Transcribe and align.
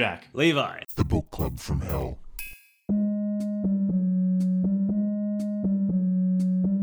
Jack. 0.00 0.28
Levi. 0.32 0.80
The 0.96 1.04
Book 1.04 1.30
Club 1.30 1.58
from 1.58 1.82
Hell. 1.82 2.16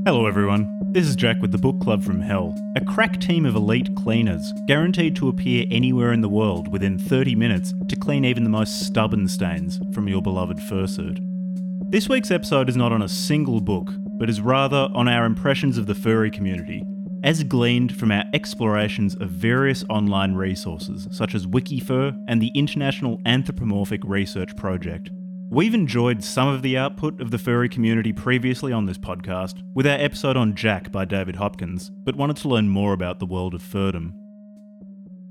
Hello, 0.05 0.27
everyone. 0.27 0.71
This 0.91 1.07
is 1.07 1.15
Jack 1.15 1.41
with 1.41 1.51
the 1.51 1.57
Book 1.57 1.81
Club 1.81 2.03
from 2.03 2.21
Hell, 2.21 2.55
a 2.75 2.85
crack 2.85 3.19
team 3.19 3.47
of 3.47 3.55
elite 3.55 3.89
cleaners, 3.95 4.53
guaranteed 4.67 5.15
to 5.15 5.29
appear 5.29 5.65
anywhere 5.71 6.13
in 6.13 6.21
the 6.21 6.29
world 6.29 6.71
within 6.71 6.99
30 6.99 7.33
minutes 7.33 7.73
to 7.89 7.95
clean 7.95 8.23
even 8.23 8.43
the 8.43 8.51
most 8.51 8.85
stubborn 8.85 9.27
stains 9.27 9.79
from 9.95 10.07
your 10.07 10.21
beloved 10.21 10.59
fursuit. 10.59 11.17
This 11.89 12.07
week's 12.07 12.29
episode 12.29 12.69
is 12.69 12.77
not 12.77 12.91
on 12.91 13.01
a 13.01 13.09
single 13.09 13.61
book, 13.61 13.89
but 14.19 14.29
is 14.29 14.41
rather 14.41 14.89
on 14.93 15.07
our 15.07 15.25
impressions 15.25 15.79
of 15.79 15.87
the 15.87 15.95
furry 15.95 16.29
community, 16.29 16.83
as 17.23 17.43
gleaned 17.43 17.95
from 17.95 18.11
our 18.11 18.23
explorations 18.33 19.15
of 19.15 19.29
various 19.29 19.83
online 19.89 20.33
resources 20.33 21.07
such 21.11 21.35
as 21.35 21.47
Wikifur 21.47 22.17
and 22.27 22.41
the 22.41 22.51
International 22.55 23.19
Anthropomorphic 23.25 24.01
Research 24.03 24.55
Project. 24.55 25.09
We've 25.49 25.73
enjoyed 25.73 26.23
some 26.23 26.49
of 26.49 26.61
the 26.61 26.77
output 26.77 27.21
of 27.21 27.31
the 27.31 27.37
furry 27.37 27.69
community 27.69 28.11
previously 28.11 28.73
on 28.73 28.85
this 28.85 28.97
podcast 28.97 29.61
with 29.75 29.87
our 29.87 29.97
episode 29.97 30.35
on 30.35 30.55
Jack 30.55 30.91
by 30.91 31.05
David 31.05 31.37
Hopkins, 31.37 31.89
but 32.03 32.17
wanted 32.17 32.37
to 32.37 32.49
learn 32.49 32.67
more 32.67 32.91
about 32.91 33.19
the 33.19 33.25
world 33.25 33.53
of 33.53 33.63
furdom. 33.63 34.11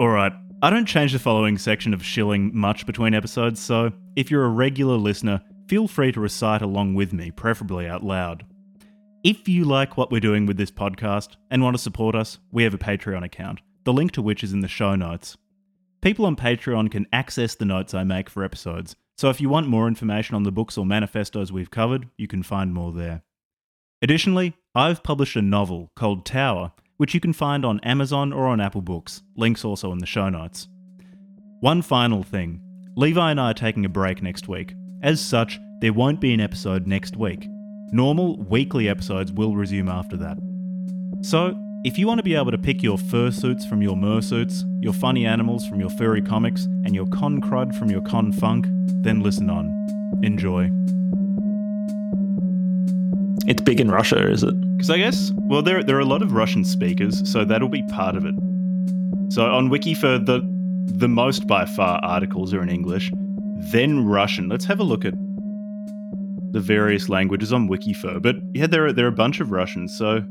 Alright, 0.00 0.32
I 0.62 0.70
don't 0.70 0.86
change 0.86 1.12
the 1.12 1.18
following 1.18 1.58
section 1.58 1.92
of 1.92 2.02
shilling 2.02 2.50
much 2.54 2.86
between 2.86 3.12
episodes, 3.12 3.60
so 3.60 3.92
if 4.16 4.30
you're 4.30 4.46
a 4.46 4.48
regular 4.48 4.96
listener, 4.96 5.42
feel 5.68 5.86
free 5.86 6.12
to 6.12 6.20
recite 6.20 6.62
along 6.62 6.94
with 6.94 7.12
me, 7.12 7.30
preferably 7.30 7.86
out 7.86 8.02
loud. 8.02 8.44
If 9.26 9.48
you 9.48 9.64
like 9.64 9.96
what 9.96 10.12
we're 10.12 10.20
doing 10.20 10.46
with 10.46 10.56
this 10.56 10.70
podcast 10.70 11.30
and 11.50 11.60
want 11.60 11.76
to 11.76 11.82
support 11.82 12.14
us, 12.14 12.38
we 12.52 12.62
have 12.62 12.74
a 12.74 12.78
Patreon 12.78 13.24
account, 13.24 13.58
the 13.82 13.92
link 13.92 14.12
to 14.12 14.22
which 14.22 14.44
is 14.44 14.52
in 14.52 14.60
the 14.60 14.68
show 14.68 14.94
notes. 14.94 15.36
People 16.00 16.26
on 16.26 16.36
Patreon 16.36 16.92
can 16.92 17.08
access 17.12 17.56
the 17.56 17.64
notes 17.64 17.92
I 17.92 18.04
make 18.04 18.30
for 18.30 18.44
episodes, 18.44 18.94
so 19.18 19.28
if 19.28 19.40
you 19.40 19.48
want 19.48 19.66
more 19.66 19.88
information 19.88 20.36
on 20.36 20.44
the 20.44 20.52
books 20.52 20.78
or 20.78 20.86
manifestos 20.86 21.50
we've 21.50 21.72
covered, 21.72 22.08
you 22.16 22.28
can 22.28 22.44
find 22.44 22.72
more 22.72 22.92
there. 22.92 23.24
Additionally, 24.00 24.54
I've 24.76 25.02
published 25.02 25.34
a 25.34 25.42
novel 25.42 25.90
called 25.96 26.24
Tower, 26.24 26.70
which 26.96 27.12
you 27.12 27.18
can 27.18 27.32
find 27.32 27.64
on 27.64 27.80
Amazon 27.80 28.32
or 28.32 28.46
on 28.46 28.60
Apple 28.60 28.80
Books, 28.80 29.24
links 29.36 29.64
also 29.64 29.90
in 29.90 29.98
the 29.98 30.06
show 30.06 30.28
notes. 30.28 30.68
One 31.58 31.82
final 31.82 32.22
thing 32.22 32.62
Levi 32.96 33.32
and 33.32 33.40
I 33.40 33.50
are 33.50 33.54
taking 33.54 33.84
a 33.84 33.88
break 33.88 34.22
next 34.22 34.46
week. 34.46 34.72
As 35.02 35.20
such, 35.20 35.58
there 35.80 35.92
won't 35.92 36.20
be 36.20 36.32
an 36.32 36.40
episode 36.40 36.86
next 36.86 37.16
week. 37.16 37.48
Normal 37.92 38.36
weekly 38.44 38.88
episodes 38.88 39.32
will 39.32 39.54
resume 39.54 39.88
after 39.88 40.16
that. 40.16 40.38
So, 41.22 41.56
if 41.84 41.98
you 41.98 42.06
want 42.06 42.18
to 42.18 42.24
be 42.24 42.34
able 42.34 42.50
to 42.50 42.58
pick 42.58 42.82
your 42.82 42.98
fursuits 42.98 43.68
from 43.68 43.80
your 43.80 43.96
mersuits, 43.96 44.64
your 44.80 44.92
funny 44.92 45.24
animals 45.24 45.66
from 45.66 45.78
your 45.78 45.90
furry 45.90 46.20
comics, 46.20 46.64
and 46.84 46.94
your 46.94 47.06
con 47.06 47.40
crud 47.40 47.74
from 47.78 47.90
your 47.90 48.00
con 48.00 48.32
funk, 48.32 48.66
then 49.02 49.22
listen 49.22 49.48
on. 49.48 49.66
Enjoy. 50.24 50.68
It's 53.48 53.62
big 53.62 53.80
in 53.80 53.88
Russia, 53.88 54.28
is 54.28 54.42
it? 54.42 54.54
Because 54.76 54.90
I 54.90 54.98
guess, 54.98 55.32
well, 55.36 55.62
there, 55.62 55.84
there 55.84 55.96
are 55.96 56.00
a 56.00 56.04
lot 56.04 56.22
of 56.22 56.32
Russian 56.32 56.64
speakers, 56.64 57.30
so 57.30 57.44
that'll 57.44 57.68
be 57.68 57.84
part 57.84 58.16
of 58.16 58.26
it. 58.26 58.34
So 59.28 59.44
on 59.44 59.70
Wikifur, 59.70 60.26
the 60.26 60.40
the 60.98 61.08
most 61.08 61.46
by 61.46 61.66
far 61.66 62.00
articles 62.02 62.54
are 62.54 62.62
in 62.62 62.68
English, 62.68 63.12
then 63.70 64.06
Russian. 64.06 64.48
Let's 64.48 64.64
have 64.64 64.80
a 64.80 64.84
look 64.84 65.04
at 65.04 65.14
the 66.56 66.62
various 66.62 67.10
languages 67.10 67.52
on 67.52 67.68
Wikifur. 67.68 68.20
But 68.22 68.36
yeah, 68.54 68.66
there 68.66 68.86
are 68.86 68.92
there 68.92 69.04
are 69.04 69.08
a 69.08 69.12
bunch 69.12 69.40
of 69.40 69.50
Russians. 69.50 69.94
So 69.98 70.22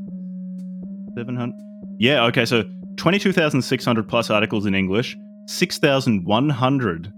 seven 1.16 1.36
hundred. 1.36 1.54
Yeah, 2.00 2.24
okay. 2.24 2.44
So 2.44 2.64
twenty 2.96 3.20
two 3.20 3.32
thousand 3.32 3.62
six 3.62 3.84
hundred 3.84 4.08
plus 4.08 4.28
articles 4.28 4.66
in 4.66 4.74
English, 4.74 5.16
six 5.46 5.78
thousand 5.78 6.24
one 6.26 6.48
hundred 6.48 7.12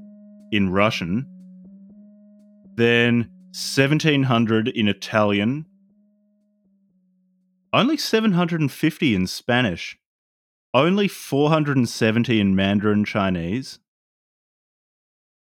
in 0.53 0.70
Russian, 0.70 1.27
then 2.77 3.31
seventeen 3.53 4.25
hundred 4.25 4.69
in 4.69 4.89
Italian, 4.89 5.65
only 7.72 7.97
750 7.97 9.15
in 9.15 9.27
Spanish. 9.27 9.99
Only 10.75 11.09
470 11.09 12.41
in 12.41 12.55
Mandarin 12.55 13.06
Chinese. 13.06 13.78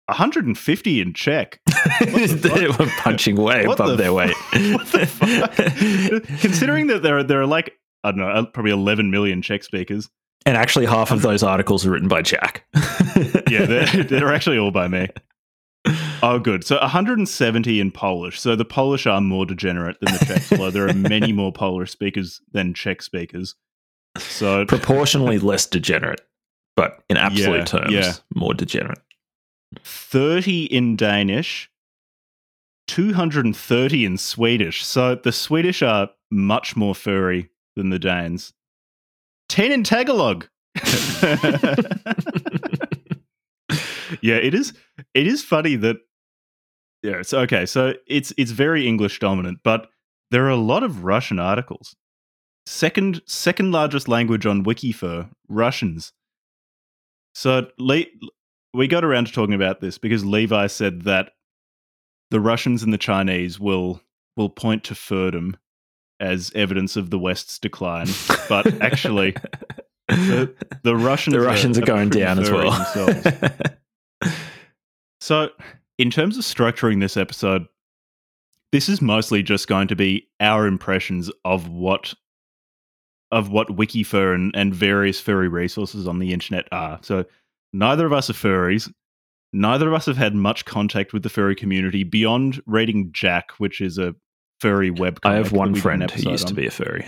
150 0.06 1.00
in 1.00 1.14
Czech. 1.14 1.60
they 2.42 2.66
were 2.68 2.90
punching 2.98 3.36
way 3.36 3.66
What 3.66 3.74
above 3.80 3.90
the 3.90 3.96
their 3.96 4.12
weight. 4.12 4.34
what 4.52 4.86
the 4.92 5.06
fuck? 5.06 6.40
Considering 6.40 6.86
that 6.88 7.02
there 7.02 7.18
are, 7.18 7.22
there 7.22 7.40
are 7.40 7.46
like, 7.46 7.74
I 8.02 8.10
don't 8.10 8.18
know, 8.20 8.28
uh, 8.28 8.44
probably 8.46 8.72
11 8.72 9.10
million 9.10 9.42
Czech 9.42 9.64
speakers. 9.64 10.08
and 10.46 10.56
actually, 10.56 10.86
half 10.86 11.10
of 11.10 11.22
those 11.22 11.42
articles 11.42 11.86
are 11.86 11.90
written 11.90 12.08
by 12.08 12.22
Jack. 12.22 12.64
Yeah, 13.50 13.66
they're, 13.66 13.86
they're 14.04 14.32
actually 14.34 14.58
all 14.58 14.70
by 14.72 14.88
me. 14.88 15.06
Oh, 16.22 16.38
good. 16.40 16.64
So 16.64 16.78
170 16.80 17.78
in 17.78 17.90
Polish. 17.92 18.40
So 18.40 18.56
the 18.56 18.64
Polish 18.64 19.06
are 19.06 19.20
more 19.20 19.44
degenerate 19.46 19.98
than 20.00 20.14
the 20.14 20.24
Czechs, 20.24 20.50
although 20.50 20.70
there 20.70 20.88
are 20.88 20.94
many 20.94 21.32
more 21.32 21.52
Polish 21.52 21.90
speakers 21.92 22.40
than 22.52 22.72
Czech 22.74 23.02
speakers. 23.02 23.54
So 24.18 24.64
proportionally 24.64 25.38
less 25.38 25.66
degenerate, 25.66 26.22
but 26.74 27.04
in 27.08 27.16
absolute 27.18 27.58
Yeah, 27.58 27.64
terms, 27.64 27.92
yeah. 27.92 28.12
more 28.34 28.54
degenerate. 28.54 28.98
30 29.84 30.64
in 30.64 30.96
Danish, 30.96 31.70
230 32.86 34.04
in 34.04 34.18
Swedish. 34.18 34.84
So 34.84 35.14
the 35.14 35.32
Swedish 35.32 35.82
are 35.82 36.10
much 36.30 36.76
more 36.76 36.94
furry 36.94 37.50
than 37.76 37.90
the 37.90 37.98
Danes. 37.98 38.52
10 39.48 39.72
in 39.72 39.84
Tagalog. 39.84 40.48
yeah, 44.20 44.34
it 44.34 44.54
is 44.54 44.74
it 45.14 45.26
is 45.26 45.44
funny 45.44 45.76
that 45.76 45.96
yeah, 47.02 47.18
it's 47.18 47.34
okay. 47.34 47.66
So 47.66 47.94
it's 48.06 48.32
it's 48.36 48.50
very 48.50 48.86
English 48.88 49.20
dominant, 49.20 49.58
but 49.62 49.88
there 50.30 50.44
are 50.46 50.50
a 50.50 50.56
lot 50.56 50.82
of 50.82 51.04
Russian 51.04 51.38
articles. 51.38 51.94
Second 52.66 53.22
second 53.26 53.72
largest 53.72 54.08
language 54.08 54.46
on 54.46 54.64
Wikifur, 54.64 55.30
Russians. 55.48 56.12
So 57.34 57.68
we 57.78 58.88
got 58.88 59.04
around 59.04 59.26
to 59.26 59.32
talking 59.32 59.54
about 59.54 59.80
this 59.80 59.98
because 59.98 60.24
Levi 60.24 60.66
said 60.68 61.02
that 61.02 61.32
the 62.34 62.40
Russians 62.40 62.82
and 62.82 62.92
the 62.92 62.98
Chinese 62.98 63.60
will 63.60 64.00
will 64.36 64.50
point 64.50 64.82
to 64.82 64.94
furdom 64.94 65.54
as 66.18 66.50
evidence 66.56 66.96
of 66.96 67.10
the 67.10 67.18
West's 67.18 67.60
decline, 67.60 68.08
but 68.48 68.66
actually 68.82 69.36
the, 70.08 70.52
the 70.82 70.96
Russians 70.96 71.34
the 71.36 71.40
Russians 71.40 71.78
are, 71.78 71.82
going 71.82 72.08
down 72.08 72.40
as 72.40 72.50
well. 72.50 72.72
So, 75.20 75.50
in 75.96 76.10
terms 76.10 76.36
of 76.36 76.42
structuring 76.42 76.98
this 76.98 77.16
episode, 77.16 77.66
this 78.72 78.88
is 78.88 79.00
mostly 79.00 79.44
just 79.44 79.68
going 79.68 79.86
to 79.86 79.96
be 79.96 80.26
our 80.40 80.66
impressions 80.66 81.30
of 81.44 81.68
what 81.68 82.14
of 83.30 83.48
what 83.48 83.68
Wikifur 83.68 84.34
and, 84.34 84.50
and 84.56 84.74
various 84.74 85.20
furry 85.20 85.46
resources 85.46 86.08
on 86.08 86.18
the 86.18 86.32
internet 86.32 86.66
are. 86.72 86.98
So, 87.02 87.26
neither 87.72 88.06
of 88.06 88.12
us 88.12 88.28
are 88.28 88.32
furries. 88.32 88.92
Neither 89.54 89.88
of 89.88 89.94
us 89.94 90.06
have 90.06 90.16
had 90.16 90.34
much 90.34 90.64
contact 90.64 91.12
with 91.12 91.22
the 91.22 91.28
furry 91.28 91.54
community 91.54 92.02
beyond 92.02 92.60
reading 92.66 93.10
Jack, 93.12 93.52
which 93.58 93.80
is 93.80 93.98
a 93.98 94.14
furry 94.60 94.90
web. 94.90 95.20
I 95.24 95.34
have 95.34 95.52
one 95.52 95.68
we 95.68 95.74
did 95.74 95.78
an 95.78 95.82
friend 95.82 96.10
who 96.10 96.30
used 96.30 96.48
to 96.48 96.54
be 96.54 96.66
a 96.66 96.70
furry. 96.70 97.06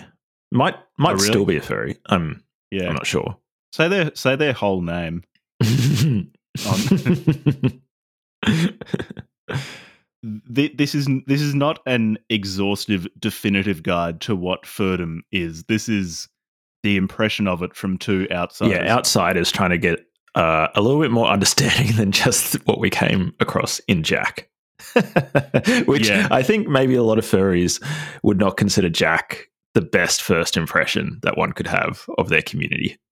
Might 0.52 0.76
might 0.96 1.10
Oh, 1.10 1.14
really? 1.14 1.26
still 1.26 1.44
be 1.44 1.56
a 1.56 1.60
furry. 1.62 1.98
I'm 2.06 2.44
Yeah, 2.70 2.88
I'm 2.88 2.94
not 2.94 3.06
sure. 3.06 3.36
say 3.72 3.88
their 3.88 4.14
say 4.14 4.36
their 4.36 4.52
whole 4.52 4.80
name. 4.80 5.24
This 10.22 10.94
is 10.94 11.06
this 11.26 11.40
is 11.40 11.54
not 11.54 11.78
an 11.86 12.18
exhaustive, 12.30 13.06
definitive 13.18 13.82
guide 13.84 14.20
to 14.22 14.34
what 14.34 14.62
furdom 14.64 15.20
is. 15.30 15.64
This 15.64 15.88
is 15.88 16.28
the 16.82 16.96
impression 16.96 17.46
of 17.46 17.62
it 17.62 17.76
from 17.76 17.96
two 17.98 18.26
outsiders. 18.32 18.74
yeah, 18.76 18.92
outsiders 18.92 19.52
trying 19.52 19.70
to 19.70 19.78
get 19.78 20.00
uh, 20.36 20.68
a 20.74 20.80
little 20.80 21.00
bit 21.00 21.10
more 21.10 21.26
understanding 21.36 21.96
than 21.96 22.12
just 22.12 22.54
what 22.66 22.78
we 22.78 22.90
came 22.90 23.34
across 23.40 23.80
in 23.88 24.02
Jack. 24.02 24.48
Which 25.86 26.08
Yeah. 26.08 26.28
I 26.30 26.42
think 26.42 26.68
maybe 26.68 26.94
a 26.94 27.02
lot 27.02 27.18
of 27.18 27.24
furries 27.24 27.82
would 28.22 28.38
not 28.38 28.56
consider 28.56 28.88
Jack 28.88 29.48
the 29.74 29.80
best 29.80 30.22
first 30.22 30.56
impression 30.56 31.18
that 31.22 31.36
one 31.36 31.52
could 31.52 31.66
have 31.66 32.06
of 32.18 32.28
their 32.28 32.42
community. 32.42 32.96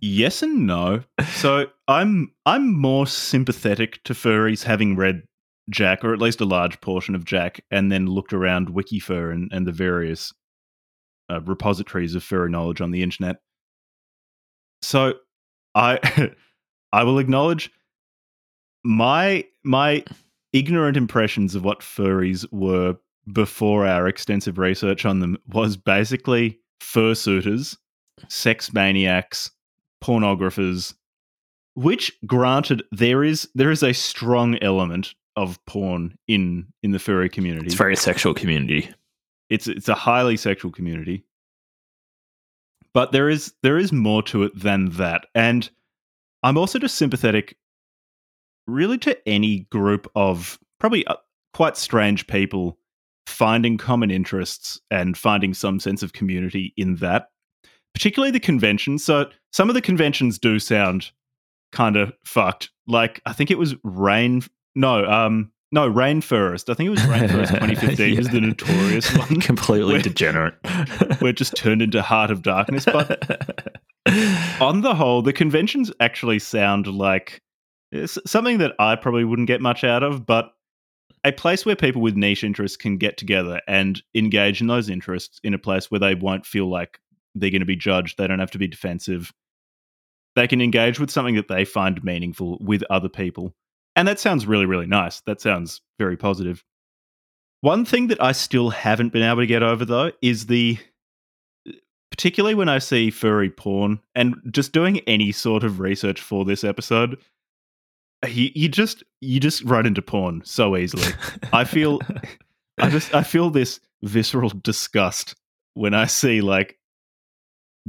Yes 0.00 0.42
and 0.42 0.66
no. 0.66 1.02
So 1.34 1.66
I'm 1.86 2.32
I'm 2.44 2.76
more 2.76 3.06
sympathetic 3.06 4.02
to 4.02 4.14
furries 4.14 4.64
having 4.64 4.96
read 4.96 5.22
Jack, 5.70 6.04
or 6.04 6.12
at 6.12 6.20
least 6.20 6.40
a 6.40 6.44
large 6.44 6.80
portion 6.80 7.14
of 7.14 7.24
Jack, 7.24 7.60
and 7.70 7.92
then 7.92 8.06
looked 8.06 8.32
around 8.32 8.70
Wikifur 8.70 9.32
and, 9.32 9.48
and 9.52 9.66
the 9.68 9.72
various 9.72 10.32
uh, 11.30 11.40
repositories 11.42 12.16
of 12.16 12.24
furry 12.24 12.50
knowledge 12.50 12.80
on 12.80 12.90
the 12.90 13.04
internet. 13.04 13.36
So 14.82 15.14
I 15.74 16.32
I 16.92 17.04
will 17.04 17.18
acknowledge 17.18 17.70
my 18.84 19.44
my 19.64 20.04
ignorant 20.52 20.96
impressions 20.96 21.54
of 21.54 21.64
what 21.64 21.80
furries 21.80 22.50
were 22.52 22.96
before 23.32 23.86
our 23.86 24.08
extensive 24.08 24.58
research 24.58 25.04
on 25.04 25.20
them 25.20 25.38
was 25.48 25.76
basically 25.76 26.58
fursuiters, 26.82 27.76
sex 28.28 28.72
maniacs, 28.72 29.50
pornographers, 30.02 30.94
which 31.74 32.12
granted 32.26 32.82
there 32.90 33.22
is 33.22 33.48
there 33.54 33.70
is 33.70 33.82
a 33.82 33.92
strong 33.92 34.58
element 34.62 35.14
of 35.36 35.64
porn 35.66 36.16
in 36.26 36.66
in 36.82 36.90
the 36.90 36.98
furry 36.98 37.28
community. 37.28 37.66
It's 37.66 37.74
a 37.74 37.78
very 37.78 37.96
sexual 37.96 38.34
community. 38.34 38.92
it's 39.48 39.68
it's 39.68 39.88
a 39.88 39.94
highly 39.94 40.36
sexual 40.36 40.72
community 40.72 41.24
but 42.94 43.12
there 43.12 43.28
is 43.28 43.52
there 43.62 43.78
is 43.78 43.92
more 43.92 44.22
to 44.24 44.42
it 44.42 44.58
than 44.58 44.90
that. 44.90 45.26
And 45.34 45.68
i'm 46.42 46.56
also 46.56 46.78
just 46.78 46.96
sympathetic 46.96 47.56
really 48.66 48.98
to 48.98 49.16
any 49.28 49.60
group 49.70 50.10
of 50.14 50.58
probably 50.78 51.06
uh, 51.06 51.16
quite 51.52 51.76
strange 51.76 52.26
people 52.26 52.78
finding 53.26 53.76
common 53.76 54.10
interests 54.10 54.80
and 54.90 55.16
finding 55.16 55.54
some 55.54 55.78
sense 55.78 56.02
of 56.02 56.12
community 56.12 56.72
in 56.76 56.96
that 56.96 57.30
particularly 57.94 58.30
the 58.30 58.40
conventions 58.40 59.04
so 59.04 59.26
some 59.52 59.68
of 59.68 59.74
the 59.74 59.82
conventions 59.82 60.38
do 60.38 60.58
sound 60.58 61.10
kind 61.72 61.96
of 61.96 62.12
fucked. 62.24 62.70
Like 62.86 63.20
i 63.26 63.32
think 63.32 63.50
it 63.50 63.58
was 63.58 63.74
rain 63.84 64.42
no 64.74 65.04
um 65.04 65.52
no 65.72 65.88
Rainfurrest 65.88 66.68
i 66.68 66.74
think 66.74 66.86
it 66.88 66.90
was 66.90 67.00
Rainfurrest 67.00 67.48
2015 67.60 68.18
is 68.18 68.28
the 68.28 68.40
notorious 68.40 69.14
one 69.16 69.40
Completely 69.40 69.94
Where- 69.94 70.02
degenerate. 70.02 70.54
where 71.20 71.30
it 71.30 71.36
just 71.36 71.56
turned 71.56 71.82
into 71.82 72.02
Heart 72.02 72.30
of 72.30 72.42
Darkness. 72.42 72.84
But 72.84 73.80
on 74.60 74.80
the 74.80 74.94
whole, 74.94 75.22
the 75.22 75.32
conventions 75.32 75.92
actually 76.00 76.38
sound 76.38 76.86
like 76.86 77.40
something 78.26 78.58
that 78.58 78.72
I 78.78 78.96
probably 78.96 79.24
wouldn't 79.24 79.48
get 79.48 79.60
much 79.60 79.84
out 79.84 80.02
of, 80.02 80.24
but 80.26 80.50
a 81.24 81.32
place 81.32 81.66
where 81.66 81.76
people 81.76 82.00
with 82.00 82.16
niche 82.16 82.42
interests 82.44 82.76
can 82.76 82.96
get 82.96 83.16
together 83.18 83.60
and 83.68 84.02
engage 84.14 84.60
in 84.60 84.68
those 84.68 84.88
interests 84.88 85.38
in 85.44 85.52
a 85.52 85.58
place 85.58 85.90
where 85.90 85.98
they 86.00 86.14
won't 86.14 86.46
feel 86.46 86.70
like 86.70 86.98
they're 87.34 87.50
going 87.50 87.60
to 87.60 87.66
be 87.66 87.76
judged. 87.76 88.16
They 88.16 88.26
don't 88.26 88.38
have 88.38 88.50
to 88.52 88.58
be 88.58 88.66
defensive. 88.68 89.32
They 90.34 90.46
can 90.46 90.60
engage 90.62 90.98
with 90.98 91.10
something 91.10 91.34
that 91.36 91.48
they 91.48 91.64
find 91.64 92.02
meaningful 92.02 92.58
with 92.60 92.82
other 92.90 93.08
people. 93.08 93.54
And 93.96 94.06
that 94.08 94.20
sounds 94.20 94.46
really, 94.46 94.66
really 94.66 94.86
nice. 94.86 95.20
That 95.22 95.40
sounds 95.40 95.80
very 95.98 96.16
positive. 96.16 96.64
One 97.60 97.84
thing 97.84 98.06
that 98.06 98.22
I 98.22 98.32
still 98.32 98.70
haven't 98.70 99.12
been 99.12 99.22
able 99.22 99.40
to 99.40 99.46
get 99.46 99.62
over, 99.62 99.84
though, 99.84 100.12
is 100.22 100.46
the 100.46 100.78
uh, 101.68 101.72
particularly 102.10 102.54
when 102.54 102.68
I 102.68 102.78
see 102.78 103.10
furry 103.10 103.50
porn 103.50 104.00
and 104.14 104.36
just 104.50 104.72
doing 104.72 105.00
any 105.00 105.32
sort 105.32 105.64
of 105.64 105.80
research 105.80 106.20
for 106.20 106.44
this 106.44 106.64
episode, 106.64 107.18
you, 108.26 108.50
you 108.54 108.68
just 108.68 109.02
you 109.20 109.40
just 109.40 109.62
run 109.64 109.86
into 109.86 110.02
porn 110.02 110.42
so 110.44 110.76
easily. 110.76 111.12
I 111.52 111.64
feel 111.64 112.00
I 112.78 112.88
just 112.88 113.14
I 113.14 113.22
feel 113.22 113.50
this 113.50 113.80
visceral 114.02 114.50
disgust 114.50 115.34
when 115.74 115.94
I 115.94 116.06
see 116.06 116.40
like 116.40 116.78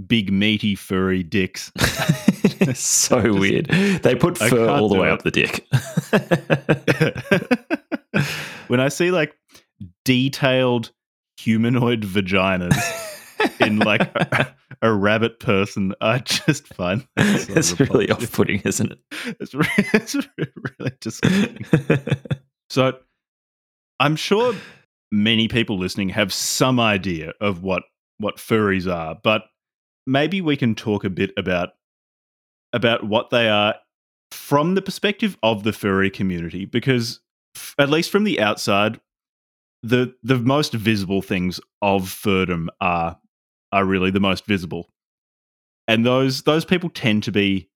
big 0.07 0.31
meaty 0.31 0.75
furry 0.75 1.23
dicks. 1.23 1.71
So 2.75 3.21
Just- 3.21 3.39
weird. 3.39 3.65
They 3.67 4.15
put 4.15 4.37
fur 4.37 4.69
all 4.69 4.87
the 4.89 4.97
way 4.97 5.07
it. 5.07 5.13
up 5.13 5.23
the 5.23 5.31
dick. 5.31 5.67
when 8.67 8.79
I 8.79 8.89
see 8.89 9.09
like 9.11 9.35
detailed 10.05 10.91
humanoid 11.37 12.01
vaginas 12.03 12.77
in 13.59 13.79
like 13.79 14.01
a, 14.15 14.53
a 14.83 14.93
rabbit 14.93 15.39
person, 15.39 15.93
I 16.01 16.19
just 16.19 16.67
find 16.67 17.07
that 17.15 17.41
so 17.41 17.53
it's 17.53 17.79
really 17.79 18.11
off-putting, 18.11 18.61
isn't 18.61 18.93
It's, 19.39 19.53
re- 19.55 19.67
it's 19.93 20.15
really 20.15 20.91
disgusting. 20.99 21.65
So 22.69 22.93
I'm 23.99 24.15
sure 24.15 24.53
many 25.11 25.47
people 25.47 25.77
listening 25.79 26.09
have 26.09 26.31
some 26.31 26.79
idea 26.79 27.33
of 27.41 27.63
what 27.63 27.83
what 28.19 28.37
furries 28.37 28.91
are, 28.91 29.17
but 29.23 29.43
maybe 30.05 30.41
we 30.41 30.57
can 30.57 30.75
talk 30.75 31.03
a 31.03 31.09
bit 31.09 31.31
about 31.37 31.69
about 32.73 33.05
what 33.05 33.29
they 33.29 33.49
are 33.49 33.75
from 34.31 34.75
the 34.75 34.81
perspective 34.81 35.37
of 35.43 35.63
the 35.63 35.73
furry 35.73 36.09
community 36.09 36.65
because 36.65 37.19
f- 37.55 37.75
at 37.77 37.89
least 37.89 38.09
from 38.09 38.23
the 38.23 38.39
outside 38.39 38.99
the 39.83 40.13
the 40.23 40.37
most 40.37 40.73
visible 40.73 41.21
things 41.21 41.59
of 41.81 42.03
furdom 42.03 42.67
are 42.79 43.17
are 43.71 43.85
really 43.85 44.11
the 44.11 44.19
most 44.19 44.45
visible. 44.45 44.89
And 45.87 46.05
those 46.05 46.43
those 46.43 46.65
people 46.65 46.89
tend 46.89 47.23
to 47.23 47.31
be 47.31 47.69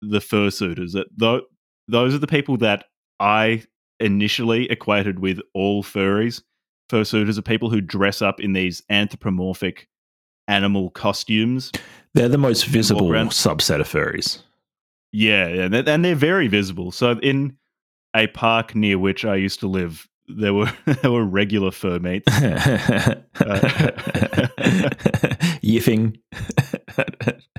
the 0.00 0.18
fursuiters. 0.18 0.92
That 0.92 1.06
tho- 1.16 1.46
those 1.88 2.14
are 2.14 2.18
the 2.18 2.26
people 2.26 2.56
that 2.58 2.86
I 3.20 3.64
initially 4.00 4.70
equated 4.70 5.18
with 5.18 5.40
all 5.54 5.82
furries. 5.82 6.42
Fursuiters 6.90 7.38
are 7.38 7.42
people 7.42 7.70
who 7.70 7.80
dress 7.80 8.22
up 8.22 8.40
in 8.40 8.52
these 8.52 8.82
anthropomorphic 8.90 9.88
animal 10.48 10.90
costumes. 10.90 11.72
They're 12.14 12.28
the 12.28 12.38
most 12.38 12.66
visible 12.66 13.08
subset 13.10 13.80
of 13.80 13.88
furries. 13.88 14.42
Yeah, 15.12 15.48
yeah, 15.48 15.62
and 15.64 15.74
they're, 15.74 15.88
and 15.88 16.04
they're 16.04 16.14
very 16.14 16.48
visible. 16.48 16.90
So 16.90 17.18
in 17.22 17.56
a 18.14 18.26
park 18.28 18.74
near 18.74 18.98
which 18.98 19.24
I 19.24 19.36
used 19.36 19.60
to 19.60 19.66
live, 19.66 20.08
there 20.28 20.54
were 20.54 20.72
there 21.02 21.10
were 21.10 21.24
regular 21.24 21.70
fur 21.70 21.98
meets. 21.98 22.26
Yiffing. 25.62 26.18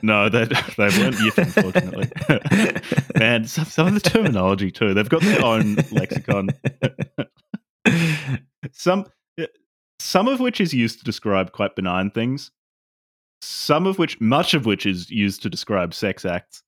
No, 0.02 0.30
they 0.30 0.46
they 0.46 0.90
weren't 0.90 1.16
yiffing, 1.16 1.52
fortunately. 1.52 2.10
Man, 3.20 3.46
some, 3.46 3.66
some 3.66 3.88
of 3.88 3.94
the 3.94 4.02
terminology 4.02 4.72
too. 4.72 4.94
They've 4.94 5.08
got 5.08 5.22
their 5.22 5.44
own 5.44 5.76
lexicon. 5.92 6.50
some 8.72 9.06
eh, 9.40 9.48
some 10.00 10.28
of 10.28 10.40
which 10.40 10.60
is 10.60 10.74
used 10.74 11.00
to 11.00 11.06
describe 11.06 11.52
quite 11.52 11.76
benign 11.76 12.12
things. 12.12 12.52
Some 13.44 13.86
of 13.88 14.00
which, 14.00 14.22
much 14.22 14.54
of 14.54 14.66
which, 14.66 14.86
is 14.86 15.10
used 15.10 15.42
to 15.44 15.50
describe 15.50 15.94
sex 15.94 16.24
acts. 16.24 16.64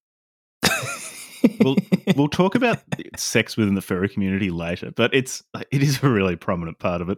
We'll 1.61 1.77
we'll 2.15 2.27
talk 2.27 2.53
about 2.53 2.79
sex 3.15 3.55
within 3.55 3.75
the 3.75 3.81
furry 3.81 4.09
community 4.09 4.49
later, 4.49 4.91
but 4.91 5.13
it's 5.13 5.41
it 5.71 5.81
is 5.81 6.03
a 6.03 6.09
really 6.09 6.35
prominent 6.35 6.79
part 6.79 7.01
of 7.01 7.09
it. 7.09 7.17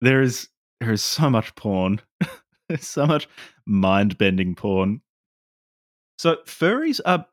There 0.00 0.20
is 0.20 0.48
there 0.80 0.90
is 0.90 1.04
so 1.04 1.30
much 1.30 1.54
porn, 1.54 2.00
there's 2.68 2.86
so 2.86 3.06
much 3.06 3.28
mind 3.64 4.18
bending 4.18 4.56
porn. 4.56 5.02
So 6.18 6.38
furries 6.44 7.00
are 7.06 7.26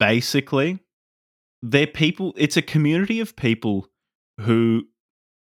basically 0.00 0.78
they're 1.62 1.86
people. 1.86 2.32
It's 2.38 2.56
a 2.56 2.62
community 2.62 3.20
of 3.20 3.36
people 3.36 3.88
who 4.40 4.84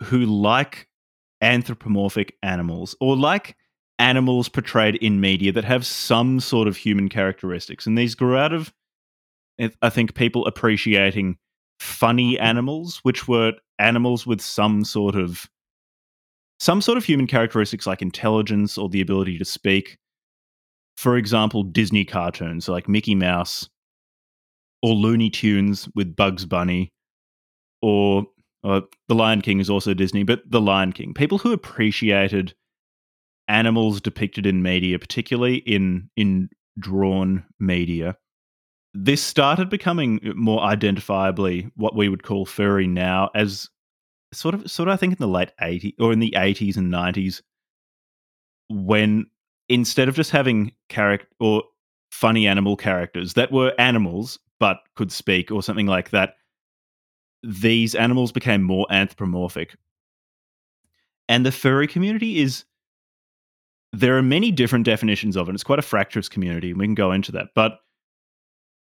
who 0.04 0.26
like 0.26 0.88
anthropomorphic 1.40 2.34
animals 2.42 2.96
or 3.00 3.16
like 3.16 3.56
animals 4.02 4.48
portrayed 4.48 4.96
in 4.96 5.20
media 5.20 5.52
that 5.52 5.64
have 5.64 5.86
some 5.86 6.40
sort 6.40 6.66
of 6.66 6.76
human 6.76 7.08
characteristics, 7.08 7.86
and 7.86 7.96
these 7.96 8.16
grew 8.16 8.36
out 8.36 8.52
of 8.52 8.74
I 9.80 9.90
think 9.90 10.14
people 10.14 10.44
appreciating 10.46 11.36
funny 11.78 12.36
animals, 12.38 12.98
which 13.04 13.28
were 13.28 13.52
animals 13.78 14.26
with 14.26 14.40
some 14.40 14.84
sort 14.84 15.14
of 15.14 15.48
some 16.58 16.80
sort 16.80 16.98
of 16.98 17.04
human 17.04 17.26
characteristics 17.28 17.86
like 17.86 18.02
intelligence 18.02 18.76
or 18.76 18.88
the 18.88 19.00
ability 19.00 19.38
to 19.38 19.44
speak. 19.44 19.98
For 20.96 21.16
example, 21.16 21.62
Disney 21.62 22.04
cartoons 22.04 22.68
like 22.68 22.88
Mickey 22.88 23.14
Mouse 23.14 23.68
or 24.82 24.94
Looney 24.94 25.30
Tunes 25.30 25.88
with 25.94 26.16
Bugs 26.16 26.44
Bunny 26.44 26.92
or 27.82 28.26
uh, 28.64 28.80
The 29.08 29.14
Lion 29.14 29.42
King 29.42 29.60
is 29.60 29.70
also 29.70 29.94
Disney, 29.94 30.24
but 30.24 30.42
The 30.48 30.60
Lion 30.60 30.92
King. 30.92 31.14
People 31.14 31.38
who 31.38 31.52
appreciated 31.52 32.54
animals 33.52 34.00
depicted 34.00 34.46
in 34.46 34.62
media, 34.62 34.98
particularly 34.98 35.56
in 35.56 36.08
in 36.16 36.48
drawn 36.78 37.44
media, 37.60 38.16
this 38.94 39.22
started 39.22 39.68
becoming 39.68 40.20
more 40.34 40.60
identifiably 40.62 41.70
what 41.76 41.94
we 41.94 42.08
would 42.08 42.22
call 42.22 42.46
furry 42.46 42.86
now 42.86 43.30
as 43.34 43.68
sort 44.32 44.54
of 44.54 44.70
sort 44.70 44.88
of 44.88 44.94
I 44.94 44.96
think 44.96 45.12
in 45.12 45.18
the 45.20 45.28
late 45.28 45.52
80s 45.60 45.94
or 46.00 46.12
in 46.12 46.18
the 46.18 46.34
80s 46.36 46.76
and 46.76 46.92
90s 46.92 47.42
when 48.70 49.26
instead 49.68 50.08
of 50.08 50.16
just 50.16 50.30
having 50.30 50.72
character 50.88 51.28
or 51.38 51.62
funny 52.10 52.46
animal 52.46 52.76
characters 52.76 53.34
that 53.34 53.52
were 53.52 53.74
animals 53.78 54.38
but 54.58 54.78
could 54.96 55.12
speak 55.12 55.50
or 55.50 55.62
something 55.62 55.86
like 55.86 56.10
that 56.10 56.34
these 57.42 57.94
animals 57.94 58.32
became 58.32 58.62
more 58.62 58.86
anthropomorphic. 58.90 59.76
And 61.28 61.44
the 61.44 61.52
furry 61.52 61.86
community 61.86 62.40
is 62.40 62.64
there 63.92 64.16
are 64.16 64.22
many 64.22 64.50
different 64.50 64.84
definitions 64.86 65.36
of 65.36 65.48
it 65.48 65.54
it's 65.54 65.64
quite 65.64 65.78
a 65.78 65.82
fractious 65.82 66.28
community 66.28 66.70
and 66.70 66.78
we 66.78 66.86
can 66.86 66.94
go 66.94 67.12
into 67.12 67.32
that 67.32 67.48
but 67.54 67.78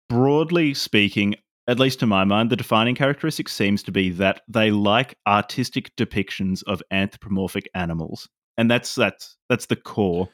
broadly 0.10 0.74
speaking, 0.74 1.36
at 1.68 1.80
least 1.80 2.00
to 2.00 2.06
my 2.06 2.24
mind, 2.24 2.50
the 2.50 2.56
defining 2.56 2.96
characteristic 2.96 3.48
seems 3.48 3.82
to 3.84 3.92
be 3.92 4.10
that 4.10 4.42
they 4.48 4.72
like 4.72 5.16
artistic 5.28 5.96
depictions 5.96 6.64
of 6.68 6.82
anthropomorphic 6.92 7.70
animals. 7.74 8.28
And 8.58 8.70
that's 8.70 8.94
that's 8.96 9.38
that's 9.50 9.68
the 9.68 9.76
core. 9.76 10.28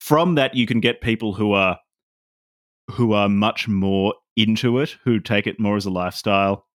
From 0.00 0.34
that 0.36 0.54
you 0.54 0.66
can 0.66 0.80
get 0.80 1.00
people 1.00 1.32
who 1.34 1.52
are 1.52 1.78
who 2.90 3.12
are 3.12 3.28
much 3.28 3.68
more 3.68 4.14
into 4.36 4.78
it, 4.78 4.96
who 5.04 5.20
take 5.20 5.46
it 5.46 5.60
more 5.60 5.76
as 5.76 5.84
a 5.84 5.90
lifestyle, 5.90 6.66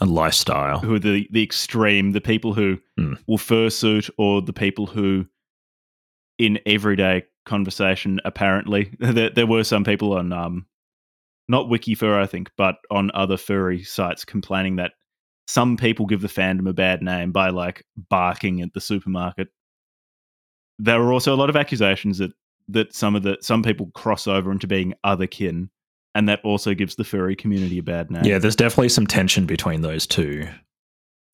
A 0.00 0.06
lifestyle. 0.06 0.78
who 0.78 0.94
are 0.94 0.98
the 1.00 1.26
the 1.32 1.42
extreme, 1.42 2.12
the 2.12 2.20
people 2.20 2.54
who 2.54 2.78
Mm. 2.98 3.18
will 3.26 3.38
fursuit 3.38 4.10
or 4.18 4.40
the 4.42 4.52
people 4.52 4.86
who 4.86 5.26
in 6.42 6.58
everyday 6.66 7.22
conversation 7.46 8.20
apparently 8.24 8.92
there, 8.98 9.30
there 9.30 9.46
were 9.46 9.64
some 9.64 9.84
people 9.84 10.12
on 10.14 10.32
um 10.32 10.66
not 11.48 11.66
Wikifur, 11.66 12.20
I 12.20 12.26
think, 12.26 12.50
but 12.56 12.76
on 12.90 13.10
other 13.14 13.36
furry 13.36 13.82
sites 13.82 14.24
complaining 14.24 14.76
that 14.76 14.92
some 15.46 15.76
people 15.76 16.06
give 16.06 16.22
the 16.22 16.28
fandom 16.28 16.68
a 16.68 16.72
bad 16.72 17.02
name 17.02 17.32
by 17.32 17.50
like 17.50 17.84
barking 18.08 18.62
at 18.62 18.72
the 18.72 18.80
supermarket. 18.80 19.48
There 20.78 21.00
were 21.00 21.12
also 21.12 21.34
a 21.34 21.36
lot 21.36 21.50
of 21.50 21.56
accusations 21.56 22.18
that 22.18 22.32
that 22.68 22.94
some 22.94 23.16
of 23.16 23.22
the 23.22 23.36
some 23.40 23.62
people 23.62 23.90
cross 23.94 24.26
over 24.26 24.50
into 24.50 24.66
being 24.66 24.94
other 25.04 25.26
kin, 25.26 25.68
and 26.14 26.28
that 26.28 26.40
also 26.44 26.74
gives 26.74 26.94
the 26.94 27.04
furry 27.04 27.36
community 27.36 27.78
a 27.78 27.82
bad 27.82 28.10
name. 28.10 28.24
Yeah, 28.24 28.38
there's 28.38 28.56
definitely 28.56 28.88
some 28.88 29.06
tension 29.06 29.44
between 29.44 29.82
those 29.82 30.06
two. 30.06 30.48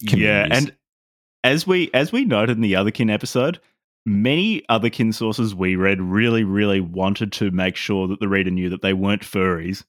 Yeah, 0.01 0.49
and 0.51 0.75
as 1.45 1.67
we 1.67 1.91
as 1.95 2.13
we 2.13 2.25
noted 2.25 2.57
in 2.57 2.63
the 2.63 2.77
other 2.77 2.91
kin 2.91 3.11
episode, 3.11 3.61
many 4.09 4.63
other 4.69 4.91
kin 4.91 5.13
sources 5.13 5.55
we 5.55 5.77
read 5.77 6.01
really, 6.01 6.45
really 6.45 6.81
wanted 6.81 7.33
to 7.33 7.51
make 7.51 7.77
sure 7.77 8.09
that 8.09 8.21
the 8.21 8.29
reader 8.29 8.51
knew 8.51 8.71
that 8.71 8.83
they 8.83 8.93
weren't 8.93 9.23
furries. 9.23 9.85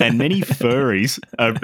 and 0.00 0.18
many 0.18 0.40
furries 0.40 1.20
are, 1.38 1.54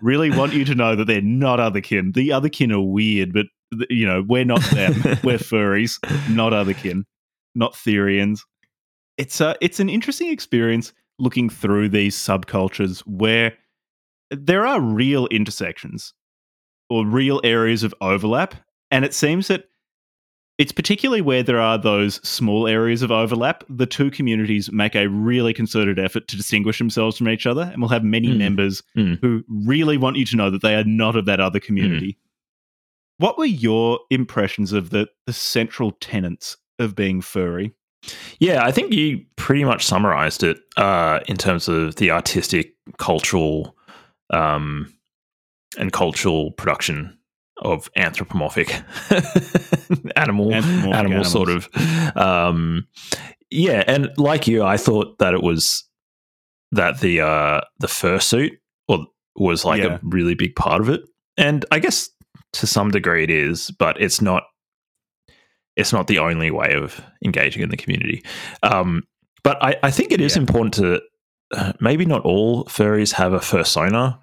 really 0.00 0.30
want 0.30 0.52
you 0.54 0.64
to 0.64 0.74
know 0.74 0.94
that 0.94 1.06
they're 1.06 1.20
not 1.20 1.60
other 1.60 1.80
kin. 1.80 2.12
The 2.12 2.32
other 2.32 2.48
kin 2.48 2.72
are 2.72 2.80
weird, 2.80 3.32
but 3.32 3.46
you 3.90 4.06
know 4.06 4.24
we're 4.26 4.44
not 4.44 4.62
them. 4.70 4.94
we're 5.24 5.38
furries, 5.38 5.98
not 6.34 6.52
other 6.52 6.74
kin, 6.74 7.04
not 7.54 7.74
Therians. 7.74 8.40
It's 9.18 9.40
a 9.40 9.56
it's 9.60 9.80
an 9.80 9.88
interesting 9.88 10.30
experience 10.30 10.92
looking 11.18 11.48
through 11.48 11.88
these 11.88 12.16
subcultures 12.16 13.00
where 13.00 13.54
there 14.30 14.66
are 14.66 14.80
real 14.80 15.26
intersections 15.28 16.12
or 16.88 17.04
real 17.04 17.40
areas 17.42 17.82
of 17.82 17.94
overlap, 18.00 18.54
and 18.90 19.04
it 19.04 19.14
seems 19.14 19.48
that 19.48 19.64
it's 20.58 20.72
particularly 20.72 21.20
where 21.20 21.42
there 21.42 21.60
are 21.60 21.76
those 21.76 22.14
small 22.26 22.66
areas 22.66 23.02
of 23.02 23.10
overlap. 23.10 23.62
The 23.68 23.86
two 23.86 24.10
communities 24.10 24.72
make 24.72 24.94
a 24.94 25.06
really 25.08 25.52
concerted 25.52 25.98
effort 25.98 26.28
to 26.28 26.36
distinguish 26.36 26.78
themselves 26.78 27.18
from 27.18 27.28
each 27.28 27.46
other, 27.46 27.68
and 27.72 27.80
will 27.82 27.88
have 27.90 28.04
many 28.04 28.28
Mm. 28.28 28.38
members 28.38 28.82
Mm. 28.96 29.18
who 29.20 29.44
really 29.48 29.96
want 29.98 30.16
you 30.16 30.24
to 30.24 30.36
know 30.36 30.50
that 30.50 30.62
they 30.62 30.74
are 30.74 30.84
not 30.84 31.14
of 31.16 31.26
that 31.26 31.40
other 31.40 31.60
community. 31.60 32.16
What 33.18 33.38
were 33.38 33.44
your 33.46 34.00
impressions 34.10 34.72
of 34.72 34.90
the, 34.90 35.08
the 35.26 35.32
central 35.32 35.92
tenets 36.00 36.56
of 36.78 36.94
being 36.94 37.20
furry? 37.20 37.72
Yeah, 38.38 38.64
I 38.64 38.70
think 38.72 38.92
you 38.92 39.24
pretty 39.36 39.64
much 39.64 39.84
summarized 39.84 40.42
it 40.42 40.58
uh, 40.76 41.20
in 41.26 41.36
terms 41.36 41.66
of 41.68 41.96
the 41.96 42.10
artistic, 42.10 42.74
cultural, 42.98 43.76
um, 44.30 44.92
and 45.78 45.92
cultural 45.92 46.52
production 46.52 47.16
of 47.58 47.90
anthropomorphic 47.96 48.68
animal, 50.16 50.52
Anthropomorphic 50.52 50.94
animal 50.94 51.24
sort 51.24 51.48
of. 51.48 51.68
Um, 52.16 52.86
yeah, 53.50 53.82
and 53.86 54.10
like 54.18 54.46
you, 54.46 54.62
I 54.64 54.76
thought 54.76 55.18
that 55.18 55.34
it 55.34 55.42
was 55.42 55.84
that 56.72 57.00
the 57.00 57.20
uh, 57.20 57.60
the 57.78 57.86
fursuit 57.86 58.52
or 58.88 59.06
was 59.36 59.64
like 59.64 59.82
Yeah. 59.82 59.94
a 59.96 60.00
really 60.02 60.34
big 60.34 60.54
part 60.56 60.80
of 60.80 60.88
it, 60.88 61.02
and 61.36 61.64
I 61.70 61.78
guess 61.78 62.10
to 62.54 62.66
some 62.66 62.90
degree 62.90 63.22
it 63.24 63.30
is, 63.30 63.70
but 63.70 64.00
it's 64.00 64.20
not. 64.20 64.44
It's 65.76 65.92
not 65.92 66.06
the 66.06 66.18
only 66.20 66.50
way 66.50 66.72
of 66.72 67.02
engaging 67.22 67.62
in 67.62 67.68
the 67.68 67.76
community. 67.76 68.24
Um, 68.62 69.02
but 69.44 69.62
I, 69.62 69.76
I 69.82 69.90
think 69.90 70.10
it 70.10 70.22
is 70.22 70.34
Yeah. 70.34 70.40
important 70.40 70.72
to 70.74 71.02
uh, 71.54 71.72
maybe 71.80 72.06
not 72.06 72.22
all 72.22 72.64
furries 72.64 73.12
have 73.12 73.34
a 73.34 73.40
fursona. 73.40 74.18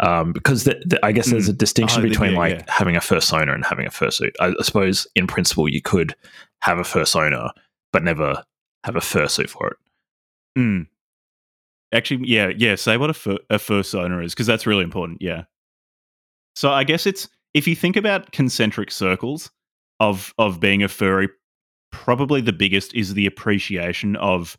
Um, 0.00 0.32
because 0.32 0.64
the, 0.64 0.80
the, 0.86 1.04
I 1.04 1.10
guess 1.12 1.30
there's 1.30 1.48
a 1.48 1.52
distinction 1.52 2.04
Oh, 2.04 2.08
between 2.08 2.32
yeah, 2.32 2.38
like 2.38 2.54
yeah. 2.54 2.64
having 2.68 2.94
a 2.96 3.00
fursona 3.00 3.52
and 3.52 3.64
having 3.64 3.86
a 3.86 3.90
fursuit. 3.90 4.32
I, 4.38 4.48
I 4.48 4.62
suppose 4.62 5.06
in 5.16 5.26
principle 5.26 5.68
you 5.68 5.82
could 5.82 6.14
have 6.60 6.78
a 6.78 6.82
fursona 6.82 7.50
but 7.92 8.04
never 8.04 8.44
have 8.84 8.96
a 8.96 9.00
fursuit 9.00 9.48
for 9.48 9.68
it. 9.68 9.76
Mm. 10.58 10.86
Actually, 11.92 12.28
yeah, 12.28 12.52
yeah. 12.56 12.74
Say 12.76 12.96
what 12.96 13.10
a, 13.10 13.14
fur, 13.14 13.38
a 13.50 13.56
fursona 13.56 14.24
is, 14.24 14.34
because 14.34 14.46
that's 14.46 14.66
really 14.66 14.84
important. 14.84 15.20
Yeah. 15.20 15.44
So 16.54 16.70
I 16.70 16.84
guess 16.84 17.06
it's 17.06 17.28
if 17.54 17.66
you 17.66 17.74
think 17.74 17.96
about 17.96 18.32
concentric 18.32 18.90
circles 18.90 19.50
of 20.00 20.32
of 20.38 20.60
being 20.60 20.82
a 20.82 20.88
furry, 20.88 21.28
probably 21.90 22.40
the 22.40 22.52
biggest 22.52 22.94
is 22.94 23.14
the 23.14 23.26
appreciation 23.26 24.16
of 24.16 24.58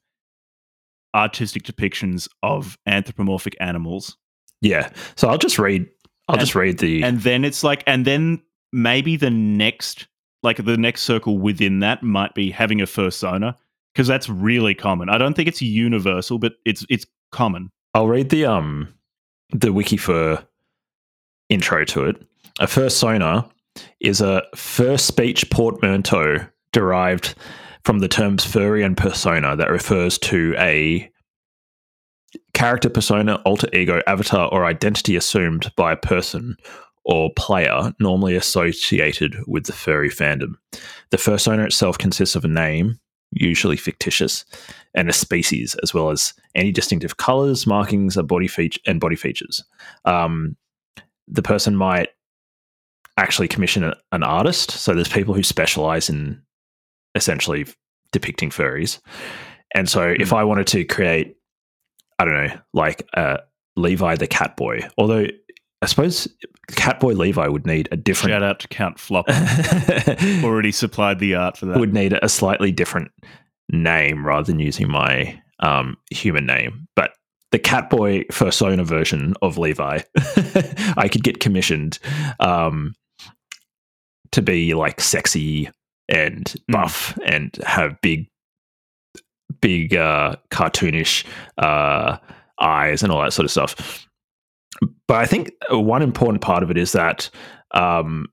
artistic 1.16 1.64
depictions 1.64 2.28
of 2.44 2.78
anthropomorphic 2.88 3.56
animals, 3.60 4.18
Yeah. 4.62 4.92
So 5.16 5.28
I'll 5.30 5.38
just 5.38 5.60
read. 5.60 5.88
I'll 6.28 6.36
And- 6.36 6.40
just 6.42 6.56
read 6.56 6.78
the. 6.80 7.04
and 7.04 7.22
then 7.22 7.44
it's 7.44 7.64
like, 7.64 7.84
and 7.88 8.06
then 8.06 8.42
maybe 8.72 9.16
the 9.16 9.30
next, 9.32 10.08
like 10.44 10.64
the 10.64 10.78
next 10.78 11.02
circle 11.02 11.38
within 11.40 11.80
that 11.80 12.04
might 12.04 12.34
be 12.36 12.52
having 12.52 12.82
a 12.82 12.86
fursona, 12.86 13.56
because 13.94 14.08
that's 14.08 14.30
really 14.30 14.76
common. 14.76 15.10
I 15.10 15.18
don't 15.18 15.34
think 15.36 15.48
it's 15.48 15.62
universal, 15.62 16.38
but 16.40 16.54
it's 16.66 16.86
it's 16.90 17.06
common. 17.32 17.72
I'll 17.96 18.08
read 18.08 18.30
the 18.30 18.46
um 18.46 18.94
the 19.52 19.70
Wikifur 19.70 20.46
intro 21.50 21.84
to 21.86 22.06
it. 22.06 22.22
A 22.60 22.66
fursona 22.68 23.50
is 24.00 24.22
a 24.22 24.44
first 24.56 25.08
speech 25.08 25.50
portmanteau 25.50 26.38
derived 26.74 27.34
from 27.86 28.00
the 28.00 28.08
terms 28.08 28.46
furry 28.46 28.84
and 28.84 28.96
persona 28.98 29.56
that 29.56 29.72
refers 29.72 30.18
to 30.20 30.54
a 30.60 31.10
character 32.54 32.90
persona, 32.90 33.36
alter 33.46 33.70
ego, 33.74 34.02
avatar, 34.08 34.50
or 34.52 34.66
identity 34.66 35.16
assumed 35.16 35.72
by 35.76 35.92
a 35.92 35.98
person 35.98 36.56
or 37.06 37.32
player 37.36 37.94
normally 38.00 38.36
associated 38.36 39.36
with 39.48 39.66
the 39.66 39.74
furry 39.74 40.10
fandom. 40.10 40.54
The 41.10 41.18
fursona 41.18 41.66
itself 41.66 41.98
consists 41.98 42.36
of 42.36 42.46
a 42.46 42.50
name, 42.50 43.00
usually 43.32 43.78
fictitious, 43.78 44.46
and 44.94 45.10
a 45.10 45.14
species, 45.14 45.76
as 45.82 45.94
well 45.94 46.10
as 46.10 46.34
any 46.56 46.72
distinctive 46.72 47.18
colors, 47.18 47.66
markings, 47.66 48.18
a 48.18 48.24
body 48.24 48.48
feature, 48.48 48.82
and 48.86 49.00
body 49.00 49.16
features. 49.16 49.64
Um, 50.06 50.56
the 51.28 51.42
person 51.42 51.76
might 51.76 52.10
actually 53.18 53.48
commission 53.48 53.84
a, 53.84 53.96
an 54.12 54.24
artist. 54.24 54.72
So 54.72 54.94
there's 54.94 55.10
people 55.10 55.34
who 55.34 55.44
specialize 55.44 56.10
in 56.10 56.42
essentially 57.16 57.66
depicting 58.12 58.50
furries. 58.50 59.00
And 59.76 59.90
so 59.90 60.16
if 60.20 60.34
I 60.34 60.44
wanted 60.44 60.68
to 60.68 60.84
create, 60.86 61.36
I 62.20 62.26
don't 62.26 62.34
know, 62.34 62.60
like 62.74 63.08
uh, 63.16 63.38
Levi 63.76 64.16
the 64.18 64.28
cat 64.28 64.58
boy, 64.58 64.82
although 64.98 65.26
I 65.82 65.86
suppose 65.86 66.28
Catboy 66.72 67.18
Levi 67.18 67.48
would 67.48 67.66
need 67.66 67.88
a 67.92 67.98
different. 67.98 68.34
Shout 68.34 68.44
out 68.44 68.60
to 68.60 68.68
Count 68.68 69.00
Flop. 69.00 69.28
Already 70.44 70.72
supplied 70.72 71.20
the 71.20 71.36
art 71.36 71.58
for 71.58 71.68
that. 71.68 71.80
would 71.80 71.94
need 71.94 72.18
a 72.22 72.28
slightly 72.28 72.72
different 72.72 73.12
name 73.70 74.26
rather 74.26 74.46
than 74.46 74.60
using 74.60 74.90
my 74.90 75.42
um, 75.60 75.96
human 76.12 76.46
name. 76.46 76.88
But 76.96 77.12
the 77.52 77.60
Catboy 77.60 78.28
Fursona 78.28 78.86
version 78.86 79.36
of 79.42 79.58
Levi, 79.58 80.00
I 80.98 81.08
could 81.10 81.24
get 81.24 81.40
commissioned 81.40 81.98
um, 82.40 82.94
to 84.32 84.42
be 84.42 84.74
like 84.74 85.00
sexy 85.00 85.70
and 86.10 86.54
buff 86.68 87.18
and 87.26 87.58
have 87.66 88.00
big, 88.02 88.28
big 89.62 89.96
uh, 89.96 90.36
cartoonish 90.52 91.26
uh, 91.58 92.18
eyes 92.60 93.04
and 93.04 93.12
all 93.12 93.22
that 93.22 93.34
sort 93.34 93.46
of 93.46 93.52
stuff. 93.52 94.08
But 95.08 95.18
I 95.18 95.26
think 95.26 95.52
one 95.72 96.02
important 96.02 96.42
part 96.42 96.64
of 96.64 96.72
it 96.72 96.78
is 96.78 96.92
that 96.92 97.30
um, 97.72 98.28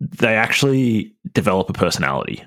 they 0.00 0.34
actually 0.34 1.14
develop 1.32 1.70
a 1.70 1.72
personality 1.72 2.44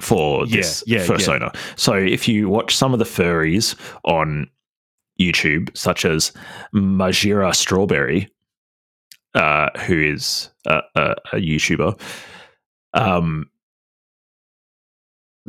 for 0.00 0.46
this 0.46 0.82
Yeah, 0.86 0.98
yeah, 0.98 1.06
fursona. 1.06 1.56
So 1.76 1.94
if 1.94 2.26
you 2.26 2.48
watch 2.48 2.74
some 2.74 2.92
of 2.92 2.98
the 2.98 3.04
furries 3.04 3.74
on 4.04 4.48
YouTube, 5.20 5.76
such 5.76 6.04
as 6.04 6.32
Majira 6.74 7.54
Strawberry, 7.54 8.28
uh, 9.34 9.68
who 9.80 10.00
is 10.00 10.50
a, 10.66 10.80
a, 10.96 11.14
a 11.32 11.36
YouTuber, 11.36 12.00
um, 12.94 13.48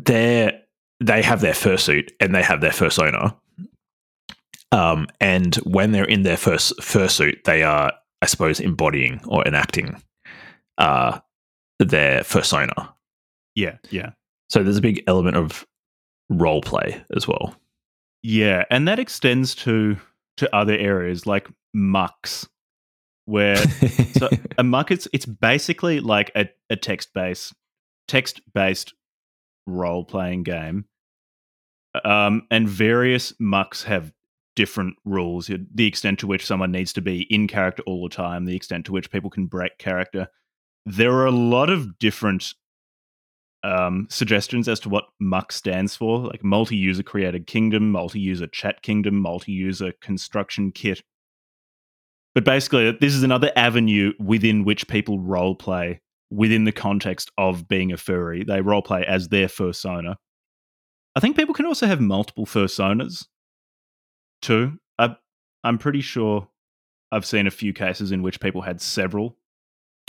they 0.06 0.60
they 1.00 1.22
have 1.22 1.42
their 1.42 1.54
fursuit 1.54 2.12
and 2.20 2.34
they 2.34 2.44
have 2.44 2.62
their 2.62 2.72
fursona. 2.72 3.36
Um, 4.72 5.08
and 5.20 5.56
when 5.58 5.92
they're 5.92 6.06
in 6.06 6.24
their 6.24 6.38
first 6.38 6.74
fursuit, 6.80 7.44
they 7.44 7.64
are, 7.64 7.92
I 8.22 8.26
suppose, 8.26 8.60
embodying 8.60 9.20
or 9.26 9.46
enacting 9.46 10.02
uh, 10.78 11.20
their 11.80 12.22
fursona. 12.22 12.94
yeah, 13.56 13.78
yeah. 13.90 14.12
So 14.50 14.64
there's 14.64 14.78
a 14.78 14.82
big 14.82 15.04
element 15.08 15.38
of 15.38 15.66
role 16.30 16.62
play 16.62 17.04
as 17.16 17.28
well. 17.28 17.56
Yeah, 18.24 18.66
and 18.70 18.88
that 18.88 19.00
extends 19.00 19.56
to 19.56 19.98
to 20.38 20.56
other 20.56 20.78
areas 20.78 21.26
like 21.26 21.50
mucks, 21.74 22.48
where 23.26 23.56
so 24.18 24.30
a 24.58 24.64
muck 24.64 24.92
it's 24.92 25.08
it's 25.14 25.26
basically 25.26 26.00
like 26.00 26.32
a, 26.36 26.48
a 26.70 26.76
text 26.76 27.14
based 27.14 27.54
text 28.08 28.42
based 28.54 28.94
role 29.66 30.04
playing 30.04 30.44
game. 30.44 30.86
Um, 32.06 32.44
and 32.50 32.70
various 32.70 33.34
mucks 33.40 33.84
have 33.84 34.14
different 34.56 34.96
rules. 35.06 35.50
The 35.74 35.88
extent 35.88 36.20
to 36.20 36.28
which 36.28 36.46
someone 36.46 36.72
needs 36.72 36.94
to 36.94 37.02
be 37.02 37.22
in 37.34 37.48
character 37.48 37.84
all 37.86 38.04
the 38.04 38.16
time, 38.16 38.46
the 38.46 38.56
extent 38.56 38.86
to 38.86 38.92
which 38.92 39.12
people 39.12 39.30
can 39.30 39.46
break 39.46 39.78
character. 39.78 40.28
There 40.86 41.14
are 41.14 41.26
a 41.26 41.32
lot 41.32 41.70
of 41.70 42.00
different 42.00 42.54
um, 43.64 44.08
suggestions 44.10 44.68
as 44.68 44.80
to 44.82 44.90
what 44.90 45.06
MUCK 45.20 45.52
stands 45.52 45.96
for, 45.96 46.20
like 46.20 46.44
multi-user 46.44 47.04
created 47.04 47.48
kingdom, 47.48 47.92
multi-user 47.92 48.48
chat 48.48 48.82
kingdom, 48.82 49.16
multi-user 49.16 49.94
construction 50.02 50.72
kit. 50.72 51.04
But 52.34 52.46
basically, 52.46 52.92
this 53.00 53.14
is 53.14 53.24
another 53.24 53.52
avenue 53.56 54.14
within 54.20 54.64
which 54.64 54.88
people 54.88 55.20
role 55.20 55.56
play 55.56 56.02
within 56.32 56.64
the 56.64 56.72
context 56.72 57.30
of 57.38 57.68
being 57.68 57.92
a 57.92 57.98
furry. 57.98 58.44
They 58.44 58.62
role 58.62 58.82
play 58.82 59.06
as 59.06 59.28
their 59.30 59.48
fursona. 59.48 60.16
I 61.16 61.20
think 61.20 61.36
people 61.36 61.54
can 61.54 61.66
also 61.66 61.86
have 61.88 62.00
multiple 62.00 62.46
fursonas 62.46 63.26
too. 64.42 64.80
I, 64.98 65.16
I'm 65.64 65.78
pretty 65.78 66.02
sure 66.02 66.48
I've 67.12 67.26
seen 67.26 67.48
a 67.48 67.52
few 67.52 67.74
cases 67.74 68.12
in 68.12 68.22
which 68.22 68.40
people 68.40 68.62
had 68.62 68.82
several. 68.82 69.38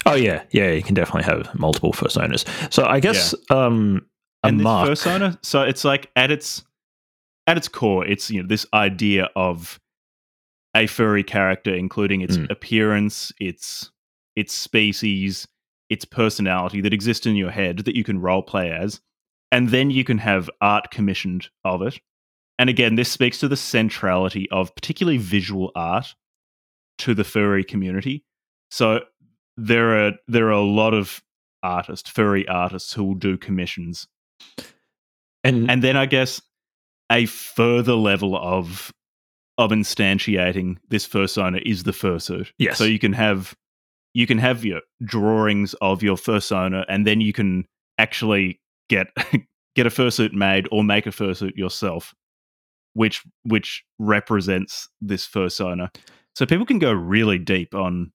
Oh 0.06 0.14
yeah, 0.14 0.44
yeah, 0.50 0.70
you 0.70 0.82
can 0.82 0.94
definitely 0.94 1.24
have 1.24 1.54
multiple 1.58 1.92
personas. 1.92 2.44
So 2.72 2.84
I 2.84 3.00
guess 3.00 3.34
um 3.50 4.06
a 4.42 4.48
and 4.48 4.58
this 4.60 4.64
mark. 4.64 4.88
persona, 4.88 5.38
so 5.42 5.62
it's 5.62 5.84
like 5.84 6.10
at 6.16 6.30
its 6.30 6.64
at 7.46 7.56
its 7.56 7.68
core, 7.68 8.06
it's 8.06 8.30
you 8.30 8.42
know 8.42 8.48
this 8.48 8.66
idea 8.72 9.28
of 9.36 9.78
a 10.74 10.86
furry 10.86 11.22
character, 11.22 11.74
including 11.74 12.22
its 12.22 12.36
Mm. 12.36 12.50
appearance, 12.50 13.32
its 13.38 13.90
its 14.34 14.52
species, 14.52 15.46
its 15.92 16.04
personality 16.04 16.80
that 16.80 16.92
exists 16.92 17.26
in 17.26 17.36
your 17.36 17.50
head 17.50 17.78
that 17.78 17.96
you 17.96 18.04
can 18.04 18.20
role 18.20 18.42
play 18.42 18.70
as, 18.70 19.00
and 19.50 19.68
then 19.68 19.90
you 19.90 20.04
can 20.04 20.18
have 20.18 20.50
art 20.60 20.90
commissioned 20.90 21.48
of 21.64 21.82
it. 21.82 22.00
And 22.58 22.68
again, 22.68 22.96
this 22.96 23.10
speaks 23.10 23.38
to 23.38 23.48
the 23.48 23.56
centrality 23.56 24.48
of 24.50 24.74
particularly 24.74 25.18
visual 25.18 25.70
art 25.74 26.14
to 26.98 27.14
the 27.14 27.24
furry 27.24 27.64
community. 27.64 28.24
So 28.70 29.00
there 29.56 30.06
are 30.06 30.12
there 30.26 30.46
are 30.46 30.52
a 30.52 30.60
lot 30.60 30.94
of 30.94 31.22
artists, 31.62 32.10
furry 32.10 32.46
artists, 32.48 32.92
who 32.92 33.04
will 33.04 33.14
do 33.14 33.36
commissions 33.36 34.08
and, 35.44 35.70
and 35.70 35.82
then 35.82 35.96
I 35.96 36.06
guess 36.06 36.40
a 37.10 37.26
further 37.26 37.94
level 37.94 38.36
of 38.36 38.92
of 39.58 39.70
instantiating 39.70 40.78
this 40.88 41.06
fursona 41.06 41.60
is 41.64 41.82
the 41.82 41.90
fursuit. 41.92 42.48
Yes. 42.58 42.78
So 42.78 42.84
you 42.84 42.98
can 42.98 43.12
have 43.12 43.54
you 44.14 44.26
can 44.26 44.38
have 44.38 44.64
your 44.64 44.80
drawings 45.04 45.74
of 45.80 46.02
your 46.02 46.16
fursona, 46.16 46.84
and 46.88 47.06
then 47.06 47.20
you 47.20 47.32
can 47.32 47.64
actually 47.98 48.60
get 48.88 49.08
get 49.74 49.86
a 49.86 49.90
fursuit 49.90 50.32
made 50.32 50.68
or 50.70 50.84
make 50.84 51.06
a 51.06 51.10
fursuit 51.10 51.56
yourself, 51.56 52.14
which 52.94 53.22
which 53.44 53.84
represents 53.98 54.88
this 55.00 55.26
fursona. 55.26 55.94
So 56.34 56.46
people 56.46 56.66
can 56.66 56.78
go 56.78 56.92
really 56.92 57.38
deep 57.38 57.74
on 57.74 58.12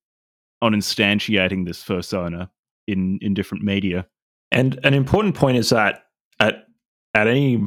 on 0.61 0.73
instantiating 0.73 1.65
this 1.65 1.83
fursona 1.83 2.49
in 2.87 3.19
in 3.21 3.33
different 3.33 3.63
media. 3.63 4.07
And 4.51 4.79
an 4.83 4.93
important 4.93 5.35
point 5.35 5.57
is 5.57 5.69
that 5.69 6.03
at 6.39 6.65
at 7.13 7.27
any 7.27 7.65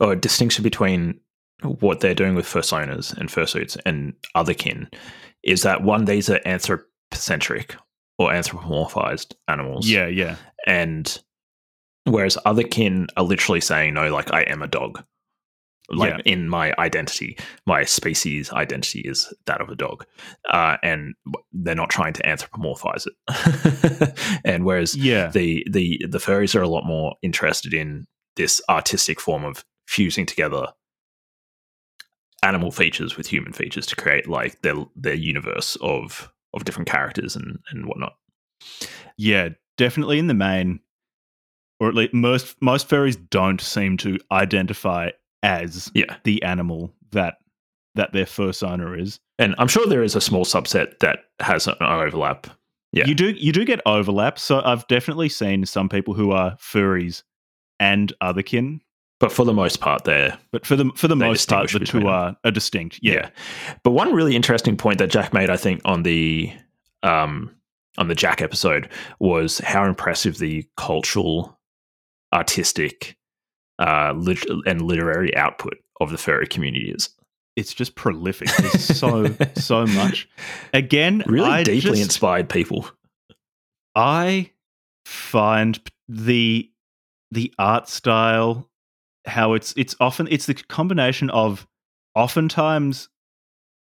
or 0.00 0.12
a 0.12 0.16
distinction 0.16 0.62
between 0.62 1.20
what 1.62 2.00
they're 2.00 2.14
doing 2.14 2.34
with 2.34 2.44
fursonas 2.44 3.16
and 3.16 3.28
fursuits 3.28 3.76
and 3.86 4.12
other 4.34 4.52
kin 4.52 4.88
is 5.42 5.62
that 5.62 5.82
one 5.82 6.04
these 6.04 6.28
are 6.28 6.40
anthropocentric 7.14 7.76
or 8.18 8.30
anthropomorphized 8.30 9.34
animals. 9.48 9.88
Yeah, 9.88 10.06
yeah. 10.06 10.36
And 10.66 11.20
whereas 12.04 12.36
other 12.44 12.62
kin 12.64 13.06
are 13.16 13.24
literally 13.24 13.60
saying, 13.60 13.94
no, 13.94 14.12
like 14.12 14.32
I 14.32 14.42
am 14.42 14.62
a 14.62 14.66
dog. 14.66 15.02
Like 15.90 16.14
Yeah. 16.14 16.32
in 16.32 16.48
my 16.48 16.72
identity, 16.78 17.36
my 17.66 17.84
species 17.84 18.50
identity 18.52 19.00
is 19.00 19.32
that 19.46 19.60
of 19.60 19.68
a 19.68 19.76
dog. 19.76 20.06
Uh, 20.48 20.78
and 20.82 21.14
they're 21.52 21.74
not 21.74 21.90
trying 21.90 22.14
to 22.14 22.22
anthropomorphize 22.22 23.06
it. 23.06 24.40
and 24.44 24.64
whereas 24.64 24.96
Yeah. 24.96 25.28
the 25.28 25.66
the 25.70 26.00
the 26.08 26.18
furries 26.18 26.54
are 26.54 26.62
a 26.62 26.68
lot 26.68 26.84
more 26.86 27.14
interested 27.22 27.74
in 27.74 28.06
this 28.36 28.62
artistic 28.68 29.20
form 29.20 29.44
of 29.44 29.64
fusing 29.86 30.24
together 30.26 30.66
animal 32.42 32.70
features 32.70 33.16
with 33.16 33.26
human 33.26 33.52
features 33.52 33.86
to 33.86 33.96
create 33.96 34.26
like 34.28 34.60
their 34.62 34.74
their 34.96 35.14
universe 35.14 35.76
of 35.82 36.30
of 36.54 36.64
different 36.64 36.88
characters 36.88 37.36
and 37.36 37.58
and 37.70 37.86
whatnot. 37.86 38.14
Yeah, 39.16 39.50
definitely 39.76 40.18
in 40.18 40.26
the 40.26 40.34
main, 40.34 40.80
or 41.80 41.88
at 41.88 41.94
least 41.94 42.14
most 42.14 42.56
most 42.62 42.88
furries 42.88 43.18
don't 43.30 43.60
seem 43.60 43.96
to 43.98 44.18
identify 44.32 45.10
as 45.42 45.90
Yeah, 45.94 46.16
the 46.24 46.42
animal 46.42 46.92
that 47.12 47.38
that 47.94 48.12
their 48.12 48.24
fursona 48.24 49.00
is. 49.00 49.20
and 49.38 49.54
I'm 49.58 49.68
sure 49.68 49.86
there 49.86 50.02
is 50.02 50.16
a 50.16 50.20
small 50.20 50.44
subset 50.44 50.98
that 51.00 51.20
has 51.40 51.66
an 51.68 51.76
overlap. 51.80 52.46
Yeah. 52.92 53.06
You 53.06 53.14
do 53.14 53.30
you 53.32 53.52
do 53.52 53.64
get 53.64 53.80
overlap. 53.86 54.38
So 54.38 54.62
I've 54.64 54.86
definitely 54.88 55.28
seen 55.28 55.66
some 55.66 55.88
people 55.88 56.14
who 56.14 56.30
are 56.30 56.56
furries 56.56 57.22
and 57.80 58.12
otherkin, 58.22 58.80
But 59.24 59.32
for 59.32 59.44
the 59.44 59.52
most 59.54 59.80
part, 59.80 60.04
they're 60.04 60.38
but 60.52 60.66
for 60.66 60.76
the 60.76 60.90
for 60.96 61.08
the 61.08 61.16
most 61.16 61.48
part, 61.48 61.70
the 61.70 61.80
two 61.80 62.08
are, 62.08 62.36
are 62.44 62.50
distinct. 62.50 62.98
Yeah. 63.02 63.12
yeah. 63.14 63.30
But 63.82 63.92
one 63.92 64.12
really 64.12 64.36
interesting 64.36 64.76
point 64.76 64.98
that 64.98 65.08
Jack 65.10 65.32
made, 65.32 65.48
I 65.50 65.56
think, 65.56 65.80
on 65.84 66.02
the 66.02 66.52
um 67.02 67.50
on 67.98 68.08
the 68.08 68.14
Jack 68.14 68.42
episode 68.42 68.88
was 69.20 69.58
how 69.58 69.84
impressive 69.84 70.38
the 70.38 70.66
cultural, 70.76 71.58
artistic, 72.34 73.16
uh, 73.78 74.12
lit- 74.16 74.44
and 74.66 74.82
literary 74.82 75.34
output 75.36 75.74
of 76.00 76.10
the 76.10 76.18
furry 76.18 76.46
community 76.46 76.90
is. 76.90 77.08
it's 77.56 77.72
just 77.72 77.94
prolific. 77.94 78.48
There's 78.56 78.84
so 78.98 79.34
so 79.54 79.86
much. 79.86 80.28
Again, 80.72 81.22
Really 81.26 81.48
I 81.48 81.62
deeply 81.62 81.80
just- 81.92 82.02
inspired 82.02 82.48
people. 82.48 82.88
I 83.94 84.50
find 85.06 85.80
the 86.08 86.70
the 87.30 87.52
art 87.58 87.88
style 87.88 88.68
how 89.26 89.54
it's 89.54 89.72
it's 89.76 89.94
often 90.00 90.28
it's 90.30 90.46
the 90.46 90.54
combination 90.54 91.30
of 91.30 91.66
oftentimes 92.14 93.08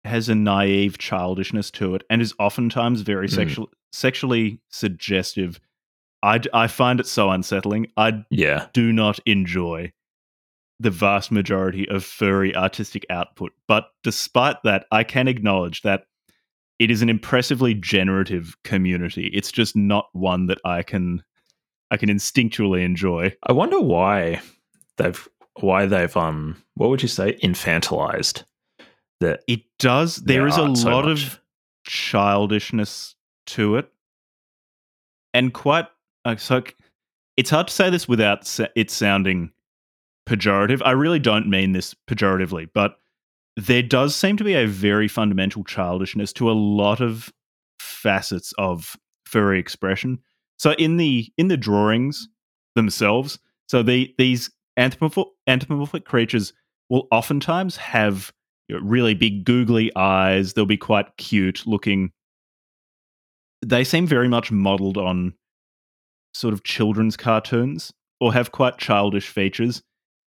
has 0.03 0.29
a 0.29 0.35
naive 0.35 0.97
childishness 0.97 1.69
to 1.71 1.95
it 1.95 2.03
and 2.09 2.21
is 2.21 2.33
oftentimes 2.39 3.01
very 3.01 3.27
Mm. 3.27 3.33
sexual 3.35 3.69
sexually 3.91 4.59
suggestive. 4.69 5.59
I, 6.23 6.39
I 6.53 6.67
find 6.67 6.99
it 6.99 7.07
so 7.07 7.29
unsettling. 7.29 7.87
I 7.95 8.23
Yeah. 8.29 8.67
do 8.73 8.91
not 8.91 9.19
enjoy 9.25 9.91
the 10.79 10.89
vast 10.91 11.31
majority 11.31 11.87
of 11.89 12.03
furry 12.03 12.55
artistic 12.55 13.05
output. 13.09 13.51
But 13.67 13.87
despite 14.03 14.57
that, 14.63 14.85
I 14.91 15.03
can 15.03 15.27
acknowledge 15.27 15.81
that 15.83 16.05
it 16.79 16.91
is 16.91 17.01
an 17.01 17.09
impressively 17.09 17.73
generative 17.73 18.55
community. 18.63 19.27
It's 19.33 19.51
just 19.51 19.75
not 19.75 20.07
one 20.13 20.45
that 20.47 20.59
I 20.63 20.83
can 20.83 21.23
I 21.91 21.97
can 21.97 22.09
instinctually 22.09 22.83
enjoy. 22.83 23.35
I 23.43 23.51
wonder 23.53 23.79
why 23.79 24.41
they've 24.97 25.27
why 25.59 25.85
they've 25.85 26.15
um 26.17 26.61
what 26.75 26.89
would 26.89 27.01
you 27.01 27.07
say 27.07 27.37
infantilized 27.43 28.43
that 29.19 29.41
It 29.47 29.61
does 29.79 30.17
there 30.17 30.45
is 30.47 30.57
a 30.57 30.75
so 30.75 30.89
lot 30.89 31.05
much. 31.05 31.23
of 31.27 31.39
childishness 31.85 33.15
to 33.47 33.77
it. 33.77 33.89
And 35.33 35.53
quite 35.53 35.87
uh, 36.25 36.35
so 36.35 36.63
it's 37.37 37.49
hard 37.49 37.67
to 37.67 37.73
say 37.73 37.89
this 37.89 38.07
without 38.07 38.59
it 38.75 38.91
sounding 38.91 39.51
pejorative. 40.27 40.81
I 40.83 40.91
really 40.91 41.19
don't 41.19 41.47
mean 41.49 41.71
this 41.71 41.95
pejoratively, 42.07 42.69
but 42.73 42.97
there 43.55 43.81
does 43.83 44.15
seem 44.15 44.37
to 44.37 44.43
be 44.43 44.53
a 44.53 44.67
very 44.67 45.07
fundamental 45.07 45.63
childishness 45.63 46.33
to 46.33 46.49
a 46.49 46.53
lot 46.53 47.01
of 47.01 47.31
facets 47.79 48.53
of 48.57 48.95
furry 49.25 49.59
expression. 49.59 50.19
So 50.57 50.73
in 50.73 50.97
the 50.97 51.31
in 51.37 51.47
the 51.47 51.57
drawings 51.57 52.27
themselves, 52.75 53.39
so 53.67 53.81
the 53.81 54.13
these 54.17 54.49
anthropomorphic, 54.77 55.27
anthropomorphic 55.47 56.05
creatures 56.05 56.53
will 56.89 57.07
oftentimes 57.11 57.75
have 57.77 58.31
you 58.69 58.75
know, 58.75 58.85
really 58.85 59.13
big 59.13 59.43
googly 59.43 59.91
eyes. 59.95 60.53
They'll 60.53 60.65
be 60.65 60.77
quite 60.77 61.17
cute 61.17 61.65
looking. 61.65 62.11
They 63.65 63.83
seem 63.83 64.07
very 64.07 64.27
much 64.27 64.51
modeled 64.51 64.97
on 64.97 65.33
sort 66.33 66.53
of 66.53 66.63
children's 66.63 67.17
cartoons 67.17 67.91
or 68.19 68.33
have 68.33 68.51
quite 68.51 68.77
childish 68.77 69.27
features. 69.27 69.81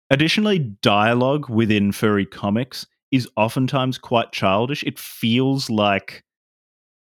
Additionally, 0.09 0.59
dialogue 0.59 1.49
within 1.49 1.91
furry 1.91 2.25
comics 2.25 2.87
is 3.11 3.29
oftentimes 3.35 3.97
quite 3.97 4.31
childish. 4.31 4.83
It 4.83 4.97
feels 4.97 5.69
like 5.69 6.23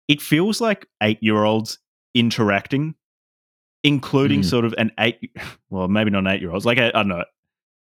it 0.08 0.22
feels 0.22 0.62
like 0.62 0.88
8-year-olds 1.02 1.80
interacting 2.14 2.96
including 3.86 4.42
Mm. 4.42 4.46
sort 4.46 4.66
of 4.66 4.74
an 4.78 4.92
8 5.00 5.32
well, 5.70 5.88
maybe 5.88 6.10
not 6.10 6.20
an 6.20 6.26
8-year-olds, 6.26 6.66
like 6.66 6.78
a, 6.78 6.88
I 6.88 7.00
don't 7.04 7.08
know, 7.10 7.24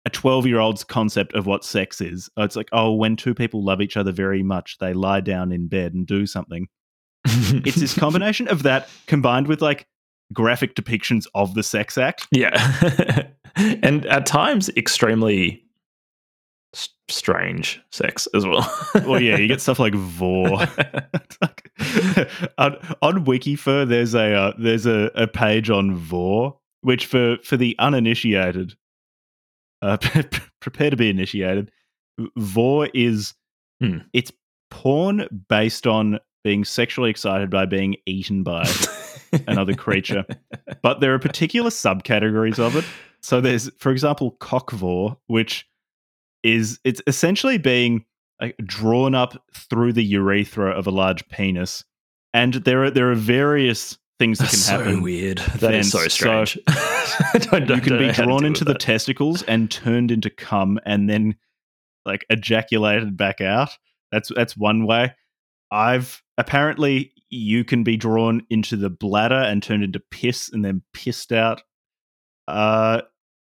a 0.06 0.10
12-year-old's 0.10 0.82
concept 0.82 1.34
of 1.34 1.46
what 1.46 1.64
sex 1.64 2.00
is. 2.00 2.30
It's 2.38 2.56
like, 2.56 2.68
oh, 2.72 2.94
when 2.94 3.16
two 3.16 3.34
people 3.34 3.62
love 3.62 3.80
each 3.82 3.96
other 3.98 4.12
very 4.12 4.42
much, 4.42 4.78
they 4.78 4.94
lie 4.94 5.20
down 5.20 5.52
in 5.52 5.68
bed 5.68 5.92
and 5.94 6.06
do 6.06 6.26
something. 6.26 6.68
It's 7.26 7.76
this 7.76 7.92
combination 7.98 8.48
of 8.48 8.62
that 8.62 8.88
combined 9.06 9.46
with 9.46 9.60
like 9.60 9.86
graphic 10.32 10.74
depictions 10.74 11.26
of 11.34 11.54
the 11.54 11.62
sex 11.62 11.98
act. 11.98 12.26
yeah 12.32 13.26
and 13.56 14.06
at 14.06 14.24
times 14.26 14.70
extremely 14.76 15.62
strange 17.10 17.80
sex 17.92 18.26
as 18.34 18.46
well 18.46 18.62
Well, 19.06 19.20
yeah, 19.20 19.36
you 19.36 19.46
get 19.48 19.60
stuff 19.60 19.78
like 19.78 19.94
vor. 19.94 20.58
Like- 21.42 21.70
on, 22.58 22.76
on 23.02 23.24
Wikifur, 23.24 23.88
there's 23.88 24.14
a 24.14 24.34
uh, 24.34 24.52
there's 24.58 24.84
a, 24.86 25.10
a 25.14 25.26
page 25.26 25.70
on 25.70 25.94
vor, 25.94 26.58
which 26.82 27.06
for 27.06 27.38
for 27.42 27.56
the 27.56 27.74
uninitiated, 27.78 28.74
uh, 29.82 29.96
prepare 30.60 30.90
to 30.90 30.96
be 30.96 31.08
initiated. 31.10 31.70
Vor 32.36 32.88
is 32.94 33.34
Hmm. 33.80 33.98
it's 34.12 34.30
porn 34.70 35.26
based 35.48 35.86
on 35.86 36.18
being 36.44 36.66
sexually 36.66 37.08
excited 37.08 37.48
by 37.48 37.64
being 37.64 37.96
eaten 38.04 38.42
by 38.42 38.68
another 39.48 39.72
creature. 39.74 40.24
but 40.82 41.00
there 41.00 41.14
are 41.14 41.18
particular 41.18 41.70
subcategories 41.70 42.58
of 42.58 42.76
it. 42.76 42.84
So 43.22 43.40
there's, 43.40 43.70
for 43.78 43.90
example, 43.90 44.36
cockvore, 44.38 45.16
which 45.28 45.66
is 46.42 46.78
it's 46.84 47.02
essentially 47.06 47.58
being 47.58 48.04
like, 48.40 48.56
drawn 48.64 49.14
up 49.14 49.42
through 49.54 49.92
the 49.92 50.04
urethra 50.04 50.70
of 50.70 50.86
a 50.86 50.90
large 50.90 51.26
penis, 51.28 51.84
and 52.32 52.54
there 52.54 52.84
are 52.84 52.90
there 52.90 53.10
are 53.10 53.14
various 53.16 53.98
things 54.18 54.38
that 54.38 54.44
That's 54.50 54.68
can 54.68 54.78
so 54.78 54.84
happen. 54.84 55.02
weird. 55.02 55.38
That 55.60 55.74
is 55.74 55.90
so 55.90 55.98
then. 55.98 56.08
So- 56.10 56.44
strange. 56.44 56.58
I 56.68 57.38
don't- 57.38 57.60
You 57.60 57.66
don't 57.66 57.80
can 57.82 57.98
be 57.98 58.12
drawn 58.12 58.44
into 58.44 58.64
the 58.64 58.72
that. 58.74 58.80
testicles 58.80 59.42
and 59.44 59.70
turned 59.70 60.10
into 60.10 60.30
cum, 60.30 60.78
and 60.84 61.08
then 61.08 61.36
like 62.06 62.24
ejaculated 62.30 63.16
back 63.16 63.40
out. 63.40 63.70
That's 64.12 64.30
that's 64.34 64.56
one 64.56 64.86
way. 64.86 65.14
I've 65.70 66.22
apparently 66.38 67.12
you 67.28 67.62
can 67.64 67.84
be 67.84 67.96
drawn 67.96 68.42
into 68.50 68.76
the 68.76 68.90
bladder 68.90 69.36
and 69.36 69.62
turned 69.62 69.84
into 69.84 70.00
piss 70.10 70.50
and 70.52 70.64
then 70.64 70.82
pissed 70.92 71.30
out. 71.32 71.62
Uh, 72.48 73.02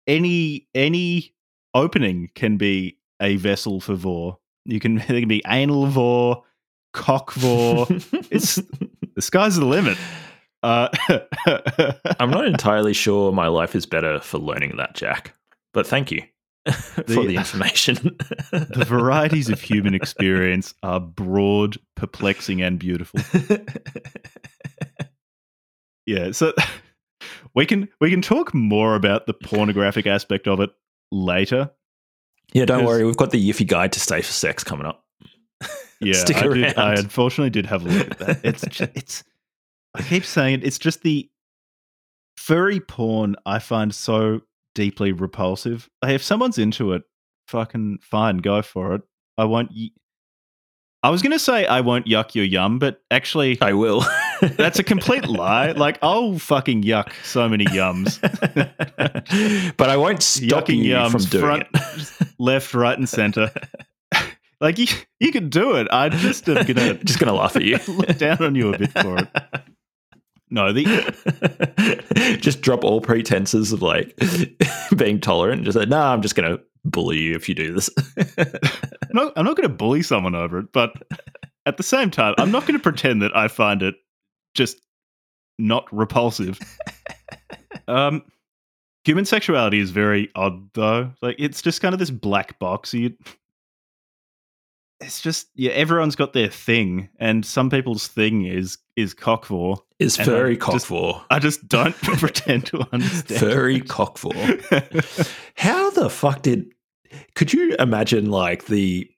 any 0.07 0.67
any 0.75 1.34
opening 1.75 2.31
can 2.35 2.57
be 2.57 2.99
a 3.21 3.37
vessel 3.37 3.81
for 3.81 3.95
vor. 3.95 4.39
You 4.65 4.81
can 4.81 4.97
there 5.09 5.21
can 5.21 5.29
be 5.29 5.43
anal 5.47 5.87
vor, 5.87 6.45
cock 6.93 7.33
vor. 7.33 7.87
It's- 7.91 8.61
the 9.15 9.23
sky's 9.23 9.57
the 9.57 9.65
limit. 9.65 9.97
Uh, 10.63 10.89
I'm 12.19 12.31
not 12.31 12.47
entirely 12.47 12.95
sure 12.95 13.31
my 13.33 13.47
life 13.49 13.77
is 13.77 13.87
better 13.87 14.19
for 14.21 14.39
learning 14.39 14.77
that, 14.79 14.95
Jack. 14.95 15.35
But 15.73 15.87
thank 15.87 16.11
you 16.11 16.23
for 16.73 17.03
The- 17.03 17.27
the 17.27 17.37
information. 17.37 17.95
the 18.51 18.85
varieties 18.89 19.49
of 19.51 19.61
human 19.61 19.95
experience 19.95 20.75
are 20.83 20.99
broad, 21.01 21.77
perplexing, 21.97 22.61
and 22.63 22.79
beautiful. 22.79 23.21
Yeah, 26.07 26.33
so 26.33 26.53
we 27.55 27.65
can 27.67 27.89
we 28.01 28.11
can 28.11 28.21
talk 28.21 28.53
more 28.53 28.95
about 28.95 29.27
the 29.27 29.33
pornographic 29.35 30.07
aspect 30.07 30.47
of 30.47 30.61
it 30.61 30.71
later. 31.14 31.70
yeah, 32.53 32.64
don't 32.64 32.85
worry. 32.85 33.05
We've 33.05 33.16
got 33.16 33.31
the 33.31 33.50
Yiffy 33.50 33.66
guide 33.66 33.92
to 33.92 34.00
safe 34.00 34.27
sex 34.27 34.64
coming 34.64 34.87
up. 34.87 35.05
Yeah, 36.00 36.12
Stick 36.24 36.37
I, 36.38 36.46
did, 36.48 36.79
I 36.79 36.94
unfortunately 36.94 37.50
did 37.50 37.66
have 37.66 37.87
a 37.87 37.88
look 37.88 38.11
at 38.11 38.18
that. 38.18 38.40
It's 38.44 38.62
ju- 38.66 38.88
it's 38.94 39.24
I 39.94 40.03
keep 40.03 40.24
saying 40.24 40.55
it, 40.55 40.64
it's 40.64 40.79
just 40.79 41.03
the 41.03 41.31
furry 42.37 42.81
porn 42.81 43.37
I 43.46 43.59
find 43.61 43.94
so 43.94 44.40
deeply 44.74 45.12
repulsive. 45.12 45.88
Like, 46.03 46.12
if 46.12 46.22
someone's 46.22 46.59
into 46.59 46.92
it, 46.92 47.03
fucking 47.48 47.98
fine, 48.03 48.38
go 48.38 48.61
for 48.61 48.94
it. 48.96 49.03
I 49.38 49.44
won't. 49.44 49.70
Y- 49.70 49.90
I 51.03 51.11
was 51.11 51.22
gonna 51.22 51.38
say 51.38 51.66
I 51.66 51.81
won't 51.81 52.07
yuck 52.07 52.35
your 52.35 52.44
yum, 52.46 52.79
but 52.79 53.03
actually, 53.11 53.59
I 53.61 53.72
will. 53.74 54.05
that's 54.57 54.79
a 54.79 54.83
complete 54.83 55.27
lie. 55.27 55.73
Like 55.73 55.99
I'll 56.03 56.39
fucking 56.39 56.83
yuck 56.83 57.13
so 57.25 57.49
many 57.49 57.65
yums. 57.67 58.21
but 59.77 59.91
I 59.91 59.97
won't 59.97 60.23
stop 60.23 60.67
yucking 60.67 60.79
you 60.79 60.95
yums 60.95 61.11
from 61.11 61.23
doing 61.25 61.45
front, 61.45 61.67
it. 61.75 62.29
left, 62.39 62.75
right, 62.75 62.97
and 62.97 63.09
center. 63.09 63.51
like 64.61 64.79
you, 64.79 64.87
you 65.21 65.33
can 65.33 65.49
do 65.49 65.77
it. 65.77 65.89
I 65.91 66.09
just 66.09 66.49
am 66.49 66.65
gonna 66.67 66.95
Just 67.05 67.19
gonna 67.19 67.35
laugh 67.35 67.57
at 67.57 67.63
you. 67.63 67.79
look 67.89 68.17
down 68.19 68.43
on 68.43 68.55
you 68.55 68.73
a 68.73 68.79
bit 68.79 68.93
for 68.93 69.19
it. 69.19 69.29
No, 70.51 70.73
the 70.73 72.39
just 72.41 72.61
drop 72.61 72.85
all 72.85 73.01
pretenses 73.01 73.73
of 73.73 73.83
like 73.83 74.17
being 74.97 75.21
tolerant. 75.21 75.59
and 75.59 75.65
Just 75.65 75.77
like, 75.77 75.89
nah, 75.89 76.13
I'm 76.13 76.23
just 76.23 76.35
gonna 76.35 76.59
bully 76.85 77.19
you 77.19 77.35
if 77.35 77.49
you 77.49 77.55
do 77.55 77.73
this. 77.73 77.91
I'm 79.17 79.31
I'm 79.37 79.45
not 79.45 79.57
going 79.57 79.69
to 79.69 79.75
bully 79.75 80.03
someone 80.03 80.35
over 80.35 80.59
it, 80.59 80.73
but 80.73 80.93
at 81.67 81.77
the 81.77 81.83
same 81.83 82.11
time, 82.11 82.35
I'm 82.39 82.51
not 82.51 82.63
going 82.63 82.75
to 82.75 82.83
pretend 82.83 83.23
that 83.23 83.37
I 83.37 83.49
find 83.49 83.83
it 83.83 83.95
just 84.55 84.81
not 85.59 85.87
repulsive. 85.93 86.59
Um, 87.88 88.23
human 89.05 89.25
sexuality 89.25 89.79
is 89.79 89.90
very 89.90 90.31
odd, 90.35 90.73
though. 90.75 91.12
Like 91.23 91.37
it's 91.38 91.62
just 91.62 91.81
kind 91.81 91.93
of 91.93 91.99
this 91.99 92.11
black 92.11 92.59
box. 92.59 92.95
You, 92.95 93.14
it's 95.01 95.21
just 95.21 95.49
yeah, 95.55 95.73
everyone's 95.73 96.17
got 96.17 96.33
their 96.33 96.49
thing, 96.49 97.09
and 97.19 97.45
some 97.45 97.71
people's 97.71 98.07
thing 98.09 98.47
is 98.47 98.79
is 98.97 99.14
cockvore. 99.14 99.79
Is 99.99 100.17
furry 100.17 100.57
cockvore. 100.57 101.23
I 101.31 101.38
just 101.38 101.67
don't 101.69 101.97
pretend 102.03 102.67
to 102.67 102.87
understand. 102.93 103.40
Furry 103.40 103.81
cockvore. 103.81 105.17
How 105.57 105.90
the 105.90 106.11
fuck 106.11 106.43
did? 106.43 106.73
Could 107.35 107.53
you 107.53 107.77
imagine 107.79 108.31
like 108.31 108.67
the 108.67 109.09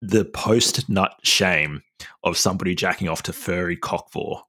the 0.00 0.24
post 0.24 0.88
nut 0.88 1.14
shame 1.24 1.82
of 2.22 2.36
somebody 2.36 2.74
jacking 2.74 3.08
off 3.08 3.22
to 3.24 3.32
furry 3.32 3.76
cockvore? 3.76 4.42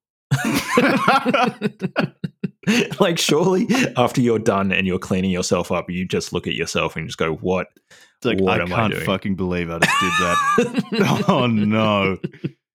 like 3.00 3.18
surely 3.18 3.68
after 3.98 4.22
you're 4.22 4.40
done 4.40 4.72
and 4.72 4.86
you're 4.88 5.00
cleaning 5.00 5.32
yourself 5.32 5.72
up, 5.72 5.90
you 5.90 6.06
just 6.06 6.34
look 6.34 6.48
at 6.48 6.56
yourself 6.56 6.96
and 6.96 7.08
just 7.08 7.18
go, 7.18 7.34
"What? 7.36 7.68
It's 8.18 8.26
like 8.26 8.40
What 8.40 8.60
I 8.60 8.64
am 8.64 8.70
can't 8.70 8.94
doing? 8.94 9.06
fucking 9.06 9.36
believe 9.36 9.70
I 9.70 9.80
just 9.80 10.00
did 10.02 10.12
that. 10.20 11.24
oh 11.30 11.48
no. 11.48 12.18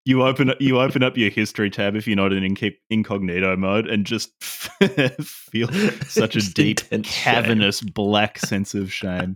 You 0.07 0.23
open 0.23 0.53
you 0.61 0.81
open 0.81 1.03
up 1.03 1.17
your 1.17 1.31
history 1.31 1.71
tab 1.71 1.97
if 1.97 2.07
you're 2.07 2.17
not 2.17 2.33
in 2.33 2.43
inc- 2.55 2.77
incognito 2.91 3.57
mode 3.57 3.87
and 3.89 4.05
just 4.05 4.31
feel 4.43 5.69
such 6.07 6.37
a 6.37 6.53
deep, 6.53 6.81
intense 6.91 7.07
shame. 7.09 7.35
cavernous, 7.35 7.81
black 7.81 8.39
sense 8.39 8.75
of 8.75 8.93
shame. 8.93 9.35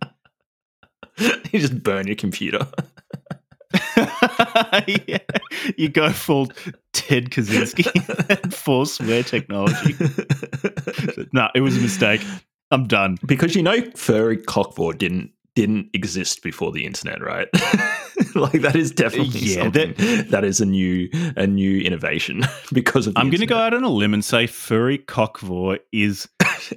you 1.18 1.60
just 1.60 1.82
burn 1.82 2.06
your 2.06 2.16
computer." 2.16 2.66
yeah. 4.86 5.18
You 5.76 5.88
go 5.88 6.10
full 6.10 6.50
Ted 7.08 7.30
Kaczynski 7.30 7.86
and 8.44 8.54
full 8.64 8.84
swear 8.86 9.22
technology. 9.22 9.94
no, 11.32 11.48
it 11.54 11.60
was 11.62 11.76
a 11.76 11.80
mistake. 11.80 12.20
I'm 12.70 12.86
done. 12.86 13.16
because 13.24 13.54
you 13.54 13.62
know 13.62 13.80
furry 13.96 14.36
cockvore 14.36 14.96
didn't 14.96 15.30
didn't 15.54 15.88
exist 15.94 16.42
before 16.42 16.70
the 16.70 16.84
internet, 16.84 17.20
right? 17.22 17.48
like 18.34 18.60
that 18.60 18.76
is 18.76 18.92
definitely 18.92 19.40
Yeah, 19.40 19.62
something 19.64 19.94
that 20.28 20.44
is 20.44 20.60
a 20.60 20.66
new 20.66 21.08
a 21.36 21.46
new 21.46 21.80
innovation 21.80 22.42
because 22.72 23.06
of. 23.06 23.14
The 23.14 23.20
I'm 23.20 23.30
going 23.30 23.40
to 23.40 23.46
go 23.46 23.56
out 23.56 23.72
on 23.74 23.82
a 23.84 23.88
limb 23.88 24.12
and 24.14 24.24
say 24.24 24.46
furry 24.46 24.98
cockvore 24.98 25.78
is 25.92 26.28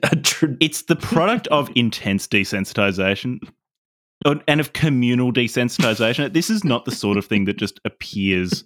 A 0.03 0.15
tr- 0.15 0.55
it's 0.61 0.83
the 0.83 0.95
product 0.95 1.47
of 1.49 1.69
intense 1.75 2.25
desensitization 2.27 3.39
and- 4.25 4.43
and 4.47 4.59
of 4.61 4.71
communal 4.73 5.33
desensitization. 5.33 6.31
This 6.31 6.49
is 6.49 6.63
not 6.63 6.85
the 6.85 6.91
sort 6.91 7.17
of 7.17 7.25
thing 7.25 7.43
that 7.45 7.57
just 7.57 7.79
appears 7.83 8.63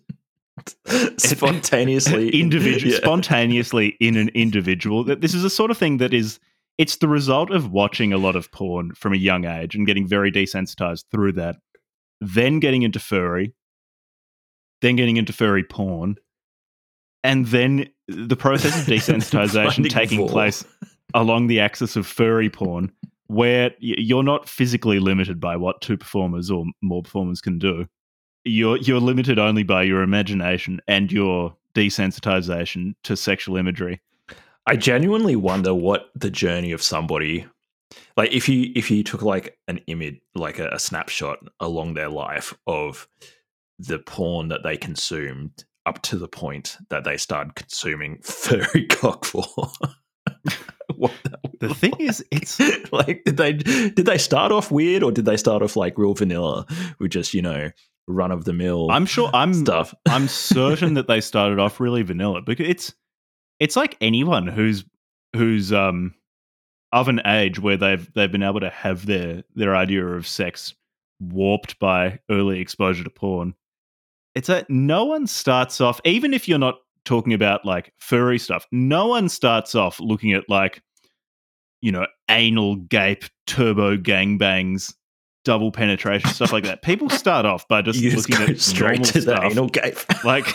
spontaneously 1.17 2.29
individual 2.41 2.91
Yeah. 2.93 2.99
spontaneously 2.99 3.97
in 3.99 4.15
an 4.17 4.29
individual. 4.29 5.03
That 5.03 5.21
this 5.21 5.33
is 5.33 5.43
a 5.43 5.49
sort 5.49 5.71
of 5.71 5.77
thing 5.77 5.97
that 5.97 6.13
is 6.13 6.39
it's 6.77 6.97
the 6.97 7.07
result 7.07 7.51
of 7.51 7.71
watching 7.71 8.11
a 8.13 8.17
lot 8.17 8.35
of 8.35 8.51
porn 8.51 8.93
from 8.95 9.13
a 9.13 9.17
young 9.17 9.45
age 9.45 9.75
and 9.75 9.87
getting 9.87 10.07
very 10.07 10.31
desensitized 10.31 11.05
through 11.11 11.33
that, 11.33 11.57
then 12.19 12.59
getting 12.59 12.83
into 12.83 12.99
furry, 12.99 13.53
then 14.81 14.95
getting 14.95 15.17
into 15.17 15.31
furry 15.31 15.63
porn, 15.63 16.15
and 17.23 17.47
then 17.47 17.89
the 18.07 18.35
process 18.35 18.79
of 18.81 18.87
desensitization 18.93 19.89
taking 19.89 20.27
place 20.27 20.65
along 21.13 21.47
the 21.47 21.59
axis 21.59 21.95
of 21.95 22.05
furry 22.05 22.49
porn, 22.49 22.91
where 23.27 23.71
you're 23.79 24.21
not 24.23 24.47
physically 24.47 24.99
limited 24.99 25.39
by 25.39 25.55
what 25.55 25.81
two 25.81 25.97
performers 25.97 26.51
or 26.51 26.65
more 26.81 27.01
performers 27.01 27.41
can 27.41 27.57
do. 27.57 27.85
You're 28.45 28.77
you're 28.77 28.99
limited 28.99 29.39
only 29.39 29.63
by 29.63 29.83
your 29.83 30.01
imagination 30.01 30.81
and 30.87 31.11
your 31.11 31.55
desensitization 31.73 32.95
to 33.03 33.17
sexual 33.17 33.57
imagery. 33.57 34.01
I 34.67 34.75
genuinely 34.75 35.35
wonder 35.35 35.73
what 35.73 36.09
the 36.15 36.31
journey 36.31 36.71
of 36.71 36.81
somebody 36.81 37.45
like 38.17 38.31
if 38.31 38.49
you 38.49 38.71
if 38.75 38.89
you 38.89 39.03
took 39.03 39.21
like 39.21 39.57
an 39.67 39.79
image 39.87 40.19
like 40.33 40.59
a, 40.59 40.69
a 40.69 40.79
snapshot 40.79 41.39
along 41.59 41.93
their 41.93 42.09
life 42.09 42.53
of 42.67 43.07
the 43.77 43.99
porn 43.99 44.47
that 44.47 44.63
they 44.63 44.77
consumed 44.77 45.65
up 45.85 46.01
to 46.01 46.17
the 46.17 46.27
point 46.27 46.77
that 46.89 47.03
they 47.03 47.17
started 47.17 47.55
consuming 47.55 48.17
furry 48.23 48.87
cockvore 48.87 49.71
what 50.95 51.11
The 51.59 51.67
look 51.67 51.77
thing 51.77 51.95
is, 51.99 52.23
it's 52.31 52.59
like. 52.59 52.91
like 52.91 53.23
did 53.23 53.37
they 53.37 53.53
did 53.53 54.05
they 54.05 54.17
start 54.17 54.51
off 54.51 54.71
weird 54.71 55.03
or 55.03 55.11
did 55.11 55.25
they 55.25 55.37
start 55.37 55.61
off 55.61 55.75
like 55.75 55.97
real 55.97 56.13
vanilla 56.13 56.65
with 56.99 57.11
just 57.11 57.33
you 57.33 57.41
know 57.41 57.71
run 58.07 58.31
of 58.31 58.45
the 58.45 58.53
mill 58.53 58.91
I'm 58.91 59.05
sure 59.05 59.29
I'm 59.33 59.53
stuff 59.53 59.93
I'm 60.07 60.27
certain 60.27 60.93
that 60.93 61.07
they 61.07 61.21
started 61.21 61.59
off 61.59 61.79
really 61.79 62.03
vanilla 62.03 62.41
because 62.41 62.67
it's 62.67 62.93
it's 63.59 63.75
like 63.75 63.97
anyone 64.01 64.47
who's 64.47 64.85
who's 65.35 65.73
um 65.73 66.13
of 66.91 67.09
an 67.09 67.21
age 67.25 67.59
where 67.59 67.77
they've 67.77 68.11
they've 68.13 68.31
been 68.31 68.43
able 68.43 68.61
to 68.61 68.69
have 68.69 69.05
their 69.05 69.43
their 69.55 69.75
idea 69.75 70.05
of 70.05 70.27
sex 70.27 70.73
warped 71.19 71.79
by 71.79 72.19
early 72.29 72.59
exposure 72.59 73.03
to 73.03 73.09
porn. 73.09 73.53
It's 74.33 74.47
that 74.47 74.69
no 74.69 75.05
one 75.05 75.27
starts 75.27 75.81
off 75.81 75.99
even 76.05 76.33
if 76.33 76.47
you're 76.47 76.57
not 76.57 76.75
talking 77.03 77.33
about 77.33 77.65
like 77.65 77.93
furry 77.97 78.39
stuff. 78.39 78.65
No 78.71 79.07
one 79.07 79.29
starts 79.29 79.75
off 79.75 79.99
looking 79.99 80.33
at 80.33 80.49
like 80.49 80.81
you 81.81 81.91
know, 81.91 82.07
anal 82.31 82.77
gape, 82.77 83.25
turbo 83.45 83.95
gangbangs, 83.95 84.93
double 85.45 85.71
penetration, 85.71 86.29
stuff 86.31 86.51
like 86.51 86.65
that. 86.65 86.81
People 86.81 87.09
start 87.09 87.45
off 87.45 87.67
by 87.67 87.81
just 87.81 87.99
just 87.99 88.29
looking 88.29 88.49
at 88.49 88.59
straight 88.59 88.99
normal 88.99 89.11
to 89.11 89.21
stuff. 89.21 89.41
the 89.41 89.45
anal 89.47 89.69
gape. 89.69 89.97
Like 90.25 90.47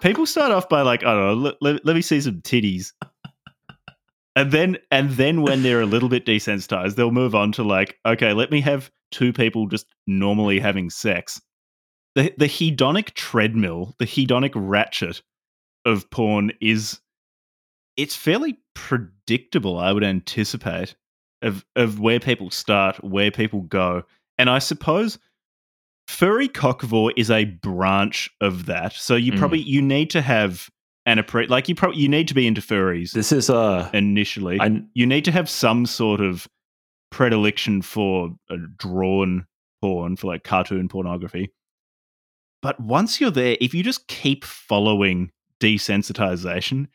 people 0.00 0.26
start 0.26 0.52
off 0.52 0.68
by 0.68 0.82
like, 0.82 1.02
I 1.02 1.12
don't 1.14 1.26
know, 1.26 1.34
let, 1.34 1.54
let, 1.60 1.86
let 1.86 1.96
me 1.96 2.02
see 2.02 2.20
some 2.20 2.40
titties. 2.42 2.92
And 4.36 4.52
then 4.52 4.78
and 4.92 5.10
then 5.10 5.42
when 5.42 5.62
they're 5.64 5.80
a 5.80 5.86
little 5.86 6.08
bit 6.08 6.24
desensitized, 6.24 6.94
they'll 6.94 7.10
move 7.10 7.34
on 7.34 7.50
to 7.52 7.64
like, 7.64 7.98
okay, 8.06 8.32
let 8.32 8.52
me 8.52 8.60
have 8.60 8.90
two 9.10 9.32
people 9.32 9.66
just 9.66 9.86
normally 10.06 10.60
having 10.60 10.90
sex. 10.90 11.40
The 12.14 12.32
the 12.36 12.46
hedonic 12.46 13.14
treadmill, 13.14 13.96
the 13.98 14.04
hedonic 14.04 14.52
ratchet 14.54 15.22
of 15.84 16.08
porn 16.10 16.52
is 16.60 17.00
it's 17.96 18.14
fairly 18.14 18.58
predictable, 18.74 19.78
I 19.78 19.92
would 19.92 20.04
anticipate, 20.04 20.94
of 21.42 21.64
of 21.76 22.00
where 22.00 22.20
people 22.20 22.50
start, 22.50 23.02
where 23.04 23.30
people 23.30 23.62
go. 23.62 24.02
And 24.38 24.48
I 24.50 24.58
suppose 24.58 25.18
furry 26.06 26.48
cockvore 26.48 27.12
is 27.16 27.30
a 27.30 27.44
branch 27.44 28.30
of 28.40 28.66
that. 28.66 28.92
So 28.94 29.14
you 29.16 29.32
Mm. 29.32 29.38
probably 29.38 29.60
you 29.60 29.82
need 29.82 30.10
to 30.10 30.20
have 30.22 30.70
an 31.06 31.18
appre- 31.18 31.48
like 31.48 31.68
you 31.68 31.74
probably 31.74 32.00
you 32.00 32.08
need 32.08 32.28
to 32.28 32.34
be 32.34 32.46
into 32.46 32.60
furries 32.60 33.12
This 33.12 33.32
is 33.32 33.48
uh, 33.50 33.88
initially. 33.94 34.60
I 34.60 34.82
you 34.94 35.06
need 35.06 35.24
to 35.26 35.32
have 35.32 35.48
some 35.48 35.86
sort 35.86 36.20
of 36.20 36.46
predilection 37.10 37.80
for 37.82 38.36
a 38.50 38.56
drawn 38.56 39.46
porn, 39.80 40.16
for 40.16 40.26
like 40.26 40.44
cartoon 40.44 40.88
pornography. 40.88 41.52
But 42.60 42.80
once 42.80 43.20
you're 43.20 43.30
there, 43.30 43.56
if 43.60 43.72
you 43.72 43.82
just 43.82 44.08
keep 44.08 44.44
following 44.44 45.30
desensitization 45.60 46.88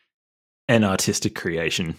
and 0.67 0.85
artistic 0.85 1.35
creation. 1.35 1.95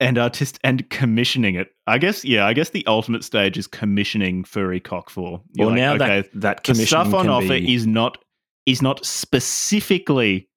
And 0.00 0.18
artist 0.18 0.58
and 0.64 0.88
commissioning 0.90 1.54
it, 1.54 1.68
I 1.86 1.98
guess 1.98 2.24
yeah, 2.24 2.46
I 2.46 2.52
guess 2.52 2.70
the 2.70 2.84
ultimate 2.86 3.22
stage 3.22 3.56
is 3.56 3.66
commissioning 3.66 4.42
furry 4.44 4.80
cockvore. 4.80 5.40
You're 5.52 5.66
well, 5.66 5.68
like, 5.68 5.76
now 5.76 5.94
okay, 5.94 6.28
that 6.32 6.40
that 6.40 6.64
the 6.64 6.74
stuff 6.86 7.14
on 7.14 7.28
offer 7.28 7.46
be, 7.48 7.72
is 7.74 7.86
not 7.86 8.18
is 8.66 8.82
not 8.82 9.04
specifically 9.06 10.48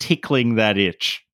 tickling 0.00 0.56
that 0.56 0.76
itch. 0.76 1.24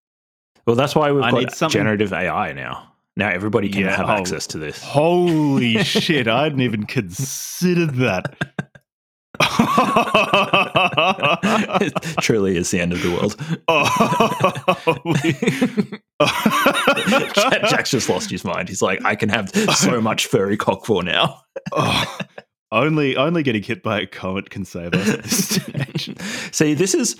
well, 0.66 0.76
that's 0.76 0.94
why 0.94 1.10
we've 1.10 1.24
I 1.24 1.30
got 1.32 1.52
something- 1.52 1.78
generative 1.78 2.12
AI 2.12 2.52
now. 2.52 2.86
Now 3.16 3.30
everybody 3.30 3.68
can 3.68 3.82
Yeah, 3.82 3.96
have 3.96 4.08
oh. 4.08 4.12
access 4.12 4.46
to 4.48 4.58
this. 4.58 4.80
Holy 4.82 5.78
shit, 5.84 6.28
I 6.28 6.44
hadn't 6.44 6.60
even 6.60 6.86
considered 6.86 7.94
that. 7.96 8.69
It 11.80 11.92
truly 12.20 12.56
is 12.56 12.70
the 12.70 12.80
end 12.80 12.92
of 12.92 13.02
the 13.02 13.10
world. 13.10 13.36
Oh, 13.68 13.86
Jack- 17.34 17.68
Jack's 17.70 17.90
just 17.90 18.08
lost 18.08 18.30
his 18.30 18.44
mind. 18.44 18.68
He's 18.68 18.82
like, 18.82 19.04
I 19.04 19.14
can 19.16 19.28
have 19.28 19.50
so 19.74 20.00
much 20.00 20.26
furry 20.26 20.56
cockvore 20.56 21.04
now. 21.04 21.40
Oh, 21.72 22.18
only 22.72 23.16
only 23.16 23.42
getting 23.42 23.62
hit 23.62 23.82
by 23.82 24.00
a 24.00 24.06
comet 24.06 24.48
can 24.50 24.64
save 24.64 24.94
us 24.94 25.08
at 25.08 25.22
this 25.24 25.48
stage. 25.48 26.16
See, 26.52 26.72
this 26.74 26.94
is. 26.94 27.16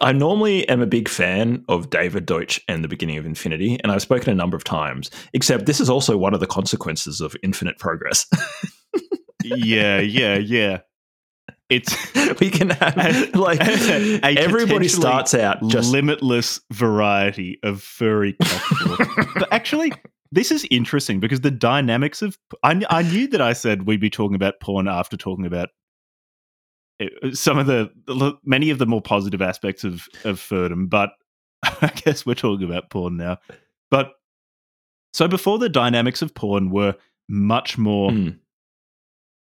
I 0.00 0.12
normally 0.12 0.68
am 0.68 0.80
a 0.80 0.86
big 0.86 1.08
fan 1.08 1.64
of 1.68 1.90
David 1.90 2.24
Deutsch 2.26 2.60
and 2.68 2.82
the 2.82 2.88
beginning 2.88 3.18
of 3.18 3.26
Infinity, 3.26 3.78
and 3.82 3.92
I've 3.92 4.02
spoken 4.02 4.30
a 4.30 4.34
number 4.34 4.56
of 4.56 4.64
times. 4.64 5.10
Except 5.34 5.66
this 5.66 5.80
is 5.80 5.90
also 5.90 6.16
one 6.16 6.34
of 6.34 6.40
the 6.40 6.46
consequences 6.46 7.20
of 7.20 7.36
infinite 7.42 7.78
progress. 7.78 8.26
yeah, 9.44 10.00
yeah, 10.00 10.36
yeah. 10.36 10.78
It's 11.70 11.94
we 12.40 12.50
can 12.50 12.70
have 12.70 12.96
like 13.34 13.60
A 13.60 14.38
everybody 14.38 14.88
starts 14.88 15.34
out 15.34 15.66
just 15.68 15.92
limitless 15.92 16.60
variety 16.72 17.58
of 17.62 17.82
furry 17.82 18.36
but 19.34 19.48
actually, 19.52 19.92
this 20.32 20.50
is 20.50 20.66
interesting 20.70 21.20
because 21.20 21.42
the 21.42 21.50
dynamics 21.50 22.22
of 22.22 22.38
I, 22.62 22.80
I 22.88 23.02
knew 23.02 23.26
that 23.28 23.42
I 23.42 23.52
said 23.52 23.86
we'd 23.86 24.00
be 24.00 24.10
talking 24.10 24.34
about 24.34 24.60
porn 24.60 24.88
after 24.88 25.16
talking 25.16 25.44
about 25.44 25.68
uh, 27.02 27.06
some 27.32 27.58
of 27.58 27.66
the 27.66 27.90
many 28.44 28.70
of 28.70 28.78
the 28.78 28.86
more 28.86 29.02
positive 29.02 29.42
aspects 29.42 29.84
of 29.84 30.08
of 30.24 30.40
furdom, 30.40 30.88
but 30.88 31.10
I 31.62 31.88
guess 31.88 32.24
we're 32.24 32.34
talking 32.34 32.66
about 32.66 32.88
porn 32.90 33.16
now. 33.16 33.38
But 33.90 34.12
so 35.12 35.28
before 35.28 35.58
the 35.58 35.68
dynamics 35.68 36.22
of 36.22 36.34
porn 36.34 36.70
were 36.70 36.94
much 37.28 37.76
more 37.76 38.10
Mm. 38.10 38.38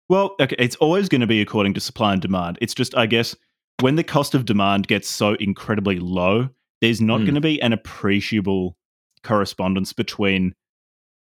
Well, 0.09 0.35
okay, 0.39 0.55
it's 0.59 0.75
always 0.77 1.07
going 1.07 1.21
to 1.21 1.27
be 1.27 1.41
according 1.41 1.73
to 1.75 1.79
supply 1.79 2.13
and 2.13 2.21
demand. 2.21 2.57
It's 2.61 2.73
just, 2.73 2.97
I 2.97 3.05
guess, 3.05 3.35
when 3.79 3.95
the 3.95 4.03
cost 4.03 4.35
of 4.35 4.45
demand 4.45 4.87
gets 4.87 5.07
so 5.07 5.35
incredibly 5.35 5.99
low, 5.99 6.49
there's 6.81 6.99
not 6.99 7.21
Mm. 7.21 7.25
going 7.25 7.35
to 7.35 7.41
be 7.41 7.61
an 7.61 7.73
appreciable 7.73 8.75
correspondence 9.23 9.93
between 9.93 10.53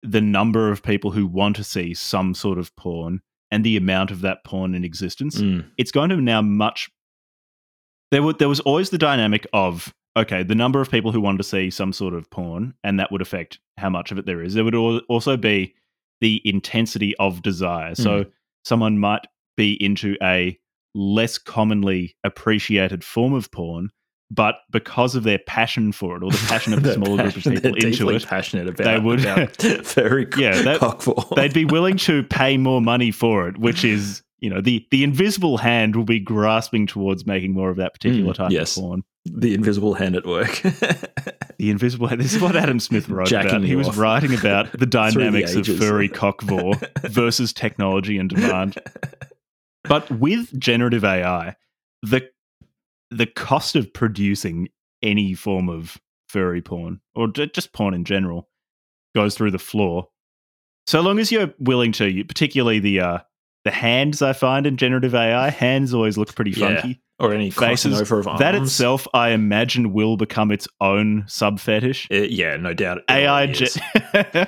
the 0.02 0.22
number 0.22 0.72
of 0.72 0.84
people 0.84 1.12
who 1.12 1.26
want 1.26 1.56
to 1.56 1.64
see 1.64 1.94
some 1.94 2.34
sort 2.34 2.58
of 2.58 2.76
porn 2.76 3.22
and 3.52 3.64
the 3.64 3.78
amount 3.78 4.12
of 4.12 4.22
that 4.22 4.44
porn 4.44 4.74
in 4.74 4.84
existence. 4.84 5.40
Mm. 5.40 5.66
It's 5.78 5.92
going 5.92 6.10
to 6.10 6.18
now 6.18 6.42
much. 6.42 6.90
There, 8.12 8.24
were, 8.24 8.34
there 8.34 8.50
was 8.50 8.60
always 8.62 8.90
the 8.90 8.98
dynamic 8.98 9.48
of 9.54 9.94
okay, 10.16 10.44
the 10.44 10.54
number 10.56 10.80
of 10.80 10.92
people 10.92 11.12
who 11.12 11.20
want 11.20 11.40
to 11.40 11.44
see 11.44 11.72
some 11.72 11.92
sort 11.92 12.14
of 12.14 12.30
porn, 12.30 12.76
and 12.84 13.00
that 13.00 13.12
would 13.12 13.22
affect 13.22 13.58
how 13.78 13.90
much 13.90 14.12
of 14.12 14.20
it 14.20 14.28
there 14.28 14.44
is. 14.44 14.54
There 14.54 14.64
would 14.64 14.76
also 14.76 15.38
be 15.38 15.74
the 16.22 16.40
intensity 16.46 17.16
of 17.18 17.42
desire. 17.42 17.96
So 17.96 18.26
someone 18.64 18.98
might 19.00 19.26
be 19.58 19.74
into 19.84 20.16
a 20.22 20.58
less 20.96 21.38
commonly 21.38 22.16
appreciated 22.24 23.04
form 23.04 23.34
of 23.34 23.52
porn, 23.52 23.90
but 24.32 24.56
because 24.72 25.16
of 25.16 25.24
their 25.24 25.40
passion 25.40 25.92
for 25.92 26.16
it 26.18 26.24
or 26.24 26.32
the 26.32 26.46
passion 26.48 26.74
of 26.74 26.84
a 26.86 26.94
smaller 26.94 27.24
group 27.24 27.36
of 27.38 27.44
people 27.44 27.76
into 27.76 28.10
it, 28.10 28.26
passionate 28.26 28.68
about, 28.68 28.84
they 28.86 29.00
would- 29.00 29.22
about 29.22 29.56
furry 29.86 30.28
Yeah, 30.38 30.62
that- 30.62 31.32
they'd 31.36 31.54
be 31.54 31.66
willing 31.66 31.98
to 31.98 32.24
pay 32.24 32.58
more 32.58 32.82
money 32.82 33.12
for 33.12 33.48
it, 33.48 33.58
which 33.58 33.84
is, 33.84 34.22
you 34.44 34.50
know, 34.50 34.60
the 34.60 34.86
the 34.92 35.06
invisible 35.06 35.58
hand 35.58 35.96
will 35.96 36.04
be 36.04 36.20
grasping 36.20 36.86
towards 36.86 37.26
making 37.26 37.54
more 37.54 37.70
of 37.70 37.78
that 37.78 37.94
particular 37.94 38.34
Mm, 38.34 38.36
type 38.36 38.52
yes. 38.52 38.76
of 38.76 38.84
porn. 38.84 39.04
the 39.26 39.54
invisible 39.54 39.94
hand 39.94 40.16
at 40.18 40.26
work. 40.26 40.62
The 41.60 41.70
invisible 41.70 42.08
hand. 42.08 42.20
This 42.20 42.34
is 42.34 42.42
what 42.42 42.56
Adam 42.58 42.80
Smith 42.80 43.08
wrote 43.08 43.28
Jacking 43.28 43.52
about. 43.52 43.64
He 43.64 43.76
was 43.76 43.88
off. 43.88 43.98
writing 43.98 44.34
about 44.34 44.72
the 44.78 44.86
dynamics 45.02 45.54
of 45.54 45.60
ages. 45.60 45.80
furry 45.80 46.10
cockvore 46.10 46.76
versus 47.10 47.54
technology 47.54 48.18
and 48.18 48.30
demand. 48.30 48.78
But 49.86 50.10
with 50.12 50.60
generative 50.60 51.06
AI, 51.06 51.56
the 52.02 52.28
the 53.12 53.28
cost 53.28 53.76
of 53.78 53.94
producing 53.94 54.70
any 55.02 55.36
form 55.36 55.70
of 55.70 55.98
furry 56.28 56.62
porn 56.62 57.00
or 57.16 57.28
just 57.30 57.72
porn 57.72 57.94
in 57.94 58.04
general 58.04 58.50
goes 59.16 59.36
through 59.36 59.52
the 59.52 59.60
floor. 59.60 60.10
So 60.88 61.00
long 61.02 61.20
as 61.20 61.32
you're 61.32 61.54
willing 61.60 61.92
to, 61.94 62.24
particularly 62.26 62.80
the 62.80 63.00
uh, 63.00 63.18
the 63.64 63.72
hands 63.72 64.22
I 64.22 64.34
find 64.34 64.68
in 64.68 64.78
generative 64.78 65.16
AI, 65.16 65.50
hands 65.50 65.94
always 65.94 66.18
look 66.18 66.34
pretty 66.36 66.54
funky. 66.54 66.88
Yeah. 66.88 67.26
or 67.26 67.34
any 67.34 67.50
Faces, 67.50 68.02
over 68.02 68.20
of 68.20 68.28
arms. 68.28 68.40
That 68.40 68.56
itself, 68.56 69.08
I 69.14 69.30
imagine, 69.30 69.94
will 69.94 70.18
become 70.18 70.52
its 70.52 70.68
own 70.82 71.24
sub 71.28 71.60
fetish. 71.60 72.08
Uh, 72.12 72.16
yeah, 72.16 72.58
no 72.58 72.74
doubt. 72.74 73.00
AI 73.10 73.48
ge- 73.48 73.78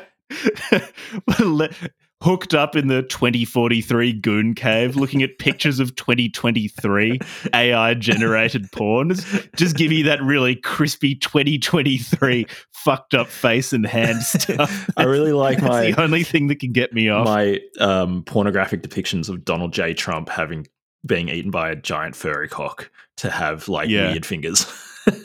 hooked 2.22 2.54
up 2.54 2.76
in 2.76 2.88
the 2.88 3.04
2043 3.04 4.14
goon 4.14 4.54
cave 4.56 4.96
looking 4.96 5.22
at 5.22 5.38
pictures 5.38 5.80
of 5.80 5.96
2023 5.96 7.20
AI 7.54 7.94
generated 7.94 8.72
porn. 8.74 9.14
Just 9.56 9.76
give 9.76 9.92
you 9.92 10.04
that 10.06 10.22
really 10.24 10.56
crispy 10.56 11.14
2023 11.16 12.48
fucked 12.72 13.14
up 13.14 13.28
face 13.28 13.74
and 13.74 13.86
hand 13.86 14.22
stuff. 14.24 14.90
I 14.98 15.04
really 15.04 15.34
like 15.34 15.60
That's 15.60 15.70
my 15.70 15.92
the 15.92 16.02
only 16.02 16.24
thing 16.24 16.48
that 16.48 16.60
can 16.60 16.72
get 16.72 16.94
me 16.94 17.10
off. 17.10 17.26
my 17.26 17.60
um, 17.80 18.24
pornographic 18.24 18.82
depictions 18.82 19.30
of 19.30 19.44
Donald 19.46 19.74
J. 19.74 19.94
Trump 19.94 20.30
having 20.30 20.66
being 21.06 21.30
eaten 21.30 21.52
by 21.52 21.70
a 21.70 21.76
giant 21.76 22.16
furry 22.16 22.48
cock 22.48 22.90
to 23.18 23.30
have 23.30 23.68
like 23.68 23.90
Yeah. 23.90 24.12
weird 24.12 24.26
fingers. 24.26 24.66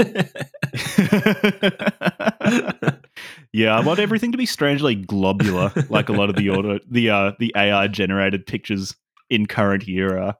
yeah, 3.53 3.77
I 3.77 3.81
want 3.81 3.99
everything 3.99 4.33
to 4.33 4.39
be 4.39 4.47
strangely 4.47 4.95
globular, 4.95 5.73
like 5.89 6.09
a 6.09 6.13
lot 6.13 6.31
of 6.31 6.37
the 6.37 6.51
auto, 6.51 6.79
the 6.89 7.11
uh, 7.11 7.33
the 7.39 7.53
AI 7.57 7.89
generated 7.89 8.47
pictures 8.47 8.95
in 9.29 9.47
current 9.47 9.89
era. 9.89 10.37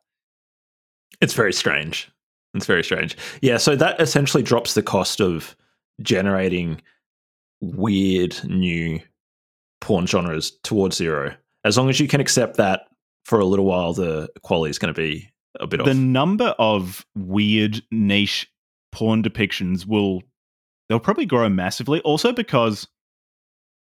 It's 1.21 1.35
very 1.35 1.53
strange. 1.53 2.11
It's 2.55 2.67
very 2.67 2.83
strange. 2.83 3.17
Yeah, 3.43 3.59
so 3.59 3.77
that 3.77 4.01
essentially 4.01 4.43
drops 4.43 4.75
the 4.75 4.83
cost 4.83 5.21
of 5.21 5.57
generating 6.03 6.81
weird 7.61 8.37
new 8.45 9.01
porn 9.81 10.07
genres 10.07 10.53
towards 10.63 10.97
zero. 10.97 11.35
As 11.65 11.77
long 11.77 11.91
as 11.91 12.01
you 12.01 12.09
can 12.09 12.21
accept 12.21 12.57
that 12.57 12.83
for 13.25 13.39
a 13.39 13.45
little 13.45 13.67
while, 13.67 13.93
the 13.93 14.29
quality 14.43 14.71
is 14.71 14.79
going 14.79 14.93
to 14.95 15.01
be 15.01 15.31
a 15.59 15.67
bit 15.67 15.79
the 15.79 15.83
off. 15.83 15.89
The 15.89 15.95
number 15.95 16.55
of 16.59 17.05
weird 17.15 17.83
niche 17.91 18.51
porn 18.93 19.23
depictions 19.23 19.87
will 19.87 20.23
they'll 20.89 21.01
probably 21.01 21.27
grow 21.27 21.49
massively 21.49 22.01
also 22.01 22.33
because 22.33 22.89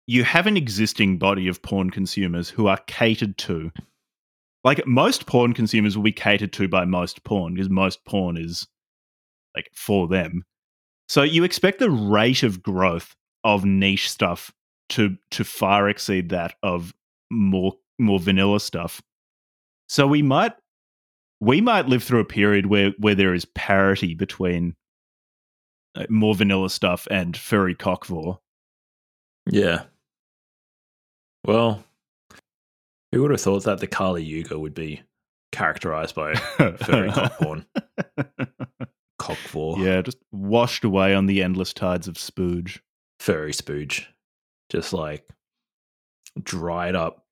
you 0.08 0.24
have 0.24 0.48
an 0.48 0.58
existing 0.58 1.18
body 1.18 1.48
of 1.48 1.62
porn 1.62 1.90
consumers 1.90 2.50
who 2.50 2.68
are 2.68 2.80
catered 2.88 3.38
to 3.38 3.72
like 4.64 4.86
most 4.88 5.26
porn 5.26 5.54
consumers 5.54 5.96
will 5.96 6.04
be 6.04 6.12
catered 6.12 6.54
to 6.54 6.68
by 6.68 6.86
most 6.86 7.24
porn 7.24 7.54
because 7.54 7.70
most 7.70 8.04
porn 8.06 8.38
is 8.38 8.68
like 9.56 9.70
for 9.74 10.08
them 10.08 10.44
so 11.08 11.24
you 11.24 11.44
expect 11.44 11.80
the 11.80 11.92
rate 11.92 12.44
of 12.44 12.64
growth 12.64 13.16
of 13.44 13.64
niche 13.66 14.10
stuff 14.10 14.52
to 14.90 15.18
to 15.32 15.44
far 15.44 15.90
exceed 15.90 16.30
that 16.30 16.56
of 16.64 16.94
more 17.32 17.74
more 18.00 18.20
vanilla 18.20 18.60
stuff. 18.60 19.02
So 19.88 20.08
we 20.08 20.22
might 20.22 20.54
we 21.40 21.62
might 21.62 21.88
live 21.88 22.04
through 22.04 22.22
a 22.22 22.26
period 22.26 22.68
where 22.68 22.92
where 23.00 23.16
there 23.16 23.34
is 23.34 23.46
parity 23.46 24.16
between 24.16 24.76
uh, 25.96 26.06
more 26.10 26.36
vanilla 26.36 26.70
stuff 26.70 27.08
and 27.10 27.36
furry 27.36 27.76
cockvore. 27.76 28.40
Yeah. 29.50 29.84
Well, 31.46 31.84
who 33.12 33.22
would 33.22 33.32
have 33.32 33.42
thought 33.42 33.64
that 33.66 33.80
the 33.80 33.88
Kali 33.88 34.24
Yuga 34.24 34.58
would 34.58 34.74
be 34.74 35.04
characterized 35.52 36.16
by 36.16 36.34
furry 36.34 37.12
cock 37.12 37.38
porn? 37.38 37.66
Cockvore. 39.22 39.78
Yeah, 39.78 40.02
just 40.02 40.18
washed 40.32 40.84
away 40.84 41.14
on 41.14 41.28
the 41.28 41.42
endless 41.42 41.72
tides 41.72 42.08
of 42.08 42.16
spooge. 42.16 42.80
Furry 43.20 43.54
spooge. 43.54 44.06
Just 44.70 44.92
like 44.92 45.30
dried 46.42 46.96
up 46.96 47.26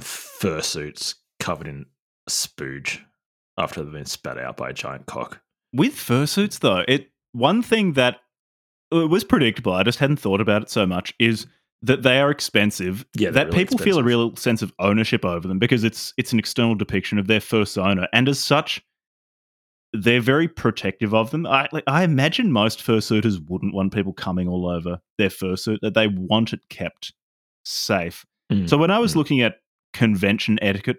fursuits 0.00 1.14
covered 1.40 1.68
in 1.68 1.86
spooge 2.28 3.00
after 3.56 3.82
they've 3.82 3.92
been 3.92 4.04
spat 4.04 4.38
out 4.38 4.56
by 4.56 4.70
a 4.70 4.74
giant 4.74 5.06
cock. 5.06 5.40
With 5.72 5.94
fursuits, 5.94 6.58
though, 6.58 6.84
it 6.88 7.10
one 7.32 7.62
thing 7.62 7.94
that 7.94 8.20
it 8.90 9.08
was 9.08 9.24
predictable. 9.24 9.72
I 9.72 9.84
just 9.84 10.00
hadn't 10.00 10.18
thought 10.18 10.40
about 10.40 10.62
it 10.62 10.70
so 10.70 10.86
much. 10.86 11.14
Is 11.18 11.46
that 11.82 12.02
they 12.02 12.20
are 12.20 12.30
expensive. 12.30 13.04
Yeah, 13.14 13.30
that 13.30 13.48
really 13.48 13.58
people 13.58 13.78
feel 13.78 13.98
a 13.98 14.02
real 14.02 14.34
sense 14.36 14.62
of 14.62 14.72
ownership 14.78 15.24
over 15.24 15.46
them 15.48 15.58
because 15.58 15.84
it's 15.84 16.14
it's 16.16 16.32
an 16.32 16.38
external 16.38 16.74
depiction 16.74 17.18
of 17.18 17.26
their 17.26 17.40
fursona, 17.40 18.06
and 18.12 18.28
as 18.28 18.38
such, 18.38 18.80
they're 19.92 20.20
very 20.20 20.48
protective 20.48 21.14
of 21.14 21.30
them. 21.30 21.46
I 21.46 21.68
like, 21.72 21.84
I 21.86 22.04
imagine 22.04 22.52
most 22.52 22.78
fursuiters 22.80 23.38
wouldn't 23.48 23.74
want 23.74 23.92
people 23.92 24.12
coming 24.12 24.48
all 24.48 24.68
over 24.68 25.00
their 25.18 25.28
fursuit; 25.28 25.78
that 25.82 25.94
they 25.94 26.08
want 26.08 26.52
it 26.52 26.60
kept 26.68 27.12
safe. 27.64 28.24
Mm. 28.50 28.68
So 28.68 28.78
when 28.78 28.90
I 28.90 28.98
was 28.98 29.12
Mm. 29.12 29.16
looking 29.16 29.40
at 29.40 29.56
convention 29.92 30.58
etiquette, 30.62 30.98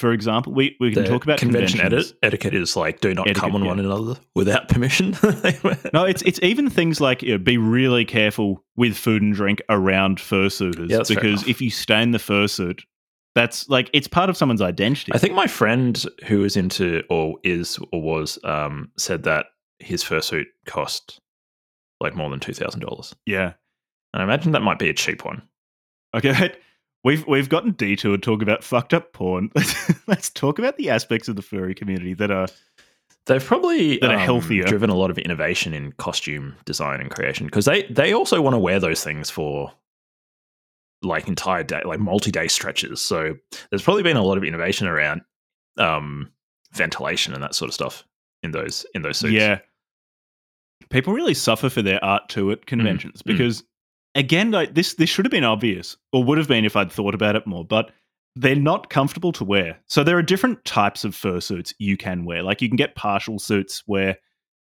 for 0.00 0.12
example, 0.12 0.54
we 0.54 0.76
we 0.80 0.92
can 0.92 1.04
The 1.04 1.08
talk 1.10 1.24
about 1.24 1.38
convention 1.38 1.80
edit, 1.80 2.12
etiquette 2.22 2.54
is 2.54 2.74
like 2.74 3.00
do 3.00 3.12
not 3.12 3.28
Etiquette, 3.28 3.40
come 3.42 3.54
on 3.54 3.62
yeah. 3.62 3.68
one 3.68 3.78
another 3.78 4.18
without 4.34 4.68
permission. 4.68 5.14
No, 5.92 6.04
it's 6.04 6.22
it's 6.22 6.40
even 6.42 6.70
things 6.70 7.00
like 7.00 7.22
you 7.22 7.32
know, 7.32 7.38
be 7.38 7.58
really 7.58 8.04
careful 8.04 8.64
with 8.76 8.96
food 8.96 9.20
and 9.22 9.34
drink 9.34 9.60
around 9.68 10.18
fursuiters 10.18 10.88
Yeah, 10.88 11.02
because 11.06 11.46
if 11.46 11.60
you 11.60 11.70
stain 11.70 12.12
the 12.12 12.18
fursuit, 12.18 12.80
that's 13.34 13.68
like 13.68 13.90
it's 13.92 14.08
part 14.08 14.30
of 14.30 14.36
someone's 14.36 14.62
identity. 14.62 15.12
I 15.12 15.18
think 15.18 15.34
my 15.34 15.46
friend 15.46 16.02
who 16.26 16.44
is 16.44 16.56
into 16.56 17.02
or 17.10 17.36
is 17.44 17.78
or 17.92 18.00
was 18.00 18.38
um, 18.44 18.90
said 18.96 19.24
that 19.24 19.46
his 19.78 20.02
fursuit 20.02 20.46
cost 20.66 21.20
like 22.00 22.14
more 22.14 22.30
than 22.30 22.40
two 22.40 22.54
thousand 22.54 22.80
dollars. 22.80 23.14
yeah. 23.26 23.52
And 24.12 24.22
I 24.22 24.24
imagine 24.24 24.52
that 24.52 24.62
might 24.62 24.80
be 24.80 24.88
a 24.88 24.94
cheap 24.94 25.24
one. 25.24 25.42
Okay. 26.16 26.52
We've 27.02 27.26
we've 27.26 27.48
gotten 27.48 27.72
detoured 27.72 28.22
talk 28.22 28.42
about 28.42 28.62
fucked 28.62 28.92
up 28.92 29.12
porn. 29.12 29.50
Let's, 30.06 30.28
talk 30.30 30.58
about 30.58 30.76
the 30.76 30.90
aspects 30.90 31.28
of 31.28 31.36
the 31.36 31.42
furry 31.42 31.74
community 31.74 32.14
that 32.14 32.30
are 32.30 32.48
They've 33.26 33.44
probably 33.44 33.98
That 33.98 34.10
are 34.10 34.14
um, 34.14 34.20
healthier. 34.20 34.64
driven 34.64 34.90
a 34.90 34.94
lot 34.94 35.10
of 35.10 35.18
innovation 35.18 35.72
in 35.72 35.92
costume 35.92 36.56
design 36.64 37.00
and 37.00 37.10
creation 37.10 37.46
because 37.46 37.64
they 37.64 37.84
they 37.84 38.12
also 38.12 38.40
want 38.42 38.54
to 38.54 38.58
wear 38.58 38.80
those 38.80 39.04
things 39.04 39.30
for 39.30 39.72
like 41.02 41.28
entire 41.28 41.62
day, 41.62 41.80
like 41.84 42.00
multi 42.00 42.30
day 42.30 42.48
stretches. 42.48 43.00
So 43.00 43.34
there's 43.70 43.82
probably 43.82 44.02
been 44.02 44.16
a 44.16 44.22
lot 44.22 44.36
of 44.36 44.44
innovation 44.44 44.86
around 44.86 45.22
um, 45.78 46.30
ventilation 46.72 47.32
and 47.32 47.42
that 47.42 47.54
sort 47.54 47.68
of 47.68 47.74
stuff 47.74 48.04
in 48.42 48.50
those 48.50 48.84
in 48.94 49.02
those 49.02 49.18
suits. 49.18 49.32
yeah. 49.32 49.58
People 50.88 51.12
really 51.12 51.34
suffer 51.34 51.68
for 51.68 51.82
their 51.82 52.02
art 52.04 52.28
too 52.28 52.50
at 52.50 52.66
conventions 52.66 53.22
mm. 53.22 53.26
because 53.26 53.62
again, 54.14 54.50
like 54.50 54.74
this 54.74 54.94
this 54.94 55.10
should 55.10 55.24
have 55.24 55.30
been 55.30 55.44
obvious 55.44 55.96
or 56.12 56.24
would 56.24 56.38
have 56.38 56.48
been 56.48 56.64
if 56.64 56.76
I'd 56.76 56.92
thought 56.92 57.14
about 57.14 57.36
it 57.36 57.46
more, 57.46 57.64
but 57.64 57.90
they're 58.36 58.54
not 58.54 58.90
comfortable 58.90 59.32
to 59.32 59.44
wear. 59.44 59.78
So 59.86 60.04
there 60.04 60.16
are 60.16 60.22
different 60.22 60.64
types 60.64 61.04
of 61.04 61.14
fursuits 61.14 61.74
you 61.78 61.96
can 61.96 62.24
wear. 62.24 62.42
Like 62.42 62.62
you 62.62 62.68
can 62.68 62.76
get 62.76 62.94
partial 62.94 63.38
suits 63.38 63.82
where 63.86 64.16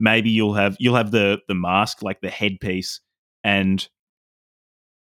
maybe 0.00 0.30
you'll 0.30 0.54
have 0.54 0.76
you'll 0.78 0.96
have 0.96 1.10
the 1.10 1.40
the 1.48 1.54
mask, 1.54 2.02
like 2.02 2.20
the 2.20 2.30
headpiece, 2.30 3.00
and 3.42 3.86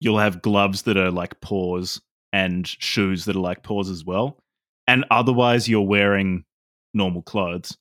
you'll 0.01 0.19
have 0.19 0.43
gloves 0.43 0.83
that 0.83 0.97
are 0.97 1.11
like 1.11 1.41
paws 1.41 2.01
and 2.33 2.67
shoes 2.67 3.25
that 3.25 3.37
are 3.37 3.41
like 3.41 3.63
paws 3.63 3.89
as 3.89 4.05
well. 4.05 4.39
And 4.87 5.05
otherwise 5.11 5.69
you're 5.69 5.81
wearing 5.81 6.45
normal 6.93 7.23
clothes. 7.23 7.77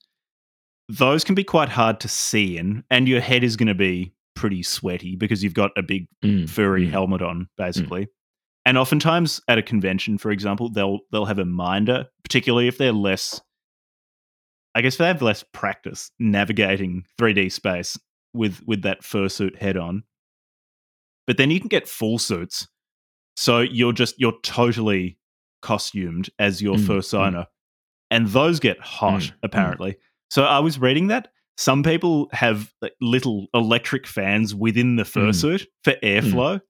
Those 0.89 1.23
can 1.23 1.35
be 1.35 1.43
quite 1.43 1.69
hard 1.69 1.99
to 2.01 2.07
see 2.07 2.57
in, 2.57 2.83
and 2.89 3.07
your 3.07 3.21
head 3.21 3.43
is 3.43 3.55
going 3.55 3.67
to 3.67 3.73
be 3.73 4.13
pretty 4.43 4.61
sweaty 4.61 5.15
because 5.15 5.41
you've 5.41 5.53
got 5.53 5.71
a 5.77 5.81
big 5.81 6.05
Mm, 6.21 6.49
furry 6.49 6.85
mm. 6.85 6.89
helmet 6.91 7.21
on, 7.21 7.47
basically. 7.57 8.09
And 8.65 8.77
oftentimes 8.77 9.39
at 9.47 9.57
a 9.57 9.61
convention, 9.61 10.17
for 10.17 10.31
example, 10.31 10.69
they'll 10.69 10.99
they'll 11.13 11.23
have 11.27 11.39
a 11.39 11.45
minder, 11.45 12.07
particularly 12.23 12.67
if 12.67 12.77
they're 12.77 12.91
less 12.91 13.39
I 14.75 14.81
guess 14.81 14.95
if 14.95 14.97
they 14.97 15.07
have 15.07 15.21
less 15.21 15.45
practice 15.53 16.11
navigating 16.19 17.05
3D 17.17 17.53
space 17.53 17.97
with 18.33 18.61
with 18.67 18.81
that 18.81 19.01
fursuit 19.01 19.55
head 19.61 19.77
on. 19.77 20.03
But 21.25 21.37
then 21.37 21.49
you 21.49 21.59
can 21.61 21.69
get 21.69 21.87
full 21.87 22.19
suits. 22.19 22.67
So 23.37 23.61
you're 23.61 23.93
just 23.93 24.15
you're 24.17 24.37
totally 24.43 25.17
costumed 25.61 26.29
as 26.37 26.61
your 26.61 26.75
Mm, 26.75 26.85
fursona. 26.87 27.45
And 28.11 28.27
those 28.27 28.59
get 28.59 28.79
hot, 28.81 29.21
Mm, 29.21 29.27
mm. 29.29 29.33
apparently. 29.43 29.95
So 30.29 30.43
I 30.43 30.59
was 30.59 30.79
reading 30.79 31.07
that 31.07 31.29
some 31.57 31.83
people 31.83 32.29
have 32.31 32.73
like, 32.81 32.93
little 33.01 33.47
electric 33.53 34.07
fans 34.07 34.55
within 34.55 34.95
the 34.95 35.03
fursuit 35.03 35.65
for 35.83 35.93
airflow. 36.03 36.61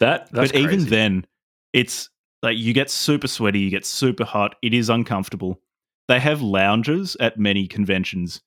That 0.00 0.30
that's 0.32 0.52
but 0.52 0.60
even 0.60 0.84
then, 0.86 1.26
it's 1.72 2.08
like 2.42 2.56
you 2.56 2.72
get 2.72 2.88
super 2.90 3.26
sweaty, 3.28 3.58
you 3.58 3.70
get 3.70 3.84
super 3.84 4.24
hot. 4.24 4.54
It 4.62 4.72
is 4.74 4.88
uncomfortable. 4.88 5.60
They 6.06 6.20
have 6.20 6.40
lounges 6.40 7.16
at 7.20 7.38
many 7.38 7.66
conventions 7.66 8.40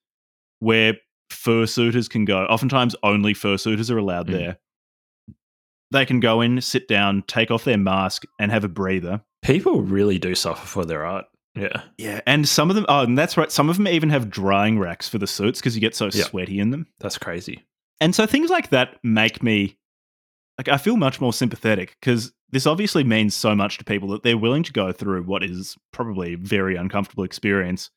where 0.60 0.96
fursuiters 1.32 2.10
can 2.10 2.26
go. 2.26 2.46
Oftentimes, 2.46 2.96
only 3.04 3.34
fursuiters 3.34 3.92
are 3.92 3.98
allowed 3.98 4.28
Mm. 4.28 4.32
there. 4.32 4.58
They 5.92 6.06
can 6.06 6.22
go 6.22 6.40
in, 6.42 6.62
sit 6.62 6.88
down, 6.88 7.24
take 7.28 7.52
off 7.52 7.66
their 7.66 7.78
mask, 7.78 8.24
and 8.40 8.52
have 8.52 8.64
a 8.64 8.70
breather. 8.70 9.22
people 9.44 9.82
really 9.82 10.20
do 10.20 10.36
suffer 10.36 10.66
for 10.66 10.86
their 10.86 11.04
art. 11.04 11.26
Yeah, 11.56 11.82
Yeah, 11.98 12.22
and 12.26 12.48
some 12.48 12.70
of 12.70 12.76
them. 12.76 12.86
Oh, 12.88 13.02
and 13.02 13.18
that's 13.18 13.36
right. 13.36 13.52
Some 13.52 13.70
of 13.70 13.76
them 13.78 13.88
even 13.88 14.10
have 14.10 14.30
drying 14.30 14.80
racks 14.80 15.10
for 15.10 15.18
the 15.18 15.28
suits 15.28 15.60
because 15.60 15.76
you 15.76 15.82
get 15.82 15.96
so 15.96 16.06
Yeah. 16.06 16.24
sweaty 16.24 16.60
in 16.60 16.70
them. 16.72 16.88
that's 17.00 17.18
crazy. 17.18 17.64
And 18.00 18.16
so 18.16 18.26
things 18.26 18.50
like 18.50 18.70
that 18.70 18.98
make 19.04 19.44
me 19.44 19.78
like 20.58 20.68
I 20.70 20.78
feel 20.78 20.96
much 20.98 21.20
more 21.20 21.34
sympathetic 21.34 21.98
because 22.00 22.32
this 22.52 22.66
obviously 22.68 23.04
means 23.04 23.34
so 23.36 23.56
much 23.56 23.78
to 23.80 23.84
people 23.86 24.10
that 24.10 24.24
they're 24.24 24.38
willing 24.38 24.64
to 24.64 24.72
go 24.74 24.92
through 24.92 25.24
what 25.24 25.44
is 25.44 25.76
probably 25.92 26.34
a 26.34 26.38
very 26.38 26.76
uncomfortable 26.76 27.24
experience 27.24 27.90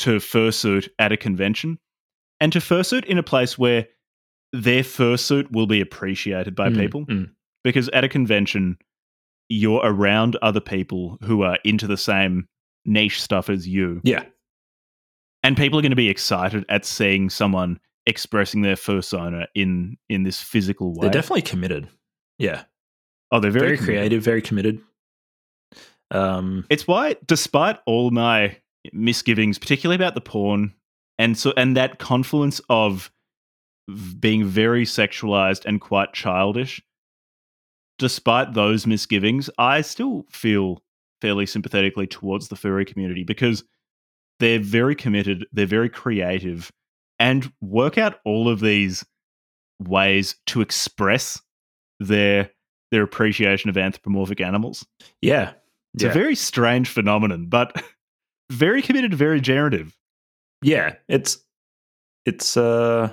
to 0.00 0.16
fursuit 0.16 0.88
at 0.98 1.12
a 1.12 1.16
convention 1.16 1.78
and 2.40 2.52
to 2.52 2.58
fursuit 2.60 3.04
in 3.06 3.18
a 3.18 3.22
place 3.22 3.56
where 3.58 3.86
their 4.52 4.82
fursuit 4.82 5.50
will 5.52 5.66
be 5.66 5.80
appreciated 5.80 6.54
by 6.54 6.68
Mm, 6.68 6.76
people 6.76 7.06
mm. 7.06 7.30
because 7.62 7.88
at 7.90 8.04
a 8.04 8.08
convention 8.08 8.78
you're 9.48 9.80
around 9.84 10.36
other 10.42 10.60
people 10.60 11.18
who 11.24 11.42
are 11.42 11.58
into 11.64 11.86
the 11.86 11.96
same 11.96 12.48
niche 12.84 13.22
stuff 13.22 13.48
as 13.50 13.66
you 13.66 14.00
Yeah, 14.04 14.24
and 15.42 15.56
people 15.56 15.78
are 15.78 15.82
going 15.82 15.90
to 15.90 15.96
be 15.96 16.08
excited 16.08 16.64
at 16.68 16.84
seeing 16.84 17.30
someone 17.30 17.80
expressing 18.06 18.62
their 18.62 18.76
fursona 18.76 19.46
in 19.54 19.96
in 20.08 20.22
this 20.22 20.40
physical 20.40 20.94
way. 20.94 21.02
they're 21.02 21.10
definitely 21.10 21.42
committed. 21.42 21.88
Yeah, 22.38 22.64
oh, 23.30 23.40
they're 23.40 23.50
very, 23.50 23.76
very, 23.76 23.78
creative, 23.78 24.22
very 24.22 24.42
committed. 24.42 24.80
Um, 26.10 26.66
It's 26.70 26.86
why, 26.86 27.16
despite 27.26 27.78
all 27.86 28.10
my 28.10 28.58
misgivings, 28.92 29.58
particularly 29.58 29.96
about 29.96 30.14
the 30.14 30.20
porn, 30.20 30.74
and 31.18 31.36
so 31.36 31.52
and 31.56 31.76
that 31.76 31.98
confluence 31.98 32.60
of 32.68 33.10
being 34.18 34.44
very 34.44 34.84
sexualized 34.84 35.64
and 35.64 35.80
quite 35.80 36.12
childish, 36.12 36.80
despite 37.98 38.54
those 38.54 38.86
misgivings, 38.86 39.50
I 39.58 39.80
still 39.80 40.26
feel 40.30 40.82
fairly 41.24 41.46
sympathetically 41.46 42.06
towards 42.06 42.48
the 42.48 42.56
furry 42.56 42.84
community 42.84 43.24
because 43.24 43.64
they're 44.40 44.58
very 44.58 44.94
committed, 44.94 45.46
they're 45.52 45.64
very 45.64 45.88
creative, 45.88 46.70
and 47.18 47.50
work 47.62 47.96
out 47.96 48.18
all 48.26 48.46
of 48.46 48.60
these 48.60 49.02
ways 49.80 50.36
to 50.48 50.60
express 50.60 51.40
their 51.98 52.50
their 52.90 53.02
appreciation 53.02 53.70
of 53.70 53.78
anthropomorphic 53.78 54.42
animals. 54.42 54.86
yeah, 55.22 55.52
It's 55.94 56.04
yeah. 56.04 56.10
a 56.10 56.12
very 56.12 56.34
strange 56.34 56.90
phenomenon, 56.90 57.46
but 57.46 57.82
very 58.52 58.82
committed, 58.82 59.14
very 59.14 59.40
generative. 59.40 59.96
yeah 60.62 60.96
it's 61.08 61.38
it's 62.26 62.56
uh 62.58 63.10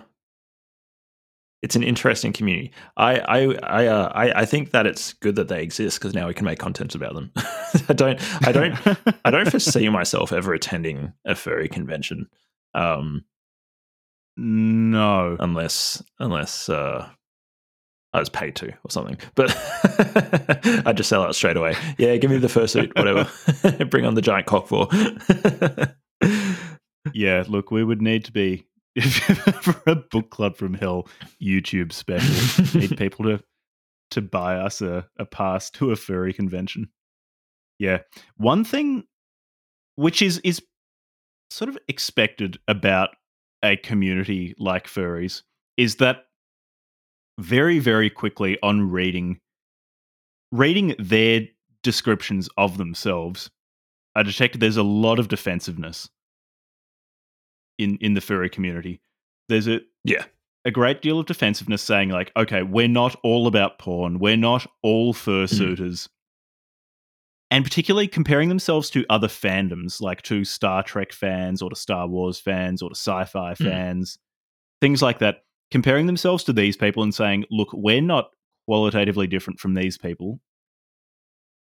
it's 1.61 1.75
an 1.75 1.83
interesting 1.83 2.33
community 2.33 2.71
i 2.97 3.19
i 3.19 3.55
i 3.63 3.87
uh, 3.87 4.11
I, 4.13 4.41
I 4.41 4.45
think 4.45 4.71
that 4.71 4.85
it's 4.85 5.13
good 5.13 5.35
that 5.35 5.47
they 5.47 5.61
exist 5.61 5.99
because 5.99 6.13
now 6.13 6.27
we 6.27 6.33
can 6.33 6.45
make 6.45 6.59
content 6.59 6.95
about 6.95 7.13
them 7.13 7.31
i 7.89 7.93
don't 7.93 8.47
i 8.47 8.51
don't 8.51 8.75
i 9.25 9.31
don't 9.31 9.49
foresee 9.49 9.89
myself 9.89 10.31
ever 10.31 10.53
attending 10.53 11.13
a 11.25 11.35
furry 11.35 11.69
convention 11.69 12.27
um 12.73 13.23
no. 14.37 15.37
unless 15.39 16.01
unless 16.19 16.69
uh 16.69 17.07
I 18.13 18.19
was 18.19 18.29
paid 18.29 18.55
to 18.57 18.67
or 18.67 18.89
something. 18.89 19.17
But 19.35 19.55
I'd 20.85 20.97
just 20.97 21.07
sell 21.07 21.23
out 21.23 21.35
straight 21.35 21.55
away. 21.55 21.75
Yeah, 21.97 22.17
give 22.17 22.29
me 22.29 22.37
the 22.37 22.47
fursuit, 22.47 22.93
whatever. 22.97 23.85
Bring 23.85 24.05
on 24.05 24.15
the 24.15 24.21
giant 24.21 24.47
cockvore. 24.47 24.89
yeah, 27.13 27.45
look, 27.47 27.71
we 27.71 27.83
would 27.83 28.01
need 28.01 28.25
to 28.25 28.33
be 28.33 28.65
for 29.61 29.81
a 29.85 29.95
book 29.95 30.29
club 30.29 30.57
from 30.57 30.73
hell 30.73 31.07
YouTube 31.41 31.93
special. 31.93 32.79
need 32.79 32.97
people 32.97 33.25
to 33.25 33.43
to 34.11 34.21
buy 34.21 34.55
us 34.55 34.81
a, 34.81 35.07
a 35.17 35.25
pass 35.25 35.69
to 35.69 35.91
a 35.91 35.95
furry 35.95 36.33
convention. 36.33 36.89
Yeah. 37.79 37.99
One 38.35 38.65
thing 38.65 39.05
which 39.95 40.21
is 40.21 40.39
is 40.39 40.61
sort 41.49 41.69
of 41.69 41.77
expected 41.87 42.57
about 42.67 43.09
a 43.63 43.77
community 43.77 44.55
like 44.57 44.87
furries 44.87 45.43
is 45.77 45.97
that 45.97 46.25
very 47.39 47.79
very 47.79 48.09
quickly 48.09 48.57
on 48.63 48.89
reading 48.89 49.39
reading 50.51 50.95
their 50.99 51.41
descriptions 51.83 52.49
of 52.57 52.77
themselves 52.77 53.49
i 54.15 54.23
detected 54.23 54.59
there's 54.61 54.77
a 54.77 54.83
lot 54.83 55.19
of 55.19 55.27
defensiveness 55.27 56.09
in 57.77 57.97
in 58.01 58.13
the 58.13 58.21
furry 58.21 58.49
community 58.49 59.01
there's 59.49 59.67
a 59.67 59.79
yeah 60.03 60.25
a 60.65 60.71
great 60.71 61.01
deal 61.01 61.19
of 61.19 61.25
defensiveness 61.25 61.81
saying 61.81 62.09
like 62.09 62.31
okay 62.35 62.63
we're 62.63 62.87
not 62.87 63.15
all 63.23 63.47
about 63.47 63.79
porn 63.79 64.19
we're 64.19 64.37
not 64.37 64.65
all 64.83 65.13
fursuiters 65.13 66.07
mm 66.07 66.07
and 67.51 67.65
particularly 67.65 68.07
comparing 68.07 68.47
themselves 68.47 68.89
to 68.91 69.05
other 69.09 69.27
fandoms, 69.27 70.01
like 70.01 70.21
to 70.23 70.45
Star 70.45 70.81
Trek 70.81 71.11
fans 71.11 71.61
or 71.61 71.69
to 71.69 71.75
Star 71.75 72.07
Wars 72.07 72.39
fans 72.39 72.81
or 72.81 72.89
to 72.89 72.95
sci 72.95 73.25
fi 73.25 73.53
mm. 73.53 73.57
fans, 73.57 74.17
things 74.79 75.01
like 75.01 75.19
that. 75.19 75.43
Comparing 75.69 76.05
themselves 76.05 76.45
to 76.45 76.53
these 76.53 76.77
people 76.77 77.03
and 77.03 77.13
saying, 77.13 77.45
look, 77.51 77.69
we're 77.73 78.01
not 78.01 78.29
qualitatively 78.67 79.27
different 79.27 79.59
from 79.59 79.73
these 79.73 79.97
people. 79.97 80.39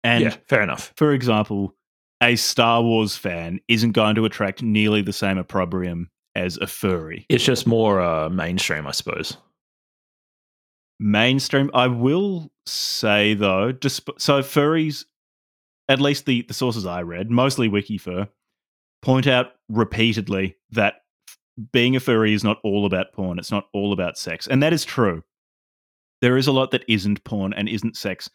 And 0.04 0.26
yeah, 0.26 0.36
fair 0.48 0.62
enough. 0.62 0.94
For 0.98 1.14
example, 1.14 1.74
a 2.22 2.36
Star 2.36 2.82
Wars 2.82 3.16
fan 3.18 3.60
isn't 3.68 3.92
going 3.92 4.16
to 4.16 4.26
attract 4.26 4.62
nearly 4.62 5.02
the 5.02 5.14
same 5.14 5.38
opprobrium 5.38 6.10
as 6.36 6.58
a 6.58 6.68
furry. 6.68 7.26
It's 7.30 7.44
just 7.44 7.68
more 7.68 8.00
uh, 8.00 8.30
mainstream, 8.30 8.88
I 8.88 8.92
suppose. 8.92 9.38
Mainstream. 11.00 11.72
I 11.74 11.88
will 11.88 12.52
say 12.66 13.34
though, 13.34 13.72
disp- 13.72 14.20
so 14.20 14.42
furries 14.42 15.06
at 15.90 16.00
least 16.00 16.26
the, 16.26 16.44
the 16.44 16.54
sources 16.54 16.86
I 16.86 17.02
read, 17.02 17.30
mostly 17.30 17.68
Wikifur, 17.68 18.30
point 19.02 19.28
out 19.28 19.54
repeatedly 19.68 20.56
that 20.72 21.02
being 21.74 21.96
a 21.96 22.00
furry 22.00 22.34
is 22.34 22.44
not 22.44 22.60
all 22.64 22.86
about 22.86 23.12
porn. 23.12 23.40
It's 23.40 23.52
not 23.52 23.68
all 23.74 23.92
about 23.92 24.18
sex. 24.18 24.48
And 24.48 24.64
that 24.64 24.74
is 24.74 24.86
true. 24.86 25.24
There 26.22 26.38
is 26.38 26.48
a 26.48 26.52
lot 26.52 26.72
that 26.72 26.86
isn't 26.88 27.24
porn 27.26 27.54
and 27.54 27.68
isn't 27.68 27.98
sex. 27.98 28.30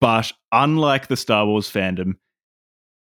But 0.00 0.32
unlike 0.52 1.06
the 1.06 1.16
Star 1.16 1.46
Wars 1.46 1.70
fandom, 1.70 2.14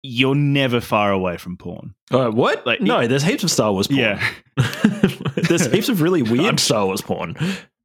you're 0.03 0.35
never 0.35 0.81
far 0.81 1.11
away 1.13 1.37
from 1.37 1.57
porn. 1.57 1.95
Uh, 2.11 2.31
what? 2.31 2.65
Like, 2.67 2.81
no, 2.81 3.07
there's 3.07 3.23
heaps 3.23 3.43
of 3.45 3.51
Star 3.51 3.73
Wars 3.73 3.89
porn. 3.89 4.01
Yeah. 4.01 4.31
there's 5.37 5.67
heaps 5.67 5.89
of 5.89 6.01
really 6.01 6.23
weird 6.31 6.61
Star 6.61 6.87
Wars 6.87 7.01
porn. 7.01 7.37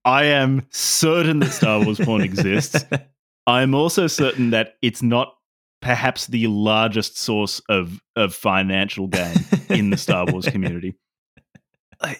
I 0.05 0.25
am 0.25 0.65
certain 0.69 1.39
that 1.39 1.51
Star 1.51 1.83
Wars 1.83 1.99
porn 1.99 2.21
exists. 2.21 2.85
I'm 3.47 3.73
also 3.73 4.07
certain 4.07 4.51
that 4.51 4.75
it's 4.81 5.01
not 5.01 5.35
perhaps 5.81 6.27
the 6.27 6.47
largest 6.47 7.17
source 7.17 7.61
of 7.67 8.01
of 8.15 8.33
financial 8.33 9.07
gain 9.07 9.35
in 9.69 9.89
the 9.89 9.97
Star 9.97 10.25
Wars 10.25 10.45
community. 10.45 10.93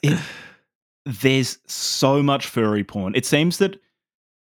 It, 0.02 0.20
there's 1.06 1.60
so 1.68 2.24
much 2.24 2.48
furry 2.48 2.84
porn. 2.84 3.16
It 3.16 3.26
seems 3.26 3.58
that 3.60 3.80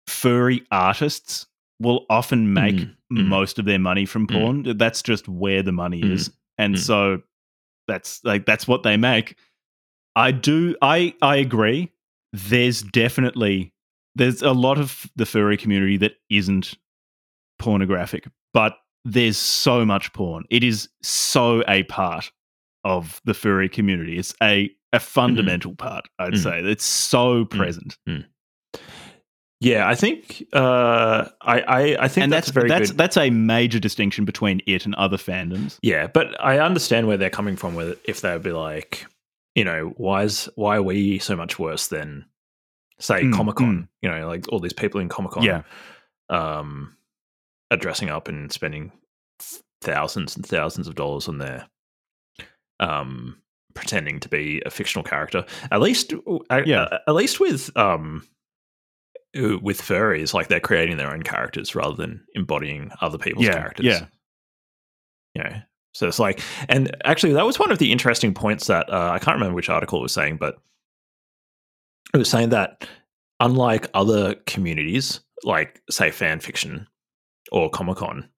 furry 0.08 0.66
artists 0.72 1.46
will 1.80 2.06
often 2.10 2.54
make 2.54 2.76
mm, 2.76 2.92
most 3.10 3.56
mm. 3.56 3.60
of 3.60 3.66
their 3.66 3.80
money 3.80 4.06
from 4.06 4.28
mm. 4.28 4.34
porn. 4.34 4.64
Mm. 4.64 4.78
That's 4.78 5.02
just 5.02 5.28
where 5.28 5.64
the 5.64 5.72
money 5.72 6.02
mm, 6.02 6.12
is. 6.12 6.32
And 6.58 6.76
mm. 6.76 6.80
so 6.80 7.22
that's 7.88 8.24
like 8.24 8.46
that's 8.46 8.68
what 8.68 8.84
they 8.84 8.98
make. 8.98 9.36
I 10.16 10.32
do 10.32 10.76
I 10.82 11.14
I 11.22 11.38
agree. 11.38 11.92
There's 12.34 12.82
definitely 12.82 13.74
there's 14.16 14.42
a 14.42 14.52
lot 14.52 14.78
of 14.78 15.10
the 15.16 15.26
furry 15.26 15.58
community 15.58 15.98
that 15.98 16.14
isn't 16.30 16.76
pornographic, 17.58 18.28
but 18.54 18.78
there's 19.06 19.38
so 19.38 19.86
much 19.86 20.12
porn. 20.14 20.44
It 20.50 20.64
is 20.64 20.90
so 21.02 21.64
a 21.68 21.84
part 21.84 22.32
of 22.84 23.22
the 23.26 23.34
furry 23.34 23.70
community. 23.70 24.18
It's 24.18 24.36
a 24.42 24.72
a 24.92 25.00
fundamental 25.00 25.76
part, 25.76 26.08
I'd 26.18 26.34
mm-hmm. 26.34 26.42
say. 26.42 26.72
It's 26.72 26.86
so 26.86 27.46
mm, 27.46 27.50
present. 27.50 27.98
Yeah, 29.62 29.90
I 29.90 29.96
think 29.96 30.46
uh, 30.54 31.26
I, 31.42 31.60
I, 31.62 31.98
I 32.00 32.08
think 32.08 32.24
and 32.24 32.34
that's, 32.34 32.48
that's 32.48 32.50
very 32.52 32.70
that's 32.70 32.92
good. 32.92 32.98
that's 32.98 33.18
a 33.18 33.30
major 33.30 33.80
distinction 33.80 34.24
between 34.24 34.62
it 34.66 34.86
and 34.86 34.96
other 34.96 35.18
fandoms. 35.18 35.78
Yeah, 35.82 36.08
but 36.08 36.42
I 36.42 36.60
understand 36.60 37.08
where 37.08 37.18
they're 37.18 37.30
coming 37.30 37.58
from 37.58 37.76
with 37.76 38.00
if 38.06 38.22
they'd 38.22 38.42
be 38.42 38.54
like, 38.54 39.06
you 39.56 39.66
know, 39.66 39.94
why 39.98 40.24
is 40.24 40.48
why 40.56 40.78
are 40.78 40.84
we 40.84 41.20
so 41.20 41.36
much 41.36 41.60
worse 41.60 41.88
than 41.88 42.26
say 43.00 43.24
mm, 43.24 43.34
Comic 43.34 43.56
Con? 43.56 43.68
Mm. 43.68 43.88
You 44.02 44.10
know, 44.10 44.28
like 44.28 44.46
all 44.50 44.60
these 44.60 44.74
people 44.74 45.02
in 45.02 45.10
Comic 45.10 45.32
Con. 45.32 45.44
Yeah. 45.44 45.64
Um, 46.30 46.96
are 47.72 47.78
dressing 47.78 48.10
up 48.10 48.28
and 48.28 48.52
spending 48.52 48.92
thousands 49.82 50.36
and 50.36 50.46
thousands 50.46 50.88
of 50.88 50.96
dollars 50.96 51.28
on 51.28 51.38
their 51.38 51.68
um 52.80 53.38
pretending 53.74 54.20
to 54.20 54.30
be 54.30 54.62
a 54.66 54.70
fictional 54.70 55.04
character 55.04 55.46
at 55.72 55.80
least 55.80 56.14
yeah 56.66 56.88
at 57.08 57.16
least 57.16 57.40
with 57.40 57.76
um 57.78 58.26
with 59.36 59.82
furries 59.82 60.34
like 60.34 60.48
they're 60.48 60.60
creating 60.60 60.98
their 60.98 61.12
own 61.12 61.22
characters 61.22 61.76
rather 61.76 61.96
than 61.96 62.24
embodying 62.34 62.92
other 63.02 63.18
people's 63.18 63.46
yeah, 63.46 63.54
characters. 63.54 63.86
yeah. 63.86 64.06
You 65.36 65.44
know 65.44 65.62
so 65.94 66.08
it's 66.08 66.20
like 66.20 66.42
and 66.68 66.96
actually 67.06 67.34
that 67.34 67.46
was 67.46 67.60
one 67.60 67.72
of 67.72 67.78
the 67.78 67.92
interesting 67.92 68.34
points 68.34 68.68
that 68.68 68.92
uh, 68.92 69.12
i 69.12 69.20
can't 69.20 69.36
remember 69.36 69.56
which 69.56 69.70
article 69.70 70.00
it 70.00 70.04
was 70.04 70.14
saying 70.14 70.38
but 70.38 70.58
it 72.14 72.18
was 72.18 72.30
saying 72.30 72.50
that 72.50 72.88
unlike 73.40 73.88
other 73.94 74.36
communities 74.46 75.20
like 75.44 75.82
say 75.90 76.12
fan 76.12 76.40
fiction 76.40 76.88
or 77.52 77.70
Comic 77.70 77.98
Con 77.98 78.30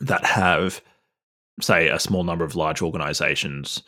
that 0.00 0.24
have, 0.24 0.80
say, 1.60 1.88
a 1.88 1.98
small 1.98 2.24
number 2.24 2.44
of 2.44 2.56
large 2.56 2.82
organizations 2.82 3.82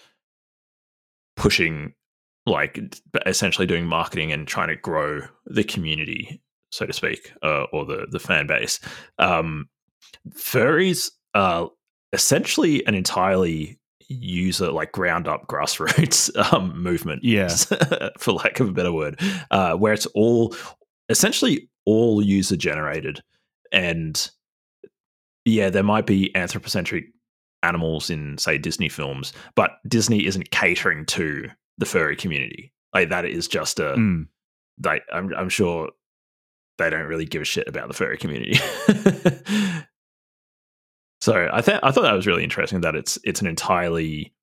pushing, 1.36 1.95
like, 2.47 2.80
essentially 3.26 3.66
doing 3.66 3.86
marketing 3.86 4.32
and 4.32 4.47
trying 4.47 4.68
to 4.68 4.76
grow 4.76 5.20
the 5.47 5.64
community, 5.64 6.42
so 6.70 6.86
to 6.86 6.92
speak, 6.92 7.32
uh, 7.42 7.64
or 7.72 7.84
the 7.84 8.07
the 8.11 8.18
fan 8.18 8.47
base. 8.47 8.80
Um, 9.18 9.68
furries 10.30 11.11
are 11.34 11.70
essentially 12.12 12.86
an 12.86 12.95
entirely 12.95 13.78
user 14.09 14.70
like 14.70 14.92
ground 14.92 15.26
up 15.26 15.47
grassroots 15.49 16.30
um, 16.53 16.80
movement 16.80 17.24
yeah 17.24 17.49
for 18.18 18.32
lack 18.32 18.61
of 18.61 18.68
a 18.68 18.72
better 18.72 18.92
word 18.92 19.18
uh, 19.51 19.74
where 19.74 19.95
it's 19.95 20.05
all 20.09 20.55
essentially 21.09 21.70
all 21.86 22.22
user 22.22 22.55
generated 22.55 23.22
and 23.72 24.30
yeah, 25.45 25.70
there 25.70 25.82
might 25.82 26.07
be 26.07 26.34
anthropocentric 26.34 27.07
animals 27.62 28.11
in, 28.11 28.38
say, 28.38 28.59
Disney 28.59 28.88
films, 28.88 29.32
but 29.55 29.72
Disney 29.86 30.26
isn't 30.26 30.51
catering 30.51 31.05
to 31.07 31.49
the 31.79 31.87
furry 31.87 32.16
community. 32.16 32.72
Like 32.93 33.09
that 33.11 33.25
is 33.25 33.49
just 33.49 33.81
a. 33.81 33.95
Mm. 33.95 34.29
Like 34.83 35.05
I'm, 35.12 35.33
I'm 35.35 35.49
sure 35.49 35.91
they 36.79 36.91
don't 36.91 37.07
really 37.07 37.25
give 37.25 37.43
a 37.43 37.45
shit 37.45 37.68
about 37.68 37.89
the 37.89 37.95
furry 37.95 38.18
community. 38.18 38.55
so 41.20 41.49
I 41.53 41.61
thought 41.61 41.81
I 41.83 41.91
thought 41.91 42.03
that 42.03 42.12
was 42.12 42.27
really 42.27 42.45
interesting 42.45 42.81
that 42.81 42.97
it's 42.97 43.18
it's 43.25 43.41
an 43.41 43.47
entirely 43.47 44.35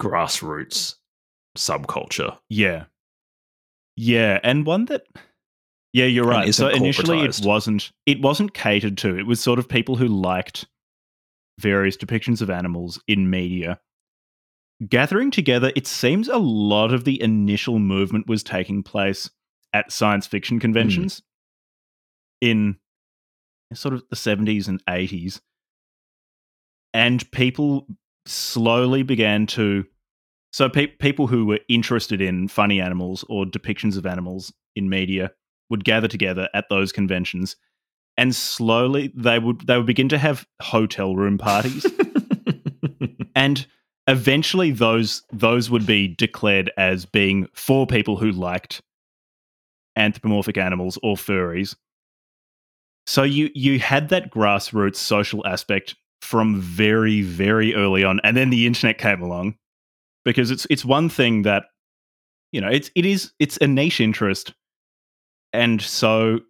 grassroots 0.00 0.94
subculture. 1.56 2.38
Yeah, 2.48 2.84
yeah, 3.96 4.40
and 4.42 4.66
one 4.66 4.86
that 4.86 5.04
yeah, 5.92 6.06
you're 6.06 6.26
right. 6.26 6.52
So 6.54 6.68
initially 6.68 7.20
it 7.20 7.40
wasn't 7.44 7.92
it 8.06 8.20
wasn't 8.20 8.54
catered 8.54 8.98
to. 8.98 9.16
It 9.16 9.26
was 9.26 9.40
sort 9.40 9.58
of 9.58 9.68
people 9.68 9.96
who 9.96 10.08
liked 10.08 10.66
various 11.60 11.96
depictions 11.96 12.42
of 12.42 12.50
animals 12.50 13.00
in 13.06 13.30
media. 13.30 13.78
Gathering 14.88 15.30
together, 15.30 15.72
it 15.76 15.86
seems 15.86 16.28
a 16.28 16.38
lot 16.38 16.92
of 16.92 17.04
the 17.04 17.20
initial 17.22 17.78
movement 17.78 18.26
was 18.26 18.42
taking 18.42 18.82
place 18.82 19.30
at 19.72 19.92
science 19.92 20.26
fiction 20.26 20.58
conventions 20.58 21.20
mm. 21.20 22.48
in 22.48 22.76
sort 23.72 23.94
of 23.94 24.02
the 24.10 24.16
70s 24.16 24.68
and 24.68 24.84
80s. 24.86 25.40
And 26.92 27.30
people 27.32 27.86
slowly 28.26 29.02
began 29.02 29.46
to 29.46 29.84
so 30.52 30.68
pe- 30.68 30.86
people 30.86 31.26
who 31.26 31.46
were 31.46 31.58
interested 31.68 32.20
in 32.20 32.46
funny 32.46 32.80
animals 32.80 33.24
or 33.28 33.44
depictions 33.44 33.96
of 33.96 34.06
animals 34.06 34.52
in 34.76 34.88
media 34.88 35.32
would 35.68 35.84
gather 35.84 36.06
together 36.06 36.48
at 36.54 36.66
those 36.70 36.92
conventions 36.92 37.56
and 38.16 38.34
slowly 38.34 39.12
they 39.14 39.38
would 39.38 39.66
they 39.66 39.76
would 39.76 39.86
begin 39.86 40.08
to 40.08 40.18
have 40.18 40.46
hotel 40.62 41.16
room 41.16 41.38
parties 41.38 41.86
and 43.34 43.66
eventually 44.06 44.70
those 44.70 45.22
those 45.32 45.70
would 45.70 45.86
be 45.86 46.08
declared 46.08 46.70
as 46.76 47.06
being 47.06 47.48
for 47.54 47.86
people 47.86 48.16
who 48.16 48.30
liked 48.30 48.82
anthropomorphic 49.96 50.58
animals 50.58 50.98
or 51.02 51.16
furries. 51.16 51.74
So 53.06 53.22
you 53.22 53.50
you 53.54 53.78
had 53.78 54.08
that 54.10 54.30
grassroots 54.30 54.96
social 54.96 55.46
aspect 55.46 55.94
from 56.20 56.60
very 56.60 57.22
very 57.22 57.74
early 57.74 58.04
on, 58.04 58.20
and 58.24 58.36
then 58.36 58.50
the 58.50 58.66
internet 58.66 58.98
came 58.98 59.22
along 59.22 59.56
because 60.24 60.50
it's 60.50 60.66
it's 60.70 60.84
one 60.84 61.08
thing 61.08 61.42
that 61.42 61.64
you 62.52 62.60
know 62.60 62.68
it's 62.68 62.90
it 62.94 63.04
is 63.06 63.32
it's 63.38 63.58
a 63.58 63.66
niche 63.66 64.00
interest, 64.00 64.54
and 65.52 65.80
so 65.82 66.40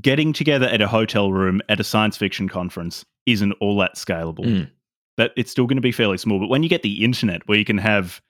getting 0.00 0.32
together 0.32 0.66
at 0.66 0.80
a 0.80 0.88
hotel 0.88 1.32
room 1.32 1.60
at 1.68 1.80
a 1.80 1.84
science 1.84 2.16
fiction 2.16 2.48
conference 2.48 3.04
isn't 3.26 3.52
all 3.60 3.76
that 3.78 3.96
scalable. 3.96 4.44
Mm. 4.44 4.70
That 5.16 5.32
it's 5.36 5.50
still 5.50 5.66
going 5.66 5.76
to 5.76 5.82
be 5.82 5.92
fairly 5.92 6.18
small, 6.18 6.38
but 6.38 6.48
when 6.48 6.62
you 6.62 6.68
get 6.68 6.82
the 6.82 7.04
internet 7.04 7.46
where 7.46 7.58
you 7.58 7.64
can 7.64 7.78
have 7.78 8.20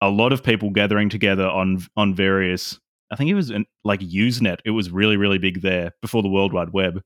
a 0.00 0.08
lot 0.08 0.32
of 0.32 0.42
people 0.42 0.70
gathering 0.70 1.08
together 1.08 1.46
on 1.46 1.86
on 1.96 2.14
various 2.14 2.80
I 3.14 3.16
think 3.16 3.30
it 3.30 3.34
was 3.34 3.50
an, 3.50 3.66
like 3.84 4.00
Usenet. 4.00 4.58
It 4.64 4.70
was 4.70 4.90
really, 4.90 5.16
really 5.16 5.38
big 5.38 5.62
there 5.62 5.92
before 6.02 6.22
the 6.22 6.28
World 6.28 6.52
Wide 6.52 6.72
Web. 6.72 7.00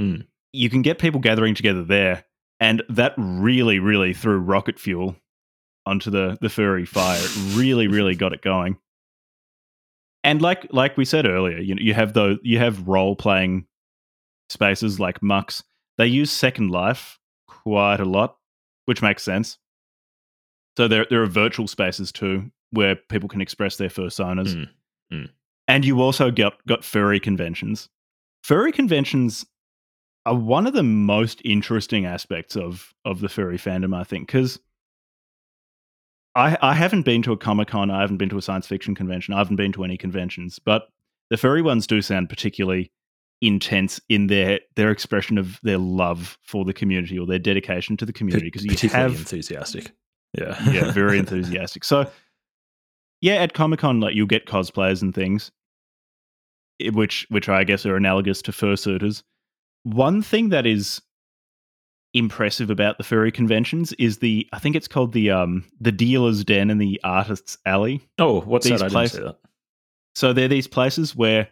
Mm. 0.00 0.26
You 0.52 0.70
can 0.70 0.82
get 0.82 0.98
people 0.98 1.20
gathering 1.20 1.54
together 1.54 1.82
there, 1.82 2.24
and 2.60 2.82
that 2.88 3.14
really, 3.16 3.78
really 3.78 4.14
threw 4.14 4.38
rocket 4.38 4.78
fuel 4.78 5.16
onto 5.86 6.10
the 6.10 6.38
the 6.40 6.48
furry 6.48 6.84
fire. 6.84 7.18
It 7.20 7.56
really, 7.56 7.88
really 7.88 8.14
got 8.14 8.32
it 8.32 8.42
going. 8.42 8.78
And 10.22 10.40
like 10.40 10.68
like 10.70 10.96
we 10.96 11.04
said 11.04 11.26
earlier, 11.26 11.58
you 11.58 11.74
know, 11.74 11.82
you 11.82 11.94
have 11.94 12.12
those 12.12 12.38
you 12.42 12.58
have 12.58 12.86
role 12.86 13.16
playing 13.16 13.66
spaces 14.50 15.00
like 15.00 15.20
MUCKs. 15.20 15.64
They 15.98 16.06
use 16.06 16.30
Second 16.30 16.70
Life 16.70 17.18
quite 17.62 18.00
a 18.00 18.04
lot, 18.04 18.36
which 18.86 19.02
makes 19.02 19.22
sense. 19.22 19.58
So 20.76 20.88
there 20.88 21.06
there 21.08 21.22
are 21.22 21.26
virtual 21.26 21.68
spaces 21.68 22.12
too 22.12 22.50
where 22.70 22.96
people 22.96 23.28
can 23.28 23.40
express 23.40 23.76
their 23.76 23.88
personas. 23.88 24.54
Mm. 24.54 24.68
Mm. 25.12 25.30
And 25.68 25.84
you 25.84 26.00
also 26.00 26.30
got 26.30 26.54
got 26.66 26.84
furry 26.84 27.20
conventions. 27.20 27.88
Furry 28.42 28.72
conventions 28.72 29.46
are 30.24 30.34
one 30.34 30.66
of 30.66 30.72
the 30.72 30.82
most 30.82 31.42
interesting 31.44 32.06
aspects 32.06 32.56
of 32.56 32.94
of 33.04 33.20
the 33.20 33.28
furry 33.28 33.58
fandom, 33.58 33.94
I 33.94 34.04
think, 34.04 34.26
because 34.26 34.58
I 36.34 36.56
I 36.60 36.74
haven't 36.74 37.02
been 37.02 37.22
to 37.22 37.32
a 37.32 37.36
comic 37.36 37.68
con, 37.68 37.90
I 37.90 38.00
haven't 38.00 38.16
been 38.16 38.30
to 38.30 38.38
a 38.38 38.42
science 38.42 38.66
fiction 38.66 38.94
convention, 38.94 39.34
I 39.34 39.38
haven't 39.38 39.56
been 39.56 39.72
to 39.72 39.84
any 39.84 39.98
conventions, 39.98 40.58
but 40.58 40.88
the 41.30 41.36
furry 41.36 41.62
ones 41.62 41.86
do 41.86 42.02
sound 42.02 42.28
particularly 42.28 42.90
intense 43.42 44.00
in 44.08 44.28
their 44.28 44.60
their 44.76 44.90
expression 44.90 45.36
of 45.36 45.60
their 45.62 45.76
love 45.78 46.38
for 46.42 46.64
the 46.64 46.72
community 46.72 47.18
or 47.18 47.26
their 47.26 47.38
dedication 47.38 47.96
to 47.98 48.06
the 48.06 48.12
community 48.12 48.46
because 48.46 48.64
you 48.64 48.88
have 48.88 49.10
enthusiastic. 49.14 49.92
Yeah. 50.38 50.56
yeah, 50.72 50.90
very 50.92 51.18
enthusiastic. 51.24 51.84
So, 51.84 52.10
yeah, 53.20 53.34
at 53.34 53.52
Comic 53.52 53.80
Con, 53.80 54.00
like 54.00 54.14
you'll 54.14 54.26
get 54.26 54.46
cosplayers 54.46 55.02
and 55.02 55.14
things, 55.14 55.50
which 56.92 57.26
which 57.28 57.48
I 57.48 57.64
guess 57.64 57.84
are 57.84 57.96
analogous 57.96 58.40
to 58.42 58.52
fursuiters. 58.52 59.22
One 59.82 60.22
thing 60.22 60.48
that 60.50 60.64
is 60.66 61.02
impressive 62.14 62.68
about 62.70 62.98
the 62.98 63.04
furry 63.04 63.32
conventions 63.32 63.92
is 63.94 64.18
the 64.18 64.46
I 64.52 64.58
think 64.58 64.76
it's 64.76 64.88
called 64.88 65.12
the 65.12 65.30
um 65.30 65.64
the 65.80 65.92
dealer's 65.92 66.44
den 66.44 66.70
and 66.70 66.80
the 66.80 67.00
artist's 67.04 67.58
alley. 67.66 68.00
oh, 68.18 68.40
what's 68.42 68.66
These 68.66 68.80
that? 68.80 68.84
I 68.84 68.88
didn't 68.88 68.92
places- 68.92 69.16
see 69.18 69.24
that. 69.24 69.38
So 70.14 70.32
they're 70.34 70.46
these 70.48 70.66
places 70.68 71.16
where 71.16 71.48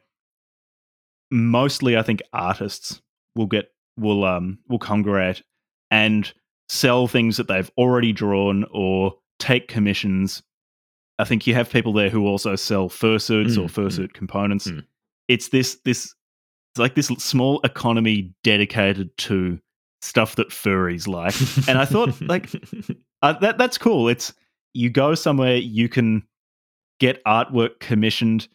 mostly 1.31 1.97
I 1.97 2.03
think 2.03 2.21
artists 2.33 3.01
will 3.35 3.47
get 3.47 3.71
will 3.97 4.25
um 4.25 4.59
will 4.69 4.79
congregate 4.79 5.43
and 5.91 6.33
sell 6.69 7.07
things 7.09 7.37
that 7.37 7.49
they've 7.49 7.71
already 7.77 8.13
drawn 8.13 8.65
or 8.73 9.15
take 9.39 9.69
commissions. 9.69 10.43
I 11.19 11.25
think 11.25 11.47
you 11.47 11.55
have 11.55 11.69
people 11.71 11.93
there 11.93 12.09
who 12.11 12.27
also 12.27 12.57
sell 12.57 12.89
fursuits 12.89 13.57
or 13.59 13.69
Mm, 13.69 13.99
mm, 13.99 14.13
components. 14.15 14.69
mm. 14.69 14.85
It's 15.29 15.49
this 15.49 15.77
this 15.85 16.15
it's 16.73 16.79
like 16.79 16.95
this 16.95 17.09
small 17.19 17.61
economy 17.65 18.33
dedicated 18.45 19.17
to 19.19 19.59
stuff 20.03 20.37
that 20.37 20.49
furries 20.51 21.07
like. 21.09 21.35
And 21.69 21.79
I 21.79 21.85
thought 21.85 22.19
like 22.23 22.49
uh, 23.23 23.35
that 23.41 23.59
that's 23.59 23.77
cool. 23.79 24.09
It's 24.09 24.33
you 24.73 24.89
go 24.89 25.15
somewhere 25.15 25.57
you 25.57 25.89
can 25.89 26.23
get 27.01 27.23
artwork 27.25 27.81
commissioned. 27.81 28.47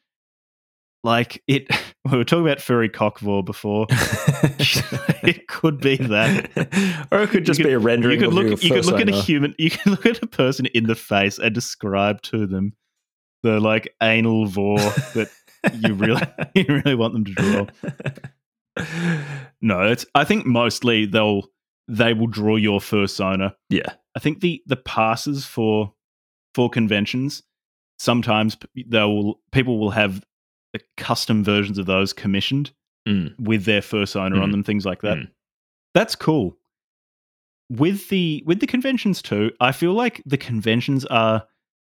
Like 1.04 1.44
it, 1.48 1.68
we 2.12 2.18
were 2.18 2.24
talking 2.24 2.46
about 2.46 2.62
furry 2.62 2.90
cockvore 2.90 3.44
before. 3.44 3.88
it 3.90 5.48
could 5.48 5.80
be 5.80 5.98
that. 5.98 7.08
or 7.12 7.24
it 7.24 7.30
could 7.30 7.46
just 7.46 7.60
You 7.60 7.66
be 7.66 7.74
a 7.74 7.80
rendering. 7.80 8.20
You 8.20 8.28
could 8.28 8.38
of 8.38 8.52
look. 8.52 8.64
You 8.64 8.72
could 8.72 8.86
look 8.86 9.02
at 9.02 9.10
a 9.10 9.12
human. 9.12 9.56
You 9.58 9.72
could 9.72 9.88
look 9.88 10.06
at 10.06 10.22
a 10.22 10.28
person 10.28 10.68
in 10.68 10.86
the 10.86 10.96
face 10.96 11.40
and 11.40 11.54
describe 11.54 12.22
to 12.24 12.46
them 12.46 12.74
the 13.44 13.60
like 13.60 13.94
anal 14.02 14.46
vore 14.46 14.78
that 14.78 15.30
you 15.80 15.94
really, 15.94 16.22
you 16.54 16.66
really 16.68 16.96
want 16.96 17.14
them 17.14 17.26
to 17.26 17.34
draw. 17.34 17.66
No, 19.62 19.82
it's. 19.84 20.06
I 20.14 20.26
think 20.26 20.46
mostly 20.46 21.06
they'll 21.06 21.44
they 21.88 22.14
will 22.14 22.28
draw 22.28 22.56
your 22.56 22.80
fursona. 22.80 23.54
yeah. 23.70 23.94
I 24.16 24.20
think 24.20 24.42
the 24.42 24.62
the 24.66 24.78
passes 24.78 25.46
for 25.46 25.94
for 26.54 26.70
conventions 26.70 27.44
sometimes 27.98 28.58
they'll 28.88 29.40
people 29.52 29.80
will 29.80 29.92
have 29.92 30.24
the 30.78 30.84
custom 30.98 31.44
versions 31.44 31.78
of 31.78 31.86
those 31.86 32.14
commissioned 32.14 32.72
Mm. 33.08 33.40
with 33.40 33.66
their 33.66 33.82
fursona 33.82 34.42
on 34.42 34.50
Mm. 34.50 34.52
them, 34.52 34.64
things 34.64 34.86
like 34.86 35.02
that. 35.02 35.18
Mm. 35.18 35.32
That's 35.94 36.16
cool. 36.16 36.58
With 37.70 38.10
the 38.10 38.44
with 38.46 38.60
the 38.60 38.68
conventions 38.68 39.22
too, 39.22 39.52
I 39.60 39.72
feel 39.72 39.94
like 39.94 40.22
the 40.26 40.38
conventions 40.38 41.06
are 41.06 41.48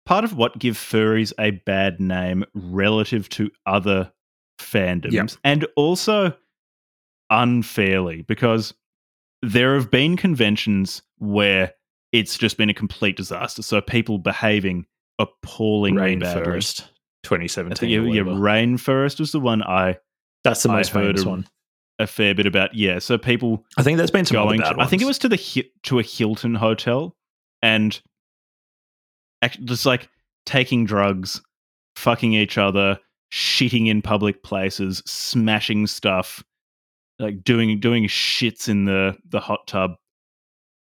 part 0.06 0.24
of 0.24 0.36
what 0.36 0.60
give 0.60 0.76
furries 0.76 1.32
a 1.40 1.52
bad 1.52 2.00
name 2.00 2.44
relative 2.54 3.30
to 3.30 3.50
other 3.66 4.12
fandoms, 4.60 5.14
Yep. 5.14 5.30
and 5.44 5.68
also 5.76 6.36
unfairly 7.30 8.22
because 8.24 8.74
there 9.42 9.76
have 9.76 9.90
been 9.92 10.18
conventions 10.18 11.02
where 11.18 11.74
it's 12.12 12.38
just 12.38 12.58
been 12.58 12.70
a 12.70 12.74
complete 12.74 13.18
disaster. 13.18 13.62
So 13.62 13.82
people 13.82 14.18
behaving 14.20 14.86
appallingly 15.20 16.16
badly. 16.18 16.44
Rainfurrest, 17.26 17.58
I 17.58 17.70
2017. 17.70 17.76
think 17.78 17.92
yeah, 17.92 18.00
or 18.00 18.14
yeah, 18.16 18.22
whatever. 18.22 18.40
Rainfurrest 18.40 19.20
was 19.20 19.32
the 19.32 19.40
one 19.40 19.64
I 19.64 19.98
That's 20.44 20.64
the 20.64 20.70
most 20.70 20.90
heard 20.90 21.08
famous 21.18 21.24
a- 21.24 21.30
one. 21.30 21.48
a 22.00 22.08
fair 22.08 22.36
bit 22.36 22.46
about. 22.46 22.74
Yeah, 22.76 23.00
so 23.00 23.18
people 23.18 23.66
I 23.78 23.84
think 23.84 23.98
there's 23.98 24.12
been 24.12 24.26
some 24.26 24.36
going. 24.36 24.62
other 24.62 24.72
To, 24.72 24.78
bad 24.78 24.86
I 24.86 24.88
think 24.90 25.02
it 25.02 25.06
was 25.06 25.20
to 25.20 25.30
the 25.30 25.72
to 25.84 26.00
a 26.00 26.04
Hilton 26.04 26.56
hotel, 26.56 27.16
and 27.62 28.00
act- 29.42 29.64
just 29.66 29.86
like 29.86 30.10
taking 30.46 30.86
drugs, 30.86 31.42
fucking 31.96 32.34
each 32.34 32.58
other, 32.58 33.00
shitting 33.32 33.88
in 33.88 34.02
public 34.02 34.44
places, 34.44 35.02
smashing 35.06 35.88
stuff, 35.88 36.44
like 37.20 37.44
doing 37.44 37.80
doing 37.80 38.04
shits 38.08 38.68
in 38.68 38.86
the 38.86 39.16
the 39.30 39.40
hot 39.40 39.66
tub, 39.68 39.96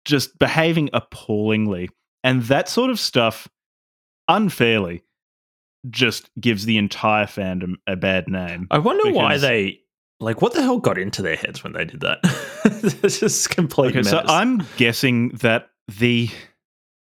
just 0.04 0.38
behaving 0.38 0.90
appallingly, 0.92 1.88
and 2.22 2.42
that 2.44 2.68
sort 2.68 2.90
of 2.90 3.00
stuff, 3.00 3.48
unfairly, 4.28 5.02
just 5.90 6.30
gives 6.40 6.64
the 6.64 6.78
entire 6.78 7.26
fandom 7.26 7.74
a 7.86 7.96
bad 7.96 8.28
name. 8.28 8.66
I 8.70 8.78
wonder 8.78 9.10
why 9.12 9.38
they 9.38 9.80
like 10.20 10.42
what 10.42 10.52
the 10.52 10.62
hell 10.62 10.78
got 10.78 10.98
into 10.98 11.22
their 11.22 11.36
heads 11.36 11.62
when 11.62 11.72
they 11.72 11.84
did 11.84 12.00
that. 12.00 12.18
it's 13.02 13.20
just 13.20 13.50
complete. 13.50 13.96
Okay, 13.96 14.02
so. 14.02 14.22
I'm 14.26 14.64
guessing 14.76 15.30
that 15.40 15.70
the 15.86 16.28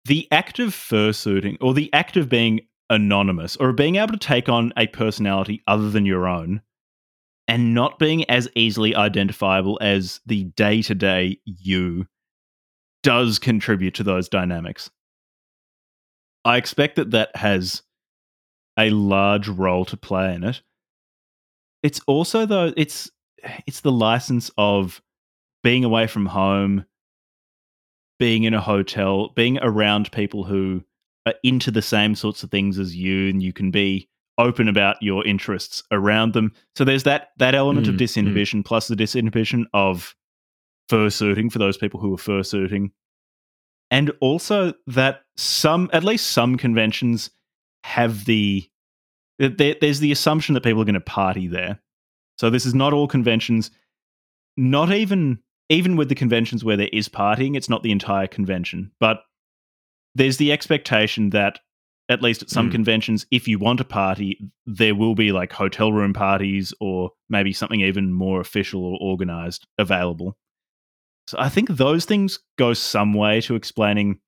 the 0.05 0.27
act 0.32 0.59
of 0.59 0.69
fursuiting 0.69 1.57
or 1.61 1.73
the 1.73 1.91
act 1.93 2.17
of 2.17 2.29
being 2.29 2.61
anonymous 2.89 3.55
or 3.57 3.71
being 3.71 3.95
able 3.95 4.13
to 4.13 4.17
take 4.17 4.49
on 4.49 4.73
a 4.77 4.88
personality 4.88 5.61
other 5.67 5.89
than 5.89 6.05
your 6.05 6.27
own 6.27 6.61
and 7.47 7.73
not 7.73 7.99
being 7.99 8.29
as 8.29 8.49
easily 8.55 8.95
identifiable 8.95 9.77
as 9.82 10.19
the 10.25 10.45
day-to-day 10.55 11.38
you 11.45 12.05
does 13.03 13.39
contribute 13.39 13.93
to 13.95 14.03
those 14.03 14.29
dynamics. 14.29 14.89
I 16.45 16.57
expect 16.57 16.95
that 16.95 17.11
that 17.11 17.36
has 17.36 17.84
a 18.78 18.89
large 18.89 19.47
role 19.47 19.86
to 19.86 19.97
play 19.97 20.34
in 20.34 20.43
it. 20.43 20.61
It's 21.84 22.01
also 22.07 22.45
though 22.45 22.74
it's 22.78 23.09
it's 23.65 23.82
the 23.82 23.91
license 23.91 24.51
of 24.57 25.01
being 25.63 25.84
away 25.84 26.07
from 26.07 26.26
home, 26.28 26.86
being 28.19 28.43
in 28.43 28.53
a 28.53 28.61
hotel, 28.61 29.30
being 29.30 29.57
around 29.59 30.11
people 30.11 30.43
who 30.43 30.84
are 31.26 31.36
into 31.43 31.72
the 31.72 31.82
same 31.82 32.15
sorts 32.15 32.43
of 32.43 32.51
things 32.51 32.80
as 32.80 32.95
you, 32.95 33.30
and 33.30 33.41
you 33.43 33.53
can 33.53 33.72
be 33.72 34.07
open 34.38 34.67
about 34.67 34.95
your 35.01 35.26
interests 35.26 35.84
around 35.91 36.34
them. 36.34 36.53
So 36.76 36.84
there's 36.84 37.03
that 37.03 37.30
that 37.38 37.55
element 37.55 37.88
of 37.88 37.95
Mm, 37.95 37.99
disinhibition, 37.99 38.65
plus 38.65 38.88
the 38.88 38.95
disinhibition 38.95 39.65
of 39.74 40.15
fursuiting 40.89 41.51
for 41.51 41.59
those 41.59 41.78
people 41.78 41.99
who 41.99 42.13
are 42.13 42.17
fursuiting, 42.17 42.91
and 43.89 44.11
also 44.19 44.74
that 44.88 45.22
some, 45.36 45.89
at 45.93 46.03
least 46.03 46.28
some 46.28 46.57
conventions, 46.57 47.30
have 47.84 48.25
the 48.25 48.67
there, 49.39 49.75
there's 49.82 49.99
the 49.99 50.11
assumption 50.11 50.53
that 50.53 50.63
people 50.63 50.82
are 50.82 50.86
going 50.86 50.93
to 50.93 51.01
party 51.01 51.47
there. 51.47 51.79
So 52.38 52.49
this 52.49 52.65
is 52.65 52.75
not 52.75 52.93
all 52.93 53.07
conventions. 53.07 53.71
Not 54.57 54.91
even 54.91 55.39
even 55.69 55.95
with 55.95 56.09
the 56.09 56.15
conventions 56.15 56.63
where 56.63 56.77
there 56.77 56.89
is 56.91 57.07
partying, 57.07 57.55
it's 57.55 57.69
not 57.69 57.82
the 57.82 57.91
entire 57.91 58.27
convention, 58.27 58.91
but 58.99 59.23
there's 60.15 60.38
the 60.38 60.51
expectation 60.51 61.29
that 61.29 61.59
at 62.09 62.21
least 62.21 62.41
at 62.41 62.49
some 62.49 62.67
Mm. 62.67 62.71
conventions, 62.73 63.25
if 63.32 63.47
you 63.47 63.57
want 63.57 63.79
a 63.79 63.86
party, 63.86 64.38
there 64.65 64.93
will 64.93 65.15
be 65.15 65.32
like 65.32 65.53
hotel 65.53 65.93
room 65.93 66.11
parties 66.11 66.73
or 66.82 67.11
maybe 67.29 67.53
something 67.53 67.79
even 67.79 68.11
more 68.11 68.41
official 68.41 68.84
or 68.84 68.97
organized 68.99 69.65
available. 69.77 70.38
So 71.27 71.38
I 71.39 71.47
think 71.47 71.69
those 71.69 72.03
things 72.03 72.39
go 72.57 72.73
some 72.73 73.13
way 73.13 73.39
to 73.41 73.55
explaining 73.55 74.19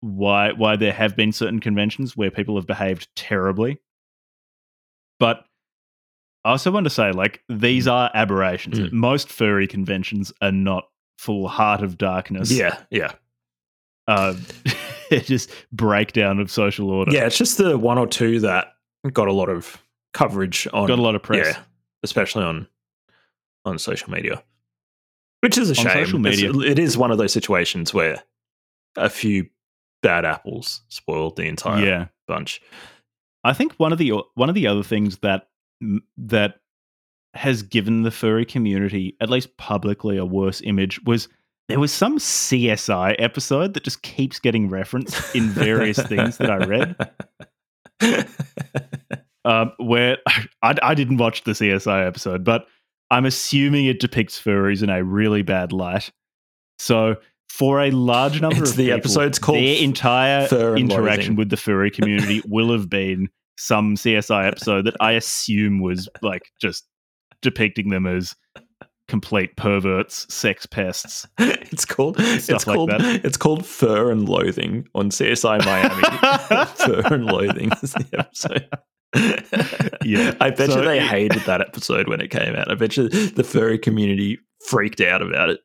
why 0.00 0.52
why 0.52 0.76
there 0.76 0.92
have 0.92 1.16
been 1.16 1.32
certain 1.32 1.60
conventions 1.60 2.16
where 2.16 2.30
people 2.30 2.56
have 2.56 2.66
behaved 2.66 3.08
terribly. 3.16 3.80
But 5.18 5.44
I 6.44 6.50
also 6.52 6.70
want 6.70 6.84
to 6.84 6.90
say, 6.90 7.10
like, 7.12 7.42
these 7.48 7.88
are 7.88 8.10
aberrations. 8.14 8.78
Mm. 8.78 8.92
Most 8.92 9.28
furry 9.28 9.66
conventions 9.66 10.32
are 10.40 10.52
not 10.52 10.84
full 11.18 11.48
heart 11.48 11.82
of 11.82 11.98
darkness. 11.98 12.52
Yeah, 12.52 12.78
yeah, 12.90 13.12
Uh, 14.06 14.34
just 15.10 15.50
breakdown 15.72 16.38
of 16.38 16.50
social 16.50 16.90
order. 16.90 17.12
yeah. 17.12 17.26
It's 17.26 17.36
just 17.36 17.58
the 17.58 17.76
one 17.76 17.98
or 17.98 18.06
two 18.06 18.38
that 18.40 18.74
got 19.12 19.26
a 19.26 19.32
lot 19.32 19.48
of 19.48 19.82
coverage 20.14 20.68
on. 20.72 20.86
Got 20.86 21.00
a 21.00 21.02
lot 21.02 21.16
of 21.16 21.22
press. 21.24 21.46
Yeah, 21.56 21.62
especially 22.04 22.44
on 22.44 22.68
on 23.64 23.78
social 23.78 24.10
media, 24.10 24.42
which 25.40 25.58
is 25.58 25.68
a 25.70 25.72
On 25.80 25.84
shame. 25.86 26.04
social 26.06 26.24
It's- 26.26 26.40
media. 26.40 26.70
it 26.70 26.78
is 26.78 26.96
one 26.96 27.10
of 27.10 27.18
those 27.18 27.32
situations 27.32 27.92
where 27.92 28.22
a 28.96 29.10
few 29.10 29.48
bad 30.02 30.24
apples 30.24 30.82
spoiled 30.88 31.36
the 31.36 31.44
entire 31.44 31.84
yeah. 31.84 32.06
bunch. 32.26 32.60
I 33.44 33.52
think 33.52 33.74
one 33.74 33.92
of 33.92 33.98
the 33.98 34.12
one 34.34 34.48
of 34.48 34.54
the 34.54 34.66
other 34.66 34.82
things 34.82 35.18
that 35.18 35.48
that 36.16 36.56
has 37.34 37.62
given 37.62 38.02
the 38.02 38.10
furry 38.10 38.44
community, 38.44 39.16
at 39.20 39.30
least 39.30 39.56
publicly, 39.56 40.16
a 40.16 40.24
worse 40.24 40.60
image 40.62 41.00
was 41.04 41.28
there 41.68 41.78
was 41.78 41.92
some 41.92 42.18
CSI 42.18 43.14
episode 43.18 43.74
that 43.74 43.84
just 43.84 44.02
keeps 44.02 44.38
getting 44.38 44.68
referenced 44.68 45.34
in 45.34 45.48
various 45.50 45.98
things 45.98 46.38
that 46.38 46.50
I 46.50 46.56
read. 46.64 46.96
um, 49.44 49.72
where 49.78 50.18
I, 50.62 50.74
I 50.82 50.94
didn't 50.94 51.18
watch 51.18 51.44
the 51.44 51.52
CSI 51.52 52.06
episode, 52.06 52.42
but 52.42 52.66
I'm 53.10 53.26
assuming 53.26 53.86
it 53.86 54.00
depicts 54.00 54.40
furries 54.40 54.82
in 54.82 54.90
a 54.90 55.04
really 55.04 55.42
bad 55.42 55.72
light. 55.72 56.10
So, 56.78 57.16
for 57.48 57.80
a 57.80 57.90
large 57.90 58.40
number 58.42 58.60
It's 58.62 58.70
of 58.70 58.76
the 58.76 58.84
people, 58.84 58.98
episode's 58.98 59.38
called 59.38 59.58
their 59.58 59.82
entire 59.82 60.76
interaction 60.76 61.36
with 61.36 61.50
the 61.50 61.56
furry 61.56 61.90
community 61.90 62.42
will 62.46 62.72
have 62.72 62.88
been 62.88 63.28
some 63.56 63.96
CSI 63.96 64.46
episode 64.46 64.86
that 64.86 64.96
I 65.00 65.12
assume 65.12 65.80
was 65.80 66.08
like 66.22 66.42
just 66.60 66.86
depicting 67.42 67.90
them 67.90 68.06
as 68.06 68.34
complete 69.08 69.56
perverts, 69.56 70.32
sex 70.32 70.66
pests. 70.66 71.26
it's 71.38 71.84
called 71.84 72.16
it's 72.18 72.44
Stuff 72.44 72.66
like 72.66 72.76
called 72.76 72.90
that. 72.90 73.24
it's 73.24 73.36
called 73.36 73.66
Fur 73.66 74.10
and 74.10 74.28
Loathing 74.28 74.86
on 74.94 75.10
CSI 75.10 75.64
Miami. 75.64 76.66
Fur 76.66 77.14
and 77.14 77.24
Loathing 77.26 77.70
is 77.82 77.92
the 77.92 78.06
episode. 78.18 78.68
Yeah. 80.04 80.34
I 80.40 80.50
bet 80.50 80.70
So 80.70 80.80
you 80.80 80.84
they 80.84 81.00
hated 81.00 81.42
that 81.42 81.60
episode 81.60 82.08
when 82.08 82.20
it 82.20 82.30
came 82.30 82.54
out. 82.54 82.70
I 82.70 82.74
bet 82.74 82.96
you 82.96 83.08
the 83.08 83.44
furry 83.44 83.78
community 83.78 84.38
freaked 84.66 85.00
out 85.00 85.22
about 85.22 85.50
it. 85.50 85.60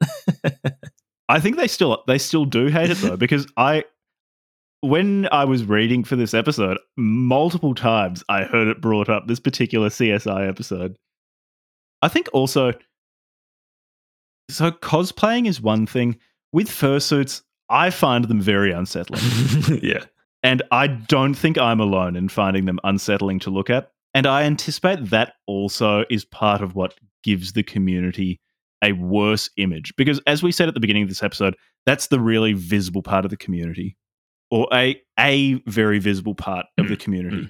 I 1.33 1.39
think 1.39 1.57
they 1.57 1.67
still 1.67 2.03
they 2.05 2.19
still 2.19 2.45
do 2.45 2.67
hate 2.67 2.91
it 2.91 2.97
though 2.99 3.17
because 3.17 3.47
I 3.57 3.85
when 4.81 5.27
I 5.31 5.45
was 5.45 5.63
reading 5.63 6.03
for 6.03 6.15
this 6.15 6.35
episode 6.35 6.77
multiple 6.95 7.73
times 7.73 8.23
I 8.29 8.43
heard 8.43 8.67
it 8.67 8.79
brought 8.79 9.09
up 9.09 9.25
this 9.25 9.39
particular 9.39 9.89
CSI 9.89 10.47
episode. 10.47 10.95
I 12.03 12.07
think 12.07 12.29
also 12.33 12.73
so 14.51 14.69
cosplaying 14.69 15.47
is 15.47 15.59
one 15.59 15.87
thing 15.87 16.19
with 16.51 16.69
fursuits 16.69 17.41
I 17.67 17.89
find 17.89 18.25
them 18.25 18.39
very 18.39 18.71
unsettling 18.71 19.79
yeah. 19.81 20.03
and 20.43 20.61
I 20.71 20.85
don't 20.85 21.33
think 21.33 21.57
I'm 21.57 21.79
alone 21.79 22.15
in 22.15 22.29
finding 22.29 22.65
them 22.65 22.79
unsettling 22.83 23.39
to 23.39 23.49
look 23.49 23.71
at 23.71 23.89
and 24.13 24.27
I 24.27 24.43
anticipate 24.43 25.09
that 25.09 25.33
also 25.47 26.05
is 26.11 26.25
part 26.25 26.61
of 26.61 26.75
what 26.75 26.93
gives 27.23 27.53
the 27.53 27.63
community 27.63 28.39
a 28.83 28.91
worse 28.91 29.49
image. 29.57 29.95
Because 29.95 30.19
as 30.27 30.43
we 30.43 30.51
said 30.51 30.67
at 30.67 30.73
the 30.73 30.79
beginning 30.79 31.03
of 31.03 31.09
this 31.09 31.23
episode 31.23 31.55
that's 31.85 32.07
the 32.07 32.19
really 32.19 32.53
visible 32.53 33.01
part 33.01 33.25
of 33.25 33.31
the 33.31 33.37
community 33.37 33.97
or 34.51 34.67
a 34.73 35.01
a 35.19 35.55
very 35.67 35.99
visible 35.99 36.35
part 36.35 36.65
of 36.77 36.87
the 36.87 36.95
mm, 36.95 36.99
community. 36.99 37.37
Mm. 37.37 37.49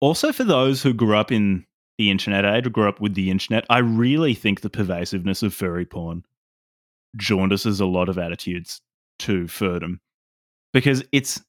also 0.00 0.32
for 0.32 0.44
those 0.44 0.82
who 0.82 0.92
grew 0.92 1.16
up 1.16 1.30
in 1.30 1.66
the 1.98 2.10
internet 2.10 2.44
age 2.44 2.66
or 2.66 2.70
grew 2.70 2.88
up 2.88 3.00
with 3.00 3.14
the 3.14 3.30
internet 3.30 3.64
i 3.68 3.78
really 3.78 4.34
think 4.34 4.60
the 4.60 4.70
pervasiveness 4.70 5.42
of 5.42 5.54
furry 5.54 5.84
porn 5.84 6.24
jaundices 7.16 7.80
a 7.80 7.86
lot 7.86 8.08
of 8.08 8.18
attitudes 8.18 8.80
to 9.18 9.44
furdom. 9.44 9.98
Because 10.72 11.04
it's 11.12 11.40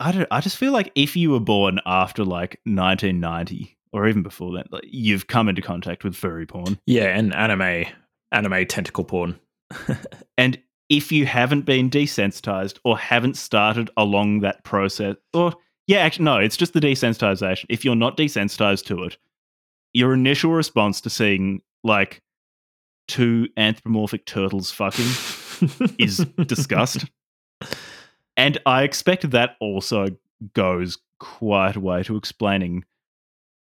i 0.00 0.10
don't 0.10 0.26
i 0.30 0.40
just 0.40 0.56
feel 0.56 0.72
like 0.72 0.90
if 0.96 1.16
you 1.16 1.30
were 1.30 1.40
born 1.40 1.78
after 1.86 2.24
like 2.24 2.58
1990 2.64 3.76
or 3.92 4.08
even 4.08 4.22
before 4.22 4.52
that 4.52 4.72
like, 4.72 4.82
you've 4.86 5.28
come 5.28 5.48
into 5.48 5.62
contact 5.62 6.02
with 6.02 6.16
furry 6.16 6.46
porn. 6.46 6.78
Yeah, 6.86 7.16
and 7.16 7.34
anime 7.34 7.86
anime 8.32 8.66
tentacle 8.66 9.04
porn. 9.04 9.38
And 10.38 10.58
if 10.88 11.12
you 11.12 11.26
haven't 11.26 11.66
been 11.66 11.90
desensitized 11.90 12.78
or 12.82 12.98
haven't 12.98 13.36
started 13.36 13.90
along 13.96 14.40
that 14.40 14.64
process, 14.64 15.16
or 15.34 15.52
yeah, 15.86 15.98
actually, 15.98 16.24
no, 16.24 16.38
it's 16.38 16.56
just 16.56 16.72
the 16.72 16.80
desensitization. 16.80 17.66
If 17.68 17.84
you're 17.84 17.94
not 17.94 18.16
desensitized 18.16 18.86
to 18.86 19.04
it, 19.04 19.18
your 19.92 20.14
initial 20.14 20.52
response 20.52 21.00
to 21.02 21.10
seeing 21.10 21.60
like 21.84 22.22
two 23.06 23.48
anthropomorphic 23.56 24.24
turtles 24.24 24.70
fucking 24.70 25.90
is 25.98 26.24
disgust. 26.46 27.04
And 28.36 28.58
I 28.64 28.84
expect 28.84 29.30
that 29.30 29.56
also 29.60 30.06
goes 30.54 30.98
quite 31.18 31.76
a 31.76 31.80
way 31.80 32.02
to 32.04 32.16
explaining 32.16 32.84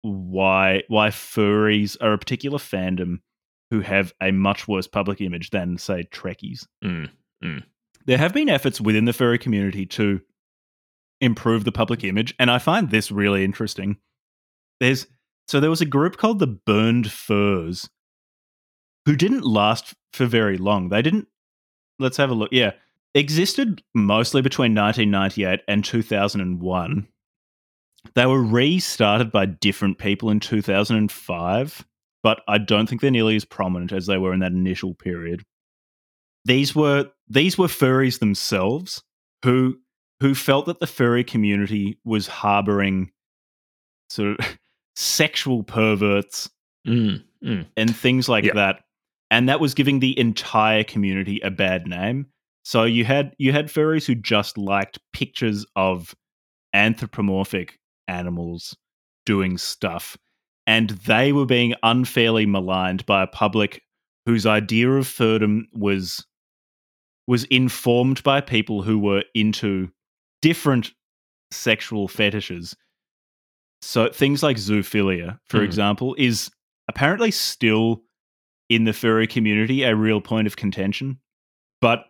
why 0.01 0.83
why 0.87 1.09
furries 1.09 1.97
are 1.99 2.13
a 2.13 2.17
particular 2.17 2.57
fandom 2.57 3.19
who 3.71 3.81
have 3.81 4.13
a 4.21 4.31
much 4.31 4.67
worse 4.67 4.87
public 4.87 5.21
image 5.21 5.49
than 5.51 5.77
say 5.77 6.03
Trekkies. 6.11 6.65
Mm, 6.83 7.63
There 8.05 8.17
have 8.17 8.33
been 8.33 8.49
efforts 8.49 8.81
within 8.81 9.05
the 9.05 9.13
furry 9.13 9.37
community 9.37 9.85
to 9.87 10.21
improve 11.21 11.63
the 11.65 11.71
public 11.71 12.03
image, 12.03 12.33
and 12.39 12.49
I 12.49 12.57
find 12.59 12.89
this 12.89 13.11
really 13.11 13.43
interesting. 13.43 13.97
There's 14.79 15.07
so 15.47 15.59
there 15.59 15.69
was 15.69 15.81
a 15.81 15.85
group 15.85 16.17
called 16.17 16.39
the 16.39 16.47
Burned 16.47 17.11
Furs 17.11 17.89
who 19.05 19.15
didn't 19.15 19.45
last 19.45 19.93
for 20.13 20.25
very 20.25 20.57
long. 20.57 20.89
They 20.89 21.01
didn't 21.01 21.27
let's 21.99 22.17
have 22.17 22.29
a 22.29 22.33
look. 22.35 22.49
Yeah. 22.51 22.71
Existed 23.15 23.81
mostly 23.95 24.41
between 24.43 24.75
1998 24.75 25.61
and 25.67 25.83
2001. 25.83 27.07
They 28.13 28.25
were 28.27 28.41
restarted 28.43 29.31
by 29.31 29.45
different 29.47 29.97
people 29.97 30.29
in 30.29 30.39
2005, 30.39 31.87
but 32.23 32.41
I 32.47 32.57
don't 32.57 32.87
think 32.87 33.01
they're 33.01 33.11
nearly 33.11 33.35
as 33.35 33.45
prominent 33.45 33.91
as 33.91 34.05
they 34.05 34.17
were 34.17 34.33
in 34.33 34.39
that 34.39 34.51
initial 34.51 34.93
period. 34.93 35.43
These 36.45 36.75
were 36.75 37.09
these 37.27 37.57
were 37.57 37.67
furries 37.67 38.19
themselves 38.19 39.03
who 39.43 39.77
who 40.19 40.35
felt 40.35 40.65
that 40.65 40.79
the 40.79 40.87
furry 40.87 41.23
community 41.23 41.97
was 42.03 42.27
harboring 42.27 43.11
sort 44.09 44.39
of 44.39 44.57
sexual 44.95 45.63
perverts 45.63 46.49
mm, 46.87 47.23
mm. 47.43 47.65
and 47.77 47.95
things 47.95 48.27
like 48.27 48.43
Yeah. 48.45 48.53
that 48.55 48.81
and 49.31 49.47
that 49.47 49.59
was 49.59 49.73
giving 49.73 49.99
the 49.99 50.17
entire 50.19 50.83
community 50.83 51.39
a 51.41 51.51
bad 51.51 51.87
name 51.87 52.25
so 52.63 52.83
you 52.83 53.05
had 53.05 53.33
you 53.37 53.51
had 53.53 53.67
furries 53.67 54.05
who 54.05 54.15
just 54.15 54.57
liked 54.57 54.99
pictures 55.13 55.65
of 55.75 56.13
anthropomorphic 56.73 57.79
animals 58.07 58.75
doing 59.25 59.57
stuff 59.57 60.17
and 60.69 60.91
they 60.91 61.33
were 61.33 61.47
being 61.47 61.73
unfairly 61.81 62.45
maligned 62.45 63.03
by 63.07 63.23
a 63.23 63.27
public 63.27 63.81
whose 64.27 64.45
idea 64.45 64.87
of 64.91 65.07
furdom 65.07 65.63
was 65.73 66.23
was 67.27 67.43
informed 67.45 68.21
by 68.21 68.39
people 68.39 68.83
who 68.83 68.99
were 68.99 69.23
into 69.33 69.89
different 70.43 70.91
sexual 71.51 72.07
fetishes. 72.07 72.75
So 73.81 74.09
things 74.09 74.43
like 74.43 74.57
zoophilia 74.57 75.39
for 75.47 75.59
Mhm. 75.59 75.65
example 75.65 76.15
is 76.19 76.51
apparently 76.87 77.31
still 77.31 78.03
in 78.69 78.83
the 78.83 78.93
furry 78.93 79.25
community 79.25 79.81
a 79.81 79.95
real 79.95 80.21
point 80.21 80.45
of 80.45 80.55
contention 80.55 81.19
but 81.81 82.05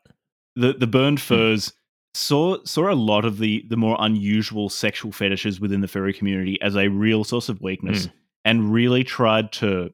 the 0.57 0.73
the 0.73 0.87
burned 0.87 1.21
furs 1.21 1.71
saw 2.13 2.57
saw 2.65 2.91
a 2.91 2.95
lot 2.95 3.23
of 3.23 3.37
the 3.37 3.63
the 3.69 3.77
more 3.77 3.95
unusual 3.99 4.67
sexual 4.67 5.11
fetishes 5.13 5.61
within 5.61 5.79
the 5.79 5.87
furry 5.87 6.11
community 6.13 6.61
as 6.61 6.75
a 6.75 6.89
real 6.89 7.23
source 7.23 7.47
of 7.47 7.61
weakness 7.61 8.07
and 8.45 8.71
really 8.71 9.03
tried 9.03 9.51
to 9.51 9.89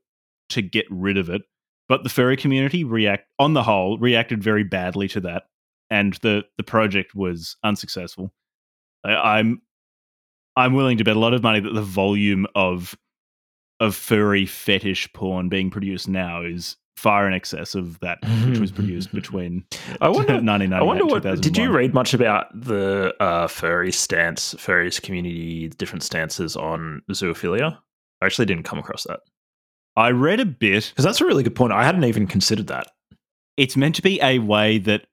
to 0.50 0.62
get 0.62 0.86
rid 0.90 1.18
of 1.18 1.30
it 1.30 1.42
but 1.88 2.04
the 2.04 2.10
furry 2.10 2.38
community 2.38 2.84
react 2.84 3.28
on 3.40 3.54
the 3.54 3.64
whole 3.64 3.98
reacted 3.98 4.44
very 4.44 4.64
badly 4.64 5.08
to 5.08 5.20
that 5.20 5.44
and 5.90 6.14
the 6.16 6.44
the 6.58 6.64
project 6.64 7.16
was 7.16 7.58
unsuccessful 7.64 8.34
I, 9.04 9.40
i'm 9.40 9.62
i'm 10.56 10.74
willing 10.74 10.98
to 10.98 11.04
bet 11.04 11.16
a 11.16 11.20
lot 11.20 11.34
of 11.34 11.44
money 11.44 11.60
that 11.60 11.74
the 11.74 11.82
volume 11.82 12.46
of 12.56 12.96
of 13.80 13.96
furry 13.96 14.46
fetish 14.46 15.12
porn 15.14 15.50
being 15.50 15.70
produced 15.70 16.08
now 16.08 16.44
is 16.44 16.78
far 16.96 17.28
in 17.28 17.34
excess 17.34 17.76
of 17.76 18.00
that 18.00 18.20
which 18.48 18.60
was 18.60 18.72
produced 18.72 19.14
between 19.14 19.66
I 20.02 20.08
wonder. 20.08 20.34
1999 20.34 20.80
I 20.80 20.84
wonder 20.84 21.06
what. 21.06 21.42
Did 21.42 21.58
you 21.58 21.72
read 21.72 21.94
much 21.94 22.14
about 22.14 22.48
the 22.60 23.14
uh, 23.20 23.48
furry 23.48 23.92
stance, 23.92 24.54
furries 24.56 25.02
community, 25.02 25.68
different 25.70 26.04
stances 26.04 26.56
on 26.56 27.02
zoophilia? 27.12 27.78
I 28.26 28.28
actually 28.28 28.48
didn't 28.48 28.64
come 28.64 28.80
across 28.80 29.04
that 29.04 29.20
I 29.96 30.12
read 30.12 30.40
a 30.40 30.46
bit. 30.46 30.90
because 30.90 31.06
that's 31.06 31.22
a 31.22 31.26
really 31.26 31.44
good 31.44 31.56
point. 31.56 31.72
I 31.72 31.86
hadn't 31.86 32.04
even 32.04 32.28
considered 32.28 32.68
that. 32.68 32.88
It's 33.56 33.78
meant 33.78 33.96
to 33.96 34.02
be 34.02 34.20
a 34.22 34.40
way 34.40 34.78
that 34.80 35.06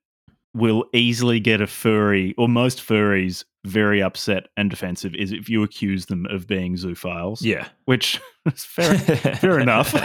will 0.54 0.84
easily 0.92 1.40
get 1.40 1.60
a 1.60 1.66
furry 1.66 2.34
or 2.36 2.48
most 2.48 2.80
furries 2.80 3.44
very 3.64 4.02
upset 4.02 4.48
and 4.56 4.68
defensive 4.68 5.14
is 5.14 5.30
if 5.32 5.48
you 5.48 5.62
accuse 5.62 6.06
them 6.06 6.26
of 6.26 6.46
being 6.48 6.74
zoophiles. 6.74 7.42
Yeah, 7.42 7.68
Which 7.84 8.20
is 8.46 8.64
fair, 8.64 8.98
fair 8.98 9.60
enough. 9.60 9.92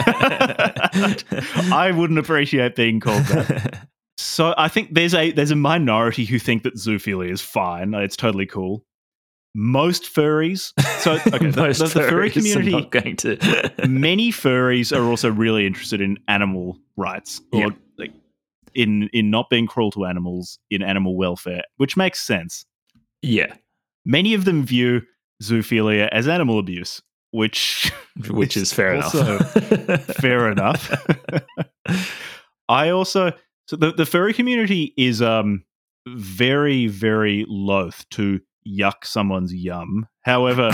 I 1.74 1.91
wouldn't 1.91 2.20
appreciate 2.20 2.76
being 2.76 2.99
called 2.99 3.24
that. 3.26 3.88
So 4.20 4.55
I 4.58 4.68
think 4.68 4.95
there's 4.95 5.14
a 5.14 5.32
there's 5.32 5.51
a 5.51 5.55
minority 5.55 6.26
who 6.26 6.39
think 6.39 6.64
that 6.64 6.74
zoophilia 6.74 7.32
is 7.32 7.39
fine. 7.41 7.93
It's 7.93 8.16
totally 8.18 8.47
cool. 8.47 8.84
Most 9.60 10.03
furries. 10.03 10.72
So 10.99 11.14
okay, 11.34 11.49
the, 11.49 11.62
Most 11.62 11.80
the- 11.80 11.86
the 11.86 11.89
furry 12.08 12.30
furries 12.30 12.55
are 12.55 12.60
community. 12.60 12.72
not 12.72 12.91
going 12.91 13.16
to. 13.18 13.72
many 13.88 14.32
furries 14.32 14.95
are 14.95 15.03
also 15.03 15.32
really 15.32 15.66
interested 15.66 15.99
in 15.99 16.20
animal 16.28 16.78
rights 16.95 17.41
or 17.51 17.62
Yeah. 17.62 17.68
like 17.97 18.14
in 18.76 19.10
in 19.14 19.32
not 19.32 19.49
being 19.49 19.66
cruel 19.66 19.89
to 19.91 20.05
animals, 20.05 20.60
in 20.70 20.84
animal 20.84 21.18
welfare, 21.18 21.64
which 21.78 21.97
makes 21.97 22.22
sense. 22.22 22.66
yeah, 23.24 23.55
Many 24.05 24.36
of 24.36 24.45
them 24.45 24.64
view 24.64 25.01
zoophilia 25.41 26.08
as 26.12 26.28
animal 26.28 26.60
abuse, 26.60 27.01
which 27.32 27.91
which 28.30 28.55
is 28.55 28.72
fair 28.72 28.95
also 28.97 29.38
enough. 29.38 30.05
fair 30.18 30.51
enough. 30.51 30.91
I 32.70 32.89
also 32.89 33.32
so 33.68 33.76
the, 33.76 33.91
the 33.91 34.05
furry 34.05 34.34
community 34.34 34.93
is 34.97 35.22
um 35.22 35.64
very 36.08 36.88
very 36.88 37.45
loath 37.49 38.05
to 38.12 38.39
yuck 38.68 39.03
someone's 39.05 39.53
yum. 39.53 40.07
However, 40.22 40.72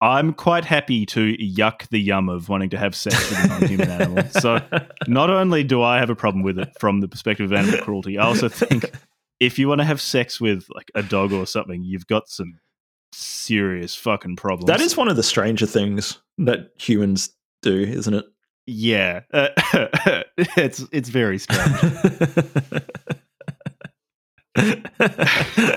I'm 0.00 0.32
quite 0.32 0.64
happy 0.64 1.06
to 1.06 1.36
yuck 1.36 1.88
the 1.88 2.00
yum 2.00 2.28
of 2.28 2.48
wanting 2.48 2.70
to 2.70 2.78
have 2.78 2.94
sex 2.94 3.30
with 3.30 3.44
a 3.44 3.48
non-human 3.48 3.90
animal. 3.90 4.24
So 4.30 4.60
not 5.06 5.30
only 5.30 5.64
do 5.64 5.82
I 5.82 5.98
have 5.98 6.10
a 6.10 6.16
problem 6.16 6.42
with 6.42 6.58
it 6.58 6.72
from 6.80 7.00
the 7.00 7.08
perspective 7.08 7.50
of 7.50 7.56
animal 7.56 7.80
cruelty, 7.80 8.18
I 8.18 8.26
also 8.26 8.48
think 8.48 8.90
if 9.40 9.58
you 9.58 9.68
want 9.68 9.80
to 9.80 9.84
have 9.84 10.00
sex 10.00 10.40
with 10.40 10.66
like 10.74 10.90
a 10.94 11.02
dog 11.02 11.32
or 11.32 11.46
something, 11.46 11.82
you've 11.82 12.06
got 12.06 12.28
some 12.28 12.58
serious 13.12 13.94
fucking 13.94 14.36
problems. 14.36 14.66
that 14.66 14.80
is 14.80 14.96
one 14.96 15.08
of 15.08 15.16
the 15.16 15.22
stranger 15.22 15.66
things 15.66 16.18
that 16.38 16.70
humans 16.78 17.30
do, 17.62 17.82
isn't 17.82 18.14
it? 18.14 18.24
yeah, 18.66 19.20
uh, 19.32 19.48
it's 20.36 20.84
it's 20.92 21.08
very 21.08 21.38
strange. 21.38 21.70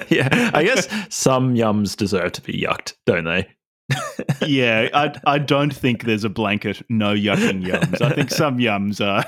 yeah, 0.09 0.51
I 0.53 0.63
guess 0.65 0.87
some 1.09 1.55
yums 1.55 1.95
deserve 1.95 2.33
to 2.33 2.41
be 2.41 2.53
yucked, 2.61 2.93
don't 3.05 3.23
they? 3.23 3.47
yeah, 4.45 4.89
I 4.93 5.15
I 5.25 5.37
don't 5.37 5.73
think 5.73 6.03
there's 6.03 6.23
a 6.23 6.29
blanket 6.29 6.81
no 6.89 7.13
yucking 7.13 7.65
yums. 7.65 8.01
I 8.01 8.13
think 8.13 8.31
some 8.31 8.57
yums 8.57 8.99
are 8.99 9.23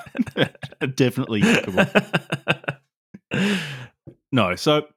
definitely 0.95 1.41
yuckable. 1.41 1.87
No, 4.31 4.55
so 4.55 4.87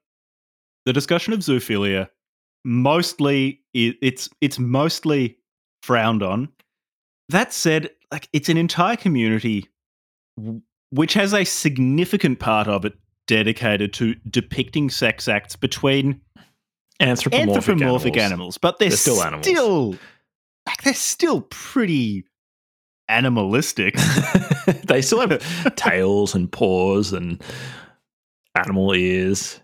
the 0.86 0.92
discussion 0.92 1.32
of 1.32 1.40
zoophilia 1.40 2.09
mostly 2.64 3.61
it's 3.72 4.28
it's 4.40 4.59
mostly 4.59 5.38
frowned 5.82 6.22
on. 6.22 6.48
That 7.28 7.53
said, 7.53 7.90
like 8.12 8.28
it's 8.32 8.48
an 8.48 8.57
entire 8.57 8.96
community 8.96 9.68
which 10.90 11.14
has 11.14 11.32
a 11.32 11.44
significant 11.44 12.40
part 12.40 12.66
of 12.66 12.84
it 12.84 12.94
dedicated 13.31 13.93
to 13.95 14.14
depicting 14.28 14.91
sex 14.91 15.28
acts 15.28 15.55
between 15.57 16.20
Anthropomorphic, 17.01 17.57
anthropomorphic 17.57 18.16
animals. 18.16 18.33
animals. 18.33 18.59
but 18.59 18.78
they're, 18.78 18.89
They're 18.91 18.97
still 18.99 19.14
still 19.16 19.26
animals. 19.26 19.97
like 20.66 20.83
they're 20.83 20.93
still 20.95 21.41
pretty 21.43 22.24
animalistic. 23.09 23.95
they 24.87 25.01
still 25.01 25.20
have 25.26 25.74
tails 25.76 26.35
and 26.35 26.51
paws 26.53 27.12
and 27.12 27.43
animal 28.55 28.95
ears. 28.95 29.61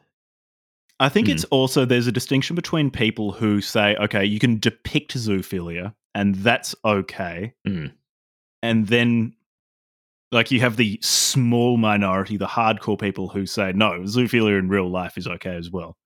I 0.99 1.11
think 1.11 1.27
Hmm. 1.27 1.35
it's 1.35 1.45
also 1.47 1.85
there's 1.85 2.07
a 2.07 2.13
distinction 2.13 2.57
between 2.57 2.91
people 2.91 3.33
who 3.33 3.61
say, 3.61 3.97
okay, 3.97 4.25
you 4.25 4.39
can 4.39 4.59
depict 4.59 5.15
zoophilia 5.15 5.93
and 6.15 6.37
that's 6.37 6.75
okay. 6.87 7.53
Hmm. 7.67 7.87
And 8.63 8.87
then 8.89 9.35
like 10.33 10.51
you 10.51 10.61
have 10.61 10.77
the 10.77 10.99
small 11.03 11.77
minority, 11.77 12.37
the 12.37 12.47
hardcore 12.47 12.99
people 12.99 13.29
who 13.29 13.47
say, 13.47 13.73
no, 13.73 14.01
zoophilia 14.01 14.59
in 14.59 14.69
real 14.69 14.91
life 14.91 15.17
is 15.17 15.27
okay 15.27 15.55
as 15.57 15.71
well. 15.71 15.97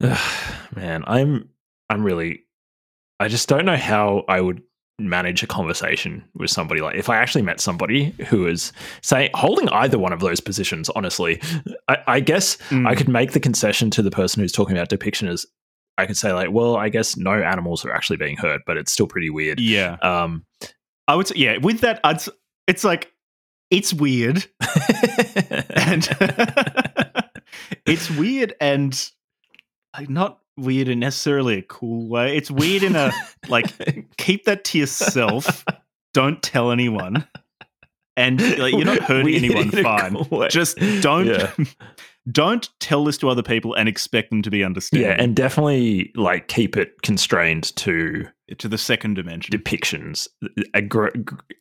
Man, 0.00 1.04
I'm 1.06 1.48
I'm 1.88 2.02
really 2.02 2.44
I 3.20 3.28
just 3.28 3.48
don't 3.48 3.64
know 3.64 3.76
how 3.76 4.24
I 4.28 4.40
would 4.40 4.62
manage 4.98 5.42
a 5.42 5.46
conversation 5.46 6.24
with 6.34 6.50
somebody 6.50 6.80
like 6.80 6.96
if 6.96 7.10
I 7.10 7.16
actually 7.16 7.42
met 7.42 7.60
somebody 7.60 8.14
who 8.28 8.46
is 8.46 8.72
say 9.02 9.28
holding 9.34 9.68
either 9.70 9.98
one 9.98 10.12
of 10.12 10.20
those 10.20 10.40
positions, 10.40 10.88
honestly. 10.90 11.40
I, 11.88 11.98
I 12.06 12.20
guess 12.20 12.56
Mm. 12.70 12.88
I 12.88 12.94
could 12.94 13.08
make 13.08 13.32
the 13.32 13.40
concession 13.40 13.90
to 13.92 14.02
the 14.02 14.10
person 14.10 14.40
who's 14.40 14.52
talking 14.52 14.76
about 14.76 14.88
depiction 14.88 15.28
as 15.28 15.46
I 15.98 16.04
could 16.06 16.16
say 16.16 16.32
like, 16.32 16.50
well, 16.50 16.76
I 16.76 16.88
guess 16.90 17.16
no 17.16 17.32
animals 17.32 17.84
are 17.84 17.92
actually 17.92 18.16
being 18.18 18.36
hurt, 18.36 18.62
but 18.66 18.76
it's 18.76 18.92
still 18.92 19.06
pretty 19.06 19.30
weird. 19.30 19.60
Yeah. 19.60 19.96
Um 20.02 20.44
I 21.08 21.14
would 21.14 21.28
say, 21.28 21.36
yeah, 21.36 21.58
with 21.58 21.80
that, 21.80 22.00
I'd, 22.02 22.20
it's 22.66 22.82
like, 22.82 23.12
it's 23.70 23.92
weird. 23.92 24.46
and 25.70 26.08
it's 27.86 28.10
weird 28.10 28.54
and 28.60 29.10
like 29.96 30.08
not 30.08 30.40
weird 30.56 30.88
in 30.88 31.00
necessarily 31.00 31.58
a 31.58 31.62
cool 31.62 32.08
way. 32.08 32.36
It's 32.36 32.50
weird 32.50 32.82
in 32.82 32.96
a 32.96 33.12
like 33.48 33.66
keep 34.18 34.44
that 34.44 34.64
to 34.64 34.78
yourself. 34.78 35.64
Don't 36.14 36.42
tell 36.42 36.70
anyone. 36.70 37.26
And 38.18 38.40
like, 38.58 38.72
you're 38.72 38.86
not 38.86 39.00
hurting 39.02 39.26
Weird 39.26 39.44
anyone. 39.44 39.70
Fine. 39.70 40.24
cool. 40.24 40.48
Just 40.48 40.78
don't 41.02 41.26
Yeah. 41.26 41.52
don't 42.32 42.70
tell 42.80 43.04
this 43.04 43.18
to 43.18 43.28
other 43.28 43.42
people 43.42 43.74
and 43.74 43.88
expect 43.88 44.30
them 44.30 44.40
to 44.42 44.50
be 44.50 44.64
understanding. 44.64 45.06
yeah, 45.08 45.16
and 45.22 45.36
definitely 45.36 46.12
like 46.16 46.48
keep 46.48 46.76
it 46.78 47.02
constrained 47.02 47.76
to 47.76 48.26
to 48.56 48.68
the 48.68 48.78
second 48.78 49.14
dimension. 49.14 49.56
depictions, 49.58 50.28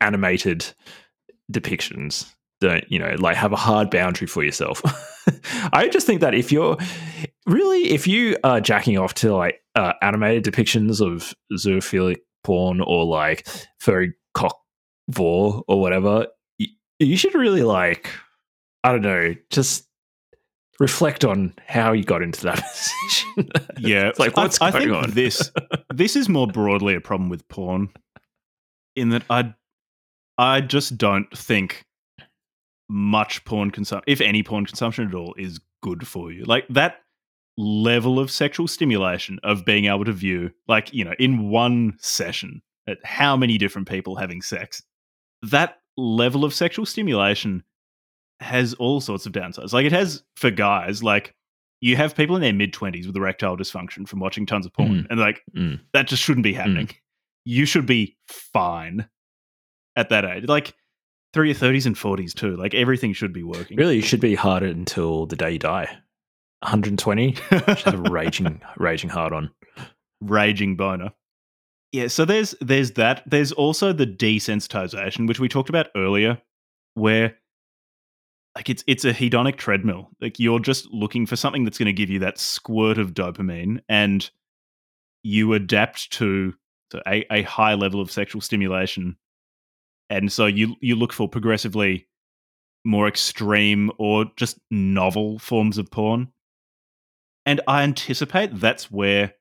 animated 0.02 0.74
depictions. 1.52 2.32
Don't 2.62 2.90
you 2.90 3.00
know? 3.00 3.16
Like 3.20 3.36
have 3.36 3.52
a 3.52 3.58
hard 3.58 3.90
boundary 3.90 4.28
for 4.28 4.44
yourself. 4.44 4.82
I 5.74 5.88
just 5.90 6.08
think 6.08 6.22
that 6.22 6.34
if 6.34 6.52
you're 6.52 6.78
really, 7.46 7.90
if 7.90 8.08
you 8.08 8.38
are 8.44 8.62
jacking 8.62 8.98
off 8.98 9.14
to 9.16 9.36
like 9.36 9.62
uh, 9.76 9.94
animated 10.02 10.44
depictions 10.52 11.02
of 11.02 11.34
zoophilic 11.54 12.18
porn 12.44 12.80
or 12.82 13.06
like 13.06 13.48
furry 13.80 14.14
cock 14.34 14.58
vor 15.10 15.64
or 15.68 15.82
whatever, 15.82 16.28
you, 16.58 16.68
you 17.00 17.18
should 17.18 17.36
really 17.36 17.64
like, 17.64 18.10
I 18.84 18.92
don't 18.94 19.02
know, 19.02 19.34
just 19.50 19.88
reflect 20.80 21.26
on 21.26 21.54
how 21.68 21.92
you 21.92 22.04
got 22.04 22.22
into 22.22 22.42
that 22.44 22.56
position. 22.72 23.50
Yeah, 23.80 24.08
It's 24.08 24.20
like, 24.20 24.38
what's 24.38 24.62
I, 24.62 24.68
I 24.68 24.72
going 24.72 24.92
on? 24.92 25.12
this 25.12 25.52
this 25.94 26.16
is 26.16 26.30
more 26.30 26.48
broadly 26.48 26.96
a 26.96 27.02
problem 27.02 27.30
with 27.30 27.48
porn, 27.50 27.90
in 28.96 29.10
that 29.10 29.24
I 29.30 29.54
I 30.38 30.62
just 30.62 30.98
don't 30.98 31.30
think 31.38 31.84
much 32.90 33.44
porn 33.46 33.72
consumption, 33.72 34.04
if 34.08 34.22
any 34.22 34.44
porn 34.44 34.66
consumption 34.66 35.08
at 35.08 35.14
all, 35.16 35.34
is 35.38 35.60
good 35.82 36.08
for 36.08 36.32
you. 36.32 36.44
Like 36.46 36.68
that 36.70 36.98
level 37.58 38.20
of 38.20 38.30
sexual 38.30 38.68
stimulation 38.68 39.40
of 39.44 39.66
being 39.66 39.86
able 39.86 40.06
to 40.06 40.12
view, 40.12 40.52
like 40.68 40.94
you 40.94 41.04
know, 41.06 41.14
in 41.20 41.50
one 41.50 41.96
session, 42.00 42.62
at 42.88 42.98
how 43.04 43.36
many 43.38 43.58
different 43.58 43.88
people 43.88 44.16
having 44.16 44.42
sex. 44.42 44.84
That 45.42 45.78
level 45.98 46.44
of 46.44 46.54
sexual 46.54 46.86
stimulation 46.86 47.64
has 48.42 48.74
all 48.76 49.00
sorts 49.00 49.26
of 49.26 49.32
downsides. 49.32 49.72
Like 49.74 49.86
it 49.86 49.92
has 49.94 50.24
for 50.36 50.52
guys, 50.52 51.02
like 51.02 51.34
you 51.82 51.96
have 51.96 52.16
people 52.16 52.36
in 52.36 52.42
their 52.42 52.54
mid 52.54 52.74
twenties 52.74 53.08
with 53.08 53.16
erectile 53.16 53.58
dysfunction 53.58 54.08
from 54.08 54.20
watching 54.20 54.46
tons 54.46 54.66
of 54.66 54.74
porn, 54.74 55.08
and 55.10 55.20
like 55.20 55.42
Mm. 55.56 55.80
that 55.94 56.08
just 56.08 56.22
shouldn't 56.22 56.44
be 56.44 56.54
happening. 56.54 56.90
You 57.46 57.66
should 57.66 57.86
be 57.86 58.18
fine 58.28 59.08
at 59.96 60.10
that 60.10 60.26
age. 60.26 60.46
Like 60.48 60.76
through 61.34 61.46
your 61.46 61.56
thirties 61.56 61.86
and 61.86 61.98
forties 61.98 62.34
too. 62.34 62.56
Like 62.56 62.74
everything 62.74 63.14
should 63.14 63.34
be 63.34 63.44
working. 63.44 63.78
Really, 63.78 63.98
you 63.98 64.02
should 64.02 64.22
be 64.22 64.36
harder 64.36 64.68
until 64.68 65.26
the 65.26 65.36
day 65.36 65.52
you 65.52 65.60
die. 65.60 65.98
120, 66.62 67.34
should 67.34 67.62
have 67.62 67.94
a 67.94 68.10
raging, 68.10 68.62
raging 68.78 69.10
hard 69.10 69.34
on. 69.34 69.52
raging 70.22 70.76
boner. 70.76 71.12
Yeah, 71.92 72.08
so 72.08 72.26
there's 72.26 72.56
there's 72.60 72.92
that. 72.94 73.24
There's 73.26 73.52
also 73.52 73.94
the 73.94 74.08
desensitization, 74.08 75.28
which 75.28 75.40
we 75.40 75.48
talked 75.48 75.70
about 75.70 75.88
earlier, 75.96 76.42
where 76.96 77.36
like 78.56 78.70
it's 78.70 78.84
it's 78.88 79.06
a 79.06 79.14
hedonic 79.14 79.58
treadmill. 79.58 80.10
Like 80.20 80.40
you're 80.40 80.60
just 80.60 80.88
looking 80.92 81.26
for 81.26 81.36
something 81.36 81.64
that's 81.64 81.78
going 81.78 81.86
to 81.88 81.94
give 81.94 82.10
you 82.10 82.20
that 82.20 82.38
squirt 82.38 82.98
of 82.98 83.14
dopamine, 83.14 83.80
and 83.88 84.30
you 85.24 85.54
adapt 85.54 86.12
to, 86.12 86.54
to 86.92 87.02
a, 87.08 87.26
a 87.32 87.42
high 87.44 87.74
level 87.76 88.02
of 88.02 88.12
sexual 88.12 88.42
stimulation, 88.42 89.16
and 90.10 90.32
so 90.32 90.46
you 90.46 90.76
you 90.82 90.96
look 90.96 91.14
for 91.14 91.28
progressively 91.28 92.08
more 92.86 93.08
extreme 93.08 93.92
or 93.98 94.26
just 94.38 94.60
novel 94.70 95.40
forms 95.40 95.78
of 95.78 95.90
porn. 95.90 96.32
And 97.46 97.60
I 97.68 97.84
anticipate 97.84 98.60
that's 98.60 98.92
where 98.92 99.34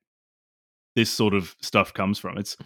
this 0.97 1.11
sort 1.11 1.35
of 1.35 1.55
stuff 1.61 1.93
comes 1.93 2.19
from. 2.19 2.39
It's 2.39 2.57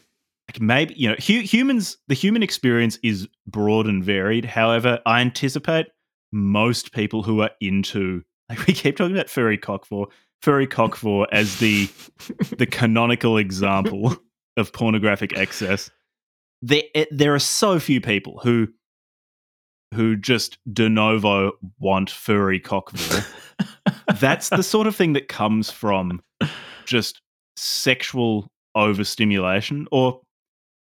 like 0.48 0.60
maybe, 0.60 0.94
you 0.96 1.08
know, 1.08 1.16
hu- 1.16 1.40
humans, 1.40 1.98
the 2.08 2.14
human 2.14 2.42
experience 2.42 2.98
is 3.02 3.28
broad 3.46 3.86
and 3.86 4.02
varied. 4.02 4.44
However, 4.44 5.00
I 5.04 5.20
anticipate 5.20 5.86
most 6.32 6.92
people 6.92 7.22
who 7.22 7.42
are 7.42 7.50
into, 7.60 8.22
like 8.48 8.66
we 8.66 8.74
keep 8.74 8.96
talking 8.96 9.14
about 9.16 9.30
furry 9.30 9.58
cockvore, 9.58 10.06
furry 10.42 10.66
cockvore 10.66 11.26
as 11.32 11.58
the 11.58 11.88
the 12.56 12.66
canonical 12.66 13.36
example 13.36 14.16
of 14.56 14.72
pornographic 14.72 15.36
excess. 15.36 15.90
There, 16.62 16.82
eh, 16.94 17.06
there 17.10 17.34
are 17.34 17.40
so 17.40 17.78
few 17.78 18.00
people 18.00 18.40
who 18.42 18.68
who 19.94 20.16
just 20.16 20.58
de 20.70 20.88
novo 20.88 21.52
want 21.78 22.10
furry 22.10 22.60
cock 22.60 22.90
for. 22.96 23.24
That's 24.20 24.50
the 24.50 24.62
sort 24.62 24.86
of 24.86 24.94
thing 24.94 25.14
that 25.14 25.28
comes 25.28 25.70
from 25.70 26.20
just 26.84 27.22
sexual 27.56 28.48
overstimulation 28.74 29.86
or 29.90 30.20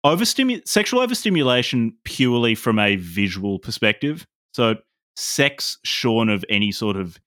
overstimu- 0.05 0.68
sexual 0.68 1.01
overstimulation 1.01 1.93
purely 2.03 2.55
from 2.55 2.80
a 2.80 2.97
visual 2.97 3.59
perspective. 3.59 4.26
So 4.53 4.76
sex 5.16 5.78
shorn 5.84 6.30
of 6.30 6.45
any 6.49 6.72
sort 6.72 6.97
of 6.97 7.20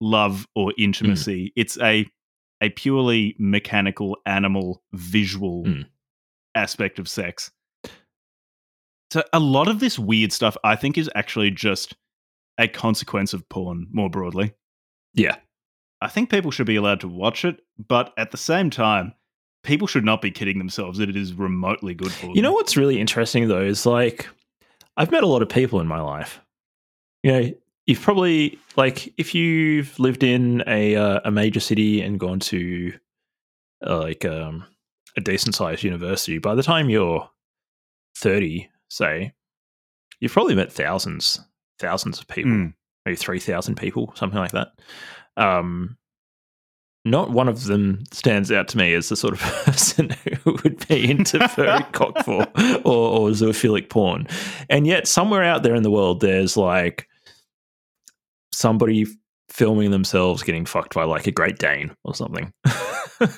love 0.00 0.46
or 0.54 0.72
intimacy. 0.78 1.46
Mm. 1.46 1.52
It's 1.56 1.78
a 1.80 2.06
a 2.60 2.70
purely 2.70 3.34
mechanical 3.38 4.16
animal 4.26 4.82
visual 4.92 5.64
mm. 5.64 5.84
aspect 6.54 6.98
of 6.98 7.08
sex. 7.08 7.50
So 9.14 9.22
a 9.32 9.38
lot 9.38 9.68
of 9.68 9.78
this 9.78 9.96
weird 9.96 10.32
stuff 10.32 10.56
I 10.64 10.74
think 10.74 10.98
is 10.98 11.08
actually 11.14 11.52
just 11.52 11.94
a 12.58 12.66
consequence 12.66 13.32
of 13.32 13.48
porn 13.48 13.86
more 13.92 14.10
broadly. 14.10 14.54
Yeah. 15.12 15.36
I 16.00 16.08
think 16.08 16.30
people 16.30 16.50
should 16.50 16.66
be 16.66 16.74
allowed 16.74 16.98
to 17.02 17.08
watch 17.08 17.44
it, 17.44 17.60
but 17.78 18.12
at 18.18 18.32
the 18.32 18.36
same 18.36 18.70
time, 18.70 19.14
people 19.62 19.86
should 19.86 20.04
not 20.04 20.20
be 20.20 20.32
kidding 20.32 20.58
themselves 20.58 20.98
that 20.98 21.08
it 21.08 21.16
is 21.16 21.32
remotely 21.32 21.94
good 21.94 22.10
for 22.10 22.26
them. 22.26 22.34
You 22.34 22.42
know 22.42 22.50
what's 22.50 22.76
really 22.76 22.98
interesting 22.98 23.46
though 23.46 23.62
is 23.62 23.86
like 23.86 24.26
I've 24.96 25.12
met 25.12 25.22
a 25.22 25.28
lot 25.28 25.42
of 25.42 25.48
people 25.48 25.78
in 25.78 25.86
my 25.86 26.00
life. 26.00 26.40
You 27.22 27.30
know, 27.30 27.52
you've 27.86 28.02
probably 28.02 28.58
like 28.74 29.14
if 29.16 29.32
you've 29.32 29.96
lived 30.00 30.24
in 30.24 30.64
a 30.66 30.96
uh, 30.96 31.20
a 31.24 31.30
major 31.30 31.60
city 31.60 32.00
and 32.00 32.18
gone 32.18 32.40
to 32.40 32.92
uh, 33.86 33.96
like 33.96 34.24
um, 34.24 34.64
a 35.16 35.20
decent 35.20 35.54
sized 35.54 35.84
university, 35.84 36.38
by 36.38 36.56
the 36.56 36.64
time 36.64 36.90
you're 36.90 37.30
30, 38.16 38.68
say, 38.94 39.32
you've 40.20 40.32
probably 40.32 40.54
met 40.54 40.72
thousands, 40.72 41.40
thousands 41.78 42.20
of 42.20 42.28
people, 42.28 42.52
mm. 42.52 42.74
maybe 43.04 43.16
3,000 43.16 43.74
people, 43.76 44.12
something 44.16 44.38
like 44.38 44.52
that. 44.52 44.68
Um, 45.36 45.96
not 47.04 47.30
one 47.30 47.48
of 47.48 47.64
them 47.64 48.04
stands 48.12 48.50
out 48.50 48.68
to 48.68 48.78
me 48.78 48.94
as 48.94 49.08
the 49.08 49.16
sort 49.16 49.34
of 49.34 49.40
person 49.64 50.10
who 50.44 50.52
would 50.62 50.86
be 50.88 51.10
into 51.10 51.46
furry 51.48 51.80
cockvore 51.92 52.46
or, 52.84 53.18
or 53.18 53.28
zoophilic 53.30 53.90
porn. 53.90 54.26
And 54.70 54.86
yet, 54.86 55.06
somewhere 55.06 55.42
out 55.42 55.62
there 55.62 55.74
in 55.74 55.82
the 55.82 55.90
world, 55.90 56.20
there's 56.20 56.56
like 56.56 57.08
somebody 58.52 59.06
filming 59.50 59.90
themselves 59.90 60.42
getting 60.42 60.64
fucked 60.64 60.94
by 60.94 61.04
like 61.04 61.26
a 61.26 61.32
Great 61.32 61.58
Dane 61.58 61.94
or 62.04 62.14
something. 62.14 62.52
and 63.20 63.30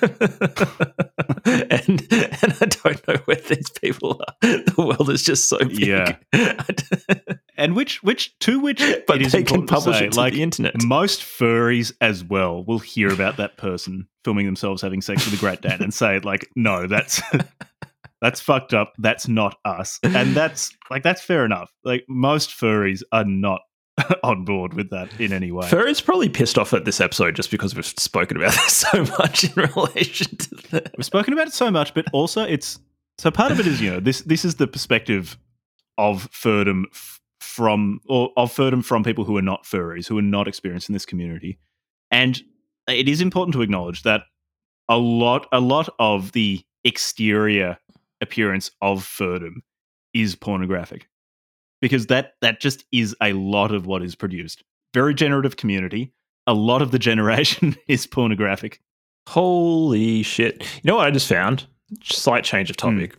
and 2.11 2.57
I 2.61 2.65
don't 2.65 3.07
know 3.07 3.15
where 3.25 3.37
these 3.37 3.69
people 3.81 4.21
are. 4.27 4.35
The 4.41 4.73
world 4.77 5.09
is 5.09 5.23
just 5.23 5.49
so 5.49 5.59
big. 5.59 5.79
Yeah. 5.79 6.17
and 7.57 7.75
which 7.75 8.03
which 8.03 8.37
to 8.39 8.59
which 8.59 8.81
but 9.07 9.19
they 9.31 9.43
can 9.43 9.65
publish 9.65 9.99
say, 9.99 10.07
it 10.07 10.11
to 10.13 10.19
like, 10.19 10.33
the 10.33 10.43
internet. 10.43 10.83
Most 10.83 11.21
furries 11.21 11.93
as 12.01 12.23
well 12.23 12.63
will 12.63 12.79
hear 12.79 13.11
about 13.11 13.37
that 13.37 13.57
person 13.57 14.07
filming 14.23 14.45
themselves 14.45 14.81
having 14.81 15.01
sex 15.01 15.25
with 15.25 15.33
a 15.33 15.37
Great 15.37 15.61
Dane 15.61 15.81
and 15.81 15.93
say 15.93 16.19
like, 16.19 16.49
no, 16.55 16.87
that's 16.87 17.21
that's 18.21 18.41
fucked 18.41 18.73
up. 18.73 18.93
That's 18.97 19.27
not 19.27 19.57
us. 19.63 19.99
And 20.03 20.35
that's 20.35 20.75
like 20.89 21.03
that's 21.03 21.21
fair 21.21 21.45
enough. 21.45 21.71
Like 21.83 22.05
most 22.07 22.49
furries 22.49 23.03
are 23.11 23.25
not 23.25 23.61
on 24.23 24.45
board 24.45 24.73
with 24.73 24.89
that 24.91 25.19
in 25.19 25.33
any 25.33 25.51
way. 25.51 25.67
Fur 25.67 25.87
is 25.87 26.01
probably 26.01 26.29
pissed 26.29 26.57
off 26.57 26.73
at 26.73 26.85
this 26.85 27.01
episode 27.01 27.35
just 27.35 27.51
because 27.51 27.75
we've 27.75 27.85
spoken 27.85 28.37
about 28.37 28.51
this 28.53 28.73
so 28.73 29.03
much 29.17 29.43
in 29.43 29.51
relation 29.55 30.37
to 30.37 30.55
that. 30.71 30.93
We've 30.97 31.05
spoken 31.05 31.33
about 31.33 31.47
it 31.47 31.53
so 31.53 31.71
much, 31.71 31.93
but 31.93 32.05
also 32.13 32.43
it's 32.43 32.79
so 33.17 33.31
part 33.31 33.51
of 33.51 33.59
it 33.59 33.67
is 33.67 33.81
you 33.81 33.91
know 33.91 33.99
this 33.99 34.21
this 34.21 34.45
is 34.45 34.55
the 34.55 34.67
perspective 34.67 35.37
of 35.97 36.29
furdom 36.31 36.83
from 37.39 37.99
or 38.07 38.31
of 38.37 38.53
furdom 38.53 38.83
from 38.85 39.03
people 39.03 39.23
who 39.23 39.37
are 39.37 39.41
not 39.41 39.63
furries 39.63 40.07
who 40.07 40.17
are 40.17 40.23
not 40.23 40.47
experienced 40.47 40.89
in 40.89 40.93
this 40.93 41.05
community, 41.05 41.57
and 42.11 42.41
it 42.87 43.09
is 43.09 43.21
important 43.21 43.53
to 43.53 43.61
acknowledge 43.61 44.03
that 44.03 44.21
a 44.87 44.97
lot 44.97 45.47
a 45.51 45.59
lot 45.59 45.89
of 45.97 46.33
the 46.33 46.63
exterior 46.83 47.77
appearance 48.21 48.69
of 48.81 49.03
furdom 49.03 49.55
is 50.13 50.35
pornographic 50.35 51.07
because 51.81 52.07
that 52.07 52.33
that 52.41 52.59
just 52.59 52.85
is 52.91 53.15
a 53.21 53.33
lot 53.33 53.73
of 53.73 53.85
what 53.85 54.03
is 54.03 54.15
produced. 54.15 54.63
Very 54.93 55.13
generative 55.13 55.57
community. 55.57 56.13
A 56.45 56.53
lot 56.53 56.81
of 56.81 56.91
the 56.91 56.99
generation 56.99 57.75
is 57.87 58.07
pornographic. 58.07 58.79
Holy 59.27 60.23
shit. 60.23 60.63
You 60.75 60.87
know 60.89 60.95
what 60.95 61.07
I 61.07 61.11
just 61.11 61.27
found? 61.27 61.67
Slight 62.03 62.43
change 62.43 62.69
of 62.69 62.77
topic. 62.77 63.17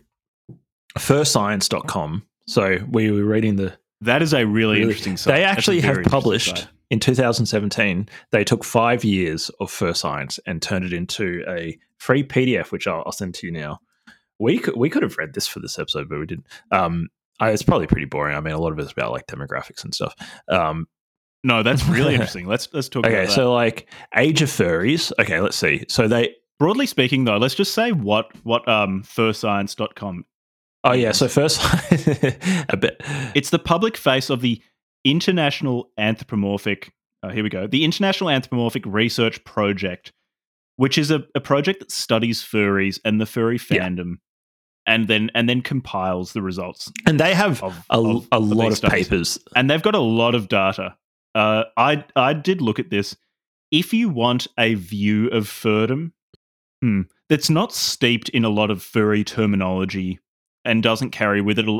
Mm. 0.51 0.57
Furscience.com. 0.97 2.25
So 2.47 2.79
we 2.89 3.11
were 3.11 3.23
reading 3.23 3.57
the 3.57 3.77
That 4.01 4.23
is 4.23 4.33
a 4.33 4.45
really, 4.45 4.79
really 4.79 4.81
interesting 4.81 5.17
site. 5.17 5.35
They 5.35 5.43
actually 5.43 5.81
have 5.81 6.03
published 6.05 6.67
in 6.89 6.99
2017, 6.99 8.09
they 8.31 8.43
took 8.43 8.63
five 8.63 9.03
years 9.03 9.51
of 9.59 9.71
Fur 9.71 9.93
Science 9.93 10.39
and 10.45 10.61
turned 10.61 10.85
it 10.85 10.93
into 10.93 11.43
a 11.47 11.77
free 11.97 12.23
PDF, 12.23 12.71
which 12.71 12.87
I'll, 12.87 13.03
I'll 13.05 13.11
send 13.11 13.35
to 13.35 13.47
you 13.47 13.53
now. 13.53 13.79
We 14.39 14.57
could 14.57 14.75
we 14.75 14.89
could 14.89 15.03
have 15.03 15.17
read 15.17 15.33
this 15.33 15.47
for 15.47 15.59
this 15.59 15.77
episode, 15.77 16.09
but 16.09 16.19
we 16.19 16.25
didn't. 16.25 16.47
Um, 16.71 17.09
I, 17.39 17.51
it's 17.51 17.63
probably 17.63 17.87
pretty 17.87 18.05
boring. 18.05 18.35
I 18.35 18.41
mean, 18.41 18.53
a 18.53 18.59
lot 18.59 18.71
of 18.71 18.79
it's 18.79 18.91
about 18.91 19.11
like 19.11 19.27
demographics 19.27 19.83
and 19.83 19.93
stuff. 19.93 20.13
Um, 20.49 20.87
no, 21.43 21.63
that's 21.63 21.85
really 21.85 22.13
interesting. 22.15 22.47
Let's 22.47 22.67
let's 22.73 22.89
talk. 22.89 23.05
About 23.05 23.17
Okay, 23.17 23.31
so 23.31 23.53
like 23.53 23.89
age 24.15 24.41
of 24.41 24.49
furries. 24.49 25.11
Okay, 25.19 25.39
let's 25.39 25.57
see. 25.57 25.85
So 25.87 26.07
they 26.07 26.35
broadly 26.59 26.85
speaking, 26.85 27.25
though, 27.25 27.37
let's 27.37 27.55
just 27.55 27.73
say 27.73 27.91
what 27.91 28.31
what 28.43 28.67
um 28.67 29.03
furscience.com. 29.03 30.25
Oh 30.83 30.93
yeah, 30.93 31.11
so 31.11 31.27
first 31.27 31.61
a 32.69 32.77
bit. 32.77 33.01
It's 33.35 33.49
the 33.49 33.59
public 33.59 33.97
face 33.97 34.29
of 34.29 34.41
the 34.41 34.61
International 35.03 35.91
Anthropomorphic. 35.97 36.91
Uh, 37.21 37.29
here 37.29 37.43
we 37.43 37.49
go. 37.49 37.67
The 37.67 37.83
International 37.83 38.29
Anthropomorphic 38.29 38.85
Research 38.85 39.43
Project, 39.43 40.13
which 40.77 40.97
is 40.97 41.11
a, 41.11 41.23
a 41.35 41.41
project 41.41 41.79
that 41.79 41.91
studies 41.91 42.41
furries 42.41 42.99
and 43.03 43.19
the 43.19 43.25
furry 43.25 43.57
fandom 43.57 44.15
and 44.89 45.07
then 45.07 45.29
and 45.35 45.47
then 45.47 45.61
compiles 45.61 46.33
the 46.33 46.41
results. 46.41 46.91
And 47.05 47.19
they 47.19 47.33
have 47.35 47.63
of, 47.63 47.85
a, 47.91 47.99
of, 47.99 48.27
a 48.31 48.39
lot 48.39 48.71
of 48.71 48.77
studies. 48.77 49.07
papers, 49.07 49.39
and 49.55 49.69
they've 49.69 49.81
got 49.81 49.95
a 49.95 49.99
lot 49.99 50.35
of 50.35 50.49
data. 50.49 50.95
Uh, 51.35 51.65
I 51.77 52.03
I 52.15 52.33
did 52.33 52.59
look 52.59 52.79
at 52.79 52.89
this. 52.89 53.15
If 53.71 53.93
you 53.93 54.09
want 54.09 54.47
a 54.57 54.73
view 54.73 55.27
of 55.27 55.45
furdom 55.45 56.11
hmm, 56.81 57.03
that's 57.29 57.51
not 57.51 57.71
steeped 57.71 58.29
in 58.29 58.43
a 58.43 58.49
lot 58.49 58.71
of 58.71 58.81
furry 58.81 59.23
terminology 59.23 60.19
and 60.65 60.81
doesn't 60.81 61.11
carry 61.11 61.39
with 61.39 61.59
it, 61.59 61.69
a, 61.69 61.79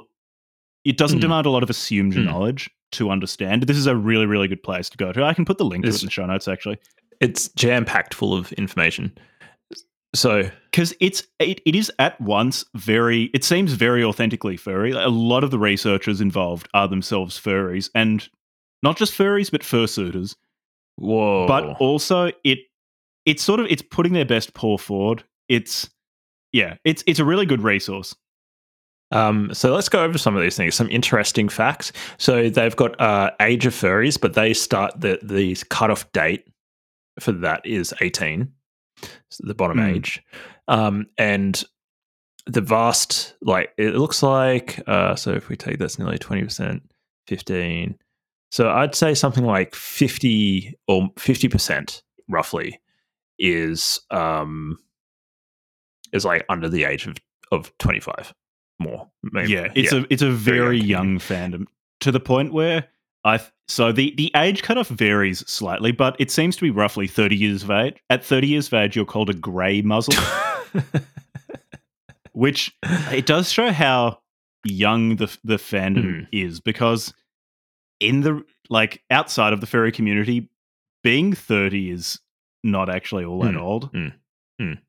it 0.85 0.97
doesn't 0.97 1.17
mm. 1.17 1.21
demand 1.21 1.47
a 1.47 1.49
lot 1.49 1.63
of 1.63 1.69
assumed 1.71 2.13
mm. 2.13 2.25
knowledge 2.25 2.69
to 2.91 3.09
understand. 3.09 3.63
This 3.63 3.77
is 3.77 3.87
a 3.87 3.95
really 3.95 4.27
really 4.27 4.47
good 4.47 4.61
place 4.61 4.87
to 4.91 4.97
go 4.97 5.11
to. 5.11 5.23
I 5.23 5.33
can 5.33 5.45
put 5.45 5.57
the 5.57 5.65
link 5.65 5.83
it's, 5.83 5.97
to 5.97 6.01
it 6.01 6.03
in 6.03 6.07
the 6.07 6.11
show 6.11 6.25
notes. 6.27 6.47
Actually, 6.47 6.77
it's 7.19 7.49
jam 7.49 7.85
packed 7.85 8.13
full 8.13 8.35
of 8.35 8.53
information. 8.53 9.11
So, 10.15 10.49
because 10.71 10.93
it's 10.99 11.23
it, 11.37 11.61
it 11.65 11.75
is 11.75 11.91
at 11.99 12.19
once 12.19 12.65
very, 12.75 13.25
it 13.25 13.43
seems 13.43 13.73
very 13.73 14.03
authentically 14.03 14.57
furry. 14.57 14.91
A 14.91 15.07
lot 15.07 15.43
of 15.43 15.51
the 15.51 15.59
researchers 15.59 16.19
involved 16.19 16.67
are 16.73 16.87
themselves 16.87 17.39
furries, 17.39 17.89
and 17.93 18.27
not 18.81 18.97
just 18.97 19.13
furries, 19.13 19.51
but 19.51 19.61
fursuiters. 19.61 20.35
Whoa! 20.95 21.47
But 21.47 21.77
also, 21.79 22.31
it 22.43 22.59
it's 23.25 23.43
sort 23.43 23.59
of 23.59 23.67
it's 23.69 23.83
putting 23.83 24.13
their 24.13 24.25
best 24.25 24.55
paw 24.55 24.77
forward. 24.77 25.23
It's 25.47 25.87
yeah, 26.53 26.77
it's 26.83 27.03
it's 27.05 27.19
a 27.19 27.25
really 27.25 27.45
good 27.45 27.61
resource. 27.61 28.15
Um, 29.11 29.53
so 29.53 29.73
let's 29.73 29.89
go 29.89 30.03
over 30.03 30.17
some 30.17 30.35
of 30.35 30.41
these 30.41 30.55
things. 30.55 30.75
Some 30.75 30.89
interesting 30.89 31.49
facts. 31.49 31.91
So 32.17 32.49
they've 32.49 32.75
got 32.75 32.99
uh, 32.99 33.31
age 33.41 33.65
of 33.67 33.73
furries, 33.73 34.19
but 34.19 34.33
they 34.33 34.53
start 34.53 34.99
the 34.99 35.19
the 35.21 35.55
cutoff 35.69 36.11
date 36.13 36.47
for 37.19 37.31
that 37.31 37.63
is 37.63 37.93
eighteen 38.01 38.53
the 39.39 39.53
bottom 39.53 39.77
mm. 39.77 39.95
age, 39.95 40.23
um, 40.67 41.07
and 41.17 41.63
the 42.45 42.61
vast 42.61 43.35
like 43.41 43.71
it 43.77 43.95
looks 43.95 44.23
like. 44.23 44.81
Uh, 44.87 45.15
so 45.15 45.31
if 45.31 45.49
we 45.49 45.55
take 45.55 45.79
that's 45.79 45.99
nearly 45.99 46.17
twenty 46.17 46.43
percent, 46.43 46.83
fifteen. 47.27 47.97
So 48.51 48.69
I'd 48.69 48.95
say 48.95 49.13
something 49.13 49.45
like 49.45 49.75
fifty 49.75 50.77
or 50.87 51.09
fifty 51.17 51.47
percent, 51.47 52.01
roughly, 52.27 52.81
is 53.37 53.99
um 54.11 54.79
is 56.11 56.25
like 56.25 56.45
under 56.49 56.69
the 56.69 56.85
age 56.85 57.05
of 57.07 57.17
of 57.51 57.77
twenty 57.77 57.99
five 57.99 58.33
more. 58.79 59.09
Maybe. 59.23 59.51
Yeah, 59.51 59.71
it's 59.75 59.91
yeah, 59.91 59.99
a 59.99 60.05
it's 60.09 60.21
a 60.21 60.31
very, 60.31 60.59
very 60.59 60.79
young 60.79 61.19
fandom 61.19 61.65
to 61.99 62.11
the 62.11 62.19
point 62.19 62.53
where 62.53 62.87
I 63.23 63.39
so 63.67 63.91
the 63.91 64.13
the 64.15 64.31
age 64.35 64.63
cutoff 64.63 64.87
varies 64.87 65.39
slightly, 65.49 65.91
but 65.91 66.15
it 66.19 66.31
seems 66.31 66.55
to 66.55 66.61
be 66.61 66.71
roughly 66.71 67.07
thirty 67.07 67.35
years 67.35 67.63
of 67.63 67.71
age. 67.71 67.97
At 68.09 68.23
thirty 68.23 68.47
years 68.47 68.67
of 68.67 68.73
age, 68.75 68.95
you're 68.95 69.05
called 69.05 69.29
a 69.29 69.33
grey 69.33 69.81
muzzle, 69.81 70.15
which 72.33 72.75
it 73.11 73.25
does 73.25 73.51
show 73.51 73.71
how 73.71 74.19
young 74.63 75.15
the 75.17 75.37
the 75.43 75.55
fandom 75.57 76.27
is 76.31 76.59
because 76.59 77.13
in 77.99 78.21
the 78.21 78.43
like 78.69 79.03
outside 79.09 79.53
of 79.53 79.61
the 79.61 79.67
furry 79.67 79.91
community, 79.91 80.49
being 81.03 81.33
thirty 81.33 81.89
is 81.91 82.19
not 82.63 82.89
actually 82.89 83.23
all 83.25 83.39
that 83.41 83.53
Mm, 83.53 83.61
old. 83.61 83.91
mm, 83.93 84.13
mm. 84.61 84.79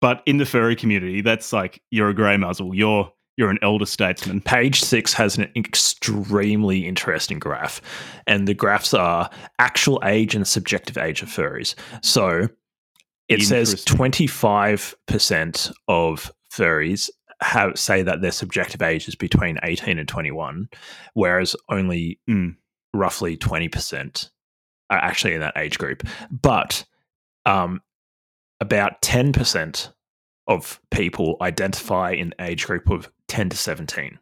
But 0.00 0.22
in 0.26 0.38
the 0.38 0.46
furry 0.46 0.76
community, 0.76 1.20
that's 1.20 1.52
like 1.52 1.82
you're 1.90 2.08
a 2.08 2.14
grey 2.14 2.36
muzzle. 2.36 2.74
You're 2.74 3.12
you're 3.40 3.50
an 3.50 3.58
elder 3.62 3.86
statesman. 3.86 4.42
Page 4.42 4.82
six 4.82 5.14
has 5.14 5.38
an 5.38 5.50
extremely 5.56 6.86
interesting 6.86 7.38
graph, 7.38 7.80
and 8.26 8.46
the 8.46 8.52
graphs 8.54 8.92
are 8.92 9.30
actual 9.58 9.98
age 10.04 10.34
and 10.34 10.46
subjective 10.46 10.98
age 10.98 11.22
of 11.22 11.28
furries. 11.30 11.74
So 12.02 12.48
it 13.28 13.42
says 13.42 13.82
25% 13.86 15.72
of 15.88 16.32
furries 16.52 17.08
have 17.40 17.78
say 17.78 18.02
that 18.02 18.20
their 18.20 18.30
subjective 18.32 18.82
age 18.82 19.08
is 19.08 19.14
between 19.14 19.58
18 19.62 19.98
and 19.98 20.06
21, 20.08 20.68
whereas 21.14 21.56
only 21.70 22.20
Mm. 22.28 22.56
roughly 22.92 23.36
20% 23.38 24.30
are 24.90 24.98
actually 24.98 25.32
in 25.32 25.40
that 25.40 25.56
age 25.56 25.78
group. 25.78 26.02
But 26.30 26.84
um, 27.46 27.80
about 28.60 29.00
10% 29.00 29.92
of 30.48 30.80
people 30.90 31.36
identify 31.40 32.10
in 32.10 32.30
the 32.36 32.44
age 32.44 32.66
group 32.66 32.90
of 32.90 33.08
10 33.30 33.48
to 33.50 33.56
17, 33.56 34.18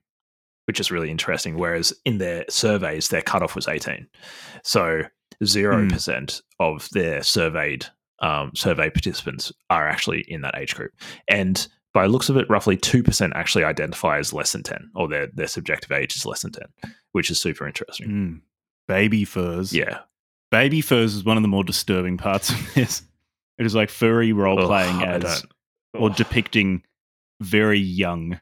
which 0.66 0.78
is 0.78 0.90
really 0.90 1.10
interesting. 1.10 1.56
Whereas 1.56 1.94
in 2.04 2.18
their 2.18 2.44
surveys, 2.50 3.08
their 3.08 3.22
cutoff 3.22 3.56
was 3.56 3.66
18. 3.66 4.06
So 4.62 5.02
0% 5.42 6.42
of 6.60 6.88
their 6.90 7.22
surveyed 7.22 7.86
um, 8.20 8.52
survey 8.54 8.90
participants 8.90 9.50
are 9.70 9.88
actually 9.88 10.26
in 10.28 10.42
that 10.42 10.58
age 10.58 10.74
group. 10.74 10.92
And 11.26 11.66
by 11.94 12.04
looks 12.04 12.28
of 12.28 12.36
it, 12.36 12.50
roughly 12.50 12.76
2% 12.76 13.32
actually 13.34 13.64
identify 13.64 14.18
as 14.18 14.34
less 14.34 14.52
than 14.52 14.62
10, 14.62 14.90
or 14.94 15.08
their, 15.08 15.28
their 15.32 15.46
subjective 15.46 15.90
age 15.90 16.14
is 16.14 16.26
less 16.26 16.42
than 16.42 16.52
10, 16.52 16.64
which 17.12 17.30
is 17.30 17.40
super 17.40 17.66
interesting. 17.66 18.08
Mm. 18.08 18.40
Baby 18.88 19.24
furs. 19.24 19.72
Yeah. 19.72 20.00
baby 20.50 20.82
furs 20.82 21.14
is 21.14 21.24
one 21.24 21.38
of 21.38 21.42
the 21.42 21.48
more 21.48 21.64
disturbing 21.64 22.18
parts 22.18 22.50
of 22.50 22.74
this. 22.74 23.02
It 23.56 23.64
is 23.64 23.74
like 23.74 23.88
furry 23.88 24.32
role 24.32 24.66
playing 24.66 25.02
as 25.02 25.46
or 25.94 26.10
depicting 26.10 26.82
very 27.40 27.78
young 27.78 28.38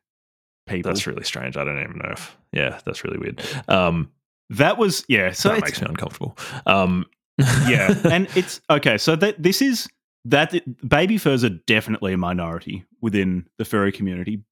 people. 0.66 0.90
that's 0.90 1.06
really 1.06 1.24
strange. 1.24 1.56
I 1.56 1.64
don't 1.64 1.80
even 1.80 1.98
know 1.98 2.12
if, 2.12 2.36
yeah, 2.52 2.78
that's 2.84 3.04
really 3.04 3.18
weird. 3.18 3.42
Um, 3.68 4.10
that 4.50 4.78
was 4.78 5.04
yeah. 5.08 5.32
So 5.32 5.50
that 5.50 5.62
makes 5.62 5.80
me 5.80 5.88
uncomfortable. 5.88 6.36
Um, 6.66 7.06
yeah, 7.38 7.94
and 8.04 8.28
it's 8.36 8.60
okay. 8.70 8.98
So 8.98 9.16
that 9.16 9.42
this 9.42 9.60
is 9.60 9.88
that 10.24 10.54
baby 10.86 11.18
furs 11.18 11.44
are 11.44 11.50
definitely 11.50 12.12
a 12.12 12.16
minority 12.16 12.84
within 13.00 13.46
the 13.58 13.64
furry 13.64 13.92
community, 13.92 14.42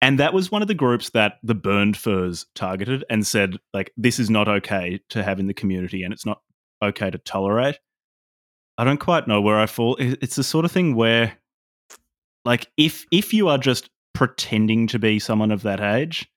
and 0.00 0.18
that 0.20 0.32
was 0.32 0.50
one 0.50 0.62
of 0.62 0.68
the 0.68 0.74
groups 0.74 1.10
that 1.10 1.38
the 1.42 1.54
burned 1.54 1.96
furs 1.96 2.46
targeted 2.54 3.04
and 3.10 3.26
said 3.26 3.58
like 3.72 3.92
this 3.96 4.18
is 4.18 4.30
not 4.30 4.48
okay 4.48 5.00
to 5.10 5.22
have 5.22 5.40
in 5.40 5.46
the 5.46 5.54
community, 5.54 6.02
and 6.02 6.12
it's 6.12 6.26
not 6.26 6.40
okay 6.82 7.10
to 7.10 7.18
tolerate. 7.18 7.78
I 8.76 8.84
don't 8.84 8.98
quite 8.98 9.28
know 9.28 9.40
where 9.40 9.58
I 9.58 9.66
fall. 9.66 9.96
It's 9.98 10.36
the 10.36 10.42
sort 10.42 10.64
of 10.64 10.72
thing 10.72 10.94
where, 10.94 11.38
like, 12.44 12.70
if 12.76 13.06
if 13.10 13.32
you 13.32 13.48
are 13.48 13.58
just 13.58 13.88
pretending 14.14 14.86
to 14.86 14.98
be 14.98 15.18
someone 15.18 15.50
of 15.50 15.62
that 15.62 15.80
age 15.80 16.28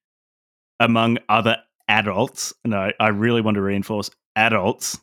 among 0.80 1.18
other 1.30 1.58
adults, 1.88 2.54
and 2.64 2.76
I, 2.76 2.94
I 3.00 3.10
really 3.10 3.42
want 3.42 3.56
to 3.56 3.62
reinforce 3.62 4.10
adults 4.36 5.00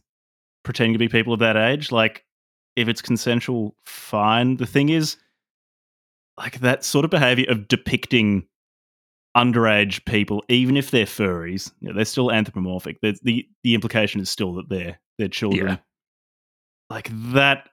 pretending 0.65 0.93
to 0.93 0.99
be 0.99 1.09
people 1.09 1.33
of 1.33 1.41
that 1.41 1.57
age, 1.57 1.91
like, 1.93 2.25
if 2.77 2.89
it's 2.89 3.03
consensual, 3.03 3.77
fine. 3.85 4.57
The 4.57 4.67
thing 4.67 4.89
is, 4.89 5.17
like, 6.37 6.61
that 6.61 6.85
sort 6.85 7.05
of 7.05 7.11
behavior 7.11 7.47
of 7.49 7.69
depicting 7.69 8.47
underage 9.37 10.05
people, 10.05 10.45
even 10.49 10.77
if 10.77 10.91
they're 10.91 11.07
furries, 11.07 11.73
you 11.81 11.89
know, 11.89 11.95
they're 11.95 12.05
still 12.05 12.31
anthropomorphic. 12.31 13.01
The, 13.01 13.19
the 13.23 13.49
the 13.63 13.75
implication 13.75 14.21
is 14.21 14.31
still 14.31 14.55
that 14.55 14.69
they're 14.69 15.01
they're 15.19 15.29
children. 15.29 15.69
Yeah. 15.69 15.77
Like 16.91 17.11
that, 17.33 17.69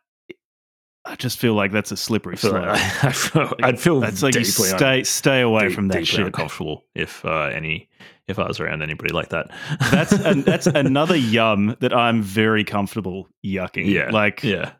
I 1.06 1.16
just 1.16 1.40
feel 1.40 1.56
like 1.56 1.72
that's 1.72 1.92
a 1.92 1.98
slippery 1.98 2.36
I 2.36 2.38
slope. 2.38 2.54
like- 2.68 3.04
I 3.04 3.12
feel, 3.12 3.54
I'd 3.64 3.80
feel 3.80 4.00
That's 4.00 4.22
like 4.22 4.36
you 4.36 4.44
deeply 4.44 4.70
un- 4.72 4.78
stay 4.78 5.04
stay 5.04 5.42
away 5.42 5.68
deep- 5.68 5.76
from 5.76 5.88
that 5.90 6.06
shit. 6.06 6.26
uncomfortable 6.28 6.86
if 6.96 7.26
uh, 7.26 7.50
any 7.54 7.90
if 8.28 8.38
I 8.40 8.48
was 8.48 8.60
around 8.60 8.82
anybody 8.84 9.12
like 9.14 9.30
that. 9.30 9.50
That's 9.92 10.12
an, 10.12 10.42
that's 10.46 10.68
another 10.68 11.16
yum 11.16 11.76
that 11.80 11.92
I'm 11.94 12.22
very 12.22 12.64
comfortable 12.64 13.28
yucking. 13.44 13.88
Yeah, 13.92 14.10
like 14.12 14.44
yeah, 14.44 14.74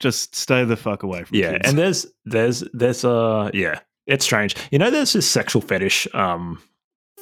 just 0.00 0.34
stay 0.34 0.64
the 0.64 0.76
fuck 0.76 1.02
away 1.02 1.24
from 1.24 1.36
yeah. 1.36 1.52
kids. 1.52 1.68
And 1.68 1.78
there's 1.78 2.06
there's 2.24 2.64
there's 2.72 3.04
uh 3.04 3.50
yeah, 3.52 3.80
it's 4.06 4.24
strange. 4.24 4.56
You 4.70 4.78
know, 4.78 4.90
there's 4.90 5.12
this 5.12 5.28
sexual 5.30 5.60
fetish. 5.60 6.08
Um, 6.14 6.60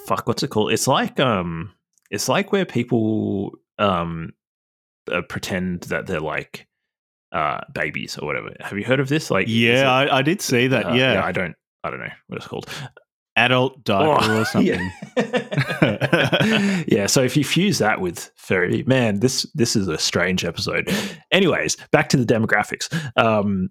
fuck, 0.07 0.29
what's 0.29 0.45
it 0.45 0.49
called? 0.49 0.73
It's 0.73 0.87
like 0.87 1.19
um, 1.19 1.73
it's 2.11 2.29
like 2.29 2.53
where 2.53 2.65
people 2.65 3.53
um 3.81 4.33
uh, 5.11 5.23
pretend 5.23 5.81
that 5.85 6.07
they're 6.07 6.21
like 6.21 6.69
uh 7.35 7.61
babies 7.75 8.17
or 8.19 8.27
whatever. 8.27 8.51
Have 8.61 8.79
you 8.79 8.85
heard 8.85 9.01
of 9.01 9.09
this? 9.11 9.31
Like, 9.31 9.47
yeah, 9.49 9.83
it- 10.03 10.09
I, 10.11 10.19
I 10.19 10.23
did 10.23 10.41
see 10.41 10.69
that. 10.69 10.87
uh, 10.87 10.93
yeah. 10.95 11.23
I 11.25 11.33
don't. 11.33 11.55
I 11.83 11.91
don't 11.91 12.01
know 12.01 12.09
what 12.29 12.37
it's 12.39 12.47
called. 12.47 12.67
adult 13.37 13.83
diaper 13.85 14.25
Oh, 14.25 14.41
or 14.41 14.45
something. 14.47 14.91
Yeah. 15.17 16.85
yeah. 16.89 17.07
So 17.07 17.23
if 17.23 17.37
you 17.37 17.45
fuse 17.45 17.79
that 17.79 18.01
with 18.01 18.31
furry, 18.37 18.83
man, 18.87 19.21
this 19.21 19.45
this 19.55 19.77
is 19.77 19.89
a 19.89 19.99
strange 19.99 20.45
episode. 20.45 20.89
Anyways, 21.33 21.77
back 21.93 22.09
to 22.11 22.17
the 22.17 22.25
demographics. 22.25 22.89
Um, 23.17 23.69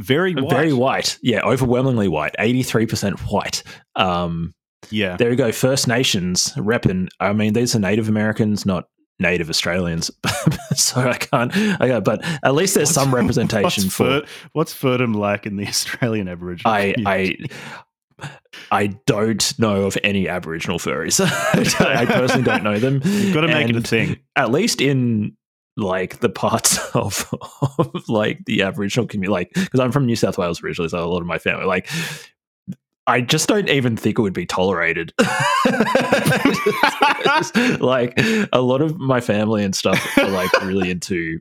Very 0.00 0.34
white. 0.34 0.50
very 0.50 0.72
white. 0.72 1.18
Yeah, 1.22 1.40
overwhelmingly 1.42 2.08
white. 2.08 2.34
Eighty 2.38 2.62
three 2.62 2.86
percent 2.86 3.18
white. 3.30 3.62
Um, 3.96 4.54
Yeah. 4.90 5.16
there 5.16 5.30
you 5.30 5.36
go. 5.36 5.52
First 5.52 5.88
Nations 5.88 6.52
repping. 6.56 7.08
I 7.20 7.32
mean, 7.32 7.52
these 7.52 7.74
are 7.74 7.78
Native 7.80 8.08
Americans, 8.08 8.64
not 8.66 8.84
Native 9.18 9.48
Australians. 9.48 10.10
so 10.76 11.00
I 11.00 11.16
can't. 11.16 11.56
I 11.80 11.88
got, 11.88 12.04
but 12.04 12.24
at 12.42 12.54
least 12.54 12.74
there's 12.74 12.90
some 12.90 13.14
representation 13.14 13.84
what's 13.84 13.94
for. 13.94 14.22
What's 14.52 14.74
Furdom 14.74 15.14
like 15.14 15.46
in 15.46 15.56
the 15.56 15.66
Australian 15.66 16.28
Aboriginal? 16.28 16.72
I 16.72 16.92
community? 16.92 17.50
I 17.52 18.30
I 18.70 18.86
don't 19.06 19.58
know 19.58 19.84
of 19.84 19.98
any 20.02 20.28
Aboriginal 20.28 20.78
furries. 20.78 21.20
I 21.80 22.06
personally 22.06 22.44
don't 22.44 22.64
know 22.64 22.78
them. 22.78 23.00
You've 23.04 23.34
got 23.34 23.42
to 23.42 23.48
make 23.48 23.68
it 23.68 23.76
a 23.76 23.80
thing. 23.80 24.18
At 24.36 24.50
least 24.50 24.80
in 24.80 25.36
like 25.76 26.20
the 26.20 26.30
parts 26.30 26.78
of, 26.94 27.28
of 27.78 28.08
like 28.08 28.44
the 28.46 28.62
Aboriginal 28.62 29.06
community, 29.06 29.32
like 29.32 29.50
because 29.54 29.80
I'm 29.80 29.92
from 29.92 30.06
New 30.06 30.16
South 30.16 30.38
Wales 30.38 30.62
originally, 30.62 30.88
so 30.88 31.04
a 31.04 31.06
lot 31.06 31.20
of 31.20 31.26
my 31.26 31.38
family 31.38 31.66
like. 31.66 31.88
I 33.06 33.20
just 33.20 33.48
don't 33.48 33.68
even 33.68 33.96
think 33.96 34.18
it 34.18 34.22
would 34.22 34.32
be 34.32 34.46
tolerated. 34.46 35.12
like 37.80 38.14
a 38.52 38.60
lot 38.60 38.82
of 38.82 38.98
my 38.98 39.20
family 39.20 39.62
and 39.64 39.76
stuff 39.76 40.18
are 40.18 40.28
like 40.28 40.50
really 40.62 40.90
into 40.90 41.38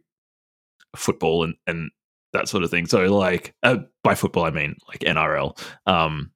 football 0.96 1.44
and, 1.44 1.56
and 1.66 1.90
that 2.34 2.48
sort 2.48 2.64
of 2.64 2.70
thing. 2.70 2.86
So 2.86 3.06
like 3.06 3.56
uh, 3.64 3.78
by 4.04 4.14
football 4.16 4.46
I 4.46 4.52
mean 4.52 4.76
like 4.88 5.00
NRL, 5.00 5.60
um, 5.88 6.32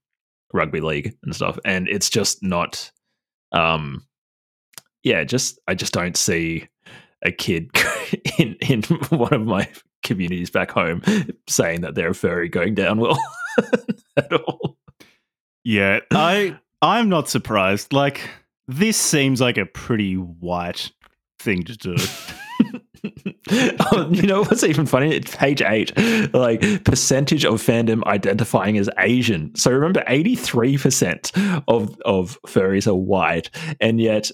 rugby 0.53 0.81
league 0.81 1.15
and 1.23 1.35
stuff. 1.35 1.59
And 1.63 1.87
it's 1.87 2.09
just 2.09 2.41
not, 2.41 2.91
um, 3.51 4.05
yeah, 5.03 5.23
just 5.23 5.59
I 5.67 5.75
just 5.75 5.93
don't 5.93 6.17
see 6.17 6.67
a 7.23 7.31
kid 7.31 7.69
in 8.39 8.55
in 8.61 8.81
one 9.09 9.33
of 9.33 9.45
my 9.45 9.69
communities 10.03 10.49
back 10.49 10.71
home 10.71 11.01
saying 11.47 11.81
that 11.81 11.93
they're 11.93 12.11
a 12.11 12.15
furry 12.15 12.49
going 12.49 12.73
down 12.73 12.99
well 12.99 13.19
at 14.17 14.33
all. 14.33 14.78
Yeah, 15.63 15.99
I 16.11 16.57
I'm 16.81 17.09
not 17.09 17.29
surprised. 17.29 17.93
Like 17.93 18.21
this 18.67 18.97
seems 18.97 19.41
like 19.41 19.57
a 19.57 19.65
pretty 19.65 20.15
white 20.15 20.91
thing 21.39 21.63
to 21.63 21.75
do. 21.75 21.95
oh, 23.91 24.09
you 24.11 24.23
know 24.23 24.41
what's 24.43 24.63
even 24.63 24.85
funny? 24.85 25.15
It's 25.15 25.35
page 25.35 25.61
eight, 25.61 25.91
like 26.33 26.83
percentage 26.83 27.45
of 27.45 27.61
fandom 27.61 28.03
identifying 28.05 28.77
as 28.77 28.89
Asian. 28.97 29.55
So 29.55 29.71
remember, 29.71 30.03
eighty 30.07 30.35
three 30.35 30.77
percent 30.77 31.31
of 31.67 31.99
of 32.05 32.39
furries 32.47 32.87
are 32.87 32.95
white, 32.95 33.49
and 33.79 33.99
yet 33.99 34.31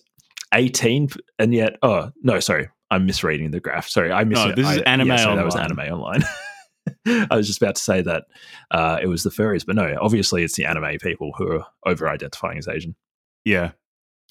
eighteen, 0.54 1.10
and 1.40 1.54
yet 1.54 1.78
oh 1.82 2.12
no, 2.24 2.40
sorry, 2.40 2.70
I'm 2.92 3.06
misreading 3.06 3.52
the 3.52 3.60
graph. 3.60 3.88
Sorry, 3.88 4.12
I 4.12 4.24
mis- 4.24 4.38
No, 4.38 4.54
this 4.54 4.70
is 4.70 4.80
I- 4.80 4.82
anime 4.82 5.08
yeah, 5.08 5.18
sorry, 5.18 5.36
That 5.38 5.46
was 5.46 5.56
anime 5.56 5.80
online. 5.80 6.24
I 7.30 7.36
was 7.36 7.48
just 7.48 7.62
about 7.62 7.76
to 7.76 7.82
say 7.82 8.02
that 8.02 8.26
uh, 8.72 9.00
it 9.02 9.08
was 9.08 9.24
the 9.24 9.30
furries, 9.30 9.66
but 9.66 9.76
no, 9.76 9.98
obviously 10.02 10.44
it's 10.44 10.56
the 10.56 10.66
anime 10.66 10.98
people 11.00 11.32
who 11.38 11.52
are 11.52 11.66
over 11.86 12.10
identifying 12.10 12.58
as 12.58 12.68
Asian. 12.68 12.96
Yeah. 13.44 13.72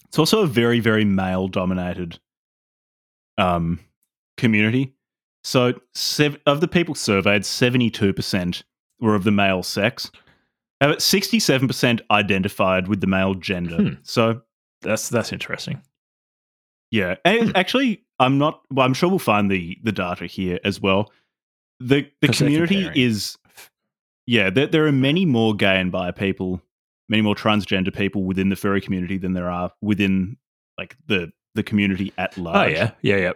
It's 0.07 0.19
also 0.19 0.43
a 0.43 0.47
very, 0.47 0.81
very 0.81 1.05
male 1.05 1.49
dominated 1.49 2.19
um, 3.39 3.81
community. 4.37 4.95
So, 5.43 5.75
sev- 5.95 6.39
of 6.47 6.61
the 6.61 6.69
people 6.69 6.95
surveyed, 6.95 7.43
72% 7.43 8.63
were 9.01 9.15
of 9.15 9.25
the 9.25 9.31
male 9.31 9.63
sex. 9.63 10.11
About 10.81 10.99
67% 10.99 12.01
identified 12.11 12.89
with 12.89 13.01
the 13.01 13.07
male 13.07 13.35
gender. 13.35 13.77
Hmm. 13.77 13.95
So, 14.03 14.41
That's 14.83 15.09
that's 15.09 15.33
interesting. 15.33 15.83
Yeah, 16.91 17.17
and 17.25 17.57
actually, 17.57 18.05
I'm 18.21 18.39
not. 18.39 18.63
Well, 18.71 18.87
I'm 18.87 18.95
sure 18.95 19.09
we'll 19.09 19.19
find 19.19 19.51
the 19.51 19.77
the 19.83 19.93
data 19.93 20.27
here 20.27 20.61
as 20.63 20.81
well. 20.81 21.11
The 21.81 22.09
The 22.21 22.29
community 22.29 22.89
is, 22.95 23.37
yeah, 24.27 24.51
there, 24.51 24.67
there 24.67 24.87
are 24.87 24.93
many 24.93 25.27
more 25.27 25.55
gay 25.55 25.81
and 25.81 25.91
bi 25.93 26.11
people, 26.11 26.61
many 27.09 27.23
more 27.23 27.35
transgender 27.35 27.95
people 27.95 28.25
within 28.25 28.49
the 28.49 28.57
furry 28.57 28.81
community 28.81 29.19
than 29.19 29.33
there 29.35 29.51
are 29.51 29.71
within 29.81 30.37
like 30.79 30.97
the 31.07 31.33
the 31.55 31.63
community 31.63 32.13
at 32.19 32.37
large 32.37 32.57
Oh 32.57 32.59
large. 32.61 32.73
yeah, 32.73 32.91
yeah, 33.03 33.17
yeah. 33.17 33.33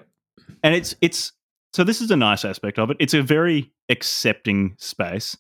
and 0.63 0.75
it's 0.75 0.95
it's 1.01 1.33
so 1.73 1.85
this 1.85 2.01
is 2.01 2.11
a 2.11 2.17
nice 2.17 2.45
aspect 2.45 2.79
of 2.79 2.91
it. 2.91 2.97
It's 2.99 3.15
a 3.15 3.23
very 3.23 3.71
accepting 3.89 4.75
space. 4.79 5.37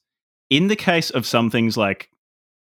In 0.50 0.68
the 0.68 0.76
case 0.76 1.10
of 1.10 1.26
some 1.26 1.50
things 1.50 1.76
like 1.76 2.10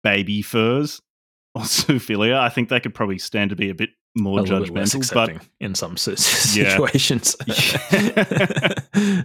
baby 0.03 0.41
furs 0.41 1.01
or 1.55 1.61
zoophilia, 1.63 2.38
I 2.38 2.49
think 2.49 2.69
they 2.69 2.80
could 2.80 2.93
probably 2.93 3.17
stand 3.17 3.49
to 3.51 3.55
be 3.55 3.69
a 3.69 3.76
bit 3.76 3.89
more 4.17 4.39
a 4.39 4.43
little 4.43 4.59
bit 4.61 4.73
less 4.73 4.93
judgmental. 4.93 5.13
But 5.13 5.47
in 5.59 5.73
some 5.76 5.97
situations 6.17 7.36
Yeah. 7.47 9.15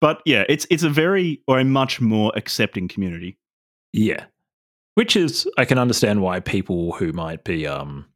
But 0.00 0.22
yeah, 0.24 0.44
it's 0.48 0.66
it's 0.70 0.82
a 0.82 0.90
very 0.90 1.42
or 1.46 1.58
a 1.58 1.64
much 1.64 2.00
more 2.00 2.32
accepting 2.36 2.88
community. 2.88 3.38
yeah, 3.92 4.24
which 4.94 5.16
is 5.16 5.48
I 5.58 5.64
can 5.64 5.78
understand 5.78 6.22
why 6.22 6.40
people 6.40 6.92
who 6.92 7.12
might 7.12 7.44
be 7.44 7.66
um 7.66 8.06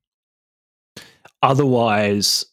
otherwise 1.43 2.45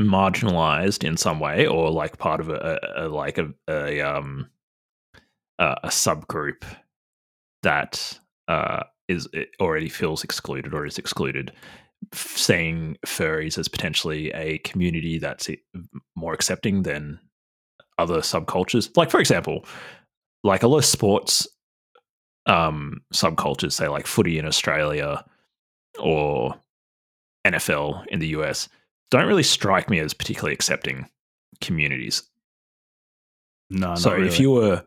marginalized 0.00 1.04
in 1.04 1.16
some 1.16 1.40
way 1.40 1.66
or 1.66 1.90
like 1.90 2.18
part 2.18 2.40
of 2.40 2.48
a, 2.48 2.78
a, 2.96 3.06
a 3.06 3.08
like 3.08 3.38
a, 3.38 3.52
a 3.68 4.00
um 4.00 4.48
a, 5.58 5.76
a 5.84 5.88
subgroup 5.88 6.64
that 7.62 8.18
uh 8.48 8.82
is 9.08 9.28
it 9.32 9.50
already 9.60 9.88
feels 9.88 10.24
excluded 10.24 10.72
or 10.72 10.86
is 10.86 10.98
excluded 10.98 11.52
seeing 12.14 12.96
furries 13.04 13.58
as 13.58 13.68
potentially 13.68 14.30
a 14.32 14.58
community 14.58 15.18
that's 15.18 15.50
more 16.16 16.32
accepting 16.32 16.82
than 16.82 17.20
other 18.00 18.18
subcultures 18.20 18.90
like 18.96 19.10
for 19.10 19.20
example 19.20 19.64
like 20.42 20.62
a 20.62 20.68
lot 20.68 20.78
of 20.78 20.84
sports 20.84 21.46
um 22.46 23.00
subcultures 23.12 23.72
say 23.72 23.86
like 23.88 24.06
footy 24.06 24.38
in 24.38 24.46
australia 24.46 25.24
or 25.98 26.54
nfl 27.46 28.04
in 28.06 28.18
the 28.20 28.28
us 28.28 28.68
don't 29.10 29.26
really 29.26 29.42
strike 29.42 29.90
me 29.90 29.98
as 29.98 30.14
particularly 30.14 30.54
accepting 30.54 31.06
communities 31.60 32.22
No, 33.70 33.94
so 33.94 34.12
really. 34.14 34.28
if 34.28 34.40
you 34.40 34.50
were 34.52 34.84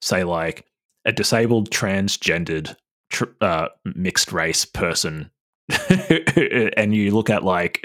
say 0.00 0.24
like 0.24 0.66
a 1.04 1.12
disabled 1.12 1.70
transgendered 1.70 2.76
tr- 3.10 3.24
uh, 3.40 3.68
mixed 3.84 4.32
race 4.32 4.64
person 4.64 5.30
and 6.76 6.94
you 6.94 7.10
look 7.14 7.30
at 7.30 7.42
like 7.44 7.80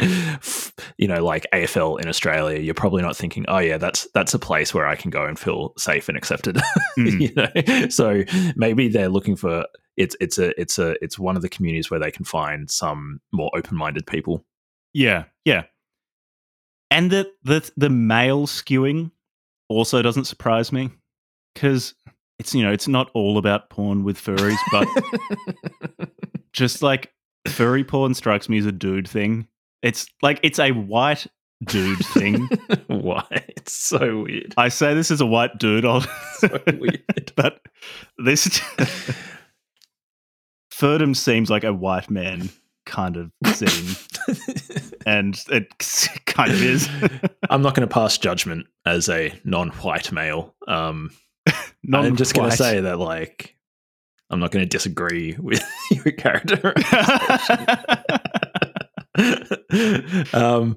you 0.98 1.08
know 1.08 1.24
like 1.24 1.46
AFL 1.54 2.00
in 2.02 2.08
Australia 2.08 2.60
you're 2.60 2.74
probably 2.74 3.02
not 3.02 3.16
thinking 3.16 3.46
oh 3.48 3.60
yeah 3.60 3.78
that's 3.78 4.08
that's 4.14 4.34
a 4.34 4.40
place 4.40 4.74
where 4.74 4.88
I 4.88 4.96
can 4.96 5.12
go 5.12 5.26
and 5.26 5.38
feel 5.38 5.74
safe 5.78 6.10
and 6.10 6.18
accepted 6.18 6.58
Mm. 6.98 7.22
you 7.22 7.34
know 7.36 7.90
so 7.90 8.24
maybe 8.56 8.88
they're 8.88 9.10
looking 9.10 9.36
for 9.36 9.66
it's 9.98 10.16
it's 10.20 10.38
a 10.40 10.60
it's 10.60 10.80
a 10.80 10.96
it's 11.04 11.20
one 11.20 11.36
of 11.36 11.42
the 11.44 11.50
communities 11.50 11.92
where 11.92 12.00
they 12.00 12.12
can 12.12 12.26
find 12.26 12.70
some 12.72 13.20
more 13.32 13.52
open-minded 13.56 14.06
people 14.08 14.44
Yeah, 14.94 15.26
yeah. 15.46 15.64
And 16.90 17.12
the 17.12 17.32
the 17.44 17.70
the 17.78 17.90
male 17.90 18.48
skewing 18.48 19.12
also 19.70 20.02
doesn't 20.02 20.26
surprise 20.26 20.72
me 20.72 20.90
because 21.54 21.94
it's 22.40 22.56
you 22.56 22.64
know 22.64 22.72
it's 22.72 22.88
not 22.88 23.12
all 23.14 23.38
about 23.38 23.70
porn 23.70 24.04
with 24.04 24.18
furries, 24.20 24.58
but 24.72 24.88
just 26.54 26.82
like 26.82 27.12
furry 27.50 27.84
porn 27.84 28.14
strikes 28.14 28.50
me 28.50 28.58
as 28.58 28.66
a 28.66 28.72
dude 28.72 29.08
thing. 29.08 29.48
It's 29.82 30.08
like 30.22 30.40
it's 30.44 30.60
a 30.60 30.72
white 30.72 31.28
dude 31.64 32.06
thing. 32.06 32.50
why 32.88 33.26
it's 33.30 33.74
so 33.74 34.24
weird 34.24 34.54
I 34.58 34.70
say 34.70 34.94
this 34.94 35.12
as 35.12 35.22
a 35.22 35.26
white 35.26 35.58
dude, 35.58 35.86
I'll, 35.86 36.02
so 36.40 36.60
weird 36.68 37.32
but 37.36 37.62
this 38.18 38.60
Furdom 40.72 41.16
seems 41.16 41.50
like 41.50 41.64
a 41.64 41.74
white 41.74 42.10
man 42.10 42.50
kind 42.86 43.18
of 43.18 43.32
scene, 43.54 43.96
and 45.06 45.40
it 45.50 45.68
kind 46.26 46.52
of 46.52 46.64
is. 46.64 46.88
I'm 47.50 47.62
not 47.62 47.76
going 47.76 47.88
to 47.88 47.94
pass 47.94 48.18
judgment 48.18 48.68
as 48.86 49.10
a 49.10 49.34
non-white 49.44 50.12
male. 50.12 50.56
Um, 50.68 51.12
I'm 51.94 52.16
just 52.16 52.34
going 52.36 52.50
to 52.50 52.56
say 52.56 52.80
that, 52.82 53.00
like, 53.00 53.57
I'm 54.30 54.40
not 54.40 54.52
going 54.52 54.64
to 54.64 54.70
disagree 54.70 55.36
with 55.40 55.62
your 55.92 56.12
character. 56.14 56.74
um, 60.34 60.76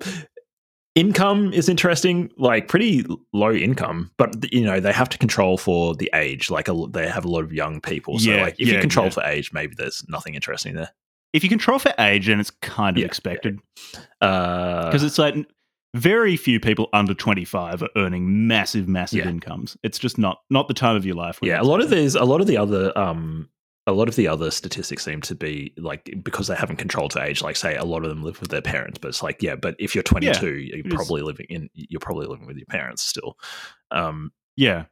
income 0.95 1.53
is 1.53 1.69
interesting, 1.69 2.31
like 2.39 2.69
pretty 2.69 3.05
low 3.33 3.53
income, 3.53 4.11
but 4.19 4.53
you 4.53 4.63
know 4.65 4.81
they 4.81 4.93
have 4.93 5.09
to 5.11 5.19
control 5.19 5.59
for 5.59 5.95
the 5.95 6.11
age. 6.15 6.51
Like, 6.51 6.69
a, 6.69 6.87
they 6.91 7.09
have 7.09 7.25
a 7.25 7.29
lot 7.29 7.43
of 7.45 7.53
young 7.53 7.81
people. 7.81 8.19
So, 8.19 8.31
Yeah, 8.31 8.43
like, 8.43 8.55
if 8.59 8.69
you 8.69 8.79
control 8.81 9.07
yeah. 9.07 9.11
for 9.13 9.25
age, 9.25 9.53
maybe 9.53 9.75
there's 9.77 10.05
nothing 10.09 10.35
interesting 10.35 10.75
there. 10.75 10.91
if 11.33 11.43
you 11.45 11.49
control 11.49 11.79
for 11.79 11.93
age, 11.99 12.29
and 12.29 12.41
it's 12.41 12.51
kind 12.51 12.97
of 12.97 13.01
Yeah, 13.01 13.07
expected 13.07 13.59
Uh, 14.21 14.87
because 14.87 15.03
it's 15.05 15.19
like 15.19 15.35
very 15.95 16.37
few 16.37 16.61
people 16.61 16.89
under 16.93 17.15
25 17.15 17.83
are 17.83 17.89
earning 17.97 18.47
massive, 18.47 18.87
massive 18.89 19.21
Yeah. 19.25 19.29
incomes. 19.31 19.77
It's 19.83 19.99
just 19.99 20.19
not 20.19 20.39
not 20.51 20.69
the 20.69 20.75
time 20.75 20.97
of 20.97 21.05
your 21.05 21.17
life. 21.17 21.39
yeah, 21.43 21.61
a 21.61 21.65
lot 21.65 21.81
of 21.81 21.91
these, 21.91 22.15
a 22.15 22.25
lot 22.25 22.41
of 22.41 22.47
the 22.47 22.57
other, 22.57 22.97
um, 22.97 23.49
a 23.87 23.93
lot 23.93 24.09
of 24.09 24.15
the 24.15 24.29
other 24.29 24.51
statistics 24.53 25.05
seem 25.05 25.21
to 25.23 25.35
be 25.35 25.73
like 25.77 26.09
because 26.23 26.47
they 26.47 26.55
haven't 26.55 26.77
controlled 26.77 27.13
for 27.15 27.21
age. 27.21 27.43
Like, 27.43 27.57
say, 27.57 27.75
a 27.77 27.85
lot 27.85 28.05
of 28.05 28.09
them 28.11 28.23
live 28.23 28.41
with 28.41 28.51
their 28.51 28.63
parents, 28.63 28.99
but 29.01 29.09
it's 29.09 29.23
like, 29.23 29.43
yeah, 29.43 29.57
but 29.57 29.75
if 29.81 29.95
you're 29.97 30.05
22, 30.05 30.59
you're 30.59 30.79
it 30.79 30.87
is. 30.87 30.95
probably 30.95 31.23
living 31.23 31.47
in, 31.49 31.69
you're 31.75 31.99
probably 31.99 32.27
living 32.27 32.47
with 32.47 32.57
your 32.57 32.67
parents 32.67 33.03
still. 33.03 33.37
Um, 33.91 34.31
yeah, 34.57 34.85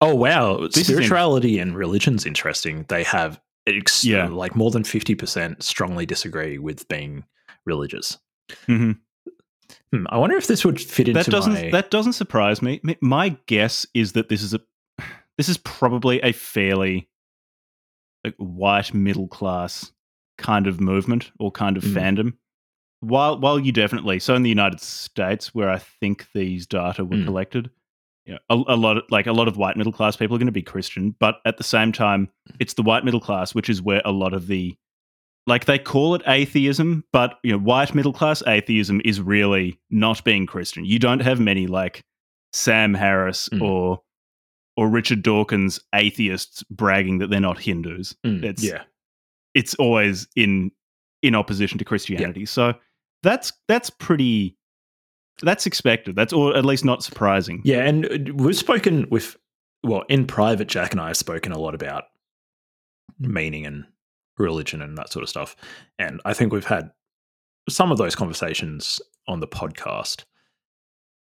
oh 0.00 0.14
wow, 0.14 0.58
This 0.68 0.78
is 0.78 0.86
spirituality 0.86 1.58
and 1.58 1.76
religion's 1.76 2.24
interesting. 2.24 2.86
They 2.88 3.02
have, 3.02 3.38
ex- 3.66 4.04
Yeah. 4.04 4.28
like 4.28 4.56
more 4.56 4.70
than 4.70 4.84
fifty 4.84 5.14
percent 5.14 5.62
strongly 5.62 6.06
disagree 6.06 6.56
with 6.58 6.88
being 6.88 7.24
religious. 7.66 8.16
Mhm. 8.66 8.98
Hmm, 9.92 10.04
I 10.10 10.18
wonder 10.18 10.36
if 10.36 10.46
this 10.46 10.64
would 10.64 10.80
fit 10.80 11.08
into 11.08 11.22
that 11.22 11.30
doesn't 11.30 11.52
my. 11.54 11.70
that 11.70 11.90
doesn't 11.90 12.12
surprise 12.14 12.60
me. 12.60 12.80
My 13.00 13.30
guess 13.46 13.86
is 13.94 14.12
that 14.12 14.28
this 14.28 14.42
is 14.42 14.54
a 14.54 14.60
this 15.36 15.48
is 15.48 15.56
probably 15.58 16.20
a 16.20 16.32
fairly 16.32 17.08
like 18.24 18.34
white 18.36 18.92
middle 18.92 19.28
class 19.28 19.92
kind 20.36 20.66
of 20.66 20.80
movement 20.80 21.30
or 21.38 21.50
kind 21.50 21.76
of 21.76 21.84
Mm. 21.84 21.94
fandom. 21.94 22.32
While 23.00 23.38
while 23.38 23.58
you 23.58 23.72
definitely 23.72 24.18
so 24.18 24.34
in 24.34 24.42
the 24.42 24.48
United 24.50 24.80
States 24.80 25.54
where 25.54 25.70
I 25.70 25.78
think 25.78 26.26
these 26.34 26.66
data 26.66 27.04
were 27.04 27.16
Mm. 27.16 27.24
collected, 27.24 27.70
you 28.26 28.34
know, 28.34 28.38
a, 28.50 28.74
a 28.74 28.76
lot 28.76 28.98
of, 28.98 29.04
like 29.10 29.26
a 29.26 29.32
lot 29.32 29.48
of 29.48 29.56
white 29.56 29.76
middle 29.76 29.92
class 29.92 30.16
people 30.16 30.34
are 30.36 30.38
going 30.38 30.46
to 30.46 30.52
be 30.52 30.62
Christian, 30.62 31.14
but 31.18 31.36
at 31.46 31.56
the 31.56 31.64
same 31.64 31.92
time, 31.92 32.28
it's 32.58 32.74
the 32.74 32.82
white 32.82 33.04
middle 33.04 33.20
class 33.20 33.54
which 33.54 33.68
is 33.70 33.80
where 33.80 34.02
a 34.04 34.12
lot 34.12 34.34
of 34.34 34.48
the 34.48 34.76
like 35.48 35.64
they 35.64 35.78
call 35.78 36.14
it 36.14 36.22
atheism, 36.26 37.04
but 37.12 37.38
you 37.42 37.50
know, 37.52 37.58
white 37.58 37.94
middle 37.94 38.12
class 38.12 38.42
atheism 38.46 39.00
is 39.04 39.20
really 39.20 39.80
not 39.90 40.22
being 40.22 40.46
Christian. 40.46 40.84
You 40.84 40.98
don't 40.98 41.20
have 41.20 41.40
many 41.40 41.66
like 41.66 42.04
Sam 42.52 42.94
Harris 42.94 43.48
Mm. 43.48 43.62
or 43.62 44.02
or 44.76 44.88
Richard 44.88 45.22
Dawkins 45.22 45.80
atheists 45.94 46.62
bragging 46.70 47.18
that 47.18 47.30
they're 47.30 47.40
not 47.40 47.58
Hindus. 47.58 48.14
Mm, 48.24 48.44
it's- 48.44 48.62
yeah, 48.62 48.82
It's 49.54 49.74
always 49.74 50.28
in 50.36 50.70
in 51.22 51.34
opposition 51.34 51.78
to 51.78 51.84
Christianity. 51.84 52.46
So 52.46 52.74
that's 53.24 53.52
that's 53.66 53.90
pretty 53.90 54.56
that's 55.42 55.66
expected. 55.66 56.14
That's 56.14 56.32
or 56.32 56.56
at 56.56 56.64
least 56.64 56.84
not 56.84 57.02
surprising. 57.02 57.60
Yeah, 57.64 57.84
and 57.84 58.06
uh, 58.06 58.32
we've 58.34 58.56
spoken 58.56 59.06
with, 59.10 59.36
well, 59.82 60.04
in 60.08 60.26
private, 60.26 60.68
Jack 60.68 60.92
and 60.92 61.00
I 61.00 61.08
have 61.08 61.16
spoken 61.16 61.52
a 61.52 61.58
lot 61.58 61.74
about 61.74 62.04
meaning 63.18 63.66
and 63.66 63.84
religion 64.38 64.82
and 64.82 64.96
that 64.98 65.12
sort 65.12 65.22
of 65.22 65.28
stuff. 65.28 65.56
And 65.98 66.20
I 66.24 66.32
think 66.34 66.52
we've 66.52 66.64
had 66.64 66.90
some 67.68 67.92
of 67.92 67.98
those 67.98 68.14
conversations 68.14 69.00
on 69.26 69.40
the 69.40 69.48
podcast. 69.48 70.24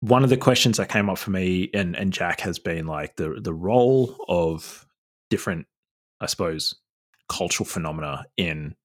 One 0.01 0.23
of 0.23 0.29
the 0.29 0.37
questions 0.37 0.77
that 0.77 0.89
came 0.89 1.09
up 1.09 1.17
for 1.17 1.31
me 1.31 1.69
and, 1.73 1.95
and 1.95 2.13
Jack 2.13 2.39
has 2.41 2.59
been 2.59 2.85
like 2.85 3.15
the 3.15 3.39
the 3.41 3.53
role 3.53 4.15
of 4.29 4.85
different, 5.29 5.65
I 6.21 6.27
suppose, 6.27 6.73
cultural 7.29 7.65
phenomena 7.65 8.25
in 8.37 8.75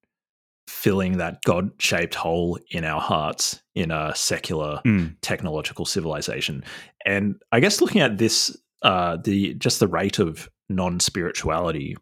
filling 0.69 1.19
that 1.19 1.43
God 1.45 1.71
shaped 1.79 2.15
hole 2.15 2.59
in 2.71 2.85
our 2.85 3.01
hearts 3.01 3.61
in 3.75 3.91
a 3.91 4.15
secular 4.15 4.81
Mm. 4.87 5.17
technological 5.21 5.85
civilization. 5.85 6.65
And 7.05 7.35
I 7.53 7.61
guess 7.61 7.81
looking 7.81 8.01
at 8.01 8.19
this, 8.19 8.57
uh, 8.83 9.19
the 9.23 9.55
just 9.55 9.81
the 9.81 9.89
rate 9.89 10.19
of 10.19 10.49
non 10.69 10.99
spirituality. 10.99 11.97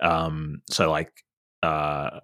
Um, 0.00 0.62
so 0.68 0.90
like, 0.90 1.12
uh, 1.62 2.20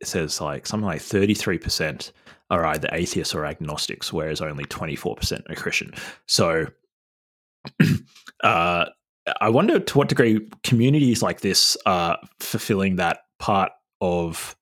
it 0.00 0.06
says 0.06 0.40
like 0.40 0.66
something 0.66 0.86
like 0.86 1.00
thirty 1.00 1.34
three 1.34 1.58
percent 1.58 2.12
are 2.50 2.66
either 2.66 2.88
atheists 2.92 3.34
or 3.34 3.46
agnostics, 3.46 4.12
whereas 4.12 4.40
only 4.40 4.64
twenty 4.64 4.96
four 4.96 5.14
percent 5.14 5.44
are 5.48 5.54
Christian. 5.54 5.92
So, 6.26 6.66
uh, 8.42 8.86
I 9.40 9.48
wonder 9.48 9.78
to 9.78 9.98
what 9.98 10.08
degree 10.08 10.48
communities 10.64 11.22
like 11.22 11.40
this 11.40 11.76
are 11.86 12.18
fulfilling 12.40 12.96
that 12.96 13.20
part 13.38 13.72
of 14.00 14.56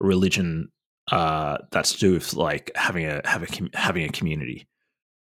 religion 0.00 0.70
uh, 1.10 1.58
that's 1.70 1.92
to 1.92 1.98
do 1.98 2.12
with 2.14 2.34
like 2.34 2.70
having 2.74 3.06
a 3.06 3.20
have 3.24 3.42
a 3.42 3.46
com- 3.46 3.70
having 3.74 4.04
a 4.04 4.08
community. 4.08 4.66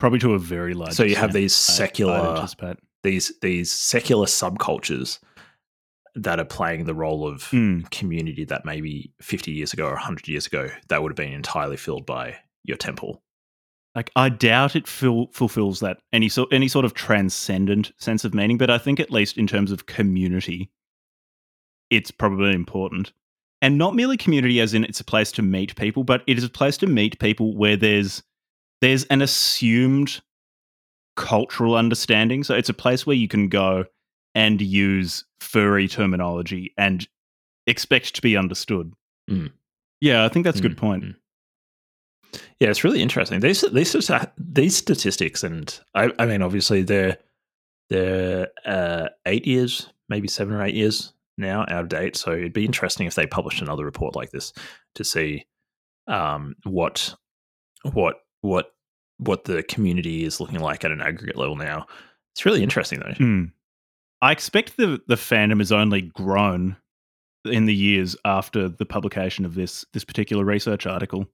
Probably 0.01 0.19
to 0.21 0.35
a 0.35 0.39
very 0.39 0.75
large. 0.75 0.93
So 0.95 1.05
you 1.05 1.17
have 1.17 1.33
these 1.33 1.53
I- 1.53 1.73
secular 1.73 2.47
these 3.03 3.33
these 3.41 3.71
secular 3.71 4.27
subcultures 4.27 5.19
that 6.15 6.39
are 6.39 6.45
playing 6.45 6.85
the 6.85 6.95
role 6.95 7.27
of 7.27 7.43
Mm. 7.51 7.91
community 7.91 8.45
that 8.45 8.65
maybe 8.65 9.13
50 9.21 9.51
years 9.53 9.73
ago 9.73 9.87
or 9.87 9.95
100 9.95 10.29
years 10.29 10.47
ago 10.47 10.71
that 10.89 11.03
would 11.03 11.11
have 11.11 11.17
been 11.17 11.33
entirely 11.33 11.77
filled 11.77 12.07
by 12.07 12.37
your 12.63 12.77
temple. 12.77 13.23
Like 13.95 14.11
I 14.17 14.29
doubt 14.29 14.75
it 14.77 14.87
ful- 14.87 15.31
fulfills 15.33 15.81
that 15.81 15.99
any 16.13 16.29
sort 16.29 16.53
any 16.53 16.69
sort 16.69 16.85
of 16.85 16.95
transcendent 16.95 17.93
sense 17.99 18.25
of 18.25 18.35
meaning, 18.35 18.59
but 18.59 18.71
I 18.71 18.79
think 18.79 19.01
at 19.01 19.11
least 19.11 19.37
in 19.39 19.47
terms 19.47 19.71
of 19.73 19.87
community, 19.87 20.71
it's 21.91 22.11
probably 22.11 22.53
important. 22.55 23.13
And 23.63 23.79
not 23.79 23.95
merely 23.95 24.17
community 24.17 24.61
as 24.61 24.75
in 24.75 24.85
it's 24.85 25.01
a 25.01 25.05
place 25.05 25.33
to 25.33 25.43
meet 25.43 25.75
people, 25.77 26.05
but 26.05 26.23
it 26.27 26.37
is 26.39 26.45
a 26.45 26.49
place 26.51 26.77
to 26.79 26.87
meet 26.87 27.19
people 27.19 27.57
where 27.57 27.77
there's 27.77 28.23
there's 28.81 29.05
an 29.05 29.23
assumed 29.23 30.21
cultural 31.17 31.75
understanding. 31.77 32.45
So 32.45 32.55
it's 32.55 32.69
a 32.69 32.75
place 32.75 33.07
where 33.07 33.17
you 33.17 33.29
can 33.29 33.49
go 33.49 33.85
and 34.35 34.61
use 34.61 35.25
furry 35.41 35.89
terminology 35.89 36.73
and 36.77 37.07
expect 37.67 38.15
to 38.15 38.23
be 38.23 38.37
understood. 38.37 38.93
Mm. 39.31 39.53
Yeah, 40.01 40.25
I 40.25 40.29
think 40.29 40.45
that's 40.45 40.59
a 40.59 40.63
good 40.63 40.77
Mm, 40.77 40.79
point. 40.79 41.05
mm. 41.05 41.15
Yeah, 42.61 42.71
it's 42.71 42.85
really 42.85 43.01
interesting. 43.03 43.41
These 43.41 43.63
these 43.73 43.95
these 44.39 44.77
statistics, 44.77 45.43
and 45.45 45.79
I, 45.95 46.11
I 46.19 46.27
mean, 46.27 46.43
obviously 46.43 46.83
they're 46.83 47.17
they're 47.91 48.49
uh, 48.65 49.09
eight 49.27 49.47
years, 49.47 49.89
maybe 50.09 50.27
seven 50.29 50.55
or 50.55 50.63
eight 50.63 50.75
years 50.75 51.13
now 51.39 51.63
out 51.63 51.83
of 51.83 51.89
date. 51.89 52.17
So 52.17 52.33
it'd 52.33 52.53
be 52.53 52.65
interesting 52.65 53.07
if 53.07 53.15
they 53.15 53.27
published 53.27 53.63
another 53.63 53.85
report 53.85 54.17
like 54.17 54.31
this 54.31 54.53
to 54.97 55.05
see 55.05 55.47
um, 56.09 56.57
what 56.65 57.15
what 57.93 58.17
what 58.41 58.75
what 59.19 59.45
the 59.45 59.63
community 59.63 60.25
is 60.25 60.41
looking 60.41 60.61
like 60.61 60.85
at 60.85 60.91
an 60.91 61.01
aggregate 61.03 61.37
level 61.37 61.57
now. 61.57 61.87
It's 62.35 62.45
really 62.45 62.63
interesting 62.65 62.99
though. 63.01 63.15
Hmm. 63.15 63.45
I 64.25 64.33
expect 64.33 64.79
the 64.79 65.03
the 65.07 65.17
fandom 65.17 65.59
has 65.59 65.71
only 65.71 66.01
grown 66.01 66.77
in 67.45 67.67
the 67.67 67.75
years 67.75 68.17
after 68.25 68.71
the 68.71 68.87
publication 68.87 69.45
of 69.45 69.55
this 69.55 69.85
this 69.93 70.03
particular 70.03 70.47
research 70.47 70.87
article. 70.87 71.29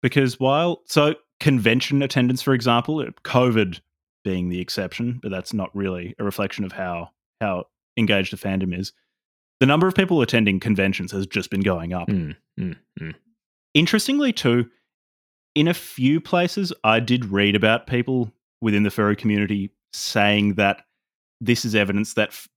Because 0.00 0.40
while 0.40 0.80
so 0.86 1.16
convention 1.38 2.00
attendance, 2.00 2.40
for 2.40 2.54
example, 2.54 3.04
COVID 3.24 3.80
being 4.24 4.48
the 4.48 4.58
exception, 4.58 5.20
but 5.22 5.30
that's 5.30 5.52
not 5.52 5.68
really 5.76 6.14
a 6.18 6.24
reflection 6.24 6.64
of 6.64 6.72
how 6.72 7.10
how 7.42 7.66
engaged 7.98 8.32
the 8.32 8.38
fandom 8.38 8.74
is. 8.74 8.94
The 9.60 9.66
number 9.66 9.86
of 9.86 9.94
people 9.94 10.22
attending 10.22 10.60
conventions 10.60 11.12
has 11.12 11.26
just 11.26 11.50
been 11.50 11.60
going 11.60 11.92
up. 11.92 12.08
Mm, 12.08 12.36
mm, 12.58 12.76
mm. 12.98 13.14
Interestingly, 13.74 14.32
too, 14.32 14.70
in 15.54 15.68
a 15.68 15.74
few 15.74 16.22
places, 16.22 16.72
I 16.84 17.00
did 17.00 17.26
read 17.26 17.54
about 17.54 17.86
people 17.86 18.32
within 18.62 18.84
the 18.84 18.90
furry 18.90 19.14
community 19.14 19.72
saying 19.92 20.54
that 20.54 20.86
this 21.40 21.64
is 21.64 21.74
evidence 21.74 22.14
that 22.14 22.28
f- 22.28 22.48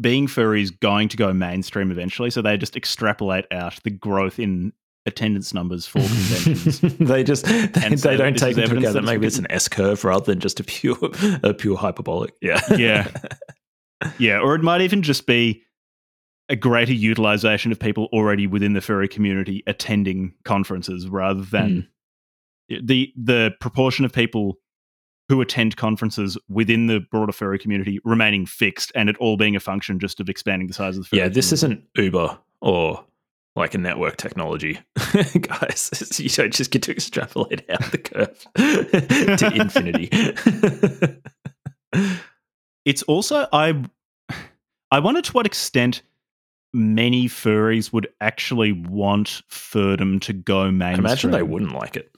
being 0.00 0.26
furry 0.26 0.62
is 0.62 0.70
going 0.70 1.08
to 1.08 1.16
go 1.16 1.32
mainstream 1.32 1.90
eventually. 1.90 2.30
So 2.30 2.42
they 2.42 2.56
just 2.56 2.76
extrapolate 2.76 3.46
out 3.50 3.78
the 3.84 3.90
growth 3.90 4.38
in 4.38 4.72
attendance 5.06 5.52
numbers 5.52 5.86
for 5.86 6.00
conventions. 6.00 6.80
they 6.98 7.24
just 7.24 7.44
they, 7.46 7.68
And 7.82 7.98
so 7.98 8.10
they 8.10 8.16
don't 8.16 8.38
take 8.38 8.50
into 8.50 8.62
evidence 8.62 8.84
account 8.84 8.94
that 8.94 9.04
maybe 9.04 9.26
it's 9.26 9.38
an 9.38 9.46
S 9.50 9.68
curve 9.68 10.04
rather 10.04 10.24
than 10.24 10.40
just 10.40 10.60
a 10.60 10.64
pure 10.64 10.96
a 11.42 11.54
pure 11.54 11.76
hyperbolic. 11.76 12.34
Yeah, 12.40 12.60
Yeah. 12.76 13.10
yeah, 14.18 14.38
or 14.38 14.54
it 14.54 14.62
might 14.62 14.80
even 14.80 15.02
just 15.02 15.26
be 15.26 15.62
a 16.48 16.56
greater 16.56 16.92
utilization 16.92 17.72
of 17.72 17.78
people 17.78 18.08
already 18.12 18.46
within 18.46 18.72
the 18.74 18.80
furry 18.80 19.08
community 19.08 19.62
attending 19.66 20.34
conferences 20.44 21.08
rather 21.08 21.42
than 21.42 21.88
hmm. 22.68 22.76
the 22.84 23.12
the 23.16 23.52
proportion 23.60 24.04
of 24.04 24.12
people 24.12 24.58
who 25.28 25.40
attend 25.40 25.76
conferences 25.76 26.36
within 26.48 26.86
the 26.88 27.00
broader 27.10 27.32
furry 27.32 27.58
community 27.58 28.00
remaining 28.04 28.44
fixed 28.46 28.92
and 28.94 29.08
it 29.08 29.16
all 29.18 29.36
being 29.36 29.56
a 29.56 29.60
function 29.60 29.98
just 29.98 30.20
of 30.20 30.28
expanding 30.28 30.68
the 30.68 30.74
size 30.74 30.96
of 30.96 31.04
the 31.04 31.08
furry 31.08 31.20
yeah. 31.22 31.28
This 31.28 31.48
community. 31.50 31.82
isn't 31.96 32.04
Uber 32.04 32.38
or 32.60 33.04
like 33.54 33.74
a 33.74 33.78
network 33.78 34.16
technology, 34.16 34.78
guys. 35.40 36.18
You 36.18 36.28
don't 36.30 36.52
just 36.52 36.70
get 36.70 36.82
to 36.84 36.90
extrapolate 36.90 37.68
out 37.70 37.90
the 37.92 37.98
curve 37.98 38.46
to 39.38 39.52
infinity. 39.54 40.08
it's 42.84 43.02
also 43.04 43.46
I 43.52 43.82
I 44.90 44.98
wonder 44.98 45.22
to 45.22 45.32
what 45.32 45.46
extent 45.46 46.02
many 46.72 47.26
furries 47.28 47.92
would 47.92 48.08
actually 48.20 48.72
want 48.72 49.42
furdom 49.50 50.20
to 50.22 50.32
go 50.32 50.70
mainstream. 50.70 50.82
I 50.82 50.86
mainstream. 50.86 51.06
imagine 51.06 51.30
they 51.30 51.42
wouldn't 51.42 51.72
like 51.74 51.96
it. 51.96 52.10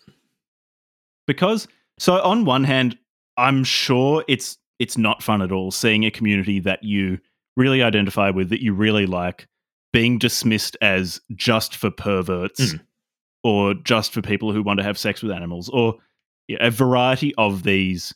because 1.26 1.66
so 1.98 2.20
on 2.22 2.44
one 2.44 2.64
hand 2.64 2.96
i'm 3.36 3.64
sure 3.64 4.24
it's 4.28 4.58
it's 4.78 4.98
not 4.98 5.22
fun 5.22 5.40
at 5.42 5.52
all 5.52 5.70
seeing 5.70 6.04
a 6.04 6.10
community 6.10 6.58
that 6.60 6.82
you 6.82 7.18
really 7.56 7.82
identify 7.82 8.30
with 8.30 8.48
that 8.50 8.62
you 8.62 8.72
really 8.74 9.06
like 9.06 9.46
being 9.92 10.18
dismissed 10.18 10.76
as 10.82 11.20
just 11.34 11.76
for 11.76 11.90
perverts 11.90 12.60
Mm. 12.74 12.80
or 13.44 13.74
just 13.74 14.12
for 14.12 14.22
people 14.22 14.52
who 14.52 14.62
want 14.62 14.78
to 14.78 14.84
have 14.84 14.98
sex 14.98 15.22
with 15.22 15.30
animals 15.30 15.68
or 15.68 15.94
a 16.60 16.70
variety 16.70 17.34
of 17.36 17.62
these 17.62 18.14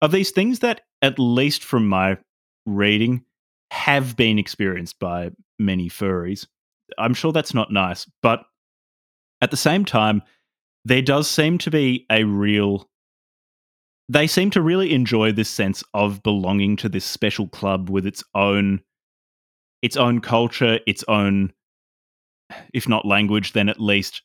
of 0.00 0.10
these 0.10 0.30
things 0.32 0.58
that 0.58 0.80
at 1.02 1.18
least 1.18 1.62
from 1.62 1.86
my 1.88 2.18
reading 2.66 3.24
have 3.70 4.16
been 4.16 4.38
experienced 4.38 4.98
by 4.98 5.30
many 5.58 5.88
furries 5.88 6.46
i'm 6.98 7.14
sure 7.14 7.32
that's 7.32 7.54
not 7.54 7.72
nice 7.72 8.06
but 8.22 8.42
at 9.40 9.50
the 9.50 9.56
same 9.56 9.84
time 9.84 10.20
there 10.84 11.02
does 11.02 11.28
seem 11.30 11.58
to 11.58 11.70
be 11.70 12.06
a 12.10 12.24
real 12.24 12.88
they 14.08 14.26
seem 14.26 14.50
to 14.50 14.60
really 14.60 14.92
enjoy 14.92 15.32
this 15.32 15.48
sense 15.48 15.82
of 15.94 16.22
belonging 16.22 16.76
to 16.76 16.88
this 16.88 17.04
special 17.04 17.48
club 17.48 17.88
with 17.88 18.06
its 18.06 18.22
own 18.34 18.80
its 19.80 19.96
own 19.96 20.20
culture 20.20 20.80
its 20.86 21.04
own 21.08 21.52
if 22.74 22.88
not 22.88 23.06
language 23.06 23.52
then 23.52 23.68
at 23.68 23.80
least 23.80 24.22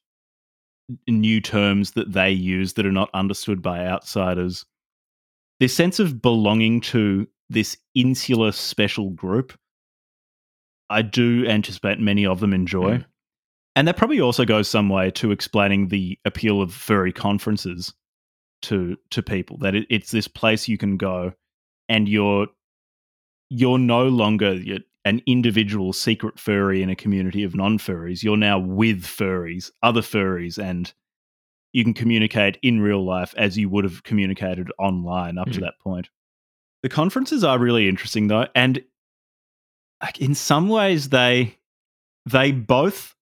new 1.07 1.41
terms 1.41 1.91
that 1.91 2.11
they 2.13 2.31
use 2.31 2.73
that 2.73 2.85
are 2.85 2.91
not 2.91 3.09
understood 3.13 3.61
by 3.61 3.85
outsiders 3.85 4.65
this 5.59 5.75
sense 5.75 5.99
of 5.99 6.21
belonging 6.21 6.79
to 6.79 7.27
this 7.49 7.77
insular 7.95 8.51
special 8.51 9.09
group 9.11 9.57
i 10.89 11.01
do 11.01 11.45
anticipate 11.47 11.99
many 11.99 12.25
of 12.25 12.39
them 12.39 12.53
enjoy 12.53 12.97
Mm. 12.97 13.05
And 13.77 13.87
that 13.87 13.95
probably 13.95 14.19
also 14.19 14.43
goes 14.43 14.67
some 14.67 14.89
way 14.89 15.11
to 15.11 15.31
explaining 15.31 15.89
the 15.89 16.17
appeal 16.25 16.63
of 16.63 16.73
furry 16.73 17.13
conferences 17.13 17.93
to 18.63 18.97
to 19.11 19.21
people. 19.21 19.59
That 19.59 19.75
it, 19.75 19.85
it's 19.91 20.09
this 20.09 20.27
place 20.27 20.67
you 20.67 20.79
can 20.79 20.97
go, 20.97 21.33
and 21.87 22.09
you're 22.09 22.47
you're 23.51 23.77
no 23.77 24.07
longer 24.07 24.59
an 25.05 25.21
individual 25.27 25.93
secret 25.93 26.39
furry 26.39 26.81
in 26.81 26.89
a 26.89 26.95
community 26.95 27.43
of 27.43 27.53
non 27.55 27.77
furries. 27.77 28.23
You're 28.23 28.35
now 28.35 28.57
with 28.57 29.03
furries, 29.03 29.69
other 29.83 30.01
furries, 30.01 30.57
and 30.57 30.91
you 31.71 31.83
can 31.83 31.93
communicate 31.93 32.57
in 32.63 32.81
real 32.81 33.05
life 33.05 33.35
as 33.37 33.59
you 33.59 33.69
would 33.69 33.83
have 33.83 34.01
communicated 34.01 34.71
online 34.79 35.37
up 35.37 35.49
to 35.49 35.59
Hmm. 35.59 35.61
that 35.65 35.79
point. 35.83 36.09
The 36.81 36.89
conferences 36.89 37.43
are 37.43 37.59
really 37.59 37.87
interesting 37.87 38.27
though, 38.27 38.47
and 38.55 38.83
in 40.19 40.33
some 40.33 40.67
ways 40.67 41.09
they 41.09 41.59
they 42.25 42.51
both 42.51 43.13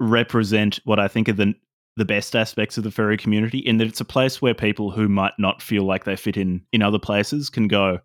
represent 0.00 0.80
what 0.84 0.98
I 0.98 1.08
think 1.08 1.28
are 1.28 1.34
the 1.34 1.54
the 1.96 2.04
best 2.04 2.34
aspects 2.34 2.78
of 2.78 2.84
the 2.84 2.90
furry 2.90 3.16
community 3.16 3.58
in 3.58 3.76
that 3.76 3.86
it's 3.86 4.00
a 4.00 4.04
place 4.04 4.40
where 4.40 4.54
people 4.54 4.90
who 4.90 5.08
might 5.08 5.34
not 5.38 5.60
feel 5.60 5.84
like 5.84 6.04
they 6.04 6.16
fit 6.16 6.36
in 6.36 6.62
in 6.72 6.82
other 6.82 6.98
places 6.98 7.50
can 7.50 7.68
go 7.68 7.98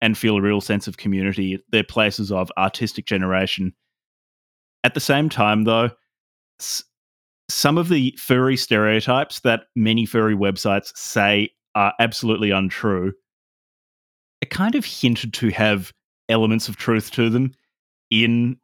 and 0.00 0.18
feel 0.18 0.36
a 0.36 0.42
real 0.42 0.60
sense 0.60 0.88
of 0.88 0.96
community. 0.96 1.62
They're 1.70 1.84
places 1.84 2.32
of 2.32 2.50
artistic 2.58 3.06
generation. 3.06 3.72
At 4.84 4.94
the 4.94 5.00
same 5.00 5.28
time, 5.28 5.64
though, 5.64 5.90
some 7.48 7.78
of 7.78 7.88
the 7.88 8.14
furry 8.18 8.56
stereotypes 8.56 9.40
that 9.40 9.64
many 9.76 10.06
furry 10.06 10.34
websites 10.34 10.96
say 10.96 11.50
are 11.74 11.92
absolutely 12.00 12.50
untrue 12.50 13.12
are 14.42 14.48
kind 14.48 14.74
of 14.74 14.84
hinted 14.84 15.32
to 15.34 15.50
have 15.50 15.92
elements 16.28 16.68
of 16.68 16.76
truth 16.76 17.10
to 17.12 17.30
them 17.30 17.52
in 18.10 18.56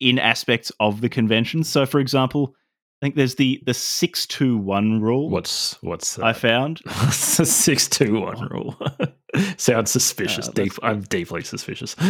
in 0.00 0.18
aspects 0.18 0.72
of 0.80 1.00
the 1.00 1.08
convention. 1.08 1.64
So, 1.64 1.86
for 1.86 2.00
example, 2.00 2.54
I 3.00 3.06
think 3.06 3.14
there's 3.14 3.36
the 3.36 3.62
the 3.64 3.74
six 3.74 4.26
two 4.26 4.58
one 4.58 5.00
rule. 5.00 5.30
What's 5.30 5.80
what's 5.82 6.18
I 6.18 6.32
that? 6.32 6.40
found? 6.40 6.80
What's 6.84 7.36
the 7.36 7.46
six 7.46 7.88
two 7.88 8.20
one 8.20 8.48
rule? 8.48 8.76
Sounds 9.56 9.90
suspicious. 9.90 10.48
Uh, 10.48 10.52
Deep, 10.52 10.72
I'm 10.82 11.02
deeply 11.02 11.42
suspicious. 11.42 11.94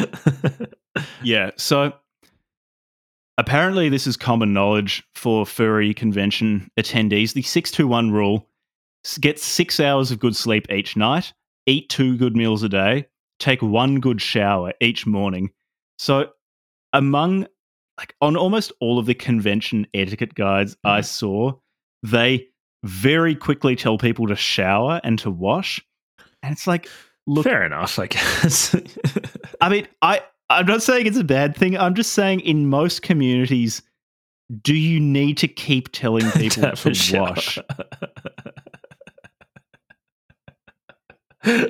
Yeah. 1.22 1.50
So 1.56 1.92
apparently, 3.36 3.88
this 3.88 4.06
is 4.06 4.16
common 4.16 4.52
knowledge 4.52 5.04
for 5.14 5.46
furry 5.46 5.94
convention 5.94 6.70
attendees. 6.78 7.34
The 7.34 7.42
621 7.42 8.10
rule 8.10 8.48
get 9.20 9.38
six 9.38 9.78
hours 9.78 10.10
of 10.10 10.18
good 10.18 10.34
sleep 10.34 10.66
each 10.72 10.96
night, 10.96 11.32
eat 11.66 11.88
two 11.88 12.16
good 12.16 12.34
meals 12.36 12.62
a 12.62 12.68
day, 12.68 13.06
take 13.38 13.62
one 13.62 14.00
good 14.00 14.20
shower 14.20 14.72
each 14.80 15.06
morning. 15.06 15.50
So, 15.98 16.30
among 16.92 17.46
like 17.98 18.14
on 18.20 18.36
almost 18.36 18.72
all 18.80 18.98
of 18.98 19.04
the 19.06 19.14
convention 19.14 19.86
etiquette 19.92 20.34
guides 20.34 20.76
I 20.84 21.00
Mhm. 21.00 21.04
saw, 21.04 21.52
they 22.02 22.46
very 22.84 23.34
quickly 23.34 23.74
tell 23.76 23.98
people 23.98 24.26
to 24.28 24.36
shower 24.36 25.00
and 25.04 25.18
to 25.18 25.30
wash. 25.30 25.80
And 26.42 26.52
it's 26.52 26.66
like, 26.66 26.88
look, 27.26 27.44
Fair 27.44 27.64
enough, 27.66 27.98
I 27.98 28.06
guess. 28.06 28.74
I 29.60 29.68
mean, 29.68 29.86
I 30.02 30.20
I'm 30.50 30.64
not 30.66 30.82
saying 30.82 31.06
it's 31.06 31.18
a 31.18 31.24
bad 31.24 31.54
thing. 31.56 31.76
I'm 31.76 31.94
just 31.94 32.12
saying 32.14 32.40
in 32.40 32.68
most 32.70 33.02
communities, 33.02 33.82
do 34.62 34.74
you 34.74 34.98
need 35.00 35.36
to 35.38 35.48
keep 35.48 35.90
telling 35.92 36.30
people 36.36 36.64
a 36.64 36.74
to 36.76 36.94
shower. 36.94 37.30
wash? 37.30 37.58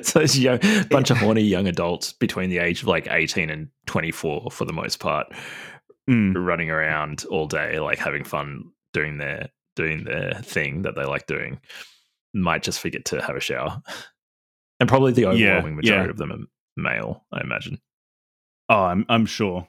so 0.02 0.20
it's 0.20 0.38
young, 0.38 0.58
bunch 0.90 1.10
of 1.10 1.18
horny 1.18 1.42
young 1.42 1.66
adults 1.68 2.12
between 2.12 2.50
the 2.50 2.58
age 2.58 2.82
of 2.82 2.88
like 2.88 3.06
18 3.10 3.50
and 3.50 3.68
24 3.86 4.50
for 4.50 4.64
the 4.64 4.72
most 4.72 4.98
part 5.00 5.26
Mm. 6.08 6.34
running 6.46 6.70
around 6.70 7.24
all 7.30 7.46
day 7.46 7.80
like 7.80 7.98
having 7.98 8.24
fun 8.24 8.64
doing 8.94 9.18
their 9.18 9.50
doing 9.76 10.04
their 10.04 10.40
thing 10.42 10.82
that 10.82 10.94
they 10.96 11.04
like 11.04 11.26
doing 11.26 11.60
might 12.32 12.62
just 12.62 12.80
forget 12.80 13.04
to 13.06 13.20
have 13.20 13.36
a 13.36 13.40
shower 13.40 13.82
and 14.80 14.88
probably 14.88 15.12
the 15.12 15.26
overwhelming 15.26 15.76
majority 15.76 16.06
yeah. 16.06 16.10
of 16.10 16.16
them 16.16 16.32
are 16.32 16.38
male 16.76 17.26
i 17.32 17.40
imagine 17.40 17.78
Oh, 18.68 18.84
I'm 18.84 19.06
I'm 19.08 19.26
sure. 19.26 19.66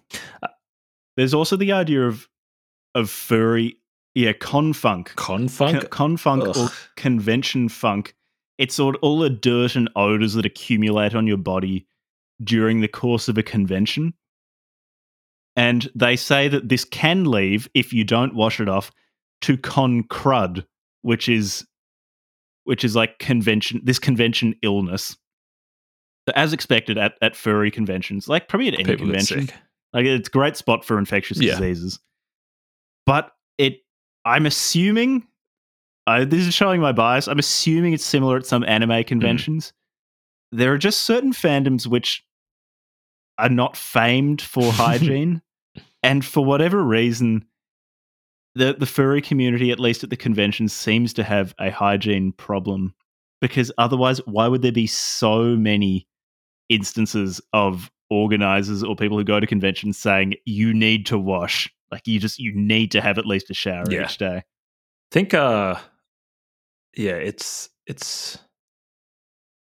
There's 1.17 1.33
also 1.33 1.55
the 1.55 1.71
idea 1.71 2.05
of 2.05 2.27
of 2.95 3.09
furry, 3.09 3.77
yeah, 4.15 4.33
confunk, 4.33 5.09
confunk 5.15 5.89
Con- 5.89 6.17
confunk 6.17 6.55
or 6.57 6.69
convention 6.95 7.69
funk. 7.69 8.15
It's 8.57 8.79
all, 8.79 8.95
all 8.95 9.19
the 9.19 9.29
dirt 9.29 9.75
and 9.75 9.89
odors 9.95 10.33
that 10.33 10.45
accumulate 10.45 11.15
on 11.15 11.27
your 11.27 11.37
body 11.37 11.87
during 12.43 12.81
the 12.81 12.89
course 12.89 13.29
of 13.29 13.37
a 13.37 13.43
convention. 13.43 14.13
And 15.55 15.89
they 15.95 16.15
say 16.15 16.47
that 16.47 16.69
this 16.69 16.85
can 16.85 17.25
leave 17.25 17.69
if 17.73 17.91
you 17.91 18.03
don't 18.03 18.35
wash 18.35 18.59
it 18.59 18.69
off 18.69 18.91
to 19.41 19.57
con 19.57 20.03
crud, 20.03 20.65
which 21.01 21.27
is 21.29 21.65
which 22.65 22.83
is 22.83 22.95
like 22.95 23.17
convention 23.19 23.81
this 23.83 23.99
convention 23.99 24.55
illness. 24.61 25.17
So 26.27 26.33
as 26.35 26.53
expected 26.53 26.97
at, 26.97 27.13
at 27.21 27.35
furry 27.35 27.71
conventions, 27.71 28.27
like 28.29 28.47
probably 28.47 28.67
at 28.67 28.75
any 28.75 28.83
people 28.83 29.07
convention, 29.07 29.49
like 29.93 30.05
it's 30.05 30.27
a 30.27 30.31
great 30.31 30.55
spot 30.55 30.85
for 30.85 30.97
infectious 30.99 31.39
Yeah. 31.39 31.53
diseases. 31.53 31.99
But 33.05 33.31
it 33.57 33.79
I'm 34.25 34.45
assuming 34.45 35.25
uh, 36.05 36.25
this 36.25 36.45
is 36.45 36.53
showing 36.53 36.81
my 36.81 36.91
bias. 36.91 37.27
I'm 37.27 37.39
assuming 37.39 37.93
it's 37.93 38.05
similar 38.05 38.37
at 38.37 38.45
some 38.45 38.63
anime 38.63 39.03
conventions. 39.03 39.73
There 40.51 40.73
are 40.73 40.77
just 40.77 41.03
certain 41.03 41.33
fandoms 41.33 41.85
which 41.87 42.23
are 43.39 43.49
not 43.49 43.75
famed 43.77 44.41
for 44.41 44.71
hygiene. 44.73 45.41
and 46.03 46.23
for 46.23 46.43
whatever 46.45 46.83
reason, 46.83 47.45
the 48.55 48.73
the 48.73 48.85
furry 48.85 49.21
community, 49.21 49.71
at 49.71 49.79
least 49.79 50.03
at 50.03 50.09
the 50.09 50.17
conventions, 50.17 50.73
seems 50.73 51.13
to 51.13 51.23
have 51.23 51.53
a 51.59 51.69
hygiene 51.71 52.31
problem. 52.33 52.93
Because 53.41 53.71
otherwise, 53.77 54.19
why 54.25 54.47
would 54.47 54.61
there 54.61 54.71
be 54.71 54.87
so 54.87 55.55
many 55.55 56.07
instances 56.67 57.39
of 57.53 57.89
organizers 58.09 58.83
or 58.83 58.95
people 58.95 59.17
who 59.17 59.23
go 59.23 59.39
to 59.39 59.47
conventions 59.47 59.97
saying 59.97 60.35
you 60.45 60.73
need 60.73 61.05
to 61.07 61.17
wash? 61.17 61.69
Like 61.91 62.05
you 62.07 62.19
just 62.19 62.37
you 62.39 62.53
need 62.55 62.91
to 62.91 63.01
have 63.01 63.17
at 63.17 63.25
least 63.25 63.49
a 63.49 63.53
shower 63.53 63.85
Yeah. 63.89 64.03
each 64.05 64.17
day. 64.17 64.37
I 64.37 64.43
think 65.11 65.33
uh 65.33 65.75
yeah 66.97 67.13
it's 67.15 67.69
it's 67.87 68.37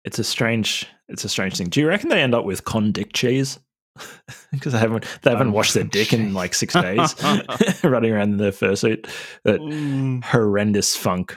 it's 0.04 0.18
a 0.18 0.24
strange 0.24 0.86
it's 1.08 1.24
a 1.24 1.28
strange 1.28 1.56
thing 1.56 1.68
do 1.68 1.80
you 1.80 1.88
reckon 1.88 2.08
they 2.10 2.22
end 2.22 2.34
up 2.34 2.44
with 2.44 2.64
con 2.64 2.92
dick 2.92 3.12
cheese 3.12 3.58
because 4.52 4.72
they 4.72 4.78
haven't 4.78 5.04
they 5.22 5.30
haven't 5.30 5.52
washed 5.52 5.74
their 5.74 5.84
dick 5.84 6.12
in 6.12 6.34
like 6.42 6.54
six 6.54 6.74
days 6.74 7.14
running 7.84 8.12
around 8.12 8.32
in 8.32 8.36
their 8.38 8.50
fursuit 8.50 9.08
that 9.44 9.60
Mm, 9.60 10.24
horrendous 10.24 10.96
funk 10.96 11.36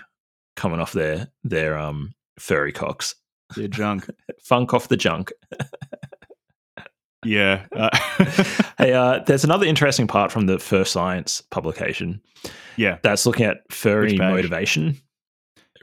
coming 0.56 0.80
off 0.80 0.94
their 0.94 1.28
their 1.44 1.78
um 1.78 2.14
furry 2.40 2.72
cocks 2.72 3.16
they're 3.56 3.68
junk. 3.68 4.10
funk 4.44 4.74
off 4.74 4.88
the 4.90 4.98
junk 4.98 5.32
Yeah. 7.26 7.66
Uh, 7.76 7.90
hey 8.78 8.94
uh 8.94 9.20
there's 9.26 9.44
another 9.44 9.66
interesting 9.66 10.08
part 10.08 10.32
from 10.32 10.46
the 10.46 10.58
FurScience 10.58 11.42
publication 11.50 12.22
yeah. 12.78 13.00
that's 13.02 13.26
looking 13.26 13.46
at 13.46 13.58
furry 13.72 14.16
motivation. 14.18 14.98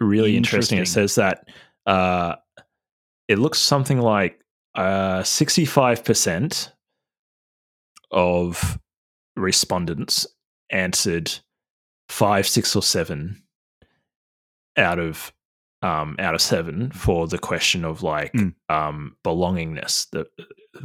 Really 0.01 0.37
interesting. 0.37 0.79
It 0.79 0.89
says 0.89 1.17
that 1.17 1.47
uh, 1.87 2.37
it 3.29 3.39
looks 3.39 3.59
something 3.59 4.01
like 4.01 4.41
uh, 4.75 5.21
65% 5.23 6.71
of 8.11 8.79
respondents 9.37 10.27
answered 10.71 11.33
five, 12.09 12.47
six, 12.47 12.75
or 12.77 12.83
seven 12.83 13.43
out 14.77 14.99
of 14.99 15.33
um, 15.83 16.17
out 16.19 16.35
of 16.35 16.41
seven 16.41 16.91
for 16.93 17.27
the 17.29 17.39
question 17.39 17.85
of 17.85 18.03
like 18.03 18.33
Mm. 18.33 18.55
um, 18.71 19.17
belongingness, 19.23 20.09
the 20.11 20.27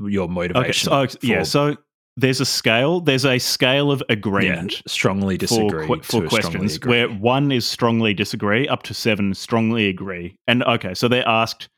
your 0.09 0.25
Okay. 0.25 0.33
motivation. 0.33 0.89
So, 0.89 0.93
oh, 0.93 1.07
yeah. 1.21 1.43
So 1.43 1.77
there's 2.17 2.41
a 2.41 2.45
scale. 2.45 2.99
There's 2.99 3.25
a 3.25 3.39
scale 3.39 3.91
of 3.91 4.03
yeah, 4.09 4.13
agreement. 4.13 4.81
strongly 4.87 5.37
disagree 5.37 5.87
for 5.87 6.03
strongly 6.03 6.27
questions 6.27 6.79
where 6.85 7.07
one 7.07 7.51
is 7.51 7.65
strongly 7.65 8.13
disagree 8.13 8.67
up 8.67 8.83
to 8.83 8.93
seven 8.93 9.33
strongly 9.33 9.87
agree 9.87 10.35
and 10.47 10.63
okay 10.65 10.93
so 10.93 11.07
they're 11.07 11.27
asked 11.27 11.69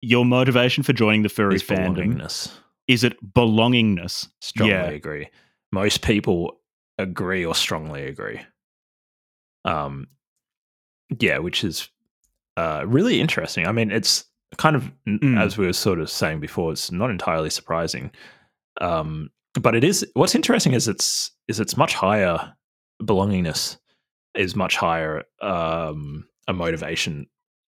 your 0.00 0.24
motivation 0.24 0.82
for 0.82 0.92
joining 0.92 1.22
the 1.22 1.28
furry 1.28 1.56
is 1.56 1.62
fandom 1.62 2.50
is 2.86 3.04
it 3.04 3.16
belongingness 3.34 4.28
strongly 4.40 4.72
Yeah. 4.72 4.86
agree. 4.90 5.28
Most 5.72 6.02
people 6.02 6.60
agree 6.98 7.44
or 7.44 7.54
strongly 7.54 8.06
agree. 8.06 8.40
Um, 9.64 10.06
yeah, 11.20 11.38
which 11.38 11.64
is 11.64 11.88
uh, 12.56 12.84
really 12.86 13.20
interesting. 13.20 13.66
I 13.66 13.72
mean, 13.72 13.90
it's 13.90 14.24
kind 14.56 14.74
of 14.76 14.90
Mm. 15.06 15.38
as 15.38 15.58
we 15.58 15.66
were 15.66 15.72
sort 15.72 16.00
of 16.00 16.10
saying 16.10 16.40
before, 16.40 16.72
it's 16.72 16.90
not 16.90 17.10
entirely 17.10 17.50
surprising. 17.50 18.10
Um, 18.80 19.30
but 19.60 19.74
it 19.74 19.84
is. 19.84 20.06
What's 20.14 20.34
interesting 20.34 20.72
is 20.72 20.88
it's 20.88 21.32
is 21.48 21.60
it's 21.60 21.76
much 21.76 21.94
higher. 21.94 22.54
Belongingness 23.02 23.76
is 24.34 24.56
much 24.56 24.76
higher 24.76 25.24
um, 25.40 26.26
a 26.46 26.52
motivation 26.52 27.26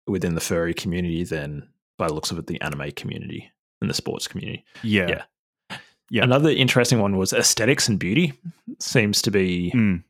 within 0.06 0.34
the 0.34 0.40
furry 0.40 0.72
community 0.74 1.24
than, 1.24 1.68
by 1.99 2.07
the 2.09 2.15
looks 2.15 2.31
of 2.31 2.39
it, 2.39 2.47
the 2.47 2.61
anime 2.62 2.91
community 2.93 3.51
and 3.81 3.91
the 3.91 3.95
sports 3.95 4.27
community. 4.27 4.65
yeah, 4.83 5.09
Yeah. 5.09 5.23
Yeah. 6.11 6.23
Another 6.25 6.49
interesting 6.49 7.01
one 7.01 7.19
was 7.19 7.35
aesthetics 7.35 7.87
and 7.89 7.99
beauty. 7.99 8.33
Seems 8.79 9.20
to 9.23 9.31
be 9.31 9.70
Mm. 9.75 10.03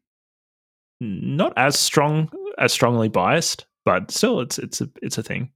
not 1.00 1.52
as 1.56 1.78
strong, 1.78 2.30
as 2.58 2.72
strongly 2.72 3.08
biased, 3.08 3.66
but 3.84 4.10
still, 4.10 4.40
it's 4.40 4.58
it's 4.58 4.80
a 4.80 4.88
it's 5.02 5.18
a 5.18 5.22
thing. 5.22 5.50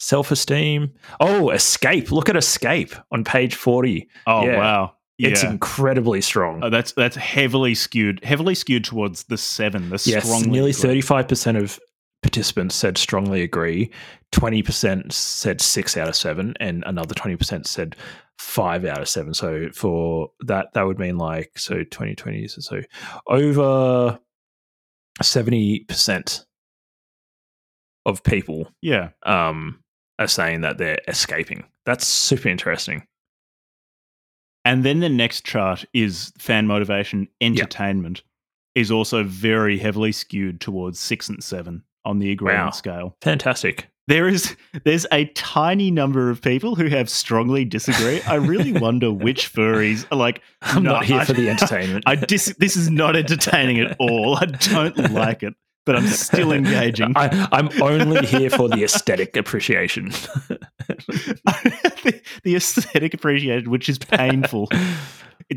Self 0.00 0.30
esteem. 0.30 0.92
Oh, 1.20 1.50
escape! 1.50 2.10
Look 2.10 2.28
at 2.28 2.36
escape 2.36 2.94
on 3.12 3.22
page 3.22 3.54
forty. 3.54 4.08
oh 4.26 4.44
Yeah. 4.46 4.58
wow 4.58 4.92
It's 5.18 5.42
incredibly 5.44 6.20
strong. 6.22 6.64
Oh, 6.64 6.70
that's 6.70 6.92
that's 6.92 7.16
heavily 7.16 7.74
skewed 7.74 8.24
heavily 8.24 8.54
skewed 8.54 8.84
towards 8.84 9.24
the 9.24 9.36
seven 9.36 9.90
the 9.90 10.02
yes, 10.06 10.24
strongly 10.24 10.50
nearly 10.50 10.72
thirty 10.72 11.00
five 11.02 11.28
percent 11.28 11.58
of 11.58 11.78
participants 12.22 12.74
said 12.74 12.98
strongly 12.98 13.42
agree. 13.42 13.90
Twenty 14.32 14.62
percent 14.62 15.12
said 15.12 15.60
six 15.60 15.96
out 15.96 16.08
of 16.08 16.16
seven, 16.16 16.54
and 16.60 16.84
another 16.86 17.14
twenty 17.14 17.36
percent 17.36 17.66
said 17.66 17.96
five 18.38 18.84
out 18.84 19.00
of 19.00 19.08
seven. 19.08 19.34
So 19.34 19.68
for 19.74 20.30
that, 20.40 20.72
that 20.74 20.86
would 20.86 20.98
mean 20.98 21.18
like 21.18 21.58
so 21.58 21.84
twenty 21.84 22.14
twenty. 22.14 22.46
So, 22.48 22.60
so 22.60 22.82
over 23.26 24.18
seventy 25.22 25.80
percent 25.80 26.46
of 28.06 28.22
people 28.24 28.66
yeah 28.80 29.10
um, 29.24 29.80
are 30.18 30.26
saying 30.26 30.62
that 30.62 30.78
they're 30.78 31.00
escaping. 31.08 31.64
That's 31.84 32.06
super 32.06 32.48
interesting. 32.48 33.04
And 34.64 34.84
then 34.84 35.00
the 35.00 35.08
next 35.08 35.44
chart 35.44 35.84
is 35.94 36.32
fan 36.38 36.66
motivation 36.66 37.28
entertainment 37.40 38.22
is 38.74 38.90
also 38.90 39.24
very 39.24 39.78
heavily 39.78 40.12
skewed 40.12 40.60
towards 40.60 41.00
six 41.00 41.28
and 41.28 41.42
seven 41.42 41.82
on 42.04 42.18
the 42.18 42.30
agreement 42.30 42.64
Wow. 42.66 42.70
scale. 42.70 43.16
Fantastic. 43.22 43.88
There 44.06 44.26
is 44.26 44.56
there's 44.84 45.06
a 45.12 45.26
tiny 45.26 45.90
number 45.92 46.30
of 46.30 46.42
people 46.42 46.74
who 46.74 46.86
have 46.88 47.08
strongly 47.08 47.64
disagree. 47.64 48.20
I 48.22 48.34
really 48.36 48.72
wonder 48.80 49.12
which 49.12 49.52
furries 49.52 50.04
are 50.10 50.16
like 50.16 50.42
I'm 50.62 50.82
"No, 50.82 50.92
not 50.94 51.04
here 51.04 51.20
I- 51.20 51.24
for 51.24 51.32
the 51.32 51.48
entertainment. 51.50 52.04
I 52.06 52.16
dis- 52.16 52.54
this 52.58 52.76
is 52.76 52.90
not 52.90 53.14
entertaining 53.14 53.78
at 53.80 53.96
all. 54.00 54.36
I 54.36 54.46
don't 54.46 54.96
like 55.12 55.42
it, 55.44 55.54
but 55.86 55.94
I'm 55.94 56.08
still 56.08 56.50
engaging. 56.50 57.12
I, 57.14 57.48
I'm 57.52 57.68
only 57.80 58.26
here 58.26 58.50
for 58.50 58.68
the 58.68 58.82
aesthetic 58.82 59.36
appreciation. 59.36 60.10
the, 60.88 62.20
the 62.42 62.56
aesthetic 62.56 63.14
appreciation, 63.14 63.70
which 63.70 63.88
is 63.88 63.98
painful, 63.98 64.68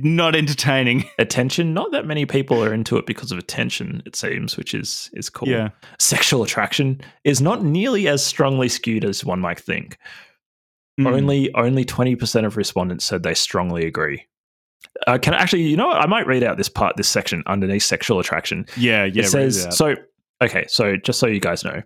not 0.01 0.35
entertaining. 0.35 1.05
attention. 1.19 1.73
Not 1.73 1.91
that 1.91 2.05
many 2.05 2.25
people 2.25 2.63
are 2.63 2.73
into 2.73 2.97
it 2.97 3.05
because 3.05 3.31
of 3.31 3.37
attention. 3.37 4.01
It 4.05 4.15
seems, 4.15 4.57
which 4.57 4.73
is 4.73 5.09
is 5.13 5.29
cool. 5.29 5.47
Yeah. 5.47 5.69
Sexual 5.99 6.43
attraction 6.43 7.01
is 7.23 7.41
not 7.41 7.63
nearly 7.63 8.07
as 8.07 8.25
strongly 8.25 8.69
skewed 8.69 9.05
as 9.05 9.23
one 9.23 9.39
might 9.39 9.59
think. 9.59 9.97
Mm. 10.99 11.07
Only 11.07 11.53
only 11.55 11.85
twenty 11.85 12.15
percent 12.15 12.45
of 12.45 12.57
respondents 12.57 13.05
said 13.05 13.23
they 13.23 13.33
strongly 13.33 13.85
agree. 13.85 14.25
Uh, 15.07 15.17
can 15.17 15.33
I 15.33 15.37
actually, 15.37 15.63
you 15.63 15.77
know, 15.77 15.87
what? 15.87 16.01
I 16.01 16.05
might 16.07 16.27
read 16.27 16.43
out 16.43 16.57
this 16.57 16.69
part, 16.69 16.97
this 16.97 17.07
section 17.07 17.43
underneath 17.47 17.83
sexual 17.83 18.19
attraction. 18.19 18.65
Yeah, 18.77 19.05
yeah. 19.05 19.23
it 19.23 19.27
says 19.27 19.67
so. 19.75 19.95
Okay, 20.41 20.65
so 20.67 20.97
just 20.97 21.19
so 21.19 21.27
you 21.27 21.39
guys 21.39 21.63
know, 21.63 21.81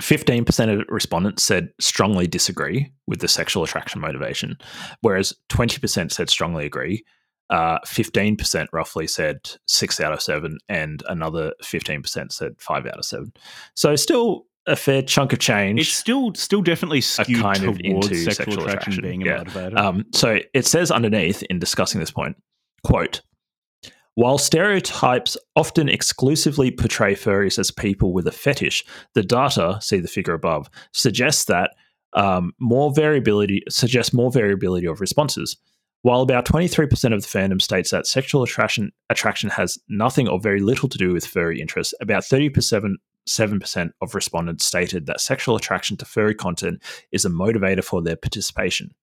fifteen 0.00 0.44
percent 0.44 0.70
of 0.70 0.82
respondents 0.88 1.42
said 1.42 1.70
strongly 1.80 2.26
disagree 2.26 2.92
with 3.06 3.20
the 3.20 3.28
sexual 3.28 3.64
attraction 3.64 4.00
motivation, 4.00 4.56
whereas 5.00 5.34
twenty 5.48 5.78
percent 5.78 6.12
said 6.12 6.30
strongly 6.30 6.66
agree. 6.66 7.04
Uh, 7.48 7.78
Fifteen 7.86 8.36
percent 8.36 8.68
roughly 8.72 9.06
said 9.06 9.38
six 9.66 10.00
out 10.00 10.12
of 10.12 10.20
seven, 10.20 10.58
and 10.68 11.02
another 11.08 11.52
fifteen 11.62 12.02
percent 12.02 12.32
said 12.32 12.52
five 12.58 12.86
out 12.86 12.98
of 12.98 13.04
seven. 13.04 13.32
So 13.74 13.94
still 13.94 14.46
a 14.66 14.74
fair 14.74 15.00
chunk 15.00 15.32
of 15.32 15.38
change. 15.38 15.80
it's 15.80 15.90
still 15.90 16.34
still 16.34 16.60
definitely 16.60 17.00
skewed 17.00 17.40
kind 17.40 17.64
of 17.64 17.78
towards 17.78 18.08
into 18.08 18.16
sexual, 18.16 18.34
sexual 18.34 18.64
attraction, 18.64 18.92
attraction, 18.94 19.02
being 19.02 19.22
a 19.22 19.26
yeah. 19.26 19.44
motivator. 19.44 19.78
Um, 19.78 20.04
so 20.12 20.40
it 20.54 20.66
says 20.66 20.90
underneath 20.90 21.44
in 21.44 21.60
discussing 21.60 22.00
this 22.00 22.10
point, 22.10 22.36
quote, 22.82 23.22
while 24.16 24.38
stereotypes 24.38 25.36
often 25.56 25.90
exclusively 25.90 26.70
portray 26.70 27.14
furries 27.14 27.58
as 27.58 27.70
people 27.70 28.14
with 28.14 28.26
a 28.26 28.32
fetish, 28.32 28.82
the 29.12 29.22
data, 29.22 29.78
see 29.82 29.98
the 29.98 30.08
figure 30.08 30.32
above, 30.32 30.70
suggests 30.92 31.44
that 31.44 31.72
um, 32.14 32.52
more 32.58 32.94
variability 32.94 33.62
suggests 33.68 34.14
more 34.14 34.32
variability 34.32 34.86
of 34.86 35.02
responses. 35.02 35.58
While 36.00 36.22
about 36.22 36.46
23% 36.46 37.12
of 37.12 37.20
the 37.20 37.28
fandom 37.28 37.60
states 37.60 37.90
that 37.90 38.06
sexual 38.06 38.42
attraction 38.42 38.90
attraction 39.10 39.50
has 39.50 39.78
nothing 39.88 40.28
or 40.28 40.40
very 40.40 40.60
little 40.60 40.88
to 40.88 40.98
do 40.98 41.12
with 41.12 41.26
furry 41.26 41.60
interests, 41.60 41.92
about 42.00 42.24
37 42.24 42.96
7% 43.28 43.90
of 44.00 44.14
respondents 44.14 44.64
stated 44.64 45.06
that 45.06 45.20
sexual 45.20 45.56
attraction 45.56 45.96
to 45.96 46.04
furry 46.04 46.34
content 46.34 46.80
is 47.10 47.24
a 47.24 47.28
motivator 47.28 47.82
for 47.82 48.00
their 48.00 48.16
participation. 48.16 48.94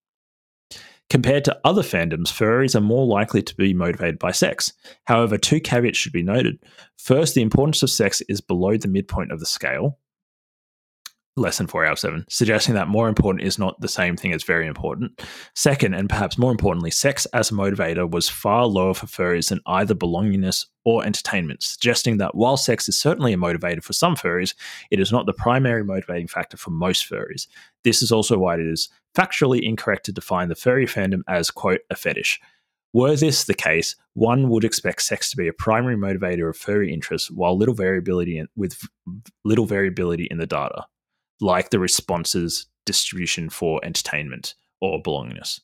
Compared 1.09 1.45
to 1.45 1.59
other 1.63 1.84
fandoms, 1.84 2.30
furries 2.30 2.75
are 2.75 2.81
more 2.81 3.05
likely 3.05 3.41
to 3.43 3.55
be 3.55 3.73
motivated 3.73 4.17
by 4.17 4.31
sex. 4.31 4.73
However, 5.05 5.38
two 5.38 5.59
caveats 5.59 5.97
should 5.97 6.13
be 6.13 6.23
noted. 6.23 6.57
First, 6.97 7.35
the 7.35 7.41
importance 7.41 7.84
of 7.84 7.91
sex 7.91 8.21
is 8.21 8.41
below 8.41 8.77
the 8.77 8.88
midpoint 8.88 9.31
of 9.31 9.39
the 9.39 9.45
scale, 9.45 9.99
less 11.35 11.57
than 11.57 11.67
four 11.67 11.85
out 11.85 11.93
of 11.93 11.99
seven, 11.99 12.25
suggesting 12.30 12.75
that 12.75 12.88
more 12.88 13.07
important 13.07 13.43
is 13.43 13.57
not 13.57 13.80
the 13.81 13.88
same 13.88 14.15
thing 14.15 14.34
as 14.34 14.43
very 14.43 14.67
important. 14.67 15.21
Second, 15.55 15.93
and 15.93 16.09
perhaps 16.09 16.38
more 16.38 16.51
importantly, 16.51 16.91
sex 16.91 17.25
as 17.27 17.49
a 17.49 17.53
motivator 17.53 18.09
was 18.09 18.30
far 18.30 18.65
lower 18.65 18.93
for 18.93 19.07
furries 19.07 19.49
than 19.49 19.59
either 19.65 19.95
belongingness 19.95 20.67
or 20.85 21.05
entertainment, 21.05 21.63
suggesting 21.63 22.17
that 22.17 22.35
while 22.35 22.57
sex 22.57 22.88
is 22.88 22.99
certainly 22.99 23.34
a 23.34 23.38
motivator 23.38 23.84
for 23.84 23.93
some 23.93 24.15
furries, 24.15 24.53
it 24.91 24.99
is 24.99 25.11
not 25.11 25.25
the 25.25 25.34
primary 25.34 25.84
motivating 25.84 26.27
factor 26.27 26.57
for 26.57 26.71
most 26.71 27.09
furries. 27.09 27.47
This 27.84 28.01
is 28.01 28.11
also 28.11 28.38
why 28.38 28.55
it 28.55 28.61
is 28.61 28.89
factually 29.15 29.61
incorrect 29.61 30.06
to 30.06 30.11
define 30.11 30.49
the 30.49 30.56
furry 30.56 30.85
fandom 30.85 31.22
as, 31.27 31.52
quote, 31.52 31.81
a 31.90 31.95
fetish. 31.95 32.40
Were 32.94 33.15
this 33.15 33.45
the 33.45 33.53
case, 33.53 33.95
one 34.14 34.49
would 34.49 34.64
expect 34.64 35.02
sex 35.02 35.31
to 35.31 35.38
be 35.38 35.48
a 35.48 35.53
primary 35.53 35.95
motivator 35.95 36.49
of 36.49 36.57
furry 36.57 36.94
interest, 36.94 37.31
while 37.31 37.57
little 37.57 37.73
variability 37.73 38.38
in, 38.38 38.48
with 38.56 38.80
little 39.44 39.65
variability 39.65 40.27
in 40.30 40.38
the 40.38 40.45
data, 40.45 40.85
like 41.41 41.72
the 41.72 41.80
responses 41.80 42.68
distribution 42.85 43.49
for 43.49 43.84
entertainment 43.84 44.53
or 44.80 45.02
belongingness. 45.02 45.60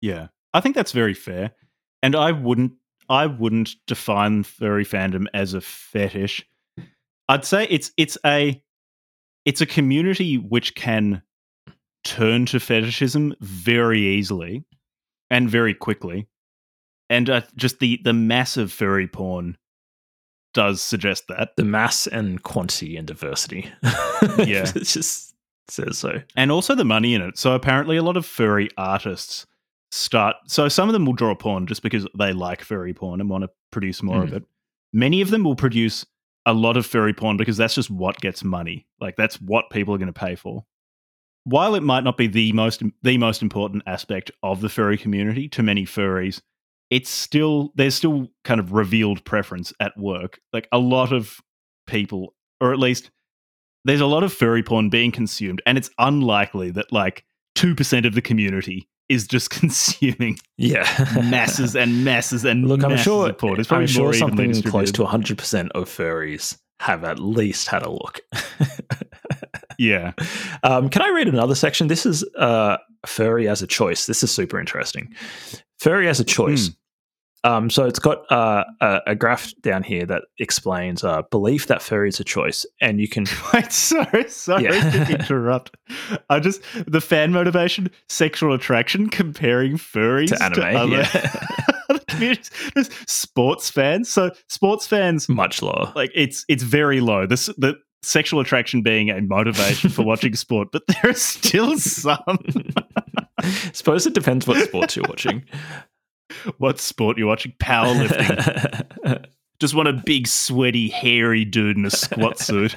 Yeah, 0.00 0.28
I 0.52 0.60
think 0.60 0.76
that's 0.76 0.92
very 0.92 1.14
fair, 1.14 1.52
and 2.02 2.14
I 2.14 2.30
wouldn't 2.30 2.72
I 3.08 3.26
wouldn't 3.26 3.74
define 3.86 4.44
furry 4.44 4.84
fandom 4.84 5.26
as 5.34 5.54
a 5.54 5.60
fetish. 5.60 6.46
I'd 7.28 7.44
say 7.44 7.66
it's 7.68 7.90
it's 7.96 8.18
a 8.24 8.62
it's 9.44 9.60
a 9.60 9.66
community 9.66 10.36
which 10.36 10.74
can 10.74 11.22
turn 12.04 12.46
to 12.46 12.60
fetishism 12.60 13.34
very 13.40 14.00
easily 14.00 14.64
and 15.30 15.48
very 15.48 15.74
quickly, 15.74 16.28
and 17.10 17.28
uh, 17.28 17.42
just 17.56 17.78
the 17.80 18.00
the 18.04 18.12
massive 18.12 18.72
furry 18.72 19.08
porn 19.08 19.56
does 20.52 20.80
suggest 20.80 21.24
that. 21.28 21.50
The 21.56 21.64
mass 21.64 22.06
and 22.06 22.42
quantity 22.42 22.96
and 22.96 23.06
diversity. 23.06 23.70
Yeah. 24.38 24.62
it 24.74 24.84
just 24.84 25.34
says 25.68 25.98
so. 25.98 26.22
and 26.34 26.50
also 26.50 26.74
the 26.74 26.84
money 26.84 27.14
in 27.14 27.20
it. 27.20 27.36
So 27.36 27.52
apparently, 27.52 27.96
a 27.98 28.02
lot 28.02 28.16
of 28.16 28.24
furry 28.24 28.70
artists 28.78 29.46
start. 29.90 30.36
So 30.46 30.68
some 30.68 30.88
of 30.88 30.92
them 30.94 31.04
will 31.04 31.12
draw 31.12 31.34
porn 31.34 31.66
just 31.66 31.82
because 31.82 32.06
they 32.18 32.32
like 32.32 32.62
furry 32.62 32.94
porn 32.94 33.20
and 33.20 33.28
want 33.28 33.44
to 33.44 33.50
produce 33.70 34.02
more 34.02 34.22
of 34.22 34.32
it. 34.32 34.44
Many 34.92 35.20
of 35.20 35.30
them 35.30 35.44
will 35.44 35.56
produce 35.56 36.06
a 36.46 36.52
lot 36.54 36.76
of 36.76 36.86
furry 36.86 37.12
porn 37.12 37.36
because 37.36 37.56
that's 37.56 37.74
just 37.74 37.90
what 37.90 38.20
gets 38.20 38.42
money. 38.42 38.86
Like 39.00 39.16
that's 39.16 39.40
what 39.40 39.70
people 39.70 39.94
are 39.94 39.98
going 39.98 40.12
to 40.12 40.18
pay 40.18 40.34
for. 40.36 40.64
While 41.44 41.74
it 41.74 41.82
might 41.82 42.04
not 42.04 42.16
be 42.16 42.26
the 42.26 42.52
most 42.52 42.82
the 43.02 43.18
most 43.18 43.42
important 43.42 43.82
aspect 43.86 44.30
of 44.42 44.60
the 44.60 44.68
furry 44.68 44.96
community 44.98 45.48
to 45.50 45.62
many 45.62 45.84
furries, 45.84 46.40
it's 46.90 47.10
still 47.10 47.72
there's 47.74 47.94
still 47.94 48.28
kind 48.44 48.60
of 48.60 48.72
revealed 48.72 49.24
preference 49.24 49.72
at 49.80 49.96
work. 49.96 50.40
Like 50.52 50.68
a 50.72 50.78
lot 50.78 51.12
of 51.12 51.40
people, 51.86 52.34
or 52.60 52.72
at 52.72 52.78
least 52.78 53.10
there's 53.84 54.00
a 54.00 54.06
lot 54.06 54.22
of 54.24 54.32
furry 54.32 54.62
porn 54.62 54.88
being 54.88 55.12
consumed, 55.12 55.60
and 55.66 55.76
it's 55.76 55.90
unlikely 55.98 56.70
that 56.72 56.90
like 56.92 57.24
two 57.54 57.74
percent 57.74 58.06
of 58.06 58.14
the 58.14 58.22
community 58.22 58.88
is 59.10 59.26
just 59.26 59.50
consuming 59.60 60.38
Yeah. 60.56 60.86
masses 61.30 61.76
and 61.76 62.06
masses 62.06 62.46
and 62.46 62.66
Look, 62.66 62.82
I'm 62.82 62.90
masses 62.90 63.04
sure, 63.04 63.28
of 63.28 63.36
porn. 63.36 63.60
It's 63.60 63.68
probably 63.68 63.84
I'm 63.84 63.88
sure 63.88 64.14
something 64.14 64.62
close 64.62 64.90
to 64.92 65.02
100% 65.04 65.68
of 65.74 65.88
furries 65.90 66.56
have 66.80 67.04
at 67.04 67.18
least 67.18 67.68
had 67.68 67.82
a 67.82 67.90
look. 67.90 68.20
yeah. 69.78 70.12
um, 70.62 70.88
can 70.88 71.02
I 71.02 71.08
read 71.10 71.28
another 71.28 71.54
section? 71.54 71.88
This 71.88 72.06
is 72.06 72.24
uh, 72.36 72.76
furry 73.06 73.48
as 73.48 73.62
a 73.62 73.66
choice. 73.66 74.06
This 74.06 74.22
is 74.22 74.30
super 74.30 74.58
interesting. 74.60 75.14
Furry 75.78 76.08
as 76.08 76.20
a 76.20 76.24
choice. 76.24 76.70
Um, 77.42 77.68
so 77.68 77.84
it's 77.84 77.98
got 77.98 78.22
uh, 78.32 78.64
a, 78.80 79.00
a 79.08 79.14
graph 79.14 79.52
down 79.60 79.82
here 79.82 80.06
that 80.06 80.22
explains 80.38 81.04
uh, 81.04 81.20
belief 81.30 81.66
that 81.66 81.82
furry 81.82 82.08
is 82.08 82.18
a 82.18 82.24
choice, 82.24 82.64
and 82.80 82.98
you 82.98 83.06
can 83.06 83.26
Wait, 83.52 83.70
sorry, 83.70 84.28
sorry 84.30 84.64
Yeah. 84.64 84.90
to 84.90 85.12
interrupt. 85.18 85.76
I 86.30 86.40
just 86.40 86.62
the 86.86 87.02
fan 87.02 87.32
motivation, 87.32 87.90
sexual 88.08 88.54
attraction, 88.54 89.10
comparing 89.10 89.74
furries 89.74 90.28
to 90.34 90.42
anime. 90.42 90.74
other, 90.94 91.06
yeah. 91.12 91.98
There's 92.74 92.90
sports 93.06 93.68
fans. 93.70 94.08
So 94.08 94.30
sports 94.48 94.86
fans, 94.86 95.28
Much 95.28 95.60
lower. 95.60 95.92
like 95.94 96.12
it's 96.14 96.46
it's 96.48 96.62
very 96.62 97.00
low. 97.00 97.26
This 97.26 97.46
the 97.58 97.74
sexual 98.04 98.40
attraction 98.40 98.82
being 98.82 99.10
a 99.10 99.20
motivation 99.20 99.90
for 99.90 100.04
watching 100.04 100.34
sport, 100.34 100.68
but 100.72 100.86
there 100.86 101.10
are 101.10 101.14
still 101.14 101.78
some. 101.78 102.38
Suppose 103.72 104.06
it 104.06 104.14
depends 104.14 104.46
what 104.46 104.62
sports 104.64 104.96
you're 104.96 105.06
watching. 105.08 105.44
what 106.58 106.78
sport 106.78 107.18
you're 107.18 107.26
watching? 107.28 107.52
Powerlifting. 107.60 109.26
Just 109.60 109.74
want 109.74 109.88
a 109.88 109.92
big, 109.92 110.26
sweaty, 110.26 110.88
hairy 110.88 111.44
dude 111.44 111.76
in 111.76 111.86
a 111.86 111.90
squat 111.90 112.38
suit. 112.38 112.76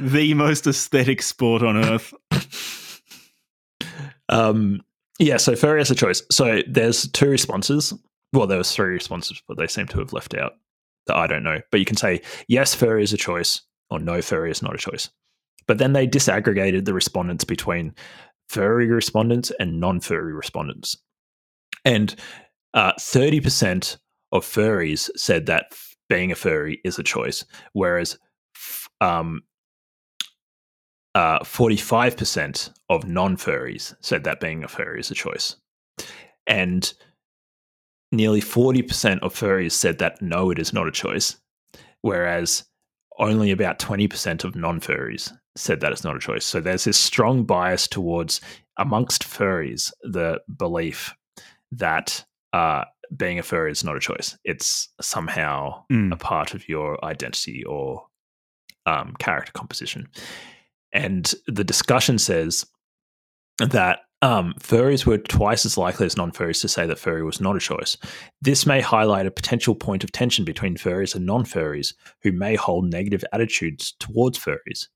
The 0.00 0.34
most 0.34 0.66
aesthetic 0.66 1.22
sport 1.22 1.62
on 1.62 1.76
earth. 1.76 2.12
um, 4.28 4.82
yeah, 5.18 5.36
so 5.36 5.54
furry 5.54 5.80
as 5.80 5.90
a 5.90 5.94
choice. 5.94 6.22
So 6.30 6.60
there's 6.66 7.08
two 7.12 7.28
responses. 7.28 7.94
Well, 8.32 8.48
there 8.48 8.58
was 8.58 8.74
three 8.74 8.88
responses, 8.88 9.40
but 9.46 9.56
they 9.56 9.68
seem 9.68 9.86
to 9.88 9.98
have 10.00 10.12
left 10.12 10.34
out 10.34 10.54
that 11.06 11.16
I 11.16 11.26
don't 11.26 11.42
know. 11.42 11.60
But 11.70 11.80
you 11.80 11.86
can 11.86 11.96
say 11.96 12.22
yes, 12.48 12.74
furry 12.74 13.02
is 13.02 13.12
a 13.12 13.18
choice, 13.18 13.60
or 13.90 13.98
no, 13.98 14.22
furry 14.22 14.50
is 14.50 14.62
not 14.62 14.74
a 14.74 14.78
choice. 14.78 15.08
But 15.66 15.78
then 15.78 15.92
they 15.92 16.06
disaggregated 16.06 16.84
the 16.84 16.94
respondents 16.94 17.44
between 17.44 17.94
furry 18.48 18.88
respondents 18.88 19.50
and 19.58 19.80
non-furry 19.80 20.32
respondents, 20.32 20.96
and 21.84 22.14
uh, 22.74 22.92
thirty 23.00 23.40
percent 23.40 23.98
of 24.32 24.44
furries 24.44 25.10
said 25.16 25.46
that 25.46 25.72
being 26.08 26.32
a 26.32 26.34
furry 26.34 26.80
is 26.84 26.98
a 26.98 27.02
choice, 27.02 27.44
whereas 27.72 28.18
um, 29.00 29.42
uh, 31.14 31.38
45% 31.40 32.70
of 32.90 33.06
non 33.06 33.36
furries 33.36 33.94
said 34.00 34.24
that 34.24 34.40
being 34.40 34.64
a 34.64 34.68
furry 34.68 35.00
is 35.00 35.10
a 35.10 35.14
choice. 35.14 35.56
And 36.46 36.92
nearly 38.16 38.40
40% 38.40 39.20
of 39.20 39.34
furries 39.34 39.72
said 39.72 39.98
that 39.98 40.20
no, 40.22 40.50
it 40.50 40.58
is 40.58 40.72
not 40.72 40.88
a 40.88 40.92
choice. 40.92 41.36
Whereas 42.02 42.64
only 43.18 43.50
about 43.50 43.78
20% 43.78 44.44
of 44.44 44.54
non 44.56 44.80
furries 44.80 45.32
said 45.56 45.80
that 45.80 45.92
it's 45.92 46.04
not 46.04 46.16
a 46.16 46.20
choice. 46.20 46.44
So 46.44 46.60
there's 46.60 46.84
this 46.84 46.98
strong 46.98 47.44
bias 47.44 47.86
towards, 47.86 48.40
amongst 48.78 49.22
furries, 49.22 49.92
the 50.02 50.40
belief 50.58 51.14
that 51.70 52.24
uh, 52.52 52.84
being 53.16 53.38
a 53.38 53.42
furry 53.42 53.70
is 53.70 53.84
not 53.84 53.96
a 53.96 54.00
choice. 54.00 54.36
It's 54.44 54.88
somehow 55.00 55.84
Mm. 55.92 56.12
a 56.12 56.16
part 56.16 56.54
of 56.54 56.68
your 56.68 57.02
identity 57.04 57.62
or 57.64 58.06
um, 58.86 59.14
character 59.18 59.52
composition. 59.52 60.08
And 60.92 61.32
the 61.46 61.64
discussion 61.64 62.18
says 62.18 62.64
that 63.58 64.00
um, 64.22 64.54
furries 64.58 65.04
were 65.04 65.18
twice 65.18 65.66
as 65.66 65.76
likely 65.76 66.06
as 66.06 66.16
non 66.16 66.32
furries 66.32 66.60
to 66.62 66.68
say 66.68 66.86
that 66.86 66.98
furry 66.98 67.22
was 67.22 67.40
not 67.40 67.56
a 67.56 67.60
choice. 67.60 67.96
This 68.40 68.64
may 68.64 68.80
highlight 68.80 69.26
a 69.26 69.30
potential 69.30 69.74
point 69.74 70.02
of 70.02 70.12
tension 70.12 70.44
between 70.44 70.76
furries 70.76 71.14
and 71.14 71.26
non 71.26 71.44
furries 71.44 71.94
who 72.22 72.32
may 72.32 72.54
hold 72.54 72.90
negative 72.90 73.24
attitudes 73.32 73.92
towards 74.00 74.38
furries. 74.38 74.88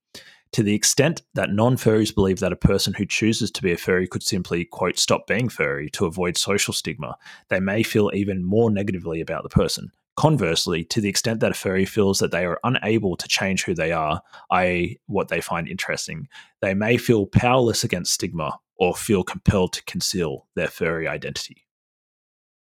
To 0.53 0.63
the 0.63 0.75
extent 0.75 1.23
that 1.35 1.51
non 1.53 1.77
furries 1.77 2.15
believe 2.15 2.39
that 2.41 2.55
a 2.55 2.57
person 2.57 2.95
who 2.95 3.05
chooses 3.05 3.51
to 3.51 3.63
be 3.63 3.71
a 3.71 3.77
furry 3.77 4.07
could 4.07 4.23
simply, 4.23 4.65
quote, 4.65 4.99
stop 4.99 5.27
being 5.27 5.51
furry 5.51 5.91
to 5.91 6.07
avoid 6.07 6.39
social 6.39 6.73
stigma, 6.73 7.17
they 7.49 7.61
may 7.61 7.83
feel 7.83 8.11
even 8.15 8.43
more 8.43 8.71
negatively 8.71 9.21
about 9.21 9.43
the 9.43 9.51
person. 9.51 9.91
Conversely, 10.17 10.85
to 10.87 11.01
the 11.01 11.09
extent 11.09 11.41
that 11.41 11.53
a 11.53 11.55
furry 11.55 11.85
feels 11.85 12.19
that 12.19 12.33
they 12.33 12.47
are 12.47 12.59
unable 12.65 13.15
to 13.17 13.29
change 13.29 13.65
who 13.65 13.75
they 13.75 13.93
are, 13.93 14.23
i.e., 14.51 14.99
what 15.07 15.29
they 15.29 15.41
find 15.41 15.69
interesting, 15.69 16.29
they 16.61 16.73
may 16.73 16.97
feel 16.97 17.27
powerless 17.27 17.85
against 17.85 18.15
stigma 18.15 18.59
or 18.79 18.95
feel 18.95 19.23
compelled 19.25 19.73
to 19.75 19.85
conceal 19.85 20.47
their 20.55 20.69
furry 20.69 21.07
identity. 21.09 21.67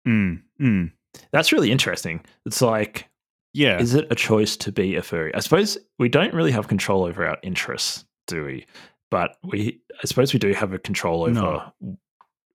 Mm, 0.07 0.43
mm. 0.61 0.91
That's 1.31 1.51
really 1.51 1.71
interesting. 1.71 2.23
It's 2.45 2.61
like, 2.61 3.09
Yeah. 3.53 3.79
is 3.79 3.95
it 3.95 4.07
a 4.11 4.15
choice 4.15 4.55
to 4.57 4.71
be 4.71 4.95
a 4.95 5.01
furry? 5.01 5.33
I 5.33 5.39
suppose 5.39 5.77
we 5.97 6.09
don't 6.09 6.33
really 6.33 6.51
have 6.51 6.67
control 6.67 7.03
over 7.05 7.25
our 7.25 7.37
interests, 7.41 8.05
do 8.27 8.43
we? 8.45 8.65
But 9.11 9.37
we, 9.43 9.81
I 10.03 10.05
suppose 10.05 10.33
we 10.33 10.39
do 10.39 10.53
have 10.53 10.73
a 10.73 10.79
control 10.79 11.23
over 11.23 11.31
No. 11.31 11.97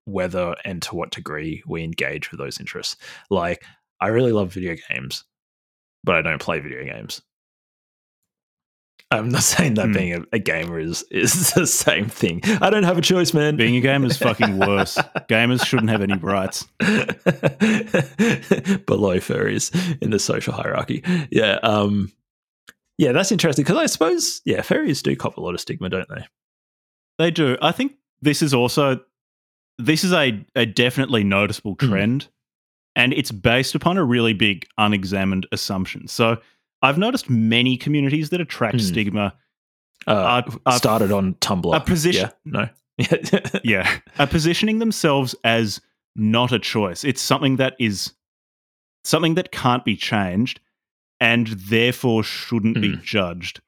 whether 0.05 0.55
and 0.63 0.81
to 0.83 0.95
what 0.95 1.11
degree 1.11 1.63
we 1.67 1.83
engage 1.83 2.31
with 2.31 2.39
those 2.39 2.59
interests. 2.59 2.95
Like, 3.29 3.63
I 3.99 4.07
really 4.07 4.31
love 4.31 4.53
video 4.53 4.75
games, 4.89 5.23
but 6.03 6.15
I 6.15 6.21
don't 6.21 6.41
play 6.41 6.59
video 6.59 6.83
games. 6.83 7.21
I'm 9.11 9.29
not 9.29 9.43
saying 9.53 9.73
that 9.75 9.87
Hmm. 9.87 9.93
being 9.93 10.13
a, 10.13 10.21
a 10.33 10.39
gamer 10.39 10.79
is 10.79 11.03
is 11.11 11.51
the 11.53 11.67
same 11.67 12.07
thing. 12.07 12.41
I 12.61 12.69
don't 12.69 12.83
have 12.83 12.97
a 12.97 13.01
choice, 13.01 13.33
man. 13.33 13.55
Being 13.57 13.75
a 13.75 13.81
gamer 13.81 14.07
is 14.07 14.17
fucking 14.17 14.57
worse. 14.67 14.97
Gamers 15.29 15.65
shouldn't 15.65 15.89
have 15.89 16.01
any 16.01 16.17
rights. 16.17 16.65
below 18.85 19.17
furries 19.19 19.71
in 20.01 20.09
the 20.11 20.19
social 20.19 20.53
hierarchy. 20.53 21.03
Yeah, 21.29 21.59
um, 21.63 22.11
yeah, 22.97 23.11
that's 23.11 23.31
interesting 23.31 23.63
because 23.63 23.77
I 23.77 23.85
suppose 23.87 24.41
yeah, 24.45 24.61
furries 24.61 25.01
do 25.03 25.15
cop 25.15 25.37
a 25.37 25.41
lot 25.41 25.53
of 25.53 25.61
stigma, 25.61 25.89
don't 25.89 26.09
they? 26.09 26.25
They 27.17 27.31
do. 27.31 27.57
I 27.61 27.71
think 27.71 27.93
this 28.21 28.41
is 28.41 28.53
also 28.53 28.99
this 29.77 30.03
is 30.03 30.13
a, 30.13 30.43
a 30.55 30.65
definitely 30.65 31.23
noticeable 31.23 31.75
Hmm. 31.79 31.89
trend, 31.89 32.27
and 32.95 33.13
it's 33.13 33.31
based 33.31 33.75
upon 33.75 33.97
a 33.97 34.03
really 34.03 34.33
big 34.33 34.65
unexamined 34.77 35.47
assumption. 35.51 36.07
So 36.07 36.37
I've 36.81 36.97
noticed 36.97 37.29
many 37.29 37.77
communities 37.77 38.29
that 38.29 38.41
attract 38.41 38.75
Hmm. 38.75 38.79
stigma 38.85 39.33
Uh, 40.07 40.13
Are- 40.15 40.45
are- 40.65 40.77
started 40.79 41.11
on 41.11 41.35
Tumblr. 41.35 41.75
a 41.75 41.79
position- 41.79 42.31
Yeah, 42.45 42.51
no. 42.51 42.69
Yeah. 42.97 43.59
yeah, 43.63 43.99
are 44.17 44.25
positioning 44.27 44.79
themselves 44.79 45.35
as 45.43 45.79
not 46.15 46.51
a 46.51 46.57
choice. 46.57 47.03
It's 47.03 47.21
something 47.21 47.57
that 47.57 47.75
is 47.79 48.13
something 49.03 49.35
that 49.35 49.51
can't 49.51 49.85
be 49.85 49.95
changed 49.95 50.59
and 51.19 51.47
therefore 51.47 52.23
shouldn't 52.23 52.81
be 52.81 52.93
Mm. 52.93 53.03
judged. 53.03 53.61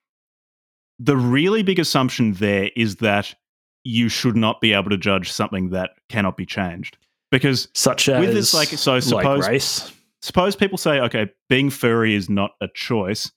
The 0.99 1.15
really 1.17 1.61
big 1.61 1.77
assumption 1.77 2.33
there 2.33 2.71
is 2.75 2.95
that 2.97 3.35
you 3.83 4.09
should 4.09 4.35
not 4.35 4.59
be 4.59 4.73
able 4.73 4.89
to 4.89 4.97
judge 4.97 5.31
something 5.31 5.69
that 5.69 5.91
cannot 6.09 6.35
be 6.35 6.45
changed. 6.47 6.97
Because 7.31 7.67
Such 7.75 8.09
as 8.09 8.19
With 8.19 8.33
this, 8.33 8.53
like, 8.55 8.69
so 8.69 8.93
like 8.93 9.03
suppose- 9.03 9.47
race. 9.47 9.91
Suppose 10.23 10.55
people 10.55 10.77
say, 10.77 10.99
okay, 11.01 11.29
being 11.49 11.69
furry 11.69 12.15
is 12.15 12.29
not 12.29 12.51
a 12.61 12.69
choice. 12.73 13.29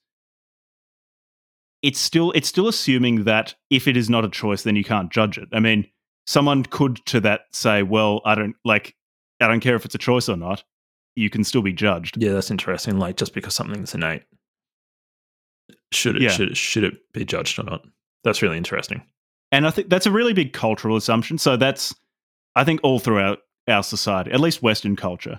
It's 1.83 1.99
still 1.99 2.31
it's 2.31 2.47
still 2.47 2.67
assuming 2.67 3.25
that 3.25 3.53
if 3.69 3.87
it 3.87 3.95
is 3.97 4.09
not 4.09 4.25
a 4.25 4.29
choice, 4.29 4.63
then 4.63 4.75
you 4.75 4.83
can't 4.83 5.11
judge 5.11 5.37
it. 5.37 5.49
I 5.51 5.59
mean, 5.59 5.85
someone 6.25 6.63
could 6.63 7.05
to 7.07 7.19
that 7.21 7.41
say, 7.51 7.83
well, 7.83 8.21
I 8.25 8.33
don't 8.35 8.55
like 8.65 8.95
I 9.39 9.47
don't 9.47 9.59
care 9.59 9.75
if 9.75 9.85
it's 9.85 9.93
a 9.95 9.99
choice 9.99 10.27
or 10.29 10.37
not. 10.37 10.63
You 11.15 11.29
can 11.29 11.43
still 11.43 11.61
be 11.61 11.73
judged. 11.73 12.15
Yeah, 12.17 12.33
that's 12.33 12.49
interesting. 12.49 12.97
Like 12.97 13.17
just 13.17 13.33
because 13.33 13.53
something's 13.53 13.93
innate, 13.93 14.23
should 15.91 16.15
it 16.15 16.21
Yeah. 16.23 16.29
should 16.29 16.51
it, 16.51 16.57
should 16.57 16.83
it 16.83 16.95
be 17.13 17.25
judged 17.25 17.59
or 17.59 17.63
not? 17.63 17.83
That's 18.23 18.41
really 18.41 18.57
interesting. 18.57 19.03
And 19.51 19.67
I 19.67 19.69
think 19.71 19.89
that's 19.89 20.05
a 20.05 20.11
really 20.11 20.33
big 20.33 20.53
cultural 20.53 20.95
assumption. 20.95 21.37
So 21.37 21.57
that's 21.57 21.93
I 22.55 22.63
think 22.63 22.79
all 22.81 22.97
throughout 22.99 23.39
our 23.67 23.83
society, 23.83 24.31
at 24.31 24.39
least 24.39 24.63
Western 24.63 24.95
culture, 24.95 25.37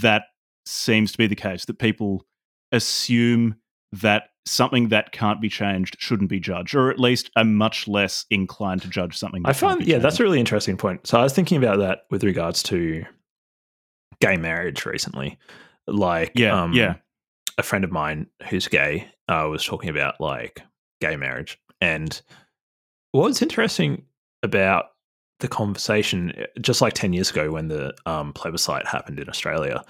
that 0.00 0.22
seems 0.66 1.12
to 1.12 1.18
be 1.18 1.26
the 1.26 1.36
case 1.36 1.64
that 1.66 1.78
people 1.78 2.24
assume 2.72 3.56
that 3.92 4.30
something 4.46 4.88
that 4.88 5.12
can't 5.12 5.40
be 5.40 5.48
changed 5.48 5.96
shouldn't 5.98 6.28
be 6.28 6.40
judged, 6.40 6.74
or 6.74 6.90
at 6.90 6.98
least 6.98 7.30
are 7.36 7.44
much 7.44 7.88
less 7.88 8.26
inclined 8.30 8.82
to 8.82 8.88
judge 8.88 9.16
something. 9.16 9.42
That 9.42 9.50
I 9.50 9.52
find 9.52 9.82
yeah, 9.86 9.98
that's 9.98 10.20
a 10.20 10.22
really 10.22 10.40
interesting 10.40 10.76
point. 10.76 11.06
So 11.06 11.18
I 11.18 11.22
was 11.22 11.32
thinking 11.32 11.58
about 11.58 11.78
that 11.78 12.00
with 12.10 12.24
regards 12.24 12.62
to 12.64 13.04
gay 14.20 14.36
marriage 14.36 14.84
recently. 14.84 15.38
Like 15.86 16.32
Yeah, 16.34 16.62
um, 16.62 16.72
yeah. 16.72 16.96
a 17.58 17.62
friend 17.62 17.84
of 17.84 17.92
mine 17.92 18.26
who's 18.48 18.68
gay 18.68 19.08
uh, 19.28 19.46
was 19.50 19.64
talking 19.64 19.90
about 19.90 20.20
like 20.20 20.62
gay 21.00 21.16
marriage 21.16 21.58
and 21.80 22.20
what 23.12 23.24
was 23.24 23.42
interesting 23.42 24.04
about 24.42 24.86
the 25.40 25.48
conversation 25.48 26.32
just 26.60 26.80
like 26.80 26.94
10 26.94 27.12
years 27.12 27.30
ago 27.30 27.50
when 27.50 27.68
the 27.68 27.94
um, 28.06 28.32
plebiscite 28.32 28.86
happened 28.86 29.18
in 29.18 29.28
australia 29.28 29.82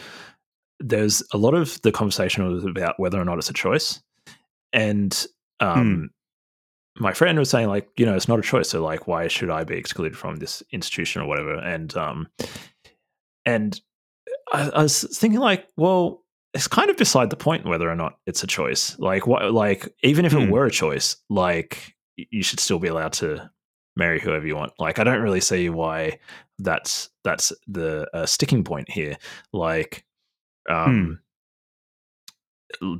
there's 0.80 1.22
a 1.32 1.38
lot 1.38 1.54
of 1.54 1.80
the 1.82 1.92
conversation 1.92 2.46
was 2.52 2.64
about 2.64 2.98
whether 2.98 3.20
or 3.20 3.24
not 3.24 3.38
it's 3.38 3.50
a 3.50 3.54
choice. 3.54 4.02
And 4.72 5.26
um, 5.60 6.10
my 6.96 7.12
friend 7.12 7.38
was 7.38 7.50
saying 7.50 7.68
like 7.68 7.88
you 7.96 8.06
know 8.06 8.14
it's 8.14 8.28
not 8.28 8.38
a 8.38 8.42
choice 8.42 8.68
so 8.70 8.82
like 8.82 9.08
why 9.08 9.26
should 9.26 9.50
i 9.50 9.64
be 9.64 9.76
excluded 9.76 10.16
from 10.16 10.36
this 10.36 10.62
institution 10.72 11.22
or 11.22 11.26
whatever? 11.26 11.54
And 11.54 11.96
um 11.96 12.28
and 13.44 13.80
I, 14.52 14.70
I 14.70 14.82
was 14.82 15.02
thinking 15.18 15.40
like 15.40 15.68
well 15.76 16.22
it's 16.52 16.68
kind 16.68 16.88
of 16.90 16.96
beside 16.96 17.30
the 17.30 17.36
point 17.36 17.66
whether 17.66 17.90
or 17.90 17.96
not 17.96 18.18
it's 18.26 18.44
a 18.44 18.46
choice. 18.46 18.96
Like 18.98 19.26
what 19.26 19.52
like 19.52 19.92
even 20.02 20.24
if 20.24 20.32
it 20.32 20.44
Hmm. 20.44 20.50
were 20.50 20.66
a 20.66 20.70
choice 20.70 21.16
like 21.28 21.94
you 22.16 22.44
should 22.44 22.60
still 22.60 22.78
be 22.78 22.86
allowed 22.88 23.12
to 23.14 23.50
marry 23.96 24.20
whoever 24.20 24.46
you 24.46 24.54
want. 24.56 24.72
Like 24.78 24.98
i 24.98 25.04
don't 25.04 25.22
really 25.22 25.40
see 25.40 25.68
why 25.70 26.18
that's 26.60 27.10
that's 27.24 27.52
the 27.66 28.08
uh, 28.14 28.26
sticking 28.26 28.62
point 28.62 28.88
here. 28.90 29.16
Like 29.52 30.04
um 30.68 31.18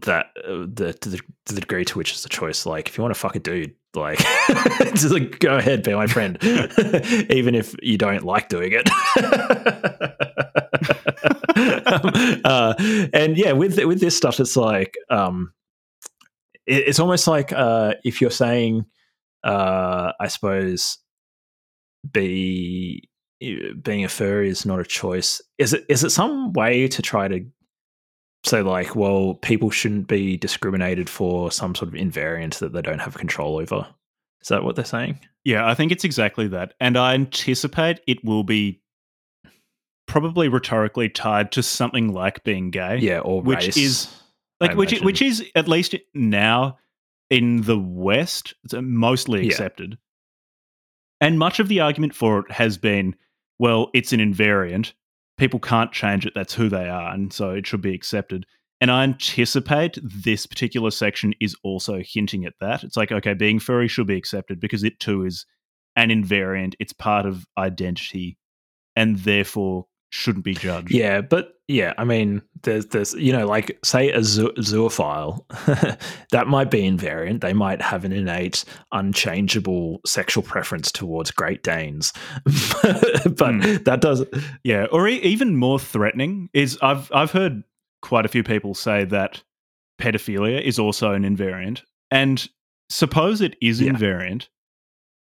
that 0.07 0.27
uh, 0.45 0.67
the, 0.73 0.97
the 1.01 1.21
the 1.47 1.61
degree 1.61 1.85
to 1.85 1.99
which 1.99 2.13
it's 2.13 2.25
a 2.25 2.29
choice 2.29 2.65
like 2.67 2.89
if 2.89 2.97
you 2.97 3.03
want 3.03 3.13
to 3.15 3.19
fuck 3.19 3.35
a 3.35 3.41
dude 3.41 3.75
like 3.95 4.19
just 4.95 5.11
like 5.11 5.39
go 5.41 5.57
ahead 5.57 5.83
be 5.83 5.95
my 5.95 6.07
friend 6.07 6.39
even 7.31 7.55
if 7.55 7.75
you 7.83 7.99
don't 7.99 8.25
like 8.25 8.49
doing 8.49 8.73
it. 8.73 8.89
Um, 11.57 12.41
uh, 12.45 12.75
and 13.13 13.37
yeah 13.37 13.53
with 13.53 13.83
with 13.85 14.01
this 14.01 14.17
stuff 14.17 14.41
it's 14.41 14.57
like 14.57 14.95
um 15.11 15.53
it, 16.67 16.89
it's 16.89 16.99
almost 16.99 17.29
like 17.29 17.53
uh 17.53 17.95
if 18.05 18.21
you're 18.21 18.31
saying 18.31 18.85
uh 19.45 20.13
i 20.19 20.27
suppose 20.27 20.99
be 22.11 23.09
being 23.41 24.05
a 24.05 24.09
furry 24.09 24.49
is 24.49 24.67
not 24.67 24.81
a 24.81 24.85
choice 24.85 25.41
is 25.59 25.73
it 25.75 25.85
is 25.89 26.03
it 26.03 26.11
some 26.11 26.53
way 26.55 26.89
to 26.89 27.03
try 27.03 27.29
to 27.29 27.47
say 28.45 28.63
like 28.63 28.95
well 28.95 29.35
people 29.35 29.71
shouldn't 29.71 30.07
be 30.07 30.37
discriminated 30.37 31.09
for 31.09 31.51
some 31.51 31.75
sort 31.75 31.89
of 31.89 31.95
invariant 31.95 32.59
that 32.59 32.73
they 32.73 32.83
don't 32.83 33.01
have 33.01 33.15
control 33.17 33.57
over 33.59 33.87
is 34.43 34.49
that 34.49 34.63
what 34.65 34.77
they're 34.77 34.85
saying 34.85 35.19
Yeah, 35.45 35.67
I 35.69 35.75
think 35.75 35.93
it's 35.93 36.05
exactly 36.05 36.49
that. 36.49 36.75
And 36.81 36.97
I 36.97 37.15
anticipate 37.15 38.01
it 38.07 38.25
will 38.25 38.45
be 38.45 38.81
probably 40.07 40.49
rhetorically 40.49 41.09
tied 41.09 41.51
to 41.53 41.63
something 41.63 42.13
like 42.13 42.45
being 42.45 42.71
gay. 42.71 42.99
yeah 42.99 43.19
or 43.21 43.41
Which 43.43 43.65
race, 43.67 43.77
is- 43.77 44.09
Like 44.61 44.77
which 44.77 45.01
which 45.01 45.21
is 45.23 45.45
at 45.55 45.67
least 45.69 45.95
now 46.15 46.79
in 47.31 47.63
the 47.63 47.79
West, 47.79 48.55
it's 48.65 48.75
mostly 48.81 49.41
Yeah. 49.43 49.47
accepted. 49.49 49.99
And 51.21 51.39
much 51.39 51.59
of 51.59 51.69
the 51.69 51.81
argument 51.81 52.15
for 52.15 52.41
it 52.41 52.51
has 52.53 52.77
been, 52.77 53.17
well, 53.59 53.91
it's 53.95 54.13
an 54.13 54.21
invariant. 54.21 54.93
People 55.37 55.61
can't 55.61 55.93
change 55.93 56.27
it. 56.27 56.33
That's 56.35 56.55
who 56.55 56.69
they 56.69 56.89
are, 56.89 57.13
and 57.13 57.33
so 57.33 57.51
it 57.51 57.67
should 57.67 57.83
be 57.83 57.95
accepted. 57.95 58.47
And 58.81 58.91
I 58.91 59.03
anticipate 59.03 59.99
this 60.03 60.47
particular 60.47 60.91
section 60.91 61.35
is 61.41 61.57
also 61.63 62.03
hinting 62.05 62.45
at 62.45 62.55
that. 62.61 62.85
It's 62.85 62.97
like, 62.97 63.13
okay, 63.13 63.35
being 63.35 63.59
furry 63.59 63.89
should 63.89 64.07
be 64.07 64.17
accepted 64.17 64.61
because 64.61 64.85
it 64.85 65.01
too 65.01 65.25
is 65.25 65.47
an 65.97 66.11
invariant. 66.11 66.75
It's 66.79 66.93
part 66.93 67.27
of 67.27 67.47
identity, 67.57 68.37
and 68.95 69.19
therefore 69.19 69.87
shouldn't 70.15 70.45
be 70.45 70.55
judged. 70.55 70.93
Yeah, 70.93 71.21
but 71.21 71.55
yeah, 71.67 71.93
I 71.99 72.05
mean, 72.05 72.41
there's 72.63 72.87
there's 72.87 73.15
you 73.15 73.33
know, 73.33 73.47
like 73.47 73.79
say 73.85 74.11
a 74.13 74.23
zoo- 74.23 74.53
zoophile, 74.59 75.45
that 76.31 76.47
might 76.47 76.71
be 76.71 76.83
invariant. 76.83 77.41
They 77.41 77.53
might 77.53 77.83
have 77.83 78.05
an 78.05 78.13
innate, 78.13 78.65
unchangeable 78.93 80.01
sexual 80.07 80.43
preference 80.43 80.93
towards 80.93 81.31
Great 81.31 81.63
Danes, 81.63 82.13
but 82.45 83.55
Hmm. 83.55 83.77
that 83.85 83.99
does. 84.01 84.25
Yeah, 84.63 84.87
or 84.93 85.09
e- 85.09 85.21
even 85.23 85.57
more 85.57 85.79
threatening 85.79 86.49
is 86.53 86.79
I've 86.83 87.11
I've 87.13 87.31
heard 87.33 87.65
quite 88.03 88.25
a 88.25 88.29
few 88.29 88.43
people 88.43 88.75
say 88.75 89.05
that 89.07 89.43
pedophilia 90.01 90.61
is 90.63 90.79
also 90.79 91.13
an 91.13 91.23
invariant, 91.25 91.81
and 92.11 92.49
suppose 92.91 93.41
it 93.41 93.57
is 93.61 93.81
Yeah. 93.81 93.93
invariant. 93.93 94.49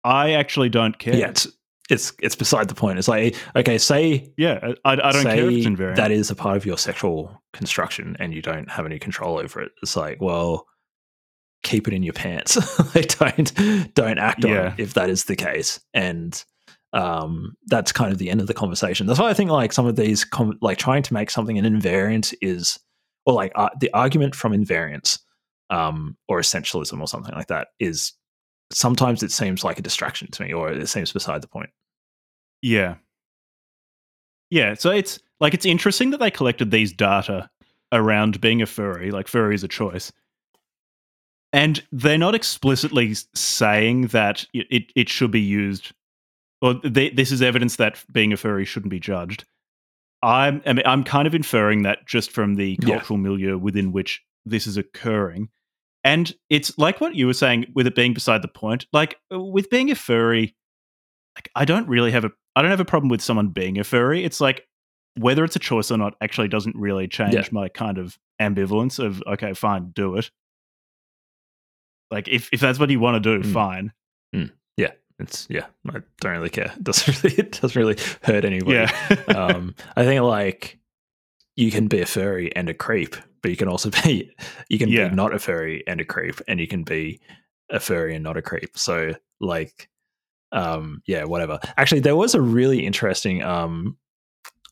I 0.04 0.32
actually 0.32 0.68
don't 0.68 0.98
care. 0.98 1.14
Yeah, 1.14 1.28
it's, 1.28 1.46
it's 1.90 2.12
it's 2.20 2.36
beside 2.36 2.68
the 2.68 2.74
point. 2.74 2.98
It's 2.98 3.08
like 3.08 3.36
okay, 3.56 3.78
say 3.78 4.32
yeah, 4.36 4.72
I, 4.84 4.92
I 4.92 5.12
don't 5.12 5.24
care 5.24 5.50
if 5.50 5.52
it's 5.52 5.66
invariant. 5.66 5.96
that 5.96 6.10
is 6.10 6.30
a 6.30 6.34
part 6.34 6.56
of 6.56 6.64
your 6.64 6.78
sexual 6.78 7.42
construction 7.52 8.16
and 8.18 8.32
you 8.32 8.42
don't 8.42 8.70
have 8.70 8.86
any 8.86 8.98
control 8.98 9.38
over 9.38 9.60
it. 9.60 9.72
It's 9.82 9.96
like, 9.96 10.20
well, 10.20 10.66
keep 11.62 11.88
it 11.88 11.94
in 11.94 12.02
your 12.02 12.12
pants. 12.12 12.56
like 12.94 13.18
don't 13.18 13.94
don't 13.94 14.18
act 14.18 14.44
on 14.44 14.50
it 14.50 14.74
if 14.78 14.94
that 14.94 15.10
is 15.10 15.24
the 15.24 15.36
case. 15.36 15.80
And 15.92 16.42
um, 16.92 17.56
that's 17.66 17.92
kind 17.92 18.12
of 18.12 18.18
the 18.18 18.30
end 18.30 18.40
of 18.40 18.46
the 18.46 18.54
conversation. 18.54 19.06
That's 19.06 19.18
why 19.18 19.30
I 19.30 19.34
think 19.34 19.50
like 19.50 19.72
some 19.72 19.86
of 19.86 19.96
these 19.96 20.24
com- 20.24 20.58
like 20.60 20.78
trying 20.78 21.02
to 21.04 21.14
make 21.14 21.30
something 21.30 21.58
an 21.58 21.64
invariant 21.64 22.34
is, 22.42 22.78
or 23.24 23.34
like 23.34 23.52
uh, 23.54 23.70
the 23.80 23.90
argument 23.92 24.34
from 24.34 24.52
invariance 24.52 25.18
um, 25.70 26.16
or 26.28 26.40
essentialism 26.40 27.00
or 27.00 27.08
something 27.08 27.34
like 27.34 27.46
that 27.46 27.68
is 27.80 28.12
sometimes 28.74 29.22
it 29.22 29.32
seems 29.32 29.64
like 29.64 29.78
a 29.78 29.82
distraction 29.82 30.30
to 30.30 30.42
me, 30.42 30.52
or 30.52 30.70
it 30.70 30.88
seems 30.88 31.12
beside 31.12 31.42
the 31.42 31.48
point. 31.48 31.70
Yeah. 32.60 32.96
Yeah, 34.50 34.74
so 34.74 34.90
it's 34.90 35.18
like 35.40 35.54
it's 35.54 35.66
interesting 35.66 36.10
that 36.10 36.20
they 36.20 36.30
collected 36.30 36.70
these 36.70 36.92
data 36.92 37.48
around 37.90 38.40
being 38.40 38.62
a 38.62 38.66
furry, 38.66 39.10
like 39.10 39.28
furry 39.28 39.54
is 39.54 39.64
a 39.64 39.68
choice. 39.68 40.12
And 41.52 41.82
they're 41.92 42.18
not 42.18 42.34
explicitly 42.34 43.14
saying 43.34 44.08
that 44.08 44.46
it, 44.54 44.90
it, 44.96 45.08
should 45.10 45.30
be 45.30 45.40
used, 45.40 45.92
or 46.62 46.74
they, 46.74 47.10
this 47.10 47.30
is 47.30 47.42
evidence 47.42 47.76
that 47.76 48.02
being 48.10 48.32
a 48.32 48.38
furry 48.38 48.64
shouldn't 48.64 48.90
be 48.90 49.00
judged. 49.00 49.44
I'm, 50.22 50.62
I 50.64 50.72
mean, 50.72 50.86
I'm 50.86 51.04
kind 51.04 51.26
of 51.26 51.34
inferring 51.34 51.82
that 51.82 52.06
just 52.06 52.30
from 52.30 52.54
the 52.54 52.78
Yeah. 52.80 52.96
cultural 52.96 53.18
milieu 53.18 53.58
within 53.58 53.92
which 53.92 54.22
this 54.46 54.66
is 54.66 54.76
occurring. 54.76 55.48
And 56.04 56.34
it's 56.50 56.76
like 56.78 57.00
what 57.00 57.14
you 57.14 57.26
were 57.26 57.34
saying 57.34 57.66
with 57.74 57.86
it 57.86 57.94
being 57.94 58.12
beside 58.14 58.42
the 58.42 58.48
point. 58.48 58.86
Like 58.92 59.18
with 59.30 59.70
being 59.70 59.90
a 59.90 59.94
furry, 59.94 60.56
like 61.36 61.48
I 61.54 61.64
don't 61.64 61.88
really 61.88 62.10
have 62.10 62.24
a 62.24 62.30
I 62.56 62.62
don't 62.62 62.70
have 62.72 62.80
a 62.80 62.84
problem 62.84 63.08
with 63.08 63.22
someone 63.22 63.48
being 63.48 63.78
a 63.78 63.84
furry. 63.84 64.24
It's 64.24 64.40
like 64.40 64.66
whether 65.18 65.44
it's 65.44 65.56
a 65.56 65.60
choice 65.60 65.90
or 65.90 65.96
not 65.98 66.14
actually 66.20 66.48
doesn't 66.48 66.76
really 66.76 67.06
change 67.06 67.34
Yeah. 67.34 67.44
my 67.52 67.68
kind 67.68 67.98
of 67.98 68.18
ambivalence 68.40 68.98
of 68.98 69.22
okay, 69.26 69.52
fine, 69.54 69.90
do 69.94 70.16
it. 70.16 70.30
Like 72.10 72.28
if 72.28 72.48
if 72.52 72.60
that's 72.60 72.78
what 72.78 72.90
you 72.90 73.00
want 73.00 73.22
to 73.22 73.38
do, 73.38 73.48
Mm. 73.48 73.52
fine. 73.52 73.92
It's 75.18 75.46
yeah, 75.48 75.66
I 75.88 76.00
don't 76.20 76.32
really 76.32 76.50
care. 76.50 76.72
It 76.74 76.82
doesn't 76.82 77.22
really 77.22 77.36
it 77.36 77.52
doesn't 77.60 77.78
really 77.80 77.96
hurt 78.22 78.44
anybody. 78.44 78.72
Yeah. 78.72 79.16
um, 79.36 79.76
I 79.94 80.04
think 80.04 80.20
like 80.22 80.80
you 81.56 81.70
can 81.70 81.86
be 81.88 82.00
a 82.00 82.06
furry 82.06 82.54
and 82.56 82.68
a 82.68 82.74
creep, 82.74 83.14
but 83.42 83.50
you 83.50 83.56
can 83.56 83.68
also 83.68 83.90
be 84.04 84.30
you 84.68 84.78
can 84.78 84.88
Yeah. 84.88 85.08
be 85.08 85.14
not 85.14 85.34
a 85.34 85.38
furry 85.38 85.82
and 85.86 86.00
a 86.00 86.04
creep, 86.04 86.40
and 86.48 86.60
you 86.60 86.66
can 86.68 86.82
be 86.84 87.20
a 87.70 87.80
furry 87.80 88.14
and 88.14 88.24
not 88.24 88.36
a 88.36 88.42
creep. 88.42 88.76
So 88.76 89.14
like, 89.40 89.88
um, 90.52 91.02
yeah, 91.06 91.24
whatever. 91.24 91.58
Actually, 91.76 92.00
there 92.00 92.16
was 92.16 92.34
a 92.34 92.40
really 92.40 92.84
interesting 92.86 93.42
um, 93.42 93.96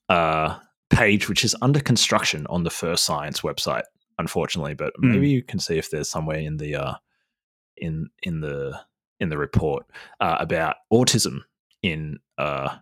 uh, 0.08 0.58
page 0.90 1.28
which 1.28 1.44
is 1.44 1.54
under 1.62 1.80
construction 1.80 2.46
on 2.48 2.64
the 2.64 2.70
FurScience 2.70 3.42
website, 3.42 3.84
unfortunately, 4.18 4.74
but 4.74 4.92
Hmm. 4.98 5.12
maybe 5.12 5.28
you 5.30 5.42
can 5.42 5.58
see 5.60 5.78
if 5.78 5.90
there's 5.90 6.08
somewhere 6.10 6.38
in 6.38 6.56
the 6.58 6.74
uh, 6.76 6.94
in 7.76 8.08
in 8.22 8.40
the 8.40 8.78
in 9.20 9.28
the 9.28 9.38
report 9.38 9.86
uh, 10.20 10.36
about 10.40 10.76
autism 10.92 11.40
in 11.82 12.18
uh, 12.38 12.76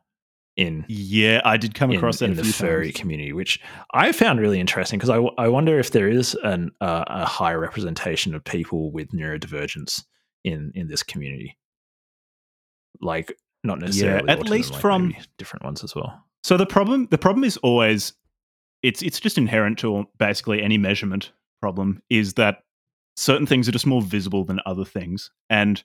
in 0.58 0.84
yeah, 0.88 1.40
I 1.44 1.56
did 1.56 1.74
come 1.74 1.92
in, 1.92 1.96
across 1.96 2.18
that 2.18 2.26
in 2.26 2.32
a 2.32 2.42
the 2.42 2.44
furry 2.44 2.88
times. 2.88 3.00
community, 3.00 3.32
which 3.32 3.60
I 3.94 4.12
found 4.12 4.40
really 4.40 4.58
interesting 4.58 4.98
because 4.98 5.08
I, 5.08 5.14
w- 5.14 5.34
I 5.38 5.46
wonder 5.48 5.78
if 5.78 5.92
there 5.92 6.08
is 6.08 6.34
an, 6.42 6.72
uh, 6.80 7.04
a 7.06 7.24
high 7.24 7.54
representation 7.54 8.34
of 8.34 8.44
people 8.44 8.90
with 8.90 9.12
neurodivergence 9.12 10.04
in 10.44 10.72
in 10.74 10.88
this 10.88 11.02
community, 11.04 11.56
like 13.00 13.32
not 13.64 13.78
necessarily 13.78 14.24
yeah, 14.26 14.32
at 14.32 14.40
autism, 14.40 14.48
least 14.50 14.72
like 14.72 14.80
from- 14.80 15.14
different 15.38 15.64
ones 15.64 15.84
as 15.84 15.94
well. 15.94 16.22
So 16.42 16.56
the 16.56 16.66
problem 16.66 17.06
the 17.10 17.18
problem 17.18 17.44
is 17.44 17.56
always 17.58 18.12
it's 18.82 19.00
it's 19.02 19.20
just 19.20 19.38
inherent 19.38 19.78
to 19.78 20.04
basically 20.18 20.62
any 20.62 20.78
measurement 20.78 21.32
problem 21.60 22.02
is 22.10 22.34
that 22.34 22.58
certain 23.16 23.46
things 23.46 23.68
are 23.68 23.72
just 23.72 23.86
more 23.86 24.02
visible 24.02 24.44
than 24.44 24.60
other 24.66 24.84
things. 24.84 25.30
And 25.50 25.82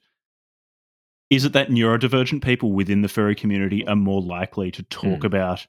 is 1.30 1.44
it 1.44 1.52
that 1.52 1.68
neurodivergent 1.68 2.42
people 2.44 2.72
within 2.72 3.02
the 3.02 3.08
furry 3.08 3.34
community 3.34 3.86
are 3.86 3.96
more 3.96 4.22
likely 4.22 4.70
to 4.70 4.82
talk 4.84 5.20
Mm. 5.20 5.24
about 5.24 5.66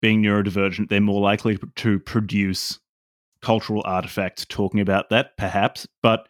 being 0.00 0.22
neurodivergent? 0.22 0.88
They're 0.88 1.00
more 1.00 1.20
likely 1.20 1.58
to 1.76 1.98
produce 2.00 2.78
cultural 3.42 3.82
artifacts 3.84 4.44
talking 4.46 4.80
about 4.80 5.10
that, 5.10 5.36
perhaps. 5.36 5.86
But 6.02 6.28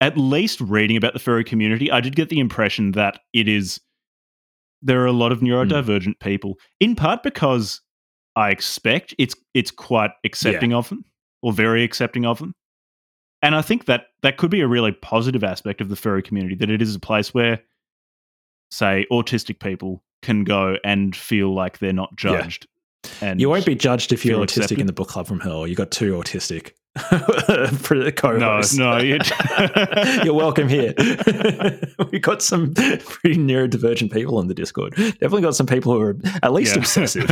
at 0.00 0.16
least 0.16 0.60
reading 0.60 0.96
about 0.96 1.12
the 1.12 1.18
furry 1.18 1.44
community, 1.44 1.90
I 1.90 2.00
did 2.00 2.16
get 2.16 2.28
the 2.28 2.40
impression 2.40 2.92
that 2.92 3.20
it 3.32 3.48
is 3.48 3.80
there 4.82 5.02
are 5.02 5.06
a 5.06 5.12
lot 5.12 5.30
of 5.30 5.40
neurodivergent 5.40 6.20
people, 6.20 6.56
in 6.80 6.96
part 6.96 7.22
because 7.22 7.80
I 8.36 8.50
expect 8.50 9.14
it's 9.18 9.34
it's 9.54 9.70
quite 9.70 10.12
accepting 10.24 10.72
of 10.72 10.88
them 10.88 11.04
or 11.42 11.52
very 11.52 11.84
accepting 11.84 12.24
of 12.24 12.38
them. 12.38 12.54
And 13.42 13.54
I 13.54 13.62
think 13.62 13.86
that 13.86 14.06
that 14.22 14.36
could 14.36 14.50
be 14.50 14.60
a 14.60 14.66
really 14.68 14.92
positive 14.92 15.42
aspect 15.44 15.80
of 15.80 15.88
the 15.88 15.96
furry 15.96 16.22
community 16.22 16.54
that 16.56 16.70
it 16.70 16.82
is 16.82 16.94
a 16.94 17.00
place 17.00 17.32
where 17.32 17.60
say 18.70 19.06
autistic 19.10 19.58
people 19.60 20.02
can 20.22 20.44
go 20.44 20.76
and 20.84 21.16
feel 21.16 21.54
like 21.54 21.78
they're 21.78 21.92
not 21.92 22.10
Yeah. 22.22 22.42
judged. 22.42 22.66
And 23.22 23.40
You 23.40 23.48
won't 23.48 23.64
be 23.64 23.74
judged 23.74 24.12
if 24.12 24.24
you're 24.26 24.38
autistic 24.38 24.56
accepted. 24.64 24.80
in 24.80 24.86
the 24.86 24.92
book 24.92 25.08
club 25.08 25.26
from 25.26 25.40
hell. 25.40 25.66
You 25.66 25.74
got 25.74 25.90
two 25.90 26.12
autistic 26.12 26.72
no, 27.12 28.10
co-hosts. 28.10 28.76
no, 28.76 28.98
you- 28.98 29.18
You're 30.24 30.34
welcome 30.34 30.68
here. 30.68 30.92
we 32.12 32.18
got 32.18 32.42
some 32.42 32.74
pretty 32.74 33.36
neurodivergent 33.36 34.12
people 34.12 34.38
in 34.40 34.48
the 34.48 34.54
Discord. 34.54 34.94
Definitely 34.96 35.40
got 35.42 35.54
some 35.56 35.66
people 35.66 35.94
who 35.94 36.00
are 36.02 36.16
at 36.42 36.52
least 36.52 36.74
Yeah. 36.76 36.80
obsessive. 36.80 37.26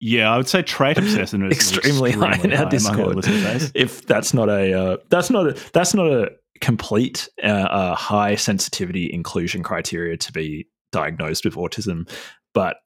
Yeah, 0.00 0.32
I 0.32 0.36
would 0.38 0.48
say 0.48 0.62
trait 0.62 0.96
obsessiveness 0.96 1.52
is 1.52 1.72
extremely 1.76 2.10
high 2.12 2.32
in 2.42 2.52
extremely 2.52 2.56
our 2.56 2.62
among 3.04 3.20
Discord. 3.20 3.72
If 3.74 4.06
that's 4.06 4.32
not 4.32 4.48
a 4.48 4.72
uh, 4.72 4.96
that's 5.10 5.28
not 5.30 5.46
a 5.48 5.70
that's 5.74 5.92
not 5.94 6.06
a 6.06 6.30
complete 6.62 7.28
uh, 7.42 7.46
uh, 7.46 7.94
high 7.94 8.34
sensitivity 8.34 9.12
inclusion 9.12 9.62
criteria 9.62 10.16
to 10.16 10.32
be 10.32 10.66
diagnosed 10.92 11.44
with 11.44 11.54
autism, 11.54 12.08
but 12.54 12.76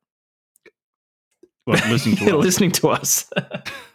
Well, 1.66 1.80
listening 1.88 2.16
to 2.16 2.24
us. 2.38 2.44
listening 2.44 2.72
to 2.72 2.88
us. 2.88 3.30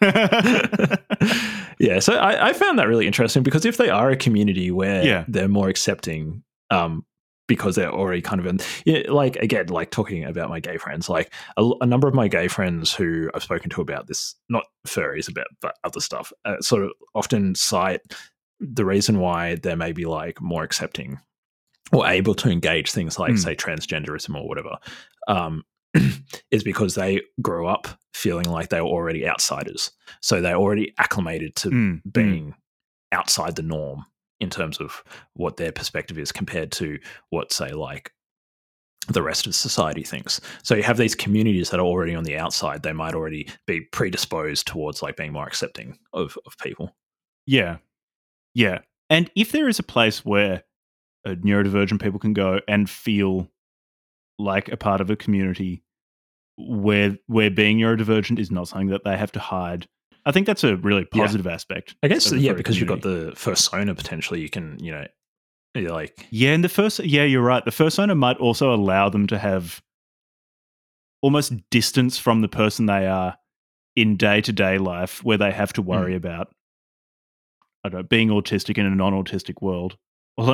yeah, 1.78 1.98
so 2.00 2.14
I, 2.14 2.48
I 2.48 2.52
found 2.52 2.78
that 2.78 2.88
really 2.88 3.06
interesting 3.06 3.42
because 3.42 3.64
if 3.64 3.76
they 3.76 3.88
are 3.90 4.10
a 4.10 4.16
community 4.16 4.70
where 4.70 5.04
Yeah. 5.04 5.24
they're 5.28 5.48
more 5.48 5.68
accepting, 5.68 6.42
um, 6.70 7.04
because 7.50 7.74
they're 7.76 7.92
already 7.92 8.22
kind 8.22 8.40
of 8.40 8.46
in, 8.46 8.60
yeah, 8.86 9.02
like 9.10 9.36
again, 9.36 9.66
like 9.66 9.90
talking 9.90 10.24
about 10.24 10.48
my 10.48 10.60
gay 10.60 10.78
friends, 10.78 11.08
like 11.10 11.30
a, 11.58 11.68
a 11.82 11.86
number 11.86 12.08
of 12.08 12.14
my 12.14 12.28
gay 12.28 12.48
friends 12.48 12.94
who 12.94 13.28
I've 13.34 13.42
spoken 13.42 13.68
to 13.70 13.80
about 13.82 14.06
this, 14.06 14.34
not 14.48 14.64
furries, 14.86 15.28
about 15.28 15.48
but 15.60 15.74
other 15.84 16.00
stuff, 16.00 16.32
uh, 16.44 16.60
sort 16.60 16.84
of 16.84 16.92
often 17.14 17.54
cite 17.54 18.00
the 18.60 18.84
reason 18.84 19.18
why 19.18 19.56
they 19.56 19.74
may 19.74 19.90
be 19.92 20.04
like 20.06 20.40
more 20.40 20.62
accepting 20.62 21.18
or 21.92 22.06
able 22.06 22.34
to 22.36 22.48
engage 22.50 22.92
things 22.92 23.18
like 23.18 23.32
Mm. 23.32 23.38
say 23.38 23.56
transgenderism 23.56 24.34
or 24.40 24.46
whatever 24.46 24.76
um, 25.28 25.64
is 26.52 26.62
because 26.62 26.94
they 26.94 27.20
grew 27.42 27.66
up 27.66 27.88
feeling 28.14 28.48
like 28.48 28.68
they 28.68 28.80
were 28.80 28.86
already 28.86 29.26
outsiders 29.26 29.90
so 30.20 30.40
they're 30.40 30.54
already 30.56 30.94
acclimated 30.98 31.56
to 31.56 31.70
Mm, 31.70 32.02
mm. 32.02 32.12
being 32.12 32.54
outside 33.12 33.56
the 33.56 33.62
norm 33.62 34.04
in 34.40 34.50
terms 34.50 34.78
of 34.78 35.02
what 35.34 35.56
their 35.56 35.72
perspective 35.72 36.18
is 36.18 36.32
compared 36.32 36.72
to 36.72 36.98
what 37.30 37.52
say 37.52 37.70
like 37.70 38.12
the 39.08 39.22
rest 39.22 39.46
of 39.46 39.54
society 39.54 40.02
thinks 40.02 40.40
so 40.62 40.74
you 40.74 40.82
have 40.82 40.96
these 40.98 41.14
communities 41.14 41.70
that 41.70 41.80
are 41.80 41.86
already 41.86 42.14
on 42.14 42.24
the 42.24 42.36
outside 42.36 42.82
they 42.82 42.92
might 42.92 43.14
already 43.14 43.48
be 43.66 43.80
predisposed 43.92 44.66
towards 44.66 45.02
like 45.02 45.16
being 45.16 45.32
more 45.32 45.46
accepting 45.46 45.98
of, 46.12 46.38
of 46.46 46.56
people 46.58 46.94
Yeah. 47.46 47.78
Yeah. 48.54 48.80
And 49.08 49.30
if 49.34 49.52
there 49.52 49.68
is 49.68 49.78
a 49.78 49.84
place 49.84 50.24
where 50.24 50.62
neurodivergent 51.26 52.00
people 52.00 52.20
can 52.20 52.32
go 52.32 52.60
and 52.68 52.88
feel 52.88 53.50
like 54.38 54.68
a 54.70 54.76
part 54.76 55.00
of 55.00 55.10
a 55.10 55.16
community 55.16 55.82
where 56.56 57.16
where 57.26 57.50
being 57.50 57.78
neurodivergent 57.78 58.38
is 58.38 58.50
not 58.50 58.68
something 58.68 58.88
that 58.88 59.02
they 59.04 59.16
have 59.16 59.32
to 59.32 59.40
hide, 59.40 59.88
I 60.26 60.32
think 60.32 60.46
that's 60.46 60.64
a 60.64 60.76
really 60.76 61.06
Yeah. 61.12 61.22
positive 61.24 61.46
aspect. 61.46 61.94
i 62.02 62.08
guess 62.08 62.30
yeah 62.32 62.52
because 62.52 62.78
you've 62.78 62.88
got 62.88 63.02
the 63.02 63.32
fursona 63.34 63.96
potentially 63.96 64.40
you 64.40 64.48
can 64.50 64.78
you 64.80 64.92
know 64.92 65.06
like 65.74 66.26
Yeah, 66.30 66.50
and 66.52 66.64
the 66.64 66.68
first 66.68 66.98
yeah, 67.00 67.22
you're 67.24 67.42
right. 67.42 67.64
The 67.64 67.70
fursona 67.70 68.16
might 68.16 68.36
also 68.38 68.74
allow 68.74 69.08
them 69.08 69.26
to 69.28 69.38
have 69.38 69.80
almost 71.22 71.52
distance 71.70 72.18
from 72.18 72.40
the 72.40 72.48
person 72.48 72.86
they 72.86 73.06
are 73.06 73.36
in 73.96 74.16
day 74.16 74.40
to 74.40 74.52
day 74.52 74.78
life 74.78 75.22
where 75.22 75.38
they 75.38 75.52
have 75.52 75.72
to 75.74 75.82
hmm. 75.82 75.88
worry 75.88 76.14
about 76.14 76.48
I 77.84 77.88
don't 77.88 78.00
know, 78.00 78.06
being 78.06 78.28
autistic 78.28 78.78
in 78.78 78.86
a 78.86 78.90
non 78.90 79.12
autistic 79.12 79.62
world. 79.62 79.96
Although 80.36 80.52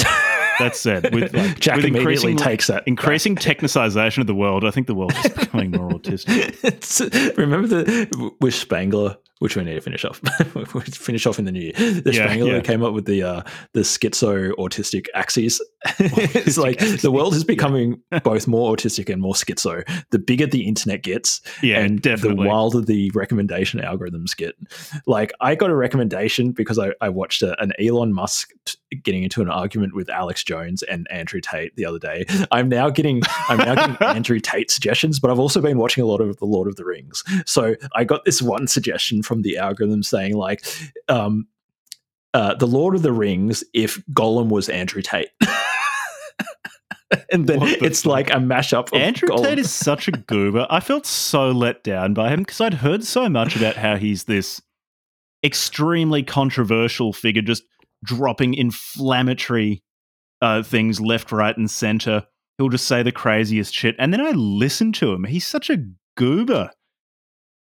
that 0.58 0.76
said, 0.76 1.14
with 1.14 1.34
like 1.34 1.58
Jack 1.60 1.76
with 1.76 1.86
immediately 1.86 2.32
increasing, 2.32 2.36
takes 2.36 2.66
that 2.68 2.84
increasing 2.86 3.36
technicization 3.36 4.18
of 4.18 4.26
the 4.26 4.34
world, 4.34 4.64
I 4.64 4.70
think 4.70 4.86
the 4.86 4.94
world 4.94 5.12
is 5.24 5.32
becoming 5.32 5.70
more 5.72 5.90
autistic. 5.98 6.62
It's- 6.64 7.36
remember 7.36 7.66
the 7.68 8.32
with 8.40 8.54
Spangler 8.54 9.16
which 9.38 9.56
we 9.56 9.62
need 9.64 9.74
to 9.74 9.80
finish 9.80 10.04
off. 10.04 10.18
finish 10.86 11.26
off 11.26 11.38
in 11.38 11.44
the 11.44 11.52
new 11.52 11.60
year. 11.60 11.72
The 11.72 12.12
Yeah, 12.12 12.26
Strangler 12.26 12.56
yeah. 12.56 12.60
came 12.60 12.82
up 12.82 12.94
with 12.94 13.04
the 13.04 13.22
uh, 13.22 13.42
the 13.72 13.80
schizo 13.80 14.52
autistic 14.52 15.06
axes. 15.14 15.60
it's 15.98 16.56
like 16.58 16.80
axes, 16.80 17.02
the 17.02 17.10
world 17.10 17.34
is 17.34 17.42
yeah. 17.42 17.46
becoming 17.46 18.00
both 18.24 18.48
more 18.48 18.74
autistic 18.74 19.12
and 19.12 19.20
more 19.20 19.34
schizo. 19.34 19.86
The 20.10 20.18
bigger 20.18 20.46
the 20.46 20.66
internet 20.66 21.02
gets, 21.02 21.40
Yeah, 21.62 21.80
and 21.80 22.00
definitely. 22.00 22.44
the 22.44 22.48
wilder 22.48 22.80
the 22.80 23.10
recommendation 23.14 23.80
algorithms 23.80 24.36
get. 24.36 24.54
Like 25.06 25.32
I 25.40 25.54
got 25.54 25.70
a 25.70 25.76
recommendation 25.76 26.52
because 26.52 26.78
I, 26.78 26.92
I 27.00 27.08
watched 27.10 27.42
a, 27.42 27.60
an 27.62 27.72
Elon 27.78 28.12
Musk 28.14 28.52
t- 28.64 28.78
getting 29.02 29.22
into 29.22 29.42
an 29.42 29.50
argument 29.50 29.94
with 29.94 30.08
Alex 30.08 30.42
Jones 30.44 30.82
and 30.84 31.06
Andrew 31.10 31.40
Tate 31.40 31.76
the 31.76 31.84
other 31.84 31.98
day. 31.98 32.24
I'm 32.50 32.68
now 32.68 32.88
getting 32.88 33.22
I'm 33.48 33.58
now 33.58 33.74
getting 33.74 33.96
Andrew 34.00 34.40
Tate 34.40 34.70
suggestions, 34.70 35.20
but 35.20 35.30
I've 35.30 35.38
also 35.38 35.60
been 35.60 35.78
watching 35.78 36.02
a 36.02 36.06
lot 36.06 36.20
of 36.20 36.38
The 36.38 36.46
Lord 36.46 36.68
of 36.68 36.76
the 36.76 36.84
Rings. 36.84 37.22
So 37.44 37.76
I 37.94 38.04
got 38.04 38.24
this 38.24 38.40
one 38.40 38.66
suggestion 38.66 39.22
from 39.26 39.42
the 39.42 39.58
algorithm 39.58 40.02
saying 40.02 40.34
like, 40.34 40.64
um, 41.08 41.46
uh, 42.34 42.54
The 42.54 42.66
Lord 42.66 42.94
of 42.94 43.02
the 43.02 43.12
Rings 43.12 43.64
if 43.74 44.02
Gollum 44.12 44.48
was 44.48 44.68
Andrew 44.68 45.02
Tate. 45.02 45.28
and 47.30 47.46
then 47.46 47.60
the 47.60 47.84
it's 47.84 48.06
like 48.06 48.30
a 48.30 48.34
mashup 48.34 48.92
of 48.92 49.00
Andrew 49.00 49.28
Gollum. 49.28 49.44
Tate 49.44 49.58
is 49.58 49.72
such 49.72 50.08
a 50.08 50.12
goober. 50.12 50.66
I 50.70 50.80
felt 50.80 51.06
so 51.06 51.50
let 51.50 51.82
down 51.84 52.14
by 52.14 52.30
him 52.30 52.40
because 52.40 52.60
I'd 52.60 52.74
heard 52.74 53.04
so 53.04 53.28
much 53.28 53.56
about 53.56 53.76
how 53.76 53.96
he's 53.96 54.24
this 54.24 54.60
extremely 55.44 56.22
controversial 56.22 57.12
figure, 57.12 57.42
just 57.42 57.62
dropping 58.04 58.54
inflammatory 58.54 59.82
uh, 60.42 60.62
things 60.62 61.00
left, 61.00 61.32
right, 61.32 61.56
and 61.56 61.70
center. 61.70 62.26
He'll 62.58 62.68
just 62.68 62.86
say 62.86 63.02
the 63.02 63.12
craziest 63.12 63.74
shit, 63.74 63.94
and 63.98 64.12
then 64.12 64.20
I 64.20 64.30
listen 64.30 64.92
to 64.92 65.12
him. 65.12 65.24
He's 65.24 65.46
such 65.46 65.70
a 65.70 65.84
goober. 66.16 66.70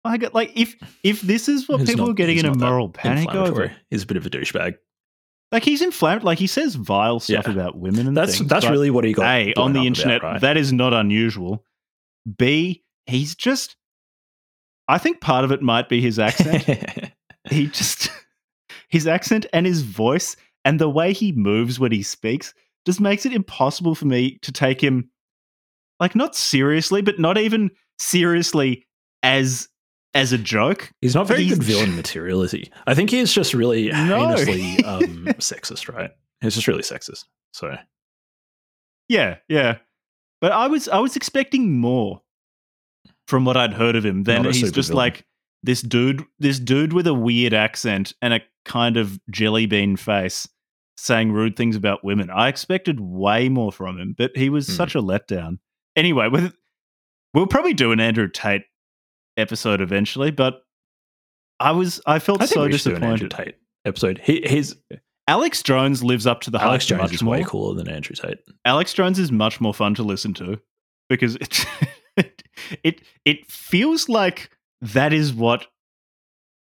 I 0.04 0.16
got 0.16 0.34
like 0.34 0.52
if 0.56 0.74
if 1.02 1.20
this 1.22 1.48
is 1.48 1.68
what 1.68 1.80
He's 1.80 1.90
people 1.90 2.06
not- 2.06 2.10
are 2.12 2.14
getting 2.14 2.38
in 2.38 2.46
a 2.46 2.54
moral 2.56 2.88
panic 2.88 3.32
over, 3.34 3.72
He's 3.90 4.02
a 4.02 4.06
bit 4.06 4.16
of 4.16 4.26
a 4.26 4.30
douchebag. 4.30 4.74
like 5.52 5.62
he's 5.64 5.82
inflamed, 5.82 6.22
like 6.24 6.38
he 6.38 6.46
says 6.46 6.74
vile 6.74 7.20
stuff 7.20 7.46
Yeah. 7.46 7.52
about 7.52 7.76
women 7.78 8.06
and 8.08 8.16
That's 8.16 8.38
things, 8.38 8.48
that's 8.50 8.66
really 8.68 8.90
what 8.90 9.04
he 9.04 9.12
got. 9.12 9.24
a 9.26 9.54
on 9.54 9.72
the 9.74 9.86
internet 9.86 10.18
about, 10.18 10.32
right? 10.32 10.40
that 10.40 10.56
is 10.56 10.72
not 10.72 10.92
unusual 10.92 11.64
b 12.38 12.82
he's 13.06 13.34
just 13.34 13.74
i 14.88 14.96
think 14.96 15.20
part 15.20 15.44
of 15.44 15.50
it 15.50 15.60
might 15.60 15.88
be 15.88 16.00
his 16.00 16.18
accent 16.20 16.64
he 17.50 17.66
just 17.66 18.10
his 18.88 19.06
accent 19.08 19.44
and 19.52 19.66
his 19.66 19.82
voice 19.82 20.36
and 20.64 20.78
the 20.80 20.88
way 20.88 21.12
he 21.12 21.32
moves 21.32 21.80
when 21.80 21.90
he 21.92 22.02
speaks 22.02 22.54
just 22.86 23.00
makes 23.00 23.26
it 23.26 23.32
impossible 23.32 23.94
for 23.96 24.04
me 24.06 24.38
to 24.42 24.52
take 24.52 24.80
him 24.80 25.10
like 25.98 26.14
not 26.14 26.36
seriously 26.36 27.02
but 27.02 27.18
not 27.18 27.36
even 27.38 27.70
seriously 27.98 28.86
as 29.24 29.68
as 30.14 30.32
a 30.32 30.38
joke 30.38 30.92
He's 31.00 31.14
not 31.14 31.26
very 31.26 31.44
He's- 31.44 31.58
good 31.58 31.64
villain 31.66 31.96
material, 32.02 32.42
is 32.42 32.52
he? 32.52 32.70
I 32.86 32.94
think 32.94 33.10
he's 33.10 33.32
just 33.32 33.54
really 33.54 33.88
No. 33.88 34.26
heinously 34.28 34.84
um, 34.84 35.02
sexist, 35.38 35.92
right? 35.92 36.10
He's 36.40 36.54
just 36.54 36.66
really 36.68 36.82
sexist. 36.82 37.24
So 37.52 37.74
yeah 39.08 39.36
yeah 39.48 39.78
but 40.40 40.52
i 40.52 40.66
was 40.68 40.88
i 40.88 40.98
was 40.98 41.16
expecting 41.16 41.78
more 41.78 42.22
from 43.26 43.44
what 43.44 43.56
i'd 43.56 43.72
heard 43.72 43.96
of 43.96 44.04
him 44.06 44.22
then 44.24 44.44
he's 44.44 44.72
just 44.72 44.88
villain. 44.88 44.96
like 44.96 45.26
this 45.62 45.82
dude 45.82 46.24
this 46.38 46.58
dude 46.58 46.92
with 46.92 47.06
a 47.06 47.12
weird 47.14 47.52
accent 47.52 48.14
and 48.22 48.32
a 48.32 48.40
kind 48.64 48.96
of 48.96 49.18
jelly 49.30 49.66
bean 49.66 49.96
face 49.96 50.48
saying 50.96 51.32
rude 51.32 51.56
things 51.56 51.76
about 51.76 52.04
women 52.04 52.30
i 52.30 52.48
expected 52.48 53.00
way 53.00 53.48
more 53.48 53.72
from 53.72 53.98
him 53.98 54.14
but 54.16 54.30
he 54.36 54.48
was 54.48 54.66
Hmm. 54.66 54.74
such 54.74 54.94
a 54.94 55.02
letdown 55.02 55.58
anyway 55.96 56.28
with, 56.28 56.54
we'll 57.34 57.46
probably 57.46 57.74
do 57.74 57.92
an 57.92 58.00
andrew 58.00 58.28
tate 58.28 58.62
episode 59.36 59.80
eventually 59.80 60.30
but 60.30 60.62
i 61.60 61.70
was 61.70 62.00
i 62.06 62.18
felt 62.18 62.42
I 62.42 62.46
so 62.46 62.64
we 62.64 62.76
should 62.76 62.90
do 62.90 62.96
an 62.96 63.04
Andrew 63.04 63.28
disappointed 63.28 63.54
Tate 63.54 63.56
episode. 63.84 64.20
He, 64.22 64.44
he's 64.46 64.76
alex 65.26 65.62
jones 65.62 66.02
lives 66.02 66.26
up 66.26 66.40
to 66.42 66.50
the 66.50 66.60
Alex 66.60 66.84
hype 66.84 66.98
Jones 66.98 67.10
much 67.10 67.14
is 67.14 67.22
more 67.22 67.32
way 67.32 67.44
cooler 67.44 67.74
than 67.74 67.88
Andrew 67.88 68.14
Tate. 68.14 68.38
Alex 68.64 68.92
Jones 68.92 69.18
is 69.18 69.32
much 69.32 69.60
more 69.60 69.74
fun 69.74 69.94
to 69.94 70.02
listen 70.02 70.34
to 70.34 70.60
because 71.08 71.36
it 71.36 71.66
it 72.82 73.02
it 73.24 73.50
feels 73.50 74.08
like 74.08 74.50
that 74.80 75.12
is 75.12 75.32
what 75.32 75.66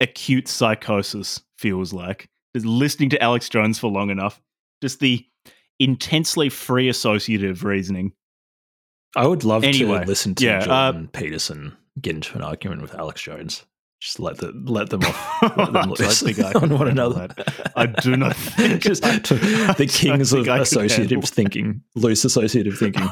acute 0.01 0.48
psychosis 0.48 1.40
feels 1.59 1.93
like. 1.93 2.28
Just 2.55 2.66
listening 2.66 3.10
to 3.10 3.22
Alex 3.22 3.48
Jones 3.48 3.78
for 3.78 3.90
long 3.90 4.10
enough, 4.10 4.40
just 4.82 5.01
the 5.01 5.26
intensely 5.81 6.48
free 6.48 6.89
associative 6.89 7.64
reasoning. 7.64 8.12
I 9.16 9.26
would 9.26 9.44
love 9.44 9.64
Anyway, 9.64 10.01
to 10.01 10.06
listen 10.06 10.35
to 10.36 10.44
yeah, 10.44 10.64
uh, 10.64 11.05
Peterson 11.12 11.76
get 12.01 12.15
into 12.16 12.35
an 12.37 12.43
argument 12.43 12.83
with 12.83 12.95
Alex 12.95 13.23
Jones. 13.23 13.65
Just 14.01 14.21
let 14.21 14.37
the 14.39 14.53
let 14.66 14.91
them 14.91 15.03
off. 15.03 15.43
Let 15.43 15.59
I 15.59 15.65
them 15.65 15.73
don't 15.73 15.99
loose 16.01 16.21
think 16.21 16.39
I 16.39 16.53
can 16.59 16.65
on 16.73 16.79
one 16.79 16.89
another. 16.89 17.29
that. 17.29 17.73
I 17.75 17.87
do 17.87 18.16
not 18.16 18.37
think 18.37 18.83
just 18.83 19.03
the 19.03 19.89
kings 19.91 20.33
of 20.33 20.45
think 20.45 20.49
I 20.49 20.59
could 20.59 20.69
handle 20.69 20.83
associative 20.83 21.25
thinking, 21.25 21.81
loose 21.95 22.23
associative 22.25 22.77
thinking. 22.77 23.09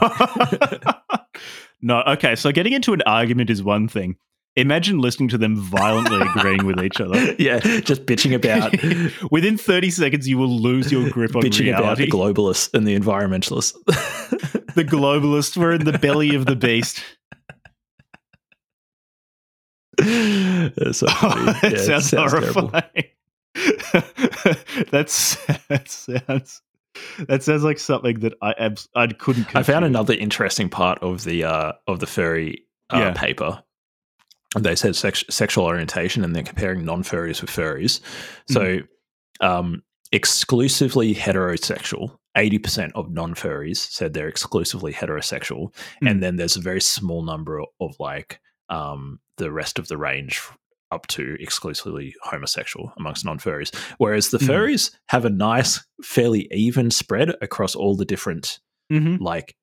no, 1.81 2.03
okay. 2.03 2.35
So 2.37 2.53
getting 2.53 2.73
into 2.73 2.93
an 2.93 3.03
argument 3.07 3.49
is 3.51 3.63
one 3.63 3.89
thing. 3.89 4.17
Imagine 4.55 4.99
listening 4.99 5.31
to 5.31 5.39
them 5.39 5.57
violently 5.57 6.21
agreeing 6.21 6.67
with 6.67 6.79
each 6.85 7.01
other. 7.01 7.35
yeah, 7.39 7.59
just 7.81 8.05
bitching 8.05 8.35
about 8.35 8.73
Within 9.33 9.57
30 9.57 9.91
seconds, 9.91 10.29
you 10.29 10.37
will 10.37 10.51
lose 10.61 10.93
your 10.93 11.09
grip 11.09 11.35
on 11.35 11.43
bitching 11.43 11.71
about 11.71 11.97
reality. 11.99 12.05
the 12.05 12.11
globalists 12.11 12.75
and 12.75 12.87
the 12.87 12.95
environmentalists. 12.99 13.73
the 14.75 14.85
globalists 14.85 15.57
were 15.57 15.73
in 15.73 15.85
the 15.87 15.99
belly 15.99 16.35
of 16.35 16.45
the 16.45 16.57
beast. 16.57 17.03
So. 20.93 21.07
Oh, 21.23 21.57
that 21.63 21.63
Yeah, 21.63 21.97
it 21.97 22.03
sounds, 22.03 22.11
horrifying. 22.33 23.05
That's 24.91 25.37
that 25.69 25.89
sounds 25.89 26.63
that 27.29 27.43
sounds 27.43 27.65
like 27.65 27.79
something 27.79 28.21
that 28.21 28.35
I 28.43 28.53
abs- 28.59 28.89
I 28.95 29.07
couldn't. 29.07 29.55
I 29.57 29.63
found 29.63 29.85
another 29.85 30.15
interesting 30.15 30.69
part 30.69 30.99
of 31.03 31.25
the 31.25 31.45
uh, 31.45 31.73
of 31.87 32.01
the 32.01 32.07
furry 32.07 32.67
uh, 32.91 32.99
Yeah. 32.99 33.13
paper. 33.15 33.63
They 34.59 34.75
said 34.75 34.95
sex- 34.97 35.25
sexual 35.31 35.65
orientation, 35.65 36.25
and 36.25 36.37
they're 36.37 36.43
comparing 36.43 36.85
non-furries 36.85 37.41
with 37.41 37.51
furries. 37.51 38.01
So, 38.51 38.81
um, 39.41 39.83
exclusively 40.13 41.15
heterosexual. 41.15 42.19
Eighty 42.37 42.59
percent 42.59 42.93
of 42.95 43.11
non-furries 43.11 43.77
said 43.79 44.13
they're 44.15 44.29
exclusively 44.29 44.93
heterosexual, 44.93 45.73
Mm. 46.03 46.11
and 46.11 46.23
then 46.23 46.37
there's 46.37 46.57
a 46.57 46.61
very 46.61 46.81
small 46.81 47.23
number 47.23 47.63
of 47.81 47.95
like 47.99 48.41
um, 48.73 49.21
the 49.37 49.51
rest 49.53 49.79
of 49.79 49.87
the 49.89 49.97
range 49.97 50.41
up 50.91 51.07
to 51.07 51.37
exclusively 51.41 52.15
homosexual 52.23 52.93
amongst 52.99 53.25
non-furries. 53.25 53.75
Whereas 53.99 54.31
the 54.31 54.39
Mm. 54.39 54.47
furries 54.49 54.91
have 55.09 55.25
a 55.25 55.31
nice, 55.31 55.85
fairly 56.03 56.49
even 56.53 56.91
spread 56.91 57.31
across 57.41 57.75
all 57.75 57.97
the 57.97 58.05
different 58.05 58.61
Mhm. 58.93 59.21
like 59.21 59.55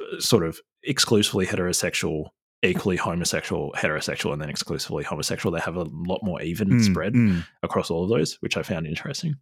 uh, 0.00 0.20
sort 0.20 0.44
of 0.44 0.60
exclusively 0.82 1.46
heterosexual, 1.46 2.30
equally 2.62 2.96
homosexual, 2.96 3.72
heterosexual, 3.76 4.32
and 4.32 4.42
then 4.42 4.50
exclusively 4.50 5.04
homosexual. 5.04 5.52
They 5.54 5.60
have 5.60 5.76
a 5.76 5.84
lot 5.84 6.20
more 6.24 6.42
even 6.42 6.68
Mm, 6.68 6.84
spread 6.84 7.14
mm. 7.14 7.46
across 7.62 7.90
all 7.90 8.02
of 8.04 8.10
those, 8.10 8.34
which 8.40 8.56
I 8.56 8.62
found 8.62 8.86
interesting. 8.86 9.36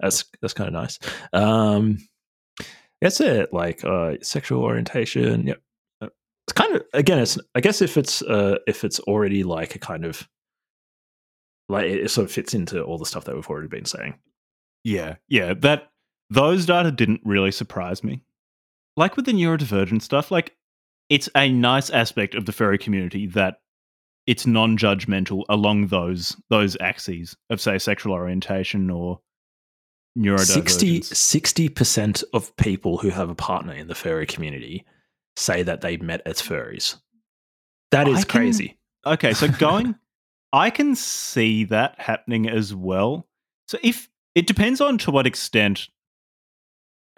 That's 0.00 0.24
that's 0.42 0.52
kind 0.54 0.68
of 0.68 0.74
nice. 0.74 0.98
Um, 1.32 1.98
that's 3.00 3.20
it. 3.20 3.52
Like 3.52 3.84
uh, 3.84 4.16
sexual 4.22 4.62
orientation. 4.62 5.46
Yep. 5.46 5.62
It's 6.46 6.52
kind 6.52 6.76
of 6.76 6.82
again. 6.92 7.18
It's 7.18 7.38
I 7.54 7.60
guess 7.60 7.82
if 7.82 7.96
it's 7.96 8.22
uh, 8.22 8.58
if 8.66 8.84
it's 8.84 9.00
already 9.00 9.42
like 9.42 9.74
a 9.74 9.78
kind 9.78 10.04
of 10.04 10.28
like 11.68 11.86
it, 11.86 12.04
it 12.04 12.10
sort 12.10 12.26
of 12.26 12.32
fits 12.32 12.54
into 12.54 12.82
all 12.82 12.98
the 12.98 13.06
stuff 13.06 13.24
that 13.24 13.34
we've 13.34 13.48
already 13.48 13.68
been 13.68 13.84
saying. 13.84 14.18
Yeah, 14.84 15.16
yeah. 15.28 15.54
That 15.54 15.88
those 16.30 16.66
data 16.66 16.92
didn't 16.92 17.20
really 17.24 17.50
surprise 17.50 18.04
me. 18.04 18.22
Like 18.96 19.16
with 19.16 19.26
the 19.26 19.32
neurodivergent 19.32 20.02
stuff, 20.02 20.30
like 20.30 20.54
it's 21.08 21.28
a 21.36 21.50
nice 21.50 21.90
aspect 21.90 22.34
of 22.34 22.46
the 22.46 22.52
furry 22.52 22.78
community 22.78 23.26
that 23.28 23.56
it's 24.26 24.46
non-judgmental 24.46 25.44
along 25.48 25.88
those 25.88 26.36
those 26.48 26.76
axes 26.80 27.36
of 27.50 27.60
say 27.60 27.78
sexual 27.78 28.12
orientation 28.12 28.90
or 28.90 29.20
neurodivergence. 30.16 31.14
60 31.14 31.68
percent 31.70 32.24
of 32.32 32.56
people 32.56 32.98
who 32.98 33.10
have 33.10 33.30
a 33.30 33.34
partner 33.34 33.72
in 33.72 33.88
the 33.88 33.94
furry 33.94 34.26
community 34.26 34.84
say 35.36 35.62
that 35.62 35.80
they 35.80 35.96
met 35.98 36.22
as 36.26 36.42
furries. 36.42 36.96
That 37.90 38.08
is 38.08 38.24
can- 38.24 38.40
crazy. 38.40 38.78
Okay, 39.04 39.34
so 39.34 39.48
going, 39.48 39.94
I 40.52 40.70
can 40.70 40.94
see 40.96 41.64
that 41.64 42.00
happening 42.00 42.48
as 42.48 42.74
well. 42.74 43.28
So 43.68 43.78
if 43.82 44.08
it 44.34 44.46
depends 44.46 44.80
on 44.80 44.98
to 44.98 45.10
what 45.10 45.26
extent 45.26 45.88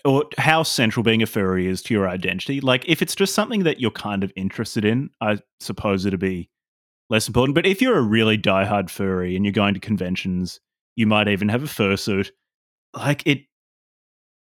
or 0.05 0.25
how 0.39 0.63
central 0.63 1.03
being 1.03 1.23
a 1.23 1.27
furry 1.27 1.67
is 1.67 1.83
to 1.83 1.95
your 1.95 2.09
identity. 2.09 2.61
Like 2.61 2.85
if 2.89 3.03
it's 3.03 3.15
just 3.15 3.35
something 3.35 3.65
that 3.65 3.81
you're 3.81 3.91
kind 3.91 4.23
of 4.23 4.33
interested 4.37 4.85
in, 4.85 5.11
I 5.21 5.39
suppose 5.61 6.07
it'd 6.07 6.21
be 6.21 6.49
less 7.11 7.27
important. 7.27 7.55
But 7.55 7.67
if 7.67 7.83
you're 7.83 7.99
a 7.99 8.03
really 8.03 8.39
diehard 8.39 8.91
furry 8.91 9.35
and 9.35 9.45
you're 9.45 9.53
going 9.53 9.75
to 9.75 9.81
conventions, 9.81 10.61
you 10.97 11.07
might 11.07 11.29
even 11.29 11.49
have 11.49 11.63
a 11.63 11.67
fursuit. 11.67 12.31
Like 12.95 13.27
it, 13.27 13.45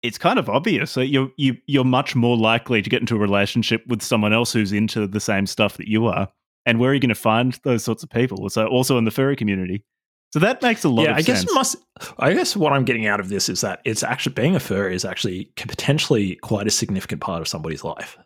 it's 0.02 0.18
kind 0.18 0.38
of 0.38 0.48
obvious. 0.48 0.90
So 0.90 1.00
you're 1.00 1.30
you 1.36 1.56
you're 1.66 1.84
much 1.84 2.14
more 2.16 2.36
likely 2.36 2.82
to 2.82 2.90
get 2.90 3.00
into 3.00 3.16
a 3.16 3.18
relationship 3.18 3.86
with 3.86 4.02
someone 4.02 4.32
else 4.32 4.52
who's 4.52 4.72
into 4.72 5.06
the 5.06 5.20
same 5.20 5.46
stuff 5.46 5.76
that 5.76 5.88
you 5.88 6.06
are 6.06 6.28
And 6.66 6.78
where 6.78 6.90
are 6.90 6.94
you 6.94 7.00
going 7.00 7.08
to 7.08 7.14
find 7.14 7.58
those 7.64 7.84
sorts 7.84 8.02
of 8.02 8.10
people? 8.10 8.48
So 8.50 8.66
also 8.66 8.98
in 8.98 9.04
the 9.04 9.10
furry 9.10 9.36
community. 9.36 9.84
So 10.32 10.38
that 10.38 10.62
makes 10.62 10.84
a 10.84 10.88
lot 10.88 11.04
yeah, 11.04 11.10
of 11.10 11.16
I 11.16 11.20
sense. 11.22 11.44
guess 11.44 11.54
must. 11.54 11.76
I 12.18 12.32
guess 12.32 12.56
what 12.56 12.72
I'm 12.72 12.84
getting 12.84 13.06
out 13.06 13.18
of 13.18 13.28
this 13.30 13.48
is 13.48 13.62
that 13.62 13.80
it's 13.84 14.02
actually 14.02 14.34
being 14.34 14.54
a 14.54 14.60
furry 14.60 14.94
is 14.94 15.04
actually 15.04 15.46
potentially 15.56 16.36
quite 16.36 16.66
a 16.68 16.70
significant 16.70 17.20
part 17.20 17.40
of 17.42 17.48
somebody's 17.48 17.82
life. 17.82 18.16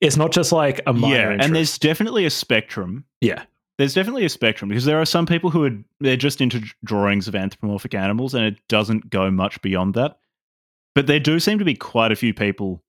It's 0.00 0.16
not 0.16 0.30
just 0.30 0.52
like 0.52 0.80
a 0.86 0.92
minor 0.92 1.14
yeah, 1.16 1.22
interest. 1.32 1.46
and 1.46 1.56
there's 1.56 1.78
definitely 1.78 2.24
a 2.24 2.30
spectrum. 2.30 3.04
yeah, 3.20 3.42
There's 3.78 3.94
definitely 3.94 4.24
a 4.26 4.28
spectrum 4.28 4.68
because 4.68 4.84
there 4.84 5.00
are 5.00 5.04
some 5.04 5.26
people 5.26 5.50
who 5.50 5.64
are 5.64 5.76
they're 5.98 6.16
just 6.16 6.40
into 6.40 6.62
drawings 6.84 7.26
of 7.26 7.34
anthropomorphic 7.34 7.94
animals 7.94 8.32
and 8.32 8.44
it 8.44 8.58
doesn't 8.68 9.10
go 9.10 9.28
much 9.30 9.60
beyond 9.60 9.94
that. 9.94 10.18
But 10.94 11.06
there 11.06 11.20
do 11.20 11.38
seem 11.40 11.58
to 11.58 11.64
be 11.64 11.74
quite 11.74 12.12
a 12.12 12.16
few 12.16 12.34
people 12.34 12.82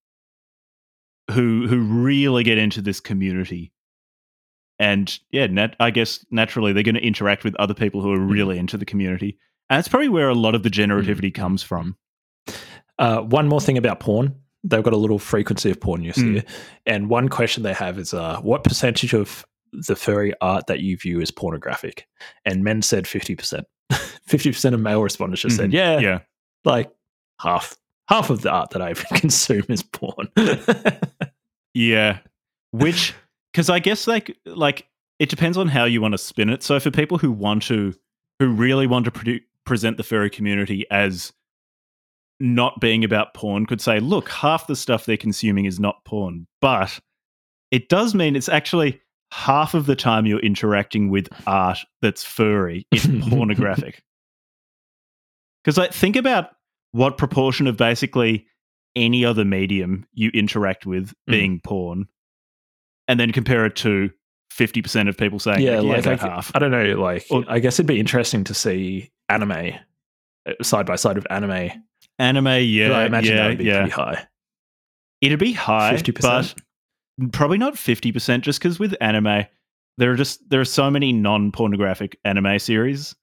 who 1.32 1.68
who 1.68 1.80
really 1.82 2.44
get 2.44 2.58
into 2.58 2.82
this 2.82 3.00
community. 3.00 3.72
And 4.80 5.18
yeah, 5.32 5.48
nat- 5.48 5.76
I 5.80 5.92
guess 5.92 6.26
naturally 6.32 6.72
they're 6.74 6.84
going 6.84 6.96
to 6.96 7.06
interact 7.06 7.44
with 7.44 7.56
other 7.56 7.74
people 7.74 8.02
who 8.02 8.12
are 8.14 8.20
really 8.20 8.58
into 8.58 8.78
the 8.78 8.86
community. 8.86 9.38
And 9.70 9.78
that's 9.78 9.88
probably 9.90 10.10
where 10.10 10.30
a 10.30 10.34
lot 10.36 10.56
of 10.56 10.64
the 10.64 10.70
generativity 10.70 11.34
comes 11.34 11.62
from. 11.62 11.98
Uh, 12.98 13.22
one 13.22 13.48
more 13.48 13.62
thing 13.62 13.78
about 13.78 14.00
porn. 14.00 14.36
They've 14.64 14.82
got 14.84 14.94
a 14.94 14.98
little 14.98 15.20
frequency 15.20 15.70
of 15.70 15.80
porn 15.80 16.02
use 16.04 16.18
Mm. 16.18 16.34
here. 16.34 16.44
And 16.86 17.10
one 17.10 17.30
question 17.30 17.64
they 17.64 17.74
have 17.74 18.00
is 18.00 18.14
uh, 18.14 18.40
what 18.42 18.64
percentage 18.64 19.14
of 19.14 19.46
the 19.72 19.96
furry 19.96 20.34
art 20.42 20.68
that 20.68 20.80
you 20.80 20.98
view 20.98 21.22
as 21.22 21.30
pornographic? 21.30 22.08
And 22.46 22.64
men 22.64 22.82
said 22.82 23.04
50%. 23.06 23.64
50% 23.92 24.74
of 24.74 24.80
male 24.80 25.02
respondents 25.04 25.42
just 25.44 25.58
said, 25.58 25.70
Mhm. 25.70 25.74
yeah, 25.74 26.00
Yeah. 26.00 26.20
like 26.66 26.90
half. 27.40 27.76
Half 28.10 28.30
of 28.30 28.42
the 28.42 28.52
art 28.52 28.72
that 28.72 28.82
I 28.82 28.94
consume 29.16 29.66
is 29.70 29.84
porn. 29.84 30.28
Yeah. 31.74 32.20
Which 32.72 33.14
cuz 33.54 33.70
I 33.70 33.80
guess 33.80 34.08
like 34.08 34.36
like 34.46 34.88
it 35.20 35.30
depends 35.30 35.58
on 35.58 35.68
how 35.68 35.86
you 35.86 36.02
want 36.02 36.14
to 36.14 36.18
spin 36.18 36.50
it. 36.50 36.64
So 36.64 36.80
for 36.80 36.92
people 36.92 37.18
who 37.18 37.32
want 37.32 37.64
to 37.64 37.94
who 38.40 38.50
really 38.50 38.88
want 38.88 39.06
to 39.06 39.12
produ- 39.12 39.44
present 39.66 39.98
the 39.98 40.04
furry 40.04 40.30
community 40.30 40.86
as 40.90 41.34
not 42.40 42.80
being 42.80 43.04
about 43.04 43.34
porn 43.34 43.66
could 43.66 43.82
say, 43.82 44.00
look, 44.00 44.30
half 44.30 44.68
the 44.68 44.76
stuff 44.76 45.06
they're 45.06 45.18
consuming 45.18 45.66
is 45.66 45.80
not 45.80 46.04
porn, 46.06 46.48
but 46.62 47.00
it 47.70 47.90
does 47.90 48.16
mean 48.16 48.36
it's 48.36 48.50
actually 48.50 49.02
half 49.32 49.74
of 49.74 49.86
the 49.86 49.96
time 49.96 50.26
you're 50.26 50.40
interacting 50.40 51.10
with 51.10 51.28
art 51.46 51.80
that's 52.02 52.24
furry 52.24 52.88
is 52.92 53.06
pornographic. 53.30 54.02
Because 55.64 55.78
like 55.78 55.94
think 55.94 56.16
about 56.16 56.52
what 56.92 57.18
proportion 57.18 57.68
of 57.68 57.78
basically 57.78 58.46
any 58.96 59.24
other 59.24 59.46
medium 59.46 60.06
you 60.14 60.30
interact 60.34 60.86
with 60.86 61.10
Mm. 61.10 61.32
being 61.32 61.62
porn, 61.64 62.08
and 63.08 63.20
then 63.20 63.32
compare 63.32 63.66
it 63.66 63.76
to 63.78 64.10
fifty 64.52 64.82
percent 64.82 65.08
of 65.10 65.18
people 65.18 65.40
saying, 65.40 65.62
yeah, 65.62 65.80
yeah, 65.80 66.02
like 66.04 66.20
half. 66.20 66.52
I 66.56 66.60
don't 66.60 66.72
know. 66.72 66.96
Like, 67.00 67.26
Or- 67.30 67.46
I 67.48 67.60
guess 67.60 67.76
it'd 67.76 67.86
be 67.88 68.00
interesting 68.00 68.44
to 68.46 68.54
see 68.54 69.12
anime 69.30 69.52
uh, 70.48 70.54
side 70.64 70.86
by 70.86 70.96
side 70.96 71.18
of 71.18 71.26
anime. 71.30 71.72
Anime, 72.18 72.48
yeah, 72.64 72.92
I 72.92 73.06
imagine 73.06 73.36
yeah, 73.36 73.44
that 73.44 73.50
would 73.50 73.58
be 73.60 73.64
yeah. 73.66 73.78
pretty 73.82 73.92
high. 73.92 74.28
It'd 75.22 75.40
be 75.40 75.54
high, 75.54 75.94
50%. 75.96 76.56
but 77.18 77.32
probably 77.32 77.58
not 77.58 77.78
fifty 77.78 78.12
percent. 78.12 78.44
Just 78.44 78.60
because 78.60 78.80
with 78.80 78.96
anime, 79.00 79.46
there 79.98 80.12
are 80.12 80.16
just 80.16 80.50
there 80.50 80.60
are 80.62 80.66
so 80.66 80.90
many 80.90 81.14
non-pornographic 81.14 82.18
anime 82.26 82.58
series. 82.60 83.16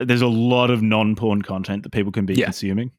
There's 0.00 0.22
a 0.22 0.26
lot 0.28 0.70
of 0.70 0.82
non-porn 0.82 1.42
content 1.42 1.82
that 1.82 1.90
people 1.90 2.12
can 2.12 2.24
be 2.26 2.34
Yeah. 2.34 2.46
consuming. 2.46 2.90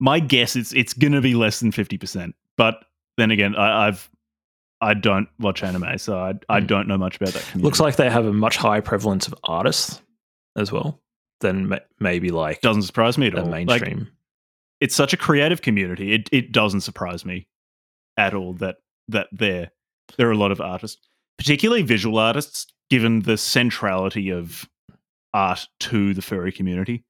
My 0.00 0.18
guess 0.20 0.56
is 0.56 0.72
it's 0.72 0.92
going 0.94 1.12
to 1.12 1.20
be 1.20 1.34
less 1.34 1.60
than 1.60 1.72
fifty 1.72 1.98
percent. 1.98 2.34
But 2.56 2.84
then 3.16 3.30
again, 3.30 3.54
I, 3.56 3.88
I've 3.88 4.10
I 4.80 4.94
don't 4.94 5.28
watch 5.38 5.62
anime, 5.62 5.98
so 5.98 6.18
I 6.18 6.30
I 6.48 6.60
Mm. 6.60 6.66
don't 6.66 6.88
know 6.88 6.96
much 6.98 7.16
about 7.16 7.34
that. 7.34 7.42
Community. 7.42 7.64
Looks 7.64 7.80
like 7.80 7.96
they 7.96 8.08
have 8.10 8.24
a 8.26 8.32
much 8.32 8.56
higher 8.56 8.80
prevalence 8.82 9.26
of 9.28 9.34
artists 9.44 10.00
as 10.56 10.72
well 10.72 11.00
than 11.40 11.68
ma- 11.68 11.78
maybe 11.98 12.30
like 12.30 12.60
doesn't 12.62 12.82
surprise 12.82 13.18
me 13.18 13.26
at 13.26 13.34
all. 13.38 13.44
Like, 13.46 13.66
mainstream. 13.66 14.08
it's 14.80 14.94
such 14.94 15.12
a 15.12 15.16
creative 15.18 15.60
community. 15.62 16.12
It 16.14 16.28
it 16.32 16.50
doesn't 16.52 16.80
surprise 16.80 17.24
me 17.26 17.46
at 18.16 18.32
all 18.34 18.54
that 18.54 18.76
that 19.08 19.28
there 19.32 19.70
there 20.16 20.28
are 20.28 20.32
a 20.32 20.36
lot 20.36 20.50
of 20.52 20.60
artists, 20.62 21.00
particularly 21.36 21.82
visual 21.82 22.18
artists, 22.18 22.66
given 22.88 23.20
the 23.20 23.36
centrality 23.36 24.30
of 24.30 24.68
art 25.34 25.68
to 25.80 26.14
the 26.14 26.22
furry 26.22 26.52
community. 26.52 27.04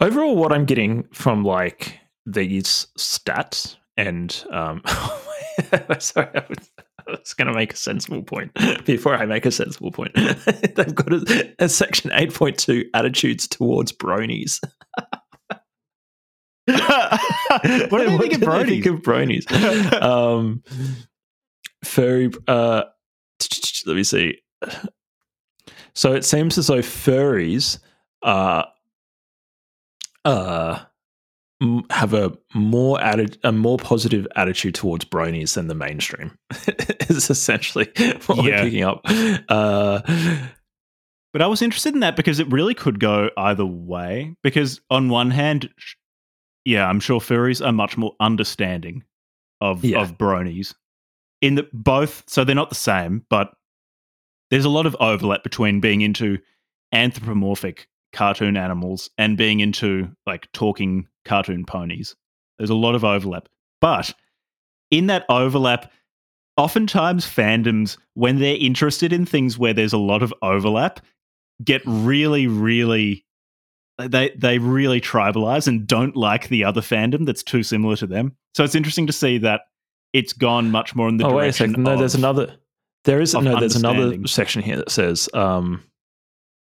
Overall, 0.00 0.36
what 0.36 0.52
I'm 0.52 0.64
getting 0.64 1.04
from 1.12 1.44
like 1.44 1.98
these 2.26 2.86
stats 2.98 3.76
and 3.96 4.44
um, 4.50 4.82
sorry, 5.98 6.28
I 6.34 6.44
was, 6.48 6.70
I 7.06 7.10
was 7.10 7.34
going 7.34 7.48
to 7.48 7.54
make 7.54 7.72
a 7.72 7.76
sensible 7.76 8.22
point 8.22 8.52
before 8.84 9.14
I 9.14 9.26
make 9.26 9.46
a 9.46 9.50
sensible 9.50 9.90
point. 9.90 10.14
They've 10.14 10.94
got 10.94 11.12
a, 11.12 11.54
a 11.58 11.68
section 11.68 12.10
8.2 12.10 12.86
attitudes 12.94 13.48
towards 13.48 13.92
bronies. 13.92 14.58
what 16.66 16.78
do 17.90 18.10
you 18.10 18.18
think 18.18 18.34
of 18.34 18.40
do 18.40 18.64
think 18.64 18.86
of 18.86 19.02
bronies? 19.02 20.02
um, 20.02 20.62
furry. 21.84 22.30
Uh, 22.46 22.84
let 23.86 23.96
me 23.96 24.04
see. 24.04 24.38
So 25.94 26.12
it 26.14 26.24
seems 26.24 26.56
as 26.58 26.68
though 26.68 26.78
furries 26.78 27.78
are 28.22 28.66
uh, 30.24 30.78
m- 31.60 31.84
have 31.90 32.14
a 32.14 32.32
more 32.54 32.98
atti- 32.98 33.38
a 33.44 33.52
more 33.52 33.76
positive 33.78 34.26
attitude 34.36 34.74
towards 34.74 35.04
bronies 35.04 35.54
than 35.54 35.66
the 35.68 35.74
mainstream. 35.74 36.36
is 37.08 37.28
essentially 37.30 37.90
what 38.26 38.38
we're 38.38 38.58
picking 38.62 38.84
up. 38.84 39.00
Uh, 39.48 40.00
But 41.32 41.40
I 41.40 41.46
was 41.46 41.62
interested 41.62 41.94
in 41.94 42.00
that 42.00 42.14
because 42.14 42.40
it 42.40 42.52
really 42.52 42.74
could 42.74 43.00
go 43.00 43.30
either 43.38 43.64
way. 43.64 44.34
Because 44.42 44.82
on 44.90 45.08
one 45.08 45.30
hand, 45.30 45.70
sh- 45.78 45.94
yeah, 46.66 46.86
I'm 46.86 47.00
sure 47.00 47.20
furries 47.20 47.64
are 47.66 47.72
much 47.72 47.96
more 47.96 48.14
understanding 48.20 49.02
of 49.60 49.82
Yeah. 49.82 50.02
of 50.02 50.18
bronies. 50.18 50.74
In 51.40 51.54
the 51.54 51.66
both, 51.72 52.22
so 52.26 52.44
they're 52.44 52.54
not 52.54 52.68
the 52.68 52.74
same, 52.74 53.24
but 53.30 53.52
there's 54.52 54.66
a 54.66 54.70
lot 54.70 54.84
of 54.84 54.94
overlap 55.00 55.42
between 55.42 55.80
being 55.80 56.02
into 56.02 56.38
anthropomorphic 56.92 57.88
cartoon 58.12 58.54
animals 58.54 59.08
and 59.16 59.38
being 59.38 59.60
into 59.60 60.10
like 60.26 60.46
talking 60.52 61.08
cartoon 61.24 61.64
ponies. 61.64 62.14
There's 62.58 62.68
a 62.68 62.74
lot 62.74 62.94
of 62.94 63.02
overlap, 63.02 63.48
but 63.80 64.12
in 64.90 65.06
that 65.06 65.24
overlap, 65.30 65.90
oftentimes 66.58 67.24
fandoms, 67.24 67.96
when 68.12 68.40
they're 68.40 68.58
interested 68.60 69.10
in 69.10 69.24
things 69.24 69.56
where 69.56 69.72
there's 69.72 69.94
a 69.94 69.98
lot 69.98 70.22
of 70.22 70.34
overlap, 70.42 71.00
get 71.64 71.80
really, 71.86 72.46
really 72.46 73.24
they 73.98 74.32
they 74.36 74.58
really 74.58 75.00
tribalize 75.00 75.66
and 75.66 75.86
don't 75.86 76.14
like 76.14 76.48
the 76.48 76.62
other 76.62 76.82
fandom 76.82 77.24
that's 77.24 77.42
too 77.42 77.62
similar 77.62 77.96
to 77.96 78.06
them. 78.06 78.36
So 78.54 78.64
it's 78.64 78.74
interesting 78.74 79.06
to 79.06 79.14
see 79.14 79.38
that 79.38 79.62
it's 80.12 80.34
gone 80.34 80.70
much 80.70 80.94
more 80.94 81.08
in 81.08 81.16
the 81.16 81.24
oh 81.24 81.28
wait 81.28 81.34
a 81.34 81.40
direction. 81.44 81.70
second. 81.70 81.84
No, 81.84 81.96
there's 81.96 82.14
of- 82.14 82.20
another. 82.20 82.56
There 83.04 83.20
is 83.20 83.34
no. 83.34 83.58
There's 83.58 83.76
another 83.76 84.16
section 84.26 84.62
here 84.62 84.76
that 84.76 84.90
says. 84.90 85.28
Um, 85.34 85.82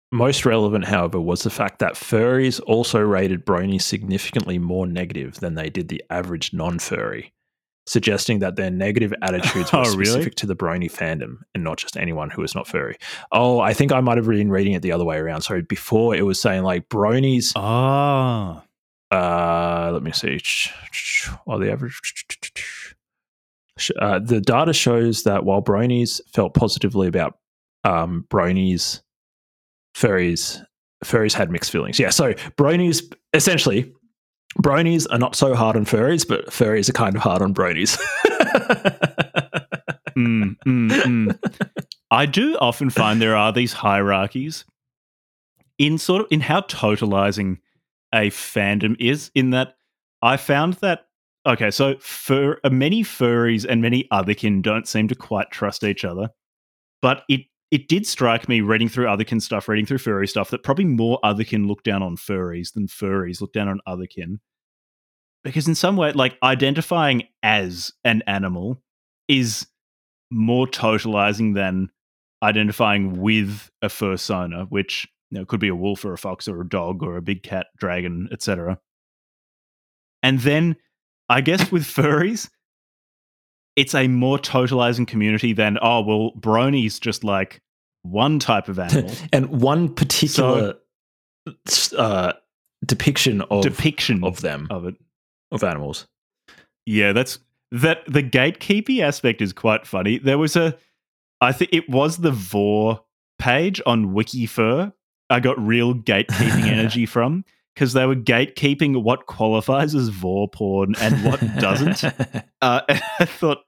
most 0.09 0.45
relevant, 0.45 0.85
however, 0.85 1.19
was 1.19 1.43
the 1.43 1.49
fact 1.49 1.79
that 1.79 1.95
furries 1.95 2.61
also 2.65 3.01
rated 3.01 3.45
bronies 3.45 3.81
significantly 3.81 4.57
more 4.57 4.87
negative 4.87 5.35
than 5.41 5.55
they 5.55 5.69
did 5.69 5.89
the 5.89 6.01
average 6.09 6.53
non-furry, 6.53 7.33
suggesting 7.87 8.39
that 8.39 8.55
their 8.55 8.71
negative 8.71 9.13
attitudes 9.21 9.73
were 9.73 9.79
Oh, 9.79 9.83
really? 9.95 10.05
specific 10.05 10.35
to 10.35 10.45
the 10.45 10.55
brony 10.55 10.89
fandom 10.89 11.39
and 11.53 11.61
not 11.61 11.77
just 11.77 11.97
anyone 11.97 12.29
who 12.29 12.41
is 12.41 12.55
not 12.55 12.67
furry. 12.67 12.95
Oh, 13.33 13.59
I 13.59 13.73
think 13.73 13.91
I 13.91 13.99
might 13.99 14.15
have 14.17 14.25
been 14.27 14.49
reading 14.49 14.71
it 14.73 14.81
the 14.81 14.93
other 14.93 15.03
way 15.03 15.17
around. 15.17 15.41
Sorry, 15.41 15.61
before 15.61 16.15
it 16.15 16.21
was 16.25 16.39
saying 16.41 16.63
like 16.63 16.87
bronies. 16.87 17.51
Ah, 17.57 18.63
Uh, 19.11 19.89
let 19.91 20.03
me 20.03 20.13
see. 20.13 20.39
Well, 21.45 21.59
the 21.59 21.69
average. 21.69 22.86
Uh, 23.99 24.19
the 24.19 24.41
data 24.41 24.73
shows 24.73 25.23
that 25.23 25.45
while 25.45 25.61
bronies 25.61 26.19
felt 26.33 26.53
positively 26.53 27.07
about 27.07 27.37
um, 27.83 28.25
bronies, 28.29 29.01
furries, 29.95 30.63
furries 31.03 31.33
had 31.33 31.51
mixed 31.51 31.71
feelings. 31.71 31.99
Yeah, 31.99 32.09
so 32.09 32.33
bronies 32.57 33.01
essentially, 33.33 33.91
bronies 34.61 35.07
are 35.11 35.19
not 35.19 35.35
so 35.35 35.55
hard 35.55 35.75
on 35.75 35.85
furries, 35.85 36.27
but 36.27 36.47
furries 36.47 36.89
are 36.89 36.93
kind 36.93 37.15
of 37.15 37.21
hard 37.21 37.41
on 37.41 37.53
bronies. 37.53 37.97
mm, 40.17 40.55
mm, 40.65 40.89
mm. 40.89 41.39
I 42.09 42.25
do 42.25 42.57
often 42.59 42.89
find 42.89 43.21
there 43.21 43.35
are 43.35 43.51
these 43.51 43.73
hierarchies 43.73 44.65
in 45.77 45.97
sort 45.97 46.21
of 46.21 46.27
in 46.31 46.41
how 46.41 46.61
totalizing 46.61 47.57
a 48.13 48.29
fandom 48.29 48.95
is. 48.99 49.31
In 49.35 49.51
that, 49.51 49.75
I 50.21 50.37
found 50.37 50.75
that 50.75 51.06
okay, 51.47 51.71
so 51.71 51.97
fur 51.99 52.59
uh, 52.63 52.69
many 52.69 53.03
furries 53.03 53.65
and 53.67 53.81
many 53.81 54.07
otherkin 54.11 54.61
don't 54.61 54.87
seem 54.87 55.07
to 55.07 55.15
quite 55.15 55.49
trust 55.51 55.83
each 55.83 56.05
other, 56.05 56.29
but 57.01 57.23
it 57.29 57.41
it 57.71 57.87
did 57.87 58.05
strike 58.05 58.47
me 58.47 58.61
reading 58.61 58.87
through 58.87 59.05
otherkin 59.05 59.41
stuff, 59.41 59.67
reading 59.67 59.85
through 59.85 59.97
furry 59.97 60.27
stuff, 60.27 60.49
that 60.51 60.63
probably 60.63 60.85
more 60.85 61.19
otherkin 61.23 61.67
look 61.67 61.83
down 61.83 62.01
on 62.01 62.15
furries 62.15 62.73
than 62.73 62.87
furries 62.87 63.41
look 63.41 63.51
down 63.51 63.67
on 63.67 63.81
otherkin. 63.87 64.39
Because 65.43 65.67
in 65.67 65.75
some 65.75 65.97
way, 65.97 66.11
like 66.13 66.37
identifying 66.43 67.23
as 67.43 67.91
an 68.03 68.23
animal 68.27 68.81
is 69.27 69.67
more 70.31 70.67
totalizing 70.67 71.55
than 71.55 71.89
identifying 72.43 73.19
with 73.19 73.69
a 73.81 73.87
fursona, 73.87 74.65
which 74.69 75.07
you 75.29 75.39
know, 75.39 75.45
could 75.45 75.59
be 75.59 75.67
a 75.67 75.75
wolf 75.75 76.05
or 76.05 76.13
a 76.13 76.17
fox 76.17 76.47
or 76.47 76.61
a 76.61 76.67
dog 76.67 77.03
or 77.03 77.17
a 77.17 77.21
big 77.21 77.43
cat, 77.43 77.67
dragon, 77.77 78.29
etc. 78.31 78.79
And 80.23 80.39
then 80.39 80.77
I 81.29 81.41
guess 81.41 81.71
with 81.71 81.83
furries, 81.85 82.49
it's 83.75 83.93
a 83.93 84.07
more 84.07 84.37
totalizing 84.37 85.07
community 85.07 85.53
than 85.53 85.77
oh 85.81 86.01
well, 86.01 86.31
bronies 86.39 86.99
just 86.99 87.23
like 87.23 87.61
one 88.03 88.39
type 88.39 88.67
of 88.67 88.79
animal 88.79 89.13
and 89.31 89.61
one 89.61 89.93
particular 89.93 90.75
so, 91.65 91.97
uh, 91.97 92.33
depiction 92.85 93.41
of 93.43 93.63
depiction 93.63 94.23
of 94.23 94.41
them 94.41 94.67
of 94.69 94.85
it 94.85 94.95
of 95.51 95.63
animals. 95.63 96.07
Yeah, 96.85 97.13
that's 97.13 97.39
that. 97.71 98.03
The 98.07 98.23
gatekeeping 98.23 99.01
aspect 99.01 99.41
is 99.41 99.53
quite 99.53 99.85
funny. 99.85 100.17
There 100.17 100.37
was 100.37 100.55
a, 100.55 100.77
I 101.41 101.51
think 101.51 101.73
it 101.73 101.89
was 101.89 102.17
the 102.17 102.31
vore 102.31 103.01
page 103.39 103.81
on 103.85 104.13
WikiFur. 104.13 104.93
I 105.29 105.39
got 105.39 105.59
real 105.59 105.93
gatekeeping 105.93 106.63
energy 106.65 107.05
from 107.05 107.43
because 107.77 107.93
they 107.93 108.07
were 108.07 108.15
gatekeeping 108.15 109.03
what 109.03 109.27
qualifies 109.27 109.93
as 109.93 110.09
vore 110.09 110.47
porn 110.47 110.95
and 110.99 111.23
what 111.23 111.39
doesn't. 111.59 112.03
uh, 112.63 112.81
I 112.89 113.25
thought, 113.25 113.59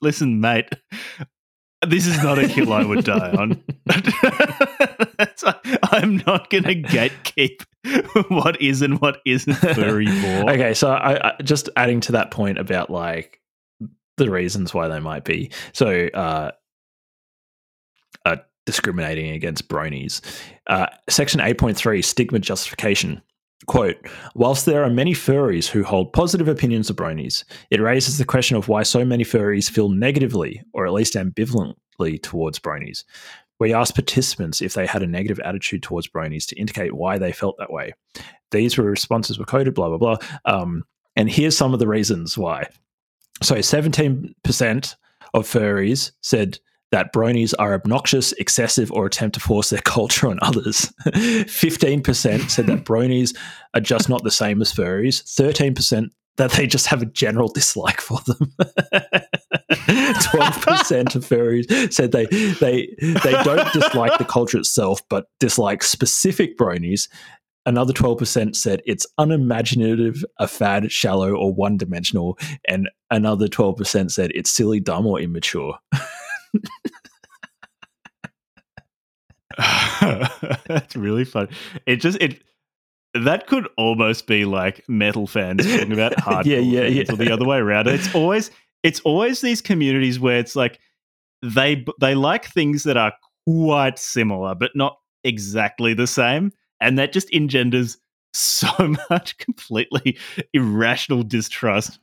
listen, 0.00 0.40
mate, 0.40 0.68
this 1.84 2.06
is 2.06 2.22
not 2.22 2.38
a 2.38 2.46
hill 2.46 2.72
I 2.72 2.84
would 2.84 3.04
die 3.04 3.32
on. 3.32 3.60
I'm 5.90 6.18
not 6.24 6.50
going 6.50 6.62
to 6.64 6.76
gatekeep 6.76 7.64
what 8.28 8.62
is 8.62 8.80
and 8.80 9.00
what 9.00 9.18
isn't 9.26 9.54
furry 9.54 10.06
for. 10.06 10.52
Okay, 10.52 10.72
so 10.72 10.92
I, 10.92 11.30
I, 11.30 11.42
just 11.42 11.68
adding 11.74 11.98
to 12.02 12.12
that 12.12 12.30
point 12.30 12.58
about 12.58 12.90
like 12.90 13.40
the 14.18 14.30
reasons 14.30 14.72
why 14.72 14.86
they 14.86 15.00
might 15.00 15.24
be. 15.24 15.50
So, 15.72 16.06
uh, 16.14 16.52
uh 18.24 18.36
discriminating 18.66 19.30
against 19.30 19.68
bronies. 19.68 20.20
Uh, 20.68 20.86
section 21.08 21.40
8.3 21.40 22.04
stigma 22.04 22.38
justification. 22.38 23.20
Quote, 23.66 23.96
whilst 24.34 24.66
there 24.66 24.84
are 24.84 24.90
many 24.90 25.12
furries 25.12 25.68
who 25.68 25.82
hold 25.82 26.12
positive 26.12 26.48
opinions 26.48 26.88
of 26.88 26.96
bronies, 26.96 27.44
it 27.70 27.80
raises 27.80 28.16
the 28.16 28.24
question 28.24 28.56
of 28.56 28.68
why 28.68 28.82
so 28.82 29.04
many 29.04 29.24
furries 29.24 29.68
feel 29.70 29.88
negatively, 29.88 30.62
or 30.72 30.86
at 30.86 30.92
least 30.92 31.14
ambivalently, 31.14 32.22
towards 32.22 32.58
bronies. 32.60 33.04
We 33.58 33.74
asked 33.74 33.94
participants 33.94 34.62
if 34.62 34.74
they 34.74 34.86
had 34.86 35.02
a 35.02 35.06
negative 35.06 35.40
attitude 35.40 35.82
towards 35.82 36.08
bronies 36.08 36.46
to 36.46 36.56
indicate 36.56 36.94
why 36.94 37.18
they 37.18 37.32
felt 37.32 37.56
that 37.58 37.72
way. 37.72 37.92
These 38.52 38.78
were 38.78 38.84
responses 38.84 39.38
were 39.38 39.44
coded, 39.44 39.74
blah, 39.74 39.88
blah, 39.88 39.98
blah. 39.98 40.16
Um, 40.44 40.84
and 41.16 41.28
here's 41.28 41.56
some 41.56 41.72
of 41.74 41.80
the 41.80 41.88
reasons 41.88 42.38
why. 42.38 42.68
So 43.42 43.56
17% 43.56 44.94
of 45.34 45.46
furries 45.46 46.12
said 46.22 46.58
that 46.90 47.12
bronies 47.12 47.54
are 47.58 47.74
obnoxious, 47.74 48.32
excessive, 48.32 48.90
or 48.92 49.06
attempt 49.06 49.34
to 49.34 49.40
force 49.40 49.70
their 49.70 49.80
culture 49.84 50.28
on 50.28 50.38
others. 50.42 50.92
15% 51.06 52.50
said 52.50 52.66
that 52.66 52.84
bronies 52.84 53.36
are 53.74 53.80
just 53.80 54.08
not 54.08 54.24
the 54.24 54.30
same 54.30 54.60
as 54.60 54.72
furries. 54.72 55.22
13% 55.24 56.10
that 56.36 56.52
they 56.52 56.66
just 56.66 56.86
have 56.86 57.02
a 57.02 57.06
general 57.06 57.48
dislike 57.48 58.00
for 58.00 58.20
them. 58.20 58.52
12% 59.70 61.14
of 61.16 61.24
furries 61.24 61.92
said 61.92 62.12
they, 62.12 62.26
they, 62.26 62.88
they 63.00 63.32
don't 63.42 63.72
dislike 63.72 64.16
the 64.18 64.24
culture 64.24 64.58
itself, 64.58 65.02
but 65.08 65.26
dislike 65.40 65.82
specific 65.82 66.56
bronies. 66.56 67.08
Another 67.66 67.92
12% 67.92 68.56
said 68.56 68.80
it's 68.86 69.06
unimaginative, 69.18 70.24
a 70.38 70.48
fad, 70.48 70.90
shallow, 70.90 71.34
or 71.34 71.52
one 71.52 71.76
dimensional. 71.76 72.38
And 72.66 72.88
another 73.10 73.46
12% 73.46 74.10
said 74.10 74.30
it's 74.34 74.50
silly, 74.50 74.80
dumb, 74.80 75.06
or 75.06 75.20
immature. 75.20 75.76
That's 80.66 80.96
really 80.96 81.24
fun. 81.24 81.48
It 81.86 81.96
just 81.96 82.18
it 82.20 82.42
that 83.14 83.46
could 83.46 83.68
almost 83.76 84.26
be 84.26 84.44
like 84.44 84.84
metal 84.88 85.26
fans 85.26 85.66
talking 85.66 85.92
about 85.92 86.12
hardcore 86.16 86.46
yeah, 86.46 86.58
yeah, 86.58 86.86
yeah. 86.86 87.04
or 87.10 87.16
the 87.16 87.32
other 87.32 87.44
way 87.44 87.58
around. 87.58 87.88
It's 87.88 88.14
always 88.14 88.50
it's 88.82 89.00
always 89.00 89.40
these 89.40 89.60
communities 89.60 90.20
where 90.20 90.38
it's 90.38 90.54
like 90.54 90.78
they 91.42 91.84
they 92.00 92.14
like 92.14 92.46
things 92.46 92.84
that 92.84 92.96
are 92.96 93.12
quite 93.46 93.98
similar 93.98 94.54
but 94.54 94.72
not 94.74 94.98
exactly 95.24 95.94
the 95.94 96.06
same, 96.06 96.52
and 96.80 96.98
that 96.98 97.12
just 97.12 97.32
engenders 97.32 97.98
so 98.32 98.68
much 99.10 99.36
completely 99.38 100.18
irrational 100.52 101.22
distrust. 101.22 101.98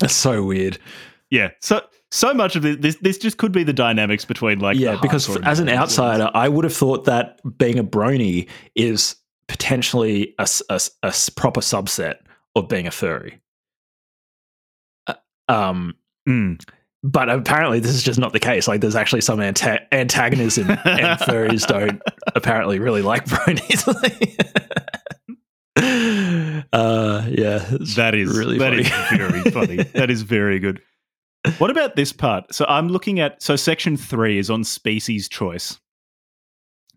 That's 0.00 0.14
so 0.14 0.42
weird. 0.42 0.78
Yeah. 1.32 1.48
So 1.60 1.80
so 2.12 2.34
much 2.34 2.56
of 2.56 2.62
this, 2.62 2.96
this 2.96 3.16
just 3.16 3.38
could 3.38 3.52
be 3.52 3.64
the 3.64 3.72
dynamics 3.72 4.24
between 4.24 4.60
like 4.60 4.78
yeah 4.78 4.98
because 5.00 5.34
as 5.38 5.58
an 5.58 5.68
outsider 5.68 6.30
i 6.34 6.46
would 6.48 6.62
have 6.62 6.74
thought 6.74 7.04
that 7.04 7.40
being 7.56 7.78
a 7.78 7.84
brony 7.84 8.48
is 8.76 9.16
potentially 9.48 10.34
a, 10.38 10.46
a, 10.68 10.80
a 11.02 11.12
proper 11.34 11.60
subset 11.60 12.16
of 12.54 12.68
being 12.68 12.86
a 12.86 12.90
furry 12.90 13.40
uh, 15.06 15.14
um 15.48 15.94
mm. 16.28 16.62
but 17.02 17.30
apparently 17.30 17.80
this 17.80 17.94
is 17.94 18.02
just 18.02 18.18
not 18.18 18.34
the 18.34 18.40
case 18.40 18.68
like 18.68 18.82
there's 18.82 18.94
actually 18.94 19.22
some 19.22 19.38
anta- 19.38 19.86
antagonism 19.90 20.70
and 20.84 21.18
furries 21.20 21.66
don't 21.66 22.02
apparently 22.36 22.78
really 22.78 23.02
like 23.02 23.24
bronies 23.26 23.88
uh 26.74 27.26
yeah 27.30 27.58
that 27.96 28.14
is 28.14 28.38
really 28.38 28.58
that 28.58 28.70
funny. 28.70 28.82
is 28.82 29.18
very 29.18 29.50
funny 29.50 29.76
that 29.94 30.10
is 30.10 30.20
very 30.20 30.58
good 30.58 30.82
what 31.58 31.70
about 31.70 31.96
this 31.96 32.12
part? 32.12 32.54
So 32.54 32.64
I'm 32.68 32.88
looking 32.88 33.20
at 33.20 33.42
so 33.42 33.56
section 33.56 33.96
three 33.96 34.38
is 34.38 34.50
on 34.50 34.64
species 34.64 35.28
choice 35.28 35.78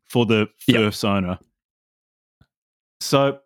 for 0.07 0.26
the 0.26 0.47
first 0.59 1.03
yep. 1.03 1.09
owner. 1.09 1.39
So 3.01 3.39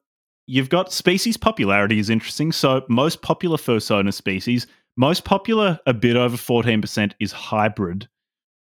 you've 0.47 0.69
got 0.69 0.91
species 0.91 1.37
popularity 1.37 1.99
is 1.99 2.09
interesting. 2.09 2.51
So 2.51 2.83
most 2.89 3.21
popular 3.21 3.57
fursona 3.57 4.13
species, 4.13 4.67
most 4.97 5.23
popular, 5.23 5.79
a 5.85 5.93
bit 5.93 6.15
over 6.15 6.35
14% 6.35 7.13
is 7.19 7.31
hybrid. 7.31 8.07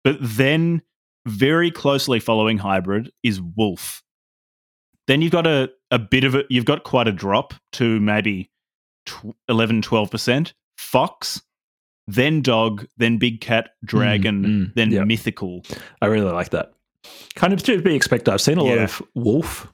But 0.03 0.17
then 0.21 0.81
very 1.25 1.71
closely 1.71 2.19
following 2.19 2.57
hybrid 2.57 3.11
is 3.23 3.41
wolf. 3.41 4.03
Then 5.07 5.21
you've 5.21 5.31
got 5.31 5.47
a, 5.47 5.71
a 5.89 5.99
bit 5.99 6.23
of 6.23 6.35
it, 6.35 6.45
you've 6.49 6.65
got 6.65 6.83
quite 6.83 7.07
a 7.07 7.11
drop 7.11 7.53
to 7.73 7.99
maybe 7.99 8.51
11, 9.47 9.81
12%. 9.81 10.53
Fox, 10.77 11.41
then 12.07 12.41
dog, 12.41 12.87
then 12.97 13.17
big 13.17 13.41
cat, 13.41 13.71
dragon, 13.83 14.43
mm, 14.43 14.47
mm, 14.47 14.73
then 14.75 14.91
yep. 14.91 15.07
mythical. 15.07 15.63
I 16.01 16.07
really 16.07 16.31
like 16.31 16.49
that. 16.51 16.73
Kind 17.35 17.53
of 17.53 17.63
to 17.63 17.81
be 17.81 17.95
expected. 17.95 18.33
I've 18.33 18.41
seen 18.41 18.57
a 18.57 18.63
yeah. 18.63 18.69
lot 18.69 18.79
of 18.79 19.01
wolf. 19.13 19.71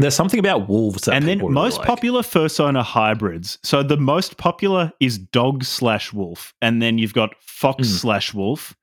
There's 0.00 0.14
something 0.14 0.38
about 0.38 0.68
wolves, 0.68 1.08
and 1.08 1.26
then 1.26 1.38
most 1.38 1.72
really 1.72 1.78
like. 1.78 1.86
popular 1.86 2.22
fursona 2.22 2.82
hybrids. 2.82 3.58
So 3.64 3.82
the 3.82 3.96
most 3.96 4.36
popular 4.36 4.92
is 5.00 5.18
dog 5.18 5.64
slash 5.64 6.12
wolf, 6.12 6.54
and 6.62 6.80
then 6.80 6.98
you've 6.98 7.14
got 7.14 7.34
fox 7.40 7.88
mm. 7.88 7.98
slash 7.98 8.32
wolf. 8.32 8.76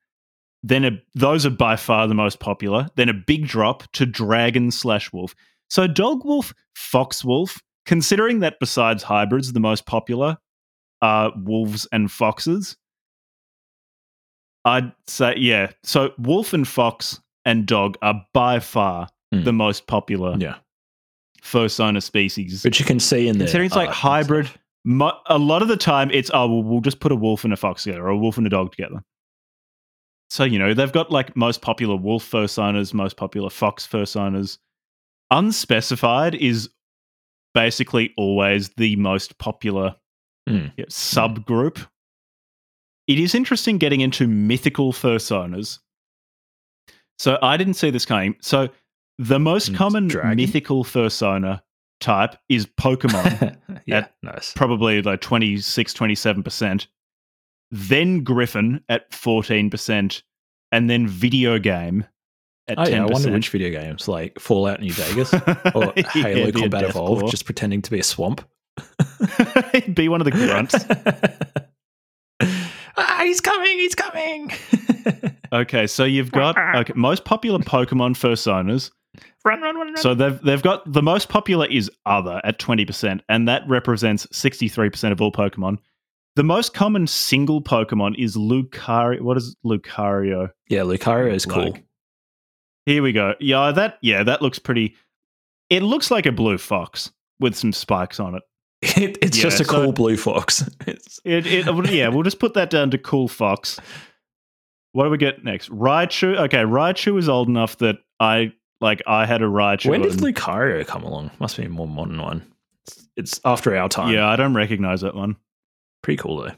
Then 0.62 0.84
a, 0.84 0.90
those 1.14 1.46
are 1.46 1.50
by 1.50 1.76
far 1.76 2.06
the 2.06 2.14
most 2.14 2.38
popular. 2.38 2.88
Then 2.96 3.08
a 3.08 3.14
big 3.14 3.46
drop 3.46 3.90
to 3.92 4.04
dragon 4.04 4.70
slash 4.70 5.10
wolf. 5.12 5.34
So 5.70 5.86
dog 5.86 6.24
wolf, 6.24 6.52
fox 6.74 7.24
wolf. 7.24 7.62
Considering 7.86 8.40
that 8.40 8.56
besides 8.58 9.04
hybrids, 9.04 9.52
the 9.52 9.60
most 9.60 9.86
popular 9.86 10.38
are 11.02 11.32
wolves 11.36 11.86
and 11.92 12.10
foxes. 12.10 12.76
I'd 14.64 14.92
say, 15.06 15.34
yeah. 15.36 15.70
So 15.84 16.12
wolf 16.18 16.52
and 16.52 16.66
fox 16.66 17.20
and 17.44 17.66
dog 17.66 17.96
are 18.02 18.20
by 18.32 18.58
far 18.58 19.08
mm. 19.32 19.44
the 19.44 19.52
most 19.52 19.86
popular 19.86 20.36
yeah. 20.38 20.56
fursona 21.42 22.02
species. 22.02 22.62
But 22.62 22.80
you 22.80 22.84
can 22.84 22.98
see 22.98 23.28
in 23.28 23.38
there. 23.38 23.46
Considering 23.46 23.66
it's 23.66 23.76
like 23.76 23.90
hybrid, 23.90 24.50
mo- 24.84 25.18
a 25.26 25.38
lot 25.38 25.62
of 25.62 25.68
the 25.68 25.76
time 25.76 26.10
it's, 26.10 26.30
oh, 26.34 26.48
well, 26.48 26.62
we'll 26.62 26.80
just 26.80 26.98
put 26.98 27.12
a 27.12 27.16
wolf 27.16 27.44
and 27.44 27.52
a 27.52 27.56
fox 27.56 27.84
together 27.84 28.02
or 28.02 28.08
a 28.08 28.16
wolf 28.16 28.38
and 28.38 28.46
a 28.46 28.50
dog 28.50 28.72
together. 28.72 29.02
So, 30.28 30.42
you 30.42 30.58
know, 30.58 30.74
they've 30.74 30.90
got 30.90 31.12
like 31.12 31.36
most 31.36 31.62
popular 31.62 31.94
wolf 31.94 32.28
fursonas, 32.28 32.92
most 32.92 33.16
popular 33.16 33.50
fox 33.50 33.86
fursonas. 33.86 34.58
Unspecified 35.30 36.34
is 36.34 36.68
basically 37.54 38.12
always 38.16 38.70
the 38.70 38.96
most 38.96 39.38
popular 39.38 39.94
mm. 40.48 40.72
yeah, 40.76 40.84
subgroup. 40.86 41.86
It 43.06 43.18
is 43.18 43.34
interesting 43.34 43.78
getting 43.78 44.00
into 44.00 44.26
mythical 44.26 44.92
fursonas. 44.92 45.78
So 47.18 47.38
I 47.40 47.56
didn't 47.56 47.74
see 47.74 47.90
this 47.90 48.04
coming. 48.04 48.36
So 48.40 48.68
the 49.18 49.38
most 49.38 49.72
mm, 49.72 49.76
common 49.76 50.08
dragon. 50.08 50.36
mythical 50.36 50.84
fursona 50.84 51.62
type 52.00 52.36
is 52.48 52.66
Pokemon. 52.66 53.56
yeah, 53.86 54.06
nice. 54.22 54.52
Probably 54.54 55.02
like 55.02 55.20
26, 55.20 55.94
27%. 55.94 56.86
Then 57.70 58.22
Griffin 58.22 58.82
at 58.88 59.10
14%. 59.10 60.22
And 60.72 60.90
then 60.90 61.06
video 61.06 61.58
game 61.58 62.04
at 62.68 62.78
oh, 62.78 62.82
10%. 62.82 62.90
Yeah, 62.90 63.02
I 63.02 63.06
wonder 63.06 63.32
which 63.32 63.48
video 63.50 63.70
games, 63.70 64.08
like 64.08 64.38
Fallout 64.38 64.80
New 64.80 64.92
Vegas 64.92 65.32
or 65.74 65.92
Halo 65.94 66.46
yeah, 66.46 66.50
Combat 66.50 66.84
Evolved, 66.84 67.30
just 67.30 67.44
pretending 67.44 67.82
to 67.82 67.90
be 67.90 68.00
a 68.00 68.02
swamp. 68.02 68.46
Be 69.94 70.08
one 70.08 70.20
of 70.20 70.24
the 70.24 70.30
grunts. 70.30 70.74
ah, 72.96 73.20
he's 73.22 73.40
coming! 73.40 73.78
He's 73.78 73.94
coming! 73.94 74.52
Okay, 75.52 75.86
so 75.86 76.02
you've 76.02 76.32
got 76.32 76.58
okay, 76.74 76.92
most 76.96 77.24
popular 77.24 77.60
Pokemon 77.60 78.18
personas. 78.18 78.90
run, 79.44 79.62
run, 79.62 79.76
run, 79.76 79.86
run. 79.86 79.96
So 79.96 80.12
they've 80.12 80.38
they've 80.42 80.60
got 80.60 80.92
the 80.92 81.02
most 81.02 81.28
popular 81.28 81.66
is 81.66 81.88
other 82.04 82.40
at 82.42 82.58
twenty 82.58 82.84
percent, 82.84 83.22
and 83.28 83.46
that 83.46 83.62
represents 83.68 84.26
sixty 84.32 84.66
three 84.68 84.90
percent 84.90 85.12
of 85.12 85.20
all 85.20 85.30
Pokemon. 85.30 85.78
The 86.34 86.42
most 86.42 86.74
common 86.74 87.06
single 87.06 87.62
Pokemon 87.62 88.18
is 88.18 88.36
Lucario. 88.36 89.20
What 89.20 89.36
is 89.36 89.54
Lucario? 89.64 90.50
yeah, 90.68 90.80
Lucario 90.80 91.32
is 91.32 91.46
cool. 91.46 91.70
Like- 91.70 91.84
Here 92.84 93.00
we 93.02 93.12
go. 93.12 93.34
Yeah, 93.38 93.70
that 93.70 93.98
yeah, 94.02 94.24
that 94.24 94.42
looks 94.42 94.58
pretty. 94.58 94.96
It 95.70 95.84
looks 95.84 96.10
like 96.10 96.26
a 96.26 96.32
blue 96.32 96.58
fox 96.58 97.12
with 97.38 97.54
some 97.54 97.72
spikes 97.72 98.18
on 98.18 98.34
it. 98.34 98.42
It, 98.82 99.18
it's 99.22 99.36
Yeah, 99.36 99.42
just 99.44 99.60
a 99.60 99.64
so- 99.64 99.72
cool 99.84 99.92
blue 99.92 100.16
fox. 100.16 100.68
It, 101.24 101.44
it 101.44 101.90
yeah, 101.90 102.06
we'll 102.08 102.22
just 102.22 102.38
put 102.38 102.54
that 102.54 102.70
down 102.70 102.92
to 102.92 102.98
cool 102.98 103.26
fox. 103.26 103.80
What 104.92 105.04
do 105.04 105.10
we 105.10 105.18
get 105.18 105.42
next? 105.42 105.68
Raichu. 105.70 106.38
Okay, 106.38 106.58
Raichu 106.58 107.18
is 107.18 107.28
old 107.28 107.48
enough 107.48 107.78
that 107.78 107.96
I 108.20 108.52
like. 108.80 109.02
I 109.08 109.26
had 109.26 109.42
a 109.42 109.46
Raichu. 109.46 109.90
when 109.90 110.02
did 110.02 110.12
and- 110.12 110.20
Lucario 110.20 110.86
come 110.86 111.02
along? 111.02 111.32
Must 111.40 111.56
be 111.56 111.64
a 111.64 111.68
more 111.68 111.88
modern 111.88 112.22
one. 112.22 112.46
It's, 112.86 113.08
it's 113.16 113.40
after 113.44 113.76
our 113.76 113.88
time. 113.88 114.14
Yeah, 114.14 114.28
I 114.28 114.36
don't 114.36 114.54
recognize 114.54 115.00
that 115.00 115.16
one. 115.16 115.34
pretty 116.02 116.18
cool 116.22 116.42
though. 116.42 116.52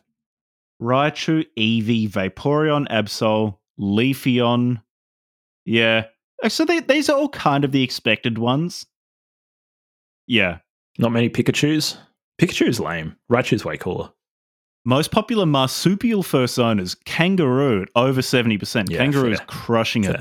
Raichu, 0.82 1.47
Eevee, 1.59 2.11
Vaporeon, 2.11 2.86
Absol, 2.89 3.57
Leafeon. 3.81 4.82
Yeah. 5.65 6.05
So 6.49 6.65
they, 6.66 6.81
these 6.81 7.09
are 7.09 7.16
all 7.16 7.31
kind 7.31 7.65
of 7.65 7.73
the 7.73 7.82
expected 7.82 8.36
ones. 8.39 8.85
Yeah. 10.27 10.59
Not 10.99 11.12
many 11.12 11.31
Pikachu's. 11.31 11.97
Pikachu's 12.40 12.81
lame. 12.81 13.16
Raichu's 13.31 13.65
way 13.65 13.77
cooler. 13.77 14.10
Most 14.85 15.10
popular 15.10 15.44
marsupial 15.44 16.23
personas, 16.23 16.97
Kangaroo 17.05 17.82
at 17.82 17.89
over 17.94 18.20
70%. 18.20 18.89
Yeah, 18.90 18.98
Kangaroo 18.98 19.32
is 19.32 19.39
fair. 19.39 19.47
crushing 19.47 20.05
it 20.05 20.20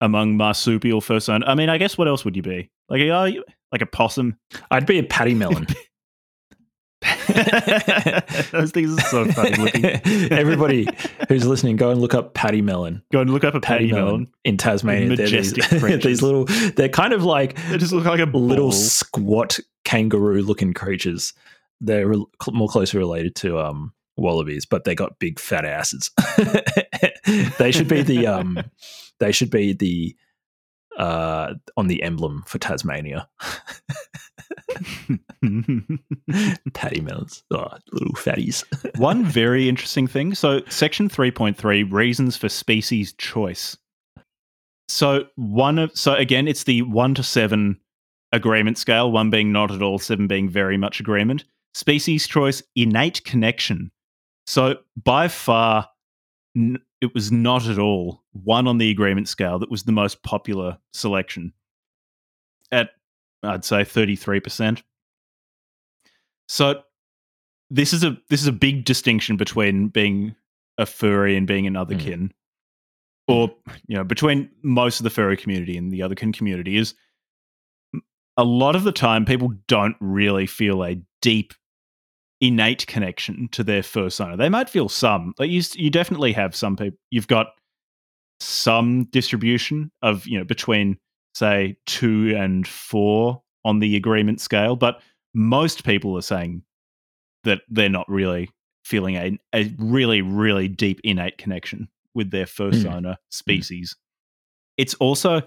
among 0.00 0.36
marsupial 0.36 1.00
persona. 1.00 1.46
I 1.46 1.54
mean, 1.54 1.68
I 1.68 1.78
guess 1.78 1.96
what 1.96 2.08
else 2.08 2.24
would 2.24 2.36
you 2.36 2.42
be? 2.42 2.70
Like, 2.88 3.00
are 3.10 3.28
you 3.28 3.44
like 3.70 3.80
a 3.80 3.86
possum? 3.86 4.36
I'd 4.70 4.86
be 4.86 4.98
a 4.98 5.02
patty 5.04 5.34
melon. 5.42 5.66
Those 8.52 8.70
things 8.70 8.96
are 8.98 9.00
so 9.08 9.24
funny 9.32 9.56
looking. 9.56 9.84
Everybody 10.32 10.86
who's 11.28 11.46
listening, 11.46 11.76
go 11.76 11.90
and 11.90 12.00
look 12.00 12.14
up 12.14 12.34
pademelon. 12.34 13.02
Go 13.12 13.20
and 13.20 13.30
look 13.30 13.44
up 13.44 13.54
a 13.54 13.60
Patty, 13.60 13.86
patty 13.86 13.92
melon, 13.92 14.04
melon. 14.06 14.28
in 14.44 14.56
Tasmania. 14.56 15.16
They're 15.16 15.26
Majestic 15.26 15.64
these, 15.70 16.02
these 16.02 16.22
little, 16.22 16.44
they're 16.76 16.88
kind 16.88 17.12
of 17.12 17.24
like 17.24 17.56
They 17.70 17.78
just 17.78 17.92
look 17.92 18.04
like 18.04 18.20
a 18.20 18.24
little 18.24 18.66
ball. 18.66 18.72
squat 18.72 19.58
kangaroo 19.84 20.42
looking 20.42 20.72
creatures. 20.74 21.32
They're 21.80 22.06
re- 22.08 22.24
more 22.50 22.68
closely 22.68 22.98
related 22.98 23.34
to 23.36 23.58
um, 23.58 23.92
wallabies, 24.16 24.66
but 24.66 24.84
they 24.84 24.94
got 24.94 25.18
big 25.18 25.40
fat 25.40 25.64
asses. 25.64 26.10
they 27.58 27.72
should 27.72 27.88
be 27.88 28.02
the 28.02 28.26
um, 28.26 28.58
they 29.18 29.32
should 29.32 29.50
be 29.50 29.72
the 29.72 30.16
uh, 30.96 31.54
on 31.76 31.86
the 31.88 32.02
emblem 32.02 32.44
for 32.46 32.58
Tasmania. 32.58 33.28
Pademelons, 36.72 37.42
oh, 37.50 37.68
little 37.92 38.14
fatties. 38.14 38.64
One 38.98 39.24
very 39.24 39.68
interesting 39.68 40.06
thing. 40.06 40.34
So, 40.34 40.60
section 40.68 41.08
3.3 41.08 41.90
reasons 41.92 42.36
for 42.36 42.48
species 42.48 43.12
choice. 43.14 43.76
So, 44.88 45.26
one 45.36 45.78
of 45.78 45.96
so 45.96 46.14
again, 46.14 46.48
it's 46.48 46.64
the 46.64 46.82
1 46.82 47.14
to 47.14 47.22
7 47.22 47.78
agreement 48.32 48.78
scale, 48.78 49.10
1 49.10 49.30
being 49.30 49.52
not 49.52 49.70
at 49.70 49.82
all, 49.82 49.98
7 49.98 50.26
being 50.26 50.48
very 50.48 50.76
much 50.76 51.00
agreement. 51.00 51.44
Species 51.74 52.26
choice 52.26 52.62
innate 52.76 53.24
connection. 53.24 53.90
So, 54.46 54.76
by 55.02 55.28
far 55.28 55.88
n- 56.56 56.80
it 57.00 57.14
was 57.14 57.32
not 57.32 57.66
at 57.66 57.78
all 57.78 58.22
one 58.32 58.66
on 58.66 58.78
the 58.78 58.90
agreement 58.90 59.28
scale 59.28 59.58
that 59.58 59.70
was 59.70 59.82
the 59.82 59.92
most 59.92 60.22
popular 60.22 60.78
selection 60.92 61.52
at 62.70 62.90
I'd 63.42 63.64
say 63.64 63.82
33%. 63.82 64.82
So, 66.48 66.82
this 67.70 67.92
is 67.92 68.04
a 68.04 68.16
this 68.28 68.42
is 68.42 68.46
a 68.46 68.52
big 68.52 68.84
distinction 68.84 69.36
between 69.36 69.88
being 69.88 70.34
a 70.78 70.84
furry 70.86 71.36
and 71.36 71.46
being 71.46 71.66
an 71.66 71.74
Mm. 71.74 71.86
otherkin, 71.86 72.30
or 73.26 73.54
you 73.86 73.96
know, 73.96 74.04
between 74.04 74.50
most 74.62 75.00
of 75.00 75.04
the 75.04 75.10
furry 75.10 75.36
community 75.36 75.76
and 75.78 75.90
the 75.90 76.00
otherkin 76.00 76.34
community 76.34 76.76
is 76.76 76.94
a 78.36 78.44
lot 78.44 78.76
of 78.76 78.84
the 78.84 78.92
time 78.92 79.24
people 79.24 79.52
don't 79.68 79.96
really 80.00 80.46
feel 80.46 80.84
a 80.84 80.96
deep 81.22 81.54
innate 82.40 82.86
connection 82.86 83.48
to 83.52 83.62
their 83.62 83.82
fursona. 83.82 84.36
They 84.36 84.48
might 84.48 84.68
feel 84.68 84.88
some, 84.88 85.32
like 85.38 85.50
you, 85.50 85.62
you 85.74 85.90
definitely 85.90 86.32
have 86.32 86.54
some 86.56 86.76
people. 86.76 86.98
You've 87.10 87.28
got 87.28 87.48
some 88.40 89.04
distribution 89.04 89.92
of 90.02 90.26
you 90.26 90.36
know 90.36 90.44
between 90.44 90.98
say 91.34 91.76
two 91.86 92.34
and 92.36 92.66
four 92.66 93.42
on 93.64 93.78
the 93.78 93.96
agreement 93.96 94.40
scale, 94.40 94.76
but 94.76 95.00
most 95.34 95.84
people 95.84 96.16
are 96.18 96.22
saying 96.22 96.62
that 97.44 97.62
they're 97.68 97.88
not 97.88 98.08
really 98.08 98.50
feeling 98.84 99.14
a, 99.16 99.38
a 99.54 99.72
really, 99.78 100.20
really 100.22 100.68
deep 100.68 101.00
innate 101.04 101.38
connection 101.38 101.88
with 102.14 102.30
their 102.30 102.44
fursona 102.46 103.16
species. 103.30 103.96
It's 104.76 104.94
also 104.94 105.42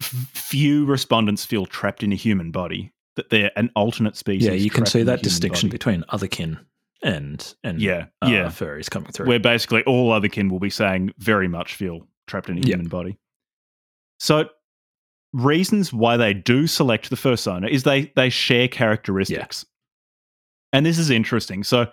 few 0.00 0.84
respondents 0.86 1.44
feel 1.44 1.66
trapped 1.66 2.02
in 2.02 2.12
a 2.12 2.16
human 2.16 2.50
body, 2.50 2.92
that 3.16 3.30
they're 3.30 3.50
an 3.56 3.70
alternate 3.76 4.16
species. 4.16 4.46
yeah, 4.48 4.54
you 4.54 4.70
can 4.70 4.86
see 4.86 5.02
that 5.02 5.22
distinction 5.22 5.68
body. 5.68 5.74
between 5.78 6.02
otherkin 6.12 6.58
and 7.02 7.54
and 7.64 7.80
Yeah, 7.80 8.06
uh, 8.22 8.28
yeah. 8.28 8.46
furries 8.46 8.90
coming 8.90 9.10
through. 9.12 9.26
where 9.26 9.38
basically 9.40 9.82
all 9.84 10.12
other 10.12 10.28
kin 10.28 10.48
will 10.48 10.58
be 10.60 10.70
saying 10.70 11.12
very 11.18 11.48
much 11.48 11.74
feel 11.74 12.06
trapped 12.26 12.48
in 12.48 12.56
a 12.56 12.60
Yep. 12.60 12.66
human 12.66 12.88
body. 12.88 13.18
So 14.18 14.48
reasons 15.32 15.92
why 15.92 16.16
they 16.16 16.34
do 16.34 16.66
select 16.66 17.10
the 17.10 17.16
fursona 17.16 17.68
is 17.70 17.82
they 17.84 18.12
they 18.16 18.28
share 18.30 18.68
characteristics. 18.68 19.64
And 20.72 20.84
this 20.86 20.98
is 20.98 21.10
interesting. 21.10 21.64
So 21.64 21.86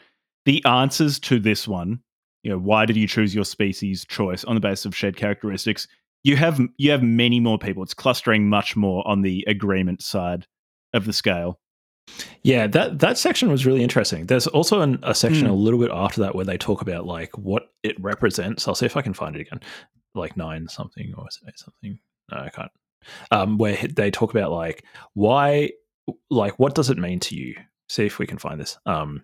the 0.45 0.63
answers 0.65 1.19
to 1.21 1.39
this 1.39 1.67
one, 1.67 1.99
you 2.43 2.51
know, 2.51 2.57
why 2.59 2.85
did 2.85 2.95
you 2.95 3.07
choose 3.07 3.33
your 3.35 3.45
species 3.45 4.05
choice 4.05 4.43
on 4.43 4.55
the 4.55 4.61
basis 4.61 4.85
of 4.85 4.95
shared 4.95 5.17
characteristics? 5.17 5.87
You 6.23 6.35
have 6.35 6.59
you 6.77 6.91
have 6.91 7.03
many 7.03 7.39
more 7.39 7.57
people. 7.57 7.83
It's 7.83 7.93
clustering 7.93 8.49
much 8.49 8.75
more 8.75 9.07
on 9.07 9.21
the 9.21 9.43
agreement 9.47 10.01
side 10.01 10.47
of 10.93 11.05
the 11.05 11.13
scale. 11.13 11.59
Yeah, 12.43 12.67
that 12.67 12.99
that 12.99 13.17
section 13.17 13.49
was 13.51 13.65
really 13.65 13.83
interesting. 13.83 14.25
There's 14.27 14.47
also 14.47 14.81
an, 14.81 14.99
a 15.03 15.13
section 15.13 15.45
Hmm. 15.45 15.51
a 15.51 15.55
little 15.55 15.79
bit 15.79 15.91
after 15.91 16.21
that 16.21 16.35
where 16.35 16.45
they 16.45 16.57
talk 16.57 16.81
about 16.81 17.05
like 17.05 17.37
what 17.37 17.69
it 17.83 17.99
represents. 18.01 18.67
I'll 18.67 18.75
see 18.75 18.85
if 18.85 18.95
I 18.95 19.01
can 19.01 19.13
find 19.13 19.35
it 19.35 19.41
again, 19.41 19.59
like 20.15 20.37
nine 20.37 20.67
something 20.69 21.13
or 21.17 21.27
something. 21.55 21.99
No, 22.31 22.37
I 22.37 22.49
can't. 22.49 22.71
Um, 23.31 23.57
where 23.57 23.77
they 23.77 24.11
talk 24.11 24.31
about 24.31 24.51
like 24.51 24.83
why, 25.13 25.71
like 26.29 26.59
what 26.59 26.75
does 26.75 26.89
it 26.89 26.97
mean 26.97 27.19
to 27.21 27.35
you? 27.35 27.55
See 27.89 28.05
if 28.05 28.19
we 28.19 28.27
can 28.27 28.37
find 28.37 28.59
this. 28.59 28.77
Um, 28.85 29.23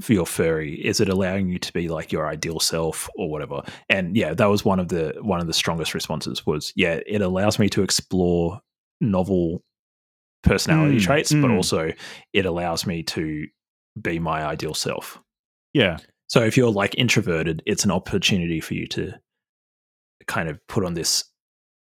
for 0.00 0.12
your 0.12 0.26
furry, 0.26 0.74
is 0.74 1.00
it 1.00 1.08
allowing 1.08 1.48
you 1.48 1.58
to 1.58 1.72
be 1.72 1.88
like 1.88 2.12
your 2.12 2.26
ideal 2.26 2.60
self 2.60 3.08
or 3.16 3.30
whatever? 3.30 3.62
And 3.88 4.16
yeah, 4.16 4.34
that 4.34 4.46
was 4.46 4.64
one 4.64 4.80
of 4.80 4.88
the 4.88 5.14
one 5.20 5.40
of 5.40 5.46
the 5.46 5.52
strongest 5.52 5.94
responses. 5.94 6.46
Was 6.46 6.72
yeah, 6.76 7.00
it 7.06 7.20
allows 7.22 7.58
me 7.58 7.68
to 7.70 7.82
explore 7.82 8.60
novel 9.00 9.62
personality 10.42 10.98
Mm, 10.98 11.02
traits, 11.02 11.32
but 11.32 11.50
mm. 11.50 11.56
also 11.56 11.92
it 12.32 12.46
allows 12.46 12.86
me 12.86 13.02
to 13.04 13.46
be 14.00 14.18
my 14.18 14.44
ideal 14.44 14.74
self. 14.74 15.18
Yeah. 15.72 15.98
So 16.28 16.42
if 16.42 16.56
you're 16.56 16.70
like 16.70 16.94
introverted, 16.96 17.62
it's 17.66 17.84
an 17.84 17.90
opportunity 17.90 18.60
for 18.60 18.74
you 18.74 18.86
to 18.88 19.12
kind 20.26 20.48
of 20.48 20.58
put 20.66 20.84
on 20.84 20.94
this 20.94 21.24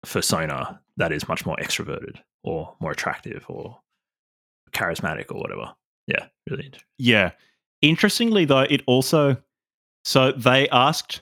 persona 0.03 0.79
that 0.97 1.11
is 1.11 1.27
much 1.27 1.45
more 1.45 1.55
extroverted 1.57 2.17
or 2.43 2.75
more 2.79 2.91
attractive 2.91 3.45
or 3.47 3.79
charismatic 4.71 5.31
or 5.31 5.39
whatever. 5.39 5.73
Yeah, 6.07 6.25
really 6.49 6.65
interesting. 6.65 6.87
Yeah. 6.97 7.31
Interestingly, 7.81 8.45
though, 8.45 8.61
it 8.61 8.81
also 8.87 9.37
so 10.03 10.31
they 10.31 10.69
asked 10.69 11.21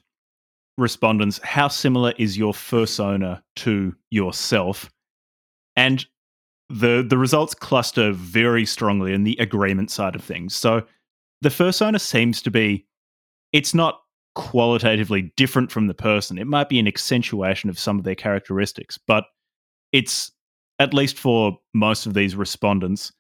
respondents 0.78 1.40
how 1.44 1.68
similar 1.68 2.14
is 2.18 2.38
your 2.38 2.54
fursona 2.54 3.42
to 3.58 3.96
yourself, 4.12 4.92
and 5.76 6.06
the 6.70 7.06
the 7.08 7.18
results 7.18 7.54
cluster 7.54 8.12
very 8.12 8.66
strongly 8.66 9.14
in 9.14 9.24
the 9.24 9.38
agreement 9.40 9.92
side 9.92 10.16
of 10.16 10.24
things. 10.24 10.56
So 10.56 10.84
the 11.42 11.50
fursona 11.50 12.00
seems 12.00 12.42
to 12.44 12.52
be 12.52 12.86
it's 13.54 13.74
not 13.74 14.02
qualitatively 14.36 15.34
different 15.36 15.72
from 15.72 15.88
the 15.88 15.94
person. 15.94 16.38
It 16.38 16.48
might 16.48 16.70
be 16.70 16.80
an 16.80 16.88
accentuation 16.88 17.70
of 17.70 17.80
some 17.80 17.98
of 17.98 18.04
their 18.04 18.16
characteristics, 18.16 18.98
but 18.98 19.26
it's 19.96 20.34
at 20.80 20.94
least 20.94 21.18
for 21.18 21.58
most 21.74 22.06
of 22.06 22.14
these 22.14 22.36
respondents 22.36 23.14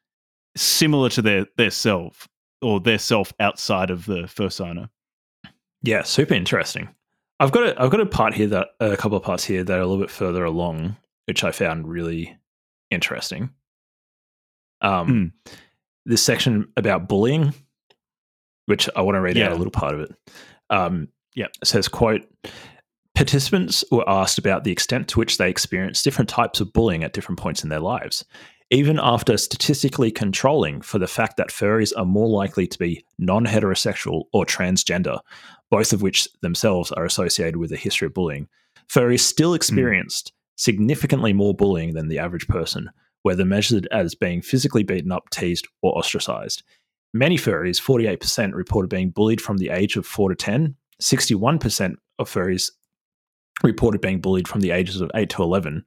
similar 0.57 1.09
to 1.09 1.21
their 1.21 1.45
their 1.55 1.71
self 1.71 2.27
or 2.61 2.81
their 2.81 2.99
self 2.99 3.31
outside 3.39 3.89
of 3.89 4.05
the 4.05 4.27
first 4.27 4.59
fursona. 4.59 4.89
Yeah, 5.81 6.03
super 6.03 6.33
interesting. 6.33 6.89
I've 7.39 7.53
got 7.53 7.67
a 7.67 7.81
I've 7.81 7.91
got 7.91 8.01
a 8.01 8.05
part 8.05 8.33
here 8.33 8.47
that 8.47 8.69
a 8.81 8.97
couple 8.97 9.17
of 9.17 9.23
parts 9.23 9.45
here 9.45 9.63
that 9.63 9.73
are 9.73 9.81
a 9.81 9.85
little 9.85 10.03
bit 10.03 10.11
further 10.11 10.43
along, 10.43 10.97
which 11.27 11.45
I 11.45 11.51
found 11.51 11.87
really 11.87 12.37
interesting. 12.91 13.51
Um, 14.81 15.31
this 16.05 16.21
section 16.21 16.67
about 16.75 17.07
bullying, 17.07 17.53
which 18.65 18.89
I 18.97 19.01
want 19.01 19.15
to 19.15 19.21
read 19.21 19.37
out 19.37 19.53
a 19.53 19.55
little 19.55 19.71
part 19.71 19.93
of 19.93 20.01
it. 20.01 20.11
Um, 20.69 21.07
it 21.61 21.67
says, 21.67 21.87
"quote 21.87 22.27
Participants 23.15 23.83
were 23.91 24.07
asked 24.09 24.37
about 24.37 24.65
the 24.65 24.71
extent 24.71 25.07
to 25.07 25.19
which 25.19 25.37
they 25.37 25.49
experienced 25.49 26.03
different 26.03 26.29
types 26.29 26.59
of 26.59 26.73
bullying 26.73 27.03
at 27.03 27.13
different 27.13 27.39
points 27.39 27.63
in 27.63 27.69
their 27.69 27.79
lives, 27.79 28.25
even 28.71 28.99
after 29.01 29.37
statistically 29.37 30.11
controlling 30.11 30.81
for 30.81 30.99
the 30.99 31.07
fact 31.07 31.37
that 31.37 31.47
furries 31.47 31.93
are 31.95 32.05
more 32.05 32.27
likely 32.27 32.67
to 32.67 32.77
be 32.77 33.05
non 33.17 33.45
heterosexual 33.45 34.23
or 34.33 34.45
transgender, 34.45 35.19
both 35.71 35.93
of 35.93 36.01
which 36.01 36.27
themselves 36.41 36.91
are 36.91 37.05
associated 37.05 37.55
with 37.55 37.71
a 37.71 37.77
history 37.77 38.07
of 38.07 38.13
bullying. 38.13 38.49
Furries 38.89 39.21
still 39.21 39.53
experienced 39.53 40.27
mm. 40.27 40.61
significantly 40.61 41.31
more 41.31 41.53
bullying 41.53 41.93
than 41.93 42.09
the 42.09 42.19
average 42.19 42.47
person, 42.49 42.89
whether 43.23 43.45
measured 43.45 43.87
as 43.91 44.13
being 44.13 44.41
physically 44.41 44.83
beaten 44.83 45.13
up, 45.13 45.29
teased, 45.29 45.69
or 45.81 45.97
ostracized. 45.97 46.63
Many 47.13 47.37
furries, 47.37 47.81
48%, 47.81 48.53
reported 48.53 48.89
being 48.89 49.09
bullied 49.09 49.39
from 49.39 49.55
the 49.55 49.69
age 49.69 49.95
of 49.95 50.05
4 50.05 50.29
to 50.29 50.35
10. 50.35 50.75
61% 51.01 51.95
of 52.19 52.29
furries 52.29 52.71
reported 53.63 54.01
being 54.01 54.21
bullied 54.21 54.47
from 54.47 54.61
the 54.61 54.71
ages 54.71 55.01
of 55.01 55.11
8 55.15 55.29
to 55.31 55.43
11, 55.43 55.85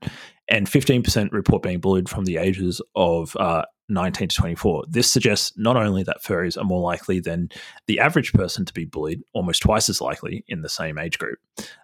and 0.49 0.67
15% 0.67 1.33
report 1.33 1.63
being 1.63 1.81
bullied 1.81 2.09
from 2.09 2.25
the 2.25 2.39
ages 2.39 2.81
of 2.95 3.37
uh, 3.37 3.63
19 3.89 4.29
to 4.29 4.37
24. 4.37 4.85
This 4.89 5.11
suggests 5.11 5.57
not 5.57 5.77
only 5.77 6.03
that 6.05 6.23
furries 6.23 6.59
are 6.59 6.65
more 6.65 6.81
likely 6.81 7.21
than 7.21 7.51
the 7.87 8.01
average 8.01 8.33
person 8.33 8.65
to 8.65 8.73
be 8.73 8.85
bullied, 8.85 9.23
almost 9.33 9.63
twice 9.63 9.89
as 9.89 10.01
likely 10.01 10.45
in 10.49 10.63
the 10.63 10.69
same 10.69 10.99
age 10.99 11.19
group, 11.19 11.39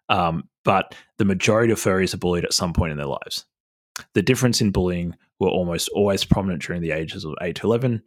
um, 0.08 0.48
but 0.64 0.94
the 1.18 1.24
majority 1.24 1.72
of 1.72 1.78
furries 1.78 2.14
are 2.14 2.18
bullied 2.18 2.44
at 2.44 2.52
some 2.52 2.72
point 2.72 2.92
in 2.92 2.98
their 2.98 3.06
lives. 3.06 3.44
The 4.14 4.22
difference 4.22 4.60
in 4.60 4.70
bullying 4.70 5.14
were 5.38 5.48
almost 5.48 5.88
always 5.90 6.24
prominent 6.24 6.62
during 6.62 6.82
the 6.82 6.90
ages 6.90 7.24
of 7.24 7.34
8 7.40 7.56
to 7.56 7.66
11, 7.66 8.02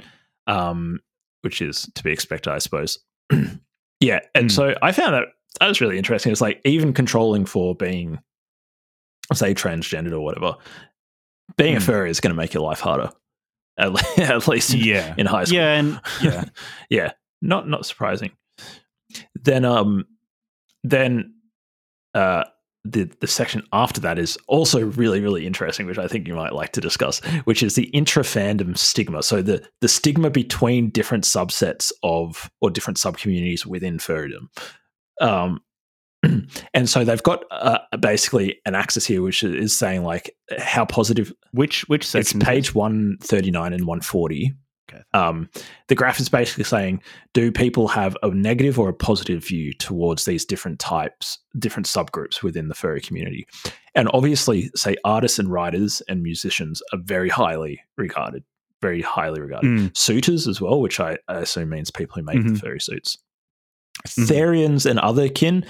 um, 0.48 1.00
which 1.42 1.62
is 1.62 1.90
to 1.96 2.04
be 2.04 2.12
expected, 2.12 2.52
I 2.52 2.58
suppose. 2.58 3.00
yeah, 4.00 4.20
and 4.36 4.50
mm. 4.50 4.52
so 4.52 4.76
I 4.82 4.92
found 4.92 5.14
that 5.14 5.28
that 5.60 5.68
was 5.68 5.82
really 5.82 5.98
interesting. 5.98 6.32
It's 6.32 6.42
like 6.42 6.62
even 6.66 6.94
controlling 6.94 7.46
for 7.46 7.76
being, 7.76 8.20
say, 9.34 9.54
transgendered 9.54 10.12
or 10.12 10.20
whatever, 10.20 10.56
being 11.56 11.74
mm. 11.74 11.78
a 11.78 11.80
hmm. 11.80 11.86
furry 11.86 12.10
is 12.10 12.20
going 12.20 12.32
to 12.32 12.38
make 12.38 12.54
your 12.54 12.64
life 12.64 12.80
harder. 12.80 13.10
At, 13.78 14.20
at 14.20 14.48
least 14.48 14.74
in, 14.74 14.80
yeah. 14.82 15.14
in 15.18 15.26
high 15.26 15.46
school. 15.46 15.58
Yeah, 15.58 15.74
and 15.74 16.02
yeah, 16.22 16.44
yeah, 16.90 17.12
not 17.42 17.68
not 17.68 17.86
surprising. 17.86 18.32
Then, 19.36 19.66
um, 19.66 20.06
then, 20.84 21.36
uh, 22.14 22.44
the 22.84 23.10
the 23.20 23.28
section 23.28 23.64
after 23.74 24.02
that 24.02 24.18
is 24.18 24.38
also 24.48 24.82
really 24.82 25.20
really 25.20 25.46
interesting, 25.46 25.86
which 25.86 25.98
I 25.98 26.08
think 26.08 26.28
you 26.28 26.36
might 26.36 26.54
like 26.54 26.72
to 26.74 26.82
discuss, 26.82 27.20
which 27.44 27.62
is 27.62 27.76
the 27.76 27.86
intra 27.86 28.24
fandom 28.24 28.78
stigma. 28.78 29.24
So 29.24 29.42
the 29.42 29.68
the 29.82 29.88
stigma 29.88 30.30
between 30.30 30.90
different 30.90 31.24
subsets 31.24 31.92
of 32.04 32.50
or 32.62 32.70
different 32.70 32.98
sub 32.98 33.18
communities 33.18 33.66
within 33.66 33.98
furrydom. 33.98 34.48
Um, 35.22 35.62
and 36.74 36.90
so 36.90 37.04
they've 37.04 37.24
got 37.24 37.44
uh, 37.52 37.80
basically 38.00 38.60
an 38.66 38.76
axis 38.76 39.06
here, 39.06 39.22
which 39.22 39.44
is 39.44 39.78
saying 39.78 40.04
like 40.04 40.36
how 40.58 40.86
positive. 40.86 41.32
Which 41.52 41.88
which 41.90 42.06
section? 42.06 42.40
It's 42.40 42.46
page 42.48 42.76
one 42.76 43.18
thirty 43.22 43.52
nine 43.52 43.74
and 43.74 43.86
one 43.86 44.02
forty. 44.02 44.54
Okay. 44.90 45.04
Um, 45.14 45.50
the 45.88 45.96
graph 45.96 46.20
is 46.20 46.30
basically 46.30 46.64
saying, 46.64 47.02
do 47.34 47.52
people 47.52 47.90
have 47.90 48.16
a 48.24 48.30
negative 48.30 48.80
or 48.80 48.88
a 48.88 48.94
positive 48.94 49.46
view 49.46 49.74
towards 49.74 50.24
these 50.24 50.46
different 50.46 50.80
types, 50.80 51.40
different 51.60 51.88
subgroups 51.88 52.42
within 52.42 52.70
the 52.70 52.74
furry 52.74 53.02
community? 53.02 53.46
And 53.96 54.10
obviously, 54.14 54.72
say 54.76 54.96
artists 55.04 55.40
and 55.40 55.52
writers 55.52 56.02
and 56.08 56.24
musicians 56.24 56.82
are 56.94 57.00
very 57.04 57.30
highly 57.30 57.82
regarded, 57.98 58.44
very 58.82 59.02
highly 59.02 59.42
regarded. 59.42 59.68
Mm. 59.68 59.98
Suitors 59.98 60.48
as 60.48 60.62
well, 60.62 60.80
which 60.80 61.00
I, 61.00 61.18
I, 61.28 61.40
assume 61.40 61.70
means 61.70 61.92
people 61.92 62.16
who 62.16 62.24
make 62.24 62.38
mm-hmm. 62.38 62.54
the 62.54 62.60
furry 62.60 62.80
suits. 62.80 63.18
Mm-hmm. 64.06 64.24
Therians 64.24 64.90
and 64.90 65.00
other 65.00 65.30
kin, 65.30 65.66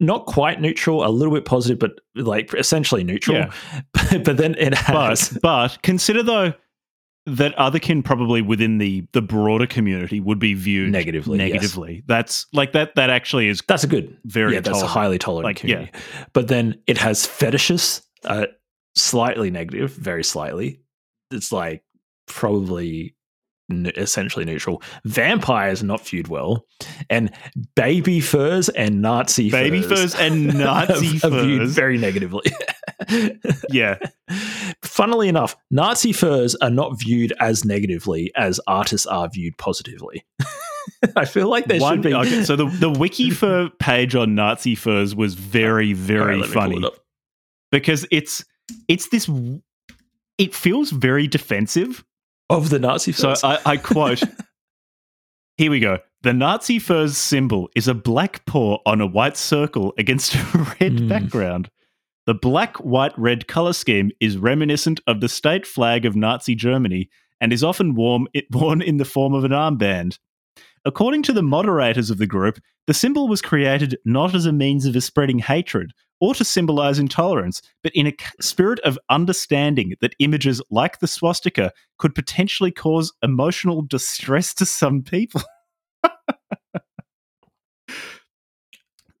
not 0.00 0.26
quite 0.26 0.60
neutral, 0.60 1.06
a 1.06 1.08
little 1.08 1.34
bit 1.34 1.44
positive, 1.44 1.78
but 1.78 2.00
like 2.14 2.52
essentially 2.54 3.04
neutral. 3.04 3.38
Yeah. 3.38 3.52
but, 3.92 4.24
but 4.24 4.36
then 4.36 4.54
it 4.58 4.74
has. 4.74 5.30
But, 5.30 5.42
but 5.42 5.82
consider 5.82 6.22
though 6.22 6.54
that 7.26 7.56
otherkin 7.56 8.04
probably 8.04 8.42
within 8.42 8.78
the 8.78 9.06
the 9.12 9.22
broader 9.22 9.66
community 9.66 10.20
would 10.20 10.38
be 10.38 10.54
viewed 10.54 10.92
negatively. 10.92 11.38
Negatively. 11.38 11.94
Yes. 11.94 12.02
That's 12.06 12.46
like 12.52 12.72
that. 12.72 12.94
That 12.96 13.10
actually 13.10 13.48
is. 13.48 13.62
That's 13.66 13.84
a 13.84 13.86
good. 13.86 14.16
Very. 14.24 14.54
Yeah, 14.54 14.60
that's 14.60 14.82
a 14.82 14.86
highly 14.86 15.18
tolerant 15.18 15.44
like, 15.44 15.56
community. 15.56 15.90
Yeah. 15.92 16.26
But 16.32 16.48
then 16.48 16.80
it 16.86 16.98
has 16.98 17.24
fetishes, 17.24 18.02
uh, 18.24 18.46
slightly 18.94 19.50
negative, 19.50 19.92
very 19.92 20.24
slightly. 20.24 20.80
It's 21.30 21.50
like 21.50 21.82
probably 22.26 23.13
essentially 23.70 24.44
neutral. 24.44 24.82
Vampires 25.04 25.82
not 25.82 26.06
viewed 26.06 26.28
well, 26.28 26.66
and 27.08 27.30
baby 27.76 28.20
furs 28.20 28.68
and 28.70 29.00
Nazi 29.00 29.50
baby 29.50 29.82
furs, 29.82 29.98
furs 30.00 30.14
and 30.14 30.58
Nazi 30.58 31.18
furs 31.18 31.44
viewed 31.44 31.68
very 31.68 31.98
negatively. 31.98 32.50
yeah. 33.70 33.98
Funnily 34.82 35.28
enough, 35.28 35.56
Nazi 35.70 36.12
furs 36.12 36.54
are 36.56 36.70
not 36.70 36.98
viewed 36.98 37.32
as 37.40 37.64
negatively 37.64 38.32
as 38.36 38.60
artists 38.66 39.06
are 39.06 39.28
viewed 39.28 39.56
positively. 39.58 40.24
I 41.16 41.24
feel 41.24 41.48
like 41.48 41.66
there 41.66 41.80
One, 41.80 41.96
should 41.96 42.02
be. 42.02 42.14
Okay, 42.14 42.44
so 42.44 42.56
the 42.56 42.66
the 42.66 42.90
WikiFur 42.90 43.78
page 43.78 44.14
on 44.14 44.34
Nazi 44.34 44.74
furs 44.74 45.14
was 45.14 45.34
very 45.34 45.92
very 45.92 46.40
right, 46.40 46.48
funny 46.48 46.76
it 46.76 46.92
because 47.70 48.06
it's 48.10 48.44
it's 48.88 49.08
this. 49.08 49.30
It 50.36 50.52
feels 50.52 50.90
very 50.90 51.28
defensive 51.28 52.04
of 52.50 52.70
the 52.70 52.78
Nazi 52.78 53.12
furs. 53.12 53.40
So 53.40 53.48
I, 53.48 53.58
I 53.64 53.76
quote. 53.76 54.22
Here 55.56 55.70
we 55.70 55.78
go. 55.78 55.98
The 56.22 56.32
Nazi 56.32 56.78
furs 56.78 57.16
symbol 57.16 57.68
is 57.76 57.86
a 57.86 57.94
black 57.94 58.44
paw 58.46 58.78
on 58.86 59.00
a 59.00 59.06
white 59.06 59.36
circle 59.36 59.94
against 59.98 60.34
a 60.34 60.38
red 60.80 60.96
mm. 60.96 61.08
background. 61.08 61.70
The 62.26 62.34
black, 62.34 62.78
white, 62.78 63.16
red 63.18 63.46
color 63.46 63.74
scheme 63.74 64.10
is 64.20 64.38
reminiscent 64.38 65.00
of 65.06 65.20
the 65.20 65.28
state 65.28 65.66
flag 65.66 66.06
of 66.06 66.16
Nazi 66.16 66.54
Germany 66.54 67.10
and 67.40 67.52
is 67.52 67.62
often 67.62 67.94
worn, 67.94 68.26
worn 68.50 68.80
in 68.80 68.96
the 68.96 69.04
form 69.04 69.34
of 69.34 69.44
an 69.44 69.50
armband. 69.52 70.18
According 70.86 71.22
to 71.24 71.32
the 71.32 71.42
moderators 71.42 72.10
of 72.10 72.18
the 72.18 72.26
group, 72.26 72.58
the 72.86 72.94
symbol 72.94 73.28
was 73.28 73.42
created 73.42 73.98
not 74.04 74.34
as 74.34 74.46
a 74.46 74.52
means 74.52 74.86
of 74.86 75.02
spreading 75.02 75.38
hatred 75.38 75.92
or 76.20 76.34
to 76.34 76.44
symbolize 76.44 76.98
intolerance, 76.98 77.62
but 77.82 77.92
in 77.94 78.06
a 78.06 78.14
spirit 78.40 78.80
of 78.80 78.98
understanding 79.10 79.94
that 80.00 80.14
images 80.18 80.62
like 80.70 80.98
the 81.00 81.06
swastika 81.06 81.72
could 81.98 82.14
potentially 82.14 82.70
cause 82.70 83.12
emotional 83.22 83.82
distress 83.82 84.54
to 84.54 84.64
some 84.66 85.02
people. 85.02 85.42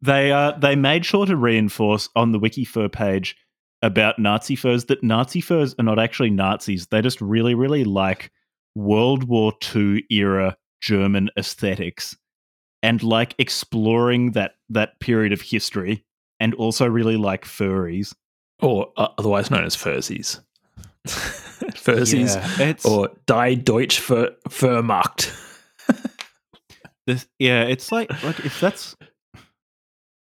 they 0.02 0.32
uh, 0.32 0.52
they 0.52 0.76
made 0.76 1.04
sure 1.04 1.26
to 1.26 1.36
reinforce 1.36 2.08
on 2.14 2.32
the 2.32 2.40
WikiFur 2.40 2.90
page 2.92 3.36
about 3.82 4.18
Nazi 4.18 4.56
furs 4.56 4.86
that 4.86 5.02
Nazi 5.02 5.40
furs 5.40 5.74
are 5.78 5.84
not 5.84 5.98
actually 5.98 6.30
Nazis. 6.30 6.86
They 6.86 7.02
just 7.02 7.20
really, 7.20 7.54
really 7.54 7.84
like 7.84 8.32
World 8.74 9.24
War 9.24 9.52
II 9.74 10.04
era 10.10 10.56
German 10.80 11.30
aesthetics 11.38 12.16
and 12.82 13.02
like 13.02 13.34
exploring 13.38 14.32
that 14.32 14.52
that 14.68 15.00
period 15.00 15.32
of 15.32 15.40
history 15.40 16.04
and 16.40 16.54
also 16.54 16.86
really 16.86 17.16
like 17.16 17.44
furries. 17.44 18.14
Or 18.60 18.92
uh, 18.96 19.08
otherwise 19.18 19.50
known 19.50 19.64
as 19.64 19.76
fursies. 19.76 20.40
fursies 21.06 22.36
yeah, 22.58 22.74
or 22.90 23.10
Die 23.26 23.54
Deutsch 23.56 24.00
für 24.00 24.36
Furmarkt. 24.48 25.32
this, 27.06 27.26
yeah, 27.38 27.62
it's 27.64 27.92
like 27.92 28.10
like 28.22 28.40
if 28.44 28.60
that's 28.60 28.96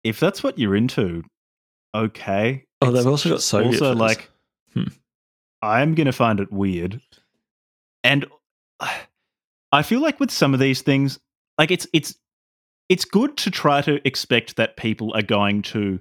if 0.04 0.18
that's 0.20 0.42
what 0.42 0.58
you're 0.58 0.76
into, 0.76 1.22
okay. 1.94 2.64
Oh, 2.80 2.90
they've 2.90 3.06
also 3.06 3.28
got 3.28 3.42
Soviet. 3.42 3.82
Also, 3.82 3.94
like, 3.94 4.30
hmm. 4.72 4.84
I'm 5.60 5.94
gonna 5.94 6.12
find 6.12 6.40
it 6.40 6.50
weird, 6.50 7.00
and 8.02 8.24
I 9.72 9.82
feel 9.82 10.00
like 10.00 10.18
with 10.18 10.30
some 10.30 10.54
of 10.54 10.60
these 10.60 10.82
things, 10.82 11.18
like 11.58 11.70
it's 11.70 11.86
it's 11.92 12.14
it's 12.90 13.06
good 13.06 13.38
to 13.38 13.50
try 13.50 13.80
to 13.80 14.06
expect 14.06 14.56
that 14.56 14.76
people 14.76 15.14
are 15.14 15.22
going 15.22 15.62
to 15.62 16.00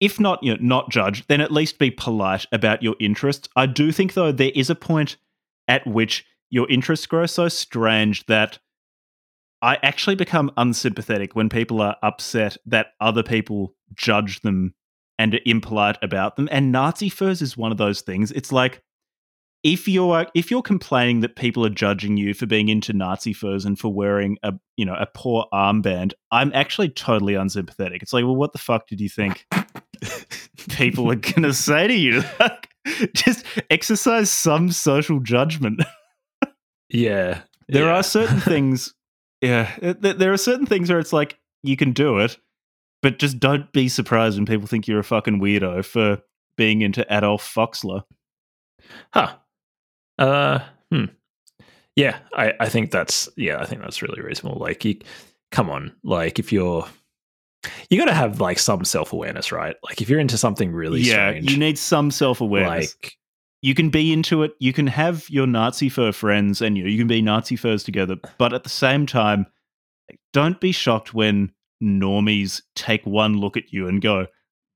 if 0.00 0.20
not 0.20 0.42
you 0.42 0.52
know, 0.52 0.58
not 0.60 0.90
judge, 0.90 1.26
then 1.28 1.40
at 1.40 1.52
least 1.52 1.78
be 1.78 1.90
polite 1.90 2.46
about 2.52 2.82
your 2.82 2.94
interests. 3.00 3.48
I 3.56 3.66
do 3.66 3.90
think 3.92 4.14
though 4.14 4.32
there 4.32 4.52
is 4.54 4.68
a 4.68 4.74
point 4.74 5.16
at 5.66 5.86
which 5.86 6.26
your 6.50 6.68
interests 6.68 7.06
grow 7.06 7.26
so 7.26 7.48
strange 7.48 8.26
that 8.26 8.58
I 9.62 9.78
actually 9.82 10.16
become 10.16 10.52
unsympathetic 10.58 11.34
when 11.34 11.48
people 11.48 11.80
are 11.80 11.96
upset 12.02 12.58
that 12.66 12.88
other 13.00 13.22
people 13.22 13.74
judge 13.94 14.40
them 14.40 14.74
and 15.18 15.34
are 15.34 15.40
impolite 15.46 15.96
about 16.02 16.36
them. 16.36 16.48
And 16.50 16.70
Nazi 16.70 17.08
furs 17.08 17.40
is 17.40 17.56
one 17.56 17.72
of 17.72 17.78
those 17.78 18.02
things. 18.02 18.30
It's 18.32 18.52
like 18.52 18.82
if 19.64 19.88
you're 19.88 20.26
if 20.34 20.50
you're 20.50 20.62
complaining 20.62 21.20
that 21.20 21.36
people 21.36 21.64
are 21.64 21.70
judging 21.70 22.18
you 22.18 22.34
for 22.34 22.44
being 22.44 22.68
into 22.68 22.92
Nazi 22.92 23.32
furs 23.32 23.64
and 23.64 23.78
for 23.78 23.92
wearing 23.92 24.36
a 24.42 24.52
you 24.76 24.84
know 24.84 24.94
a 24.94 25.06
paw 25.06 25.46
armband, 25.52 26.12
I'm 26.30 26.52
actually 26.54 26.90
totally 26.90 27.34
unsympathetic. 27.34 28.02
It's 28.02 28.12
like, 28.12 28.24
well, 28.24 28.36
what 28.36 28.52
the 28.52 28.58
fuck 28.58 28.86
did 28.86 29.00
you 29.00 29.08
think 29.08 29.46
people 30.68 31.10
are 31.10 31.16
gonna 31.16 31.54
say 31.54 31.88
to 31.88 31.94
you? 31.94 32.22
Just 33.14 33.46
exercise 33.70 34.30
some 34.30 34.70
social 34.70 35.18
judgment. 35.18 35.82
yeah, 36.90 37.40
there 37.68 37.86
yeah. 37.86 37.96
are 37.96 38.02
certain 38.02 38.40
things. 38.40 38.94
Yeah, 39.40 39.70
uh, 39.82 39.94
there 39.98 40.32
are 40.32 40.38
certain 40.38 40.66
things 40.66 40.90
where 40.90 40.98
it's 40.98 41.12
like 41.12 41.38
you 41.62 41.76
can 41.78 41.92
do 41.92 42.18
it, 42.18 42.36
But 43.02 43.18
just 43.18 43.40
don't 43.40 43.72
be 43.72 43.88
surprised 43.88 44.36
when 44.36 44.46
people 44.46 44.66
think 44.66 44.86
you're 44.86 45.00
a 45.00 45.04
fucking 45.04 45.40
weirdo 45.40 45.84
for 45.84 46.18
being 46.56 46.82
into 46.82 47.06
Adolf 47.10 47.42
Foxler. 47.42 48.02
Huh. 49.12 49.34
Uh, 50.18 50.60
hmm. 50.90 51.04
Yeah, 51.96 52.18
I, 52.34 52.52
I 52.60 52.68
think 52.68 52.90
that's 52.90 53.28
yeah, 53.36 53.58
I 53.60 53.66
think 53.66 53.80
that's 53.80 54.02
really 54.02 54.20
reasonable. 54.20 54.58
Like 54.58 54.84
you 54.84 54.98
come 55.52 55.70
on, 55.70 55.92
like 56.02 56.38
if 56.38 56.52
you're 56.52 56.86
you 57.88 57.98
gotta 57.98 58.14
have 58.14 58.40
like 58.40 58.58
some 58.58 58.84
self 58.84 59.12
awareness, 59.12 59.52
right? 59.52 59.76
Like 59.84 60.02
if 60.02 60.08
you're 60.08 60.20
into 60.20 60.36
something 60.36 60.72
really 60.72 61.00
yeah, 61.00 61.30
strange, 61.30 61.50
you 61.50 61.56
need 61.56 61.78
some 61.78 62.10
self 62.10 62.40
awareness. 62.40 62.96
like 63.02 63.16
you 63.62 63.74
can 63.74 63.88
be 63.88 64.12
into 64.12 64.42
it. 64.42 64.52
You 64.58 64.74
can 64.74 64.86
have 64.88 65.28
your 65.30 65.46
Nazi 65.46 65.88
fur 65.88 66.12
friends, 66.12 66.60
and 66.60 66.76
you 66.76 66.84
you 66.84 66.98
can 66.98 67.06
be 67.06 67.22
Nazi 67.22 67.56
furs 67.56 67.82
together. 67.82 68.16
But 68.38 68.52
at 68.52 68.62
the 68.62 68.68
same 68.68 69.06
time, 69.06 69.46
don't 70.32 70.60
be 70.60 70.72
shocked 70.72 71.14
when 71.14 71.52
normies 71.82 72.60
take 72.74 73.06
one 73.06 73.38
look 73.38 73.56
at 73.56 73.72
you 73.72 73.88
and 73.88 74.02
go, 74.02 74.26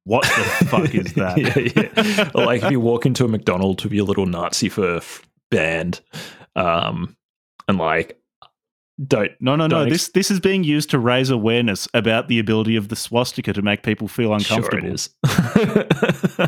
"What 0.04 0.22
the 0.22 0.66
fuck 0.66 0.94
is 0.94 1.12
that?" 1.14 1.36
yeah, 1.36 1.84
yeah. 2.24 2.30
Like 2.34 2.62
if 2.62 2.70
you 2.70 2.80
walk 2.80 3.04
into 3.04 3.24
a 3.24 3.28
McDonald's 3.28 3.84
with 3.84 3.92
your 3.92 4.06
little 4.06 4.26
Nazi 4.26 4.68
fur 4.70 4.96
f- 4.96 5.27
band, 5.50 6.00
um, 6.56 7.16
and 7.66 7.78
like 7.78 8.20
don't 9.06 9.30
No, 9.40 9.54
no, 9.54 9.66
no. 9.68 9.80
Don't 9.80 9.88
This 9.90 10.08
this 10.08 10.30
is 10.30 10.40
being 10.40 10.64
used 10.64 10.90
to 10.90 10.98
raise 10.98 11.30
awareness 11.30 11.86
about 11.94 12.26
the 12.28 12.38
ability 12.40 12.74
of 12.76 12.88
the 12.88 12.96
swastika 12.96 13.52
to 13.52 13.62
make 13.62 13.82
people 13.82 14.08
feel 14.08 14.34
uncomfortable. 14.34 14.96
Sure 14.96 15.08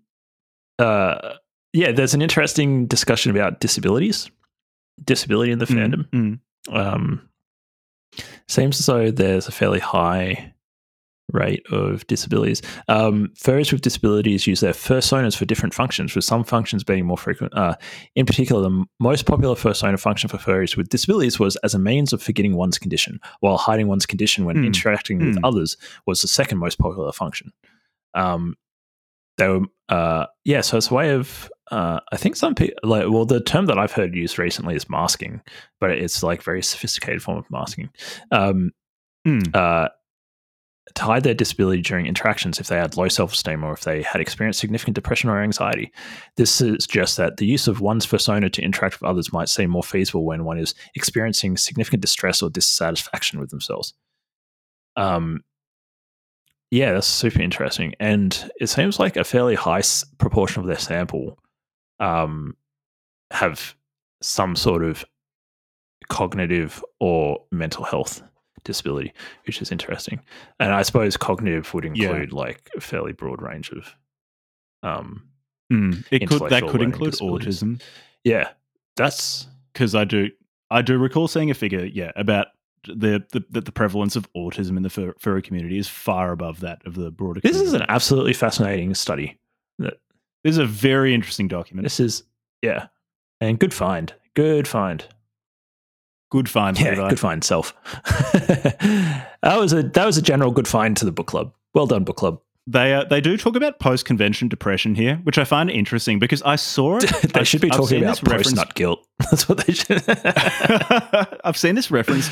uh, 0.77 1.33
yeah, 1.73 1.91
there's 1.91 2.13
an 2.13 2.21
interesting 2.21 2.85
discussion 2.87 3.31
about 3.31 3.59
disabilities, 3.59 4.29
disability 5.03 5.51
in 5.51 5.59
the 5.59 5.65
Mm, 5.65 5.75
fandom. 5.75 6.09
mm. 6.09 6.39
Um, 6.75 7.29
seems 8.47 8.79
as 8.79 8.85
though 8.85 9.11
there's 9.11 9.47
a 9.47 9.51
fairly 9.51 9.79
high 9.79 10.53
rate 11.31 11.65
of 11.71 12.05
disabilities. 12.07 12.61
Um, 12.87 13.29
furries 13.35 13.71
with 13.71 13.81
disabilities 13.81 14.47
use 14.47 14.59
their 14.59 14.73
fursonas 14.73 15.35
for 15.35 15.45
different 15.45 15.73
functions, 15.73 16.15
with 16.15 16.25
some 16.25 16.43
functions 16.43 16.83
being 16.83 17.05
more 17.05 17.17
frequent. 17.17 17.53
Uh, 17.55 17.75
in 18.15 18.25
particular, 18.25 18.61
the 18.61 18.85
most 18.99 19.25
popular 19.25 19.55
fursona 19.55 19.99
function 19.99 20.29
for 20.29 20.37
furries 20.37 20.75
with 20.77 20.89
disabilities 20.89 21.39
was 21.39 21.55
as 21.57 21.73
a 21.73 21.79
means 21.79 22.13
of 22.13 22.21
forgetting 22.21 22.55
one's 22.55 22.77
condition, 22.77 23.19
while 23.39 23.57
hiding 23.57 23.87
one's 23.87 24.05
condition 24.05 24.45
when 24.45 24.57
Hmm. 24.57 24.65
interacting 24.65 25.19
with 25.19 25.37
Hmm. 25.37 25.45
others 25.45 25.77
was 26.05 26.21
the 26.21 26.27
second 26.27 26.57
most 26.57 26.79
popular 26.79 27.11
function. 27.11 27.51
Um, 28.13 28.55
they 29.37 29.47
were, 29.47 29.61
uh, 29.87 30.25
yeah, 30.43 30.61
so 30.61 30.77
it's 30.77 30.91
a 30.91 30.93
way 30.93 31.11
of, 31.11 31.49
uh, 31.71 31.99
I 32.11 32.17
think 32.17 32.35
some 32.35 32.55
people, 32.55 32.75
like, 32.83 33.07
well, 33.09 33.25
the 33.25 33.39
term 33.39 33.67
that 33.67 33.77
I've 33.77 33.93
heard 33.93 34.13
used 34.15 34.37
recently 34.37 34.75
is 34.75 34.89
masking, 34.89 35.41
but 35.79 35.91
it's 35.91 36.23
like 36.23 36.43
very 36.43 36.61
sophisticated 36.61 37.21
form 37.23 37.37
of 37.37 37.49
masking. 37.49 37.89
Um, 38.31 38.71
Hmm. 39.25 39.39
To 40.95 41.03
hide 41.03 41.23
their 41.23 41.33
disability 41.33 41.81
during 41.81 42.05
interactions 42.05 42.59
if 42.59 42.67
they 42.67 42.77
had 42.77 42.97
low 42.97 43.07
self 43.07 43.33
esteem 43.33 43.63
or 43.63 43.73
if 43.73 43.81
they 43.81 44.01
had 44.01 44.21
experienced 44.21 44.59
significant 44.59 44.95
depression 44.95 45.29
or 45.29 45.41
anxiety. 45.41 45.91
This 46.35 46.53
suggests 46.53 47.15
that 47.17 47.37
the 47.37 47.45
use 47.45 47.67
of 47.67 47.81
one's 47.81 48.05
persona 48.05 48.49
to 48.49 48.61
interact 48.61 48.99
with 48.99 49.09
others 49.09 49.33
might 49.33 49.49
seem 49.49 49.69
more 49.69 49.83
feasible 49.83 50.25
when 50.25 50.45
one 50.45 50.57
is 50.57 50.73
experiencing 50.95 51.57
significant 51.57 52.01
distress 52.01 52.41
or 52.41 52.49
dissatisfaction 52.49 53.39
with 53.39 53.49
themselves. 53.49 53.93
Um, 54.95 55.43
yeah, 56.71 56.93
that's 56.93 57.07
super 57.07 57.41
interesting. 57.41 57.95
And 57.99 58.51
it 58.59 58.67
seems 58.67 58.99
like 58.99 59.17
a 59.17 59.23
fairly 59.23 59.55
high 59.55 59.81
proportion 60.17 60.61
of 60.61 60.67
their 60.67 60.77
sample 60.77 61.39
um, 61.99 62.55
have 63.31 63.75
some 64.21 64.55
sort 64.55 64.83
of 64.83 65.05
cognitive 66.09 66.83
or 66.99 67.43
mental 67.51 67.83
health 67.83 68.21
disability, 68.63 69.13
which 69.45 69.61
is 69.61 69.71
interesting. 69.71 70.19
And 70.59 70.73
I 70.73 70.81
suppose 70.81 71.17
cognitive 71.17 71.73
would 71.73 71.83
Yeah. 71.83 72.09
include 72.09 72.33
like 72.33 72.69
a 72.75 72.81
fairly 72.81 73.13
broad 73.13 73.41
range 73.41 73.71
of 73.71 73.95
um 74.83 75.23
Mm. 75.71 76.03
It 76.09 76.27
could 76.27 76.49
that 76.49 76.67
could 76.67 76.81
include 76.81 77.13
autism 77.15 77.79
yeah. 78.23 78.49
That's 78.95 79.47
because 79.73 79.95
I 79.95 80.03
do 80.03 80.29
I 80.71 80.81
do 80.81 80.97
recall 80.97 81.27
seeing 81.27 81.51
a 81.51 81.53
figure 81.53 81.85
yeah 81.85 82.11
about 82.15 82.47
the 82.87 83.23
the, 83.31 83.61
the, 83.61 83.71
prevalence 83.71 84.15
of 84.15 84.31
autism 84.33 84.77
in 84.77 84.83
the 84.83 84.89
fur, 84.89 85.13
furry 85.19 85.41
community 85.41 85.77
is 85.77 85.87
far 85.87 86.31
above 86.31 86.61
that 86.61 86.81
of 86.85 86.95
the 86.95 87.11
broader. 87.11 87.41
this 87.41 87.59
is 87.59 87.73
an 87.73 87.83
absolutely 87.89 88.33
fascinating 88.33 88.93
study. 88.93 89.37
this 89.77 89.91
is 90.43 90.57
a 90.57 90.65
very 90.65 91.13
interesting 91.13 91.47
document. 91.47 91.85
This 91.85 91.99
is 91.99 92.23
yeah. 92.61 92.87
And 93.41 93.59
good 93.59 93.73
find. 93.73 94.13
Good 94.33 94.67
find. 94.67 95.05
Good 96.31 96.47
find, 96.49 96.79
Yeah, 96.79 96.91
Levi. 96.91 97.09
good 97.09 97.19
find 97.19 97.43
self. 97.43 97.73
that 98.43 99.27
was 99.57 99.73
a 99.73 99.83
that 99.83 100.05
was 100.05 100.17
a 100.17 100.21
general 100.21 100.51
good 100.51 100.67
find 100.67 100.95
to 100.97 101.05
the 101.05 101.11
book 101.11 101.27
club. 101.27 101.53
Well 101.73 101.87
done, 101.87 102.03
book 102.03 102.17
club. 102.17 102.39
They 102.67 102.93
uh, 102.93 103.05
they 103.05 103.19
do 103.19 103.35
talk 103.37 103.55
about 103.55 103.79
post 103.79 104.05
convention 104.05 104.47
depression 104.47 104.93
here, 104.93 105.15
which 105.23 105.37
I 105.39 105.43
find 105.43 105.69
interesting 105.71 106.19
because 106.19 106.41
I 106.43 106.55
saw 106.55 106.97
it. 106.97 107.09
they 107.33 107.39
I've- 107.39 107.45
should 107.45 107.61
be 107.61 107.71
I've 107.71 107.77
talking 107.77 108.03
about 108.03 108.11
this 108.19 108.23
reference- 108.23 108.43
post 108.49 108.55
nut 108.57 108.75
guilt. 108.75 109.07
That's 109.19 109.49
what 109.49 109.65
they 109.65 109.73
should. 109.73 110.03
I've 111.43 111.57
seen 111.57 111.75
this 111.75 111.89
reference 111.89 112.29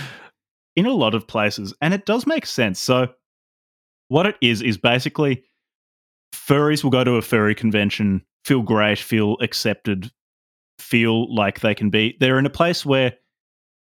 in 0.76 0.86
a 0.86 0.94
lot 0.94 1.16
of 1.16 1.26
places, 1.28 1.74
and 1.82 1.94
it 1.94 2.06
does 2.06 2.28
make 2.28 2.46
sense. 2.46 2.80
So, 2.80 3.08
what 4.10 4.28
it 4.28 4.36
is 4.42 4.62
is 4.62 4.78
basically 4.78 5.44
furries 6.36 6.84
will 6.84 6.92
go 6.92 7.04
to 7.04 7.14
a 7.16 7.22
furry 7.24 7.56
convention, 7.56 8.22
feel 8.46 8.62
great, 8.62 9.00
feel 9.00 9.38
accepted, 9.42 10.12
feel 10.78 11.34
like 11.34 11.62
they 11.62 11.74
can 11.74 11.90
be. 11.90 12.16
They're 12.20 12.38
in 12.38 12.46
a 12.46 12.50
place 12.52 12.86
where 12.86 13.14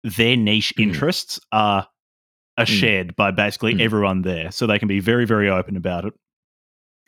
their 0.03 0.35
niche 0.35 0.73
Mm. 0.77 0.83
interests 0.83 1.39
are 1.51 1.87
are 2.57 2.65
Mm. 2.65 2.79
shared 2.79 3.15
by 3.15 3.31
basically 3.31 3.73
Mm. 3.75 3.81
everyone 3.81 4.21
there, 4.23 4.51
so 4.51 4.67
they 4.67 4.77
can 4.79 4.87
be 4.87 4.99
very 4.99 5.25
very 5.25 5.49
open 5.49 5.75
about 5.77 6.05
it. 6.05 6.13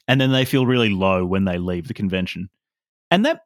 And 0.07 0.19
then 0.19 0.31
they 0.31 0.45
feel 0.45 0.65
really 0.65 0.89
low 0.89 1.25
when 1.25 1.45
they 1.45 1.57
leave 1.57 1.87
the 1.87 1.93
convention, 1.93 2.49
and 3.11 3.25
that 3.25 3.41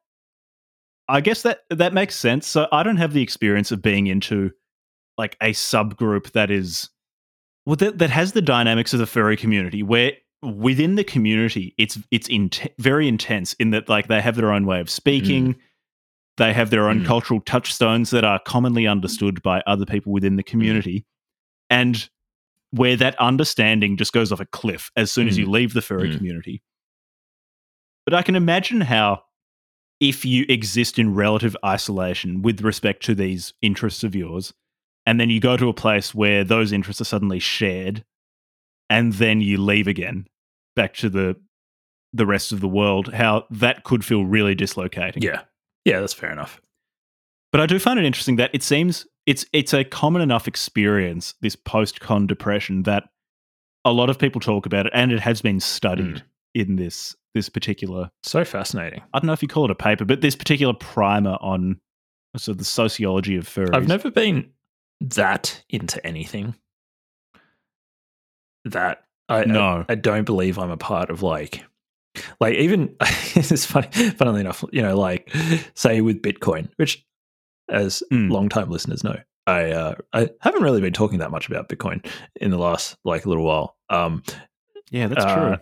I 1.08 1.20
guess 1.20 1.42
that 1.42 1.60
that 1.70 1.92
makes 1.94 2.14
sense. 2.16 2.46
So 2.46 2.68
I 2.72 2.82
don't 2.82 2.96
have 2.98 3.12
the 3.14 3.22
experience 3.22 3.72
of 3.72 3.80
being 3.82 4.06
into 4.06 4.50
like 5.16 5.36
a 5.40 5.50
subgroup 5.52 6.32
that 6.32 6.50
is 6.50 6.90
well 7.66 7.76
that, 7.76 7.98
that 7.98 8.10
has 8.10 8.32
the 8.32 8.42
dynamics 8.42 8.92
of 8.92 8.98
the 9.00 9.06
furry 9.06 9.36
community 9.36 9.82
where 9.82 10.12
within 10.42 10.94
the 10.94 11.04
community 11.04 11.74
it's 11.78 11.98
it's 12.10 12.28
in, 12.28 12.50
very 12.78 13.08
intense 13.08 13.54
in 13.54 13.70
that 13.70 13.88
like 13.88 14.06
they 14.06 14.20
have 14.20 14.36
their 14.36 14.52
own 14.52 14.66
way 14.66 14.80
of 14.80 14.88
speaking 14.88 15.56
they 16.38 16.52
have 16.54 16.70
their 16.70 16.88
own 16.88 17.00
Mm. 17.02 17.06
cultural 17.06 17.40
touchstones 17.42 18.10
that 18.10 18.24
are 18.24 18.38
commonly 18.40 18.86
understood 18.86 19.42
by 19.42 19.60
other 19.66 19.84
people 19.84 20.12
within 20.12 20.36
the 20.36 20.42
community 20.42 21.04
and 21.68 22.08
where 22.70 22.96
that 22.96 23.14
understanding 23.20 23.96
just 23.96 24.12
goes 24.12 24.32
off 24.32 24.40
a 24.40 24.46
cliff 24.46 24.90
as 24.96 25.12
soon 25.12 25.28
as 25.28 25.36
you 25.38 25.46
leave 25.50 25.74
the 25.74 25.82
furry 25.82 26.08
Mm. 26.08 26.16
community 26.16 26.62
but 28.04 28.14
i 28.14 28.22
can 28.22 28.36
imagine 28.36 28.80
how 28.82 29.22
if 30.00 30.24
you 30.24 30.44
exist 30.48 30.98
in 30.98 31.14
relative 31.14 31.56
isolation 31.64 32.40
with 32.42 32.60
respect 32.62 33.02
to 33.04 33.14
these 33.16 33.52
interests 33.62 34.04
of 34.04 34.14
yours, 34.14 34.54
and 35.04 35.18
then 35.18 35.28
you 35.28 35.40
go 35.40 35.56
to 35.56 35.68
a 35.68 35.74
place 35.74 36.14
where 36.14 36.44
those 36.44 36.70
interests 36.70 37.00
are 37.00 37.04
suddenly 37.04 37.40
shared, 37.40 38.04
and 38.88 39.14
then 39.14 39.40
you 39.40 39.58
leave 39.58 39.88
again 39.88 40.28
back 40.76 40.94
to 40.94 41.08
the 41.08 41.34
the 42.12 42.24
rest 42.26 42.52
of 42.52 42.60
the 42.60 42.68
world, 42.68 43.12
how 43.12 43.44
that 43.50 43.82
could 43.82 44.04
feel 44.04 44.24
really 44.24 44.54
dislocating. 44.54 45.20
yeah, 45.20 45.40
yeah, 45.88 46.00
that's 46.00 46.12
fair 46.12 46.30
enough. 46.30 46.60
But 47.50 47.60
I 47.60 47.66
do 47.66 47.78
find 47.78 47.98
it 47.98 48.04
interesting 48.04 48.36
that 48.36 48.50
it 48.52 48.62
seems 48.62 49.06
it's 49.26 49.46
it's 49.52 49.72
a 49.72 49.84
common 49.84 50.22
enough 50.22 50.46
experience, 50.46 51.34
this 51.40 51.56
post 51.56 52.00
con 52.00 52.26
depression, 52.26 52.82
that 52.84 53.04
a 53.84 53.92
lot 53.92 54.10
of 54.10 54.18
people 54.18 54.40
talk 54.40 54.66
about 54.66 54.86
it, 54.86 54.92
and 54.94 55.12
it 55.12 55.20
has 55.20 55.40
been 55.40 55.60
studied 55.60 56.16
mm. 56.16 56.22
in 56.54 56.76
this 56.76 57.16
this 57.34 57.48
particular 57.48 58.10
So 58.22 58.44
fascinating. 58.44 59.02
I 59.14 59.18
don't 59.18 59.26
know 59.26 59.32
if 59.32 59.42
you 59.42 59.48
call 59.48 59.64
it 59.64 59.70
a 59.70 59.74
paper, 59.74 60.04
but 60.04 60.20
this 60.20 60.36
particular 60.36 60.74
primer 60.74 61.36
on 61.40 61.80
so 62.36 62.52
the 62.52 62.64
sociology 62.64 63.36
of 63.36 63.48
furries. 63.48 63.74
I've 63.74 63.88
never 63.88 64.10
been 64.10 64.50
that 65.00 65.62
into 65.68 66.04
anything. 66.06 66.54
That 68.64 69.04
I 69.28 69.44
No. 69.44 69.84
I, 69.88 69.92
I 69.92 69.94
don't 69.94 70.24
believe 70.24 70.58
I'm 70.58 70.70
a 70.70 70.76
part 70.76 71.10
of 71.10 71.22
like 71.22 71.64
like 72.40 72.54
even 72.54 72.94
it's 73.00 73.64
funny 73.66 73.88
funnily 74.12 74.40
enough, 74.40 74.64
you 74.72 74.82
know, 74.82 74.96
like 74.98 75.32
say 75.74 76.00
with 76.00 76.22
Bitcoin, 76.22 76.68
which 76.76 77.04
as 77.70 78.02
Mm. 78.12 78.30
long 78.30 78.48
time 78.48 78.70
listeners 78.70 79.04
know, 79.04 79.16
I 79.46 79.70
uh, 79.70 79.94
I 80.12 80.30
haven't 80.40 80.62
really 80.62 80.80
been 80.80 80.92
talking 80.92 81.18
that 81.18 81.30
much 81.30 81.48
about 81.48 81.68
Bitcoin 81.68 82.04
in 82.40 82.50
the 82.50 82.58
last 82.58 82.96
like 83.04 83.26
little 83.26 83.44
while. 83.44 83.76
Um 83.90 84.22
yeah, 84.90 85.06
that's 85.08 85.24
uh, 85.24 85.34
true. 85.34 85.56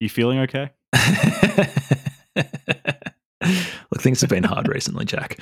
You 0.00 0.08
feeling 0.10 0.38
okay? 0.40 0.70
Look, 3.90 4.00
things 4.02 4.20
have 4.22 4.30
been 4.30 4.44
hard 4.44 4.68
recently, 4.74 5.04
Jack. 5.04 5.38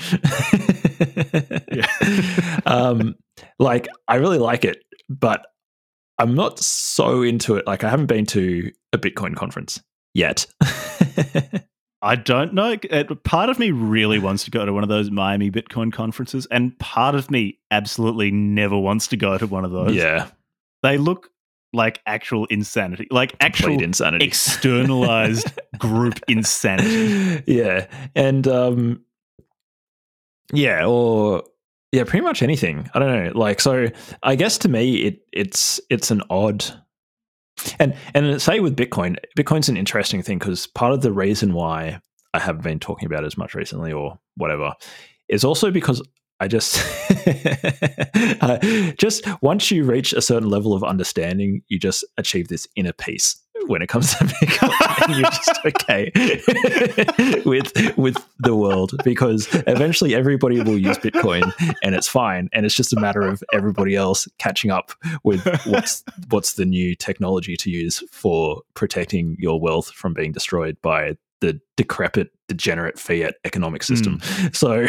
Yeah. 1.73 2.61
um, 2.67 3.15
like 3.59 3.89
I 4.09 4.17
really 4.17 4.39
like 4.39 4.65
it, 4.65 4.85
but 5.09 5.47
I'm 6.19 6.35
not 6.35 6.59
so 6.59 7.23
into 7.23 7.57
it. 7.57 7.67
Like 7.67 7.83
I 7.83 7.91
haven't 7.91 8.07
been 8.07 8.27
to 8.27 8.71
a 8.93 8.99
Bitcoin 8.99 9.35
conference 9.35 9.83
yet. 10.15 10.47
I 12.03 12.17
don't 12.17 12.53
know. 12.53 12.77
Part 13.25 13.49
of 13.49 13.59
me 13.59 13.71
really 13.71 14.19
wants 14.19 14.45
to 14.45 14.51
go 14.51 14.67
to 14.67 14.73
one 14.73 14.83
of 14.83 14.89
those 14.91 15.11
Miami 15.11 15.51
Bitcoin 15.51 15.91
conferences, 15.93 16.47
and 16.51 16.79
part 16.79 17.15
of 17.15 17.31
me 17.31 17.59
absolutely 17.71 18.31
never 18.31 18.79
wants 18.79 19.09
to 19.09 19.17
go 19.17 19.39
to 19.39 19.47
one 19.47 19.65
of 19.65 19.71
those. 19.71 19.95
yeah, 19.95 20.29
they 20.83 20.99
look 20.99 21.31
like 21.73 22.01
actual 22.07 22.45
insanity, 22.47 23.09
like 23.11 23.35
actual 23.41 23.69
Complete 23.69 23.85
insanity. 23.85 24.27
externalized 24.27 25.59
group 25.79 26.21
insanity. 26.29 27.43
yeah, 27.47 27.87
and 28.15 28.47
um, 28.49 29.03
yeah, 30.53 30.85
or 30.87 31.43
yeah, 31.91 32.05
pretty 32.05 32.23
much 32.25 32.43
anything. 32.43 32.91
I 32.93 32.99
don't 32.99 33.25
know. 33.25 33.33
Like, 33.39 33.61
so 33.63 33.89
I 34.23 34.35
guess 34.37 34.59
to 34.59 34.69
me, 34.69 34.97
it 35.05 35.21
it's 35.33 35.81
it's 35.89 36.11
an 36.11 36.23
odd. 36.29 36.67
And 37.79 37.95
and 38.15 38.41
say 38.41 38.61
with 38.61 38.77
Bitcoin, 38.77 39.17
Bitcoin's 39.37 39.69
an 39.69 39.77
interesting 39.77 40.23
thing 40.23 40.39
because 40.39 40.67
part 40.67 40.93
of 40.93 41.03
the 41.03 41.13
reason 41.13 41.55
why 41.55 42.01
I 42.33 42.39
haven't 42.39 42.65
been 42.65 42.81
talking 42.81 43.07
about 43.07 43.25
it 43.25 43.29
as 43.29 43.37
much 43.37 43.55
recently 43.55 43.93
or 43.93 44.19
whatever 44.37 44.73
is 45.29 45.45
also 45.45 45.71
because 45.71 46.03
I 46.41 46.49
just 46.49 46.79
uh, 48.41 48.59
just 48.99 49.27
once 49.41 49.71
you 49.71 49.85
reach 49.85 50.13
a 50.13 50.21
certain 50.21 50.51
level 50.51 50.75
of 50.75 50.83
understanding, 50.83 51.63
you 51.69 51.79
just 51.79 52.05
achieve 52.17 52.49
this 52.49 52.67
inner 52.77 52.93
peace 52.93 53.41
when 53.67 53.83
it 53.83 53.89
comes 53.89 54.15
to 54.15 54.25
Bitcoin, 54.25 55.09
and 55.09 55.17
you're 55.17 55.31
just 55.31 55.61
okay 55.67 56.11
with 57.45 57.97
with 57.97 58.17
the 58.39 58.55
world 58.55 58.93
because 59.05 59.49
eventually 59.67 60.15
everybody 60.15 60.61
will 60.61 60.79
use 60.79 60.99
Bitcoin 60.99 61.53
and 61.83 61.95
it's 61.95 62.09
fine, 62.09 62.49
and 62.53 62.67
it's 62.67 62.75
just 62.75 62.93
a 62.93 63.01
matter 63.01 63.23
of 63.23 63.43
everybody 63.53 63.97
else 63.97 64.29
catching 64.39 64.71
up 64.71 64.93
with 65.23 65.47
what's 65.67 66.05
what's 66.29 66.55
the 66.55 66.65
new 66.65 66.95
technology 66.95 67.57
to 67.57 67.71
use 67.71 68.03
for 68.11 68.63
protecting 68.75 69.37
your 69.39 69.61
wealth 69.61 69.91
from 69.91 70.15
being 70.15 70.33
destroyed 70.33 70.77
by 70.83 71.17
the 71.41 71.61
decrepit, 71.77 72.31
degenerate 72.49 72.99
fiat 72.99 73.35
economic 73.45 73.83
system. 73.83 74.21
So, 74.53 74.87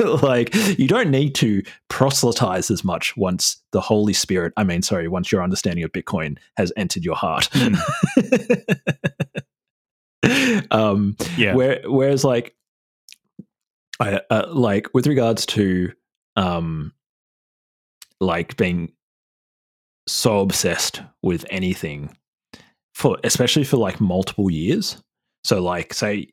like, 0.22 0.54
you 0.78 0.86
don't 0.88 1.10
need 1.10 1.34
to 1.36 1.62
proselytize 1.88 2.70
as 2.70 2.84
much 2.84 3.16
once 3.16 3.62
the 3.72 3.80
Holy 3.80 4.12
Spirit, 4.12 4.52
I 4.56 4.64
mean, 4.64 4.82
sorry, 4.82 5.08
once 5.08 5.32
your 5.32 5.42
understanding 5.42 5.84
of 5.84 5.92
Bitcoin 5.92 6.38
has 6.56 6.72
entered 6.76 7.04
your 7.04 7.16
heart. 7.16 7.48
um, 10.70 11.16
Yeah. 11.36 11.54
where, 11.54 11.80
whereas, 11.86 12.24
like, 12.24 12.54
I, 14.00 14.20
uh, 14.30 14.46
like 14.50 14.88
with 14.92 15.06
regards 15.06 15.46
to, 15.46 15.92
um, 16.36 16.92
like 18.20 18.56
being 18.56 18.92
so 20.06 20.40
obsessed 20.40 21.00
with 21.22 21.44
anything 21.50 22.16
for, 22.94 23.18
especially 23.24 23.64
for 23.64 23.76
like 23.78 24.00
multiple 24.00 24.50
years. 24.50 25.02
So, 25.46 25.62
like, 25.62 25.94
say, 25.94 26.32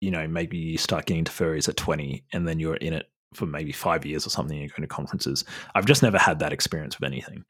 you 0.00 0.10
know, 0.10 0.26
maybe 0.26 0.56
you 0.56 0.78
start 0.78 1.04
getting 1.04 1.18
into 1.18 1.32
furries 1.32 1.68
at 1.68 1.76
20 1.76 2.24
and 2.32 2.48
then 2.48 2.58
you're 2.58 2.76
in 2.76 2.94
it 2.94 3.10
for 3.34 3.44
maybe 3.44 3.72
five 3.72 4.06
years 4.06 4.26
or 4.26 4.30
something, 4.30 4.56
you're 4.58 4.68
going 4.68 4.80
to 4.80 4.86
conferences. 4.86 5.44
I've 5.74 5.84
just 5.84 6.02
never 6.02 6.16
had 6.18 6.38
that 6.38 6.50
experience 6.52 6.98
with 6.98 7.06
anything. 7.06 7.44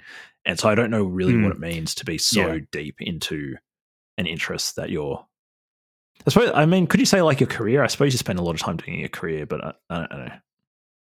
And 0.44 0.58
so 0.58 0.68
I 0.68 0.74
don't 0.74 0.90
know 0.90 1.04
really 1.04 1.34
Hmm. 1.34 1.44
what 1.44 1.52
it 1.52 1.60
means 1.60 1.94
to 1.96 2.04
be 2.04 2.18
so 2.18 2.48
Yeah. 2.54 2.58
deep 2.72 2.96
into 3.00 3.54
an 4.18 4.26
interest 4.26 4.74
that 4.74 4.90
you're. 4.90 5.24
I 6.26 6.30
suppose, 6.30 6.50
I 6.52 6.66
mean, 6.66 6.88
could 6.88 6.98
you 7.00 7.06
say 7.06 7.22
like 7.22 7.38
your 7.38 7.48
career? 7.48 7.82
I 7.84 7.86
suppose 7.86 8.12
you 8.12 8.18
spend 8.18 8.40
a 8.40 8.42
lot 8.42 8.54
of 8.56 8.60
time 8.60 8.76
doing 8.76 8.98
your 8.98 9.08
career, 9.08 9.46
but 9.46 9.64
I, 9.64 9.72
I 9.88 10.06
don't 10.06 10.26
know. 10.26 10.32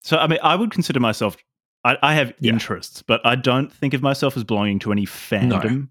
So, 0.03 0.17
I 0.17 0.27
mean, 0.29 0.39
I 0.43 0.55
would 0.57 0.71
consider 0.71 0.99
myself, 1.01 1.37
I, 1.85 1.99
I 2.03 2.15
have 2.15 2.33
Yeah. 2.41 2.53
interests, 2.53 3.03
but 3.03 3.21
I 3.27 3.35
don't 3.37 3.71
think 3.71 3.93
of 3.93 4.01
myself 4.01 4.35
as 4.35 4.45
belonging 4.45 4.79
to 4.81 4.93
any 4.93 5.05
fandom. 5.05 5.89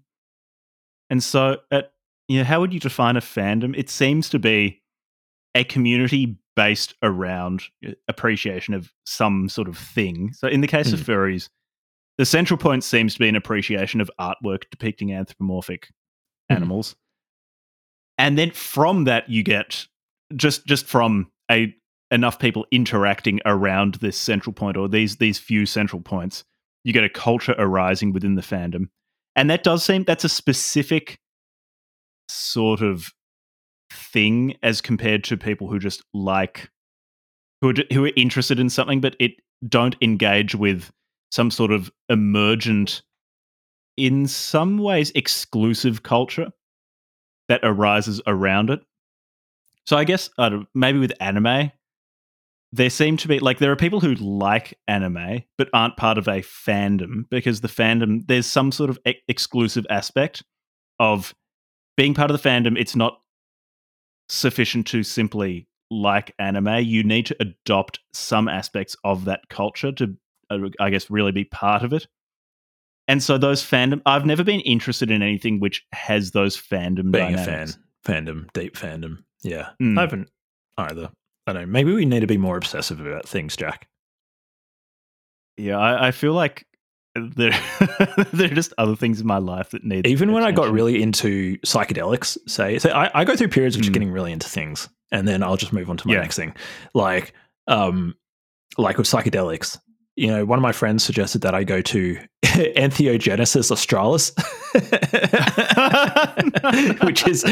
And 1.10 1.22
so, 1.22 1.58
at, 1.70 1.92
you 2.28 2.38
know, 2.38 2.44
how 2.44 2.60
would 2.60 2.72
you 2.72 2.80
define 2.80 3.16
a 3.16 3.20
fandom? 3.20 3.74
It 3.76 3.90
seems 3.90 4.28
to 4.30 4.38
be 4.38 4.82
a 5.54 5.64
community 5.64 6.36
based 6.54 6.94
around 7.02 7.64
uh, 7.86 7.92
appreciation 8.08 8.74
of 8.74 8.92
some 9.06 9.48
sort 9.48 9.68
of 9.68 9.78
thing. 9.78 10.32
So, 10.32 10.48
in 10.48 10.60
the 10.60 10.66
case 10.66 10.92
of 10.92 11.00
furries, 11.00 11.48
the 12.18 12.26
central 12.26 12.58
point 12.58 12.84
seems 12.84 13.14
to 13.14 13.20
be 13.20 13.28
an 13.28 13.36
appreciation 13.36 14.00
of 14.00 14.10
artwork 14.20 14.64
depicting 14.70 15.12
anthropomorphic 15.12 15.88
Hmm. 16.48 16.56
animals. 16.56 16.96
And 18.16 18.38
then 18.38 18.50
from 18.50 19.04
that, 19.04 19.28
you 19.28 19.42
get 19.42 19.86
just 20.34 20.66
just 20.66 20.86
from 20.86 21.30
a 21.50 21.74
enough 22.10 22.38
people 22.38 22.66
interacting 22.70 23.40
around 23.44 23.96
this 23.96 24.16
central 24.16 24.52
point 24.52 24.76
or 24.76 24.88
these 24.88 25.16
these 25.16 25.38
few 25.38 25.66
central 25.66 26.02
points, 26.02 26.44
you 26.84 26.92
get 26.92 27.04
a 27.04 27.08
culture 27.08 27.54
arising 27.58 28.12
within 28.12 28.34
the 28.34 28.42
fandom. 28.42 28.88
And 29.36 29.48
that 29.50 29.62
does 29.62 29.84
seem 29.84 30.04
that's 30.04 30.24
a 30.24 30.28
specific 30.28 31.18
sort 32.28 32.80
of 32.80 33.08
thing 33.92 34.56
as 34.62 34.80
compared 34.80 35.24
to 35.24 35.36
people 35.36 35.68
who 35.68 35.78
just 35.78 36.02
like 36.12 36.70
who 37.60 37.70
are, 37.70 37.74
who 37.92 38.04
are 38.04 38.12
interested 38.16 38.58
in 38.58 38.68
something 38.68 39.00
but 39.00 39.16
it 39.18 39.32
don't 39.66 39.96
engage 40.00 40.54
with 40.54 40.90
some 41.30 41.50
sort 41.50 41.72
of 41.72 41.90
emergent 42.08 43.02
in 43.96 44.26
some 44.26 44.78
ways 44.78 45.10
exclusive 45.14 46.02
culture 46.02 46.48
that 47.48 47.60
arises 47.62 48.20
around 48.26 48.70
it. 48.70 48.80
So 49.86 49.96
i 49.96 50.04
guess 50.04 50.30
I 50.38 50.50
maybe 50.74 50.98
with 50.98 51.12
anime 51.20 51.72
there 52.72 52.90
seem 52.90 53.16
to 53.16 53.28
be 53.28 53.38
like 53.38 53.58
there 53.58 53.72
are 53.72 53.76
people 53.76 54.00
who 54.00 54.14
like 54.16 54.78
anime 54.86 55.42
but 55.56 55.70
aren't 55.72 55.96
part 55.96 56.18
of 56.18 56.28
a 56.28 56.42
fandom 56.42 57.24
because 57.30 57.62
the 57.62 57.68
fandom 57.68 58.26
there's 58.26 58.46
some 58.46 58.70
sort 58.70 58.90
of 58.90 58.98
exclusive 59.28 59.86
aspect 59.88 60.42
of 61.00 61.34
being 61.98 62.14
part 62.14 62.30
of 62.30 62.40
the 62.40 62.48
fandom 62.48 62.78
it's 62.78 62.96
not 62.96 63.20
sufficient 64.30 64.86
to 64.86 65.02
simply 65.02 65.68
like 65.90 66.34
anime 66.38 66.82
you 66.82 67.02
need 67.02 67.26
to 67.26 67.36
adopt 67.40 67.98
some 68.14 68.48
aspects 68.48 68.96
of 69.04 69.26
that 69.26 69.40
culture 69.50 69.92
to 69.92 70.16
uh, 70.50 70.58
i 70.80 70.88
guess 70.88 71.10
really 71.10 71.32
be 71.32 71.44
part 71.44 71.82
of 71.82 71.92
it 71.92 72.06
and 73.08 73.22
so 73.22 73.36
those 73.36 73.62
fandom 73.62 74.00
i've 74.06 74.24
never 74.24 74.44
been 74.44 74.60
interested 74.60 75.10
in 75.10 75.22
anything 75.22 75.60
which 75.60 75.84
has 75.92 76.30
those 76.30 76.56
fandom 76.56 77.10
Being 77.10 77.36
dynamics. 77.36 77.72
a 77.72 77.76
fan, 78.04 78.26
fandom, 78.26 78.52
deep 78.52 78.74
fandom. 78.76 79.18
Yeah. 79.42 79.70
Hmm. 79.78 79.98
I 79.98 80.02
haven't 80.02 80.30
either. 80.78 81.10
I 81.46 81.52
don't 81.52 81.62
know. 81.62 81.66
Maybe 81.66 81.92
we 81.92 82.04
need 82.04 82.20
to 82.20 82.26
be 82.26 82.38
more 82.38 82.56
obsessive 82.56 83.00
about 83.00 83.28
things, 83.28 83.56
Jack. 83.56 83.88
Yeah, 85.56 85.78
I, 85.78 86.08
I 86.08 86.10
feel 86.10 86.32
like 86.32 86.66
there 87.18 87.50
there 88.32 88.50
are 88.50 88.54
just 88.54 88.72
other 88.78 88.96
things 88.96 89.20
in 89.20 89.26
my 89.26 89.38
life 89.38 89.70
that 89.70 89.84
need. 89.84 90.06
even 90.06 90.32
when 90.32 90.42
I 90.42 90.52
got 90.52 90.72
really 90.72 91.02
into 91.02 91.58
psychedelics, 91.58 92.38
say, 92.48 92.78
so 92.78 92.90
I, 92.90 93.10
I 93.20 93.24
go 93.24 93.36
through 93.36 93.48
periods 93.48 93.76
of 93.76 93.82
just 93.82 93.90
Mm. 93.90 93.94
getting 93.94 94.10
really 94.12 94.32
into 94.32 94.48
things, 94.48 94.88
and 95.12 95.26
then 95.28 95.42
I'll 95.42 95.56
just 95.56 95.72
move 95.72 95.90
on 95.90 95.96
to 95.98 96.08
my 96.08 96.14
Yeah. 96.14 96.20
next 96.20 96.36
thing. 96.36 96.54
Like, 96.94 97.32
um, 97.66 98.14
like 98.76 98.98
with 98.98 99.06
psychedelics, 99.06 99.78
you 100.16 100.28
know, 100.28 100.44
one 100.44 100.58
of 100.58 100.62
my 100.62 100.72
friends 100.72 101.04
suggested 101.04 101.42
that 101.42 101.54
I 101.54 101.64
go 101.64 101.80
to 101.82 102.18
Entheogenesis 102.44 103.70
australis, 103.70 104.32
which 107.02 107.26
is 107.26 107.44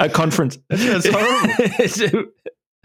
a 0.00 0.08
conference. 0.08 0.58
That's 0.68 1.06
horrible. 1.08 2.30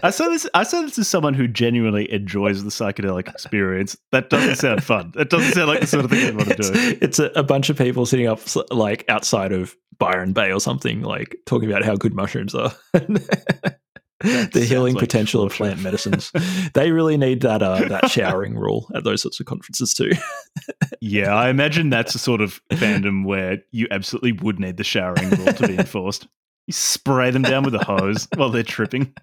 I 0.04 0.10
saw 0.10 0.30
this. 0.30 0.48
I 0.54 0.64
saw 0.64 0.82
this 0.82 0.98
as 1.00 1.08
someone 1.08 1.34
who 1.34 1.48
genuinely 1.48 2.12
enjoys 2.12 2.64
the 2.64 2.70
psychedelic 2.70 3.28
experience. 3.28 3.98
That 4.12 4.30
doesn't 4.30 4.56
sound 4.56 4.84
fun. 4.84 5.12
That 5.16 5.30
doesn't 5.30 5.54
sound 5.54 5.68
like 5.68 5.82
the 5.82 5.88
sort 5.88 6.06
of 6.06 6.12
thing 6.12 6.28
I'd 6.28 6.36
want 6.36 6.50
to 6.50 6.56
do. 6.56 6.98
it's 7.02 7.20
a, 7.20 7.26
a 7.36 7.44
bunch 7.44 7.70
of 7.70 7.78
people 7.78 8.06
sitting 8.06 8.28
up 8.28 8.40
like 8.72 9.06
outside 9.10 9.52
of 9.52 9.76
Byron 9.98 10.34
Bay 10.34 10.52
or 10.52 10.60
something, 10.60 11.02
like 11.02 11.38
talking 11.46 11.70
about 11.70 11.84
how 11.84 11.96
good 11.96 12.14
mushrooms 12.14 12.56
are. 12.56 12.72
the 12.94 14.66
healing 14.68 14.94
like 14.94 15.02
potential 15.02 15.44
of 15.44 15.52
plant 15.52 15.82
medicines. 15.82 16.32
they 16.74 16.92
really 16.92 17.18
need 17.18 17.42
that 17.42 17.62
uh, 17.62 17.88
that 17.88 18.10
showering 18.10 18.56
rule 18.56 18.90
at 18.96 19.04
those 19.04 19.22
sorts 19.22 19.40
of 19.40 19.46
conferences 19.46 19.94
too. 19.94 20.12
Yeah, 21.02 21.34
I 21.34 21.50
imagine 21.50 21.90
that's 21.92 22.16
a 22.16 22.20
sort 22.20 22.42
of 22.42 22.62
fandom 22.70 23.26
where 23.26 23.58
you 23.72 23.88
absolutely 23.92 24.34
would 24.34 24.60
need 24.60 24.78
the 24.78 24.84
showering 24.84 25.30
rule 25.32 25.54
to 25.54 25.68
be 25.68 25.78
enforced. 25.78 26.28
You 26.68 26.74
spray 26.74 27.32
them 27.32 27.42
down 27.42 27.64
with 27.64 27.74
a 27.74 27.84
hose 27.84 28.28
while 28.36 28.50
they're 28.50 28.64
tripping. 28.64 29.14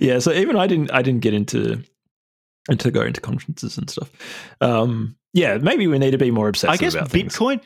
Yeah, 0.00 0.18
so 0.18 0.32
even 0.32 0.56
I 0.56 0.66
didn't 0.66 0.90
I 0.92 1.02
didn't 1.02 1.20
get 1.20 1.34
into 1.34 1.82
into 2.70 2.90
go 2.90 3.02
into 3.02 3.20
conferences 3.20 3.76
and 3.78 3.90
stuff. 3.90 4.10
Um, 4.60 5.16
yeah, 5.34 5.58
maybe 5.58 5.86
we 5.86 5.98
need 5.98 6.12
to 6.12 6.18
be 6.18 6.30
more 6.30 6.48
obsessive 6.48 6.74
I 6.74 6.76
guess 6.76 6.94
about 6.94 7.10
things. 7.10 7.34
Bitcoin 7.36 7.60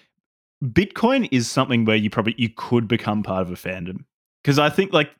Bitcoin 0.64 1.28
is 1.30 1.50
something 1.50 1.84
where 1.84 1.96
you 1.96 2.10
probably 2.10 2.34
you 2.38 2.48
could 2.48 2.88
become 2.88 3.22
part 3.22 3.42
of 3.42 3.50
a 3.50 3.54
fandom 3.56 4.04
because 4.42 4.58
I 4.58 4.70
think 4.70 4.92
like 4.92 5.10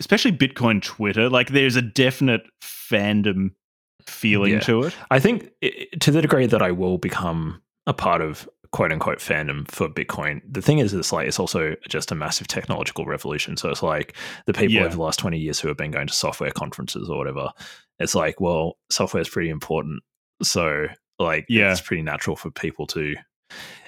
especially 0.00 0.32
Bitcoin 0.32 0.82
Twitter 0.82 1.28
like 1.30 1.48
there's 1.50 1.76
a 1.76 1.82
definite 1.82 2.42
fandom 2.62 3.52
feeling 4.06 4.54
Yeah. 4.54 4.60
to 4.60 4.82
it. 4.84 4.96
I 5.10 5.18
think 5.20 5.50
to 6.00 6.10
the 6.10 6.20
degree 6.20 6.46
that 6.46 6.60
I 6.62 6.72
will 6.72 6.98
become 6.98 7.62
a 7.86 7.94
part 7.94 8.20
of 8.22 8.48
quote 8.74 8.90
unquote 8.90 9.18
fandom 9.18 9.70
for 9.70 9.88
Bitcoin, 9.88 10.40
the 10.50 10.60
thing 10.60 10.80
is, 10.80 10.92
it's 10.92 11.12
like 11.12 11.28
it's 11.28 11.38
also 11.38 11.76
just 11.88 12.10
a 12.10 12.14
massive 12.16 12.48
technological 12.48 13.06
revolution. 13.06 13.56
So 13.56 13.70
it's 13.70 13.84
like 13.84 14.16
the 14.46 14.52
people 14.52 14.74
Yeah. 14.74 14.80
over 14.86 14.96
the 14.96 15.00
last 15.02 15.20
20 15.20 15.38
years 15.38 15.60
who 15.60 15.68
have 15.68 15.76
been 15.76 15.92
going 15.92 16.08
to 16.08 16.12
software 16.12 16.50
conferences 16.50 17.08
or 17.08 17.16
whatever, 17.16 17.50
it's 18.00 18.16
like, 18.16 18.40
well, 18.40 18.76
software 18.90 19.20
is 19.20 19.28
pretty 19.28 19.48
important. 19.48 20.02
So 20.42 20.88
like, 21.20 21.46
Yeah. 21.48 21.70
it's 21.70 21.80
pretty 21.80 22.02
natural 22.02 22.34
for 22.34 22.50
people 22.50 22.88
to. 22.88 23.14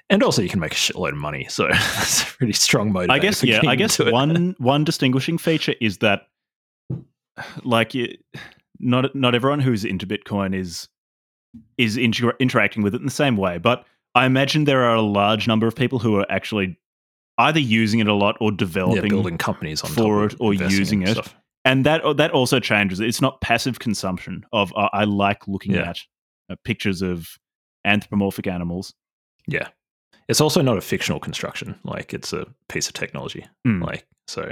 And 0.08 0.22
also, 0.22 0.40
you 0.40 0.48
can 0.48 0.60
make 0.60 0.70
a 0.70 0.76
shitload 0.76 1.08
of 1.08 1.16
money, 1.16 1.46
so 1.50 1.66
that's 1.70 2.22
a 2.22 2.26
pretty 2.36 2.52
strong 2.52 2.92
motive. 2.92 3.10
I 3.10 3.18
guess 3.18 3.42
yeah. 3.42 3.62
I 3.66 3.74
guess 3.74 3.98
one 3.98 4.54
one 4.58 4.84
distinguishing 4.84 5.36
feature 5.36 5.74
is 5.80 5.98
that 5.98 6.28
like 7.64 7.92
you, 7.92 8.16
not 8.78 9.16
not 9.16 9.34
everyone 9.34 9.58
who's 9.58 9.84
into 9.84 10.06
Bitcoin 10.06 10.54
is 10.54 10.88
is 11.76 11.96
inter- 11.96 12.36
interacting 12.38 12.84
with 12.84 12.94
it 12.94 13.00
in 13.00 13.04
the 13.04 13.10
same 13.10 13.36
way. 13.36 13.58
But 13.58 13.84
I 14.16 14.26
imagine 14.26 14.64
there 14.64 14.82
are 14.84 14.94
a 14.96 15.02
large 15.02 15.46
number 15.46 15.66
of 15.66 15.74
people 15.76 15.98
who 15.98 16.16
are 16.16 16.26
actually 16.30 16.76
either 17.38 17.60
using 17.60 18.00
it 18.00 18.08
a 18.08 18.14
lot 18.14 18.36
or 18.40 18.50
Yeah, 18.50 18.56
developing 18.56 19.10
building 19.10 19.38
companies 19.38 19.82
on 19.82 19.90
for 19.90 20.24
it 20.24 20.34
or 20.40 20.54
using 20.54 21.02
it. 21.02 21.08
stuff. 21.10 21.34
and 21.64 21.84
that 21.84 22.00
that 22.16 22.30
also 22.32 22.58
changes. 22.60 22.98
It's 22.98 23.20
not 23.20 23.40
passive 23.40 23.78
consumption 23.78 24.44
of 24.52 24.72
uh, 24.76 24.88
I 24.92 25.04
like 25.04 25.46
looking 25.46 25.74
Yeah. 25.74 25.90
at 25.90 25.98
uh, 26.50 26.56
pictures 26.64 27.02
of 27.02 27.28
anthropomorphic 27.84 28.46
animals. 28.46 28.94
Yeah. 29.46 29.68
It's 30.28 30.40
also 30.40 30.62
not 30.62 30.76
a 30.78 30.80
fictional 30.80 31.20
construction. 31.20 31.78
Like 31.84 32.14
it's 32.14 32.32
a 32.32 32.46
piece 32.68 32.88
of 32.88 32.94
technology. 32.94 33.44
Mm. 33.68 33.84
Like 33.84 34.06
so, 34.26 34.50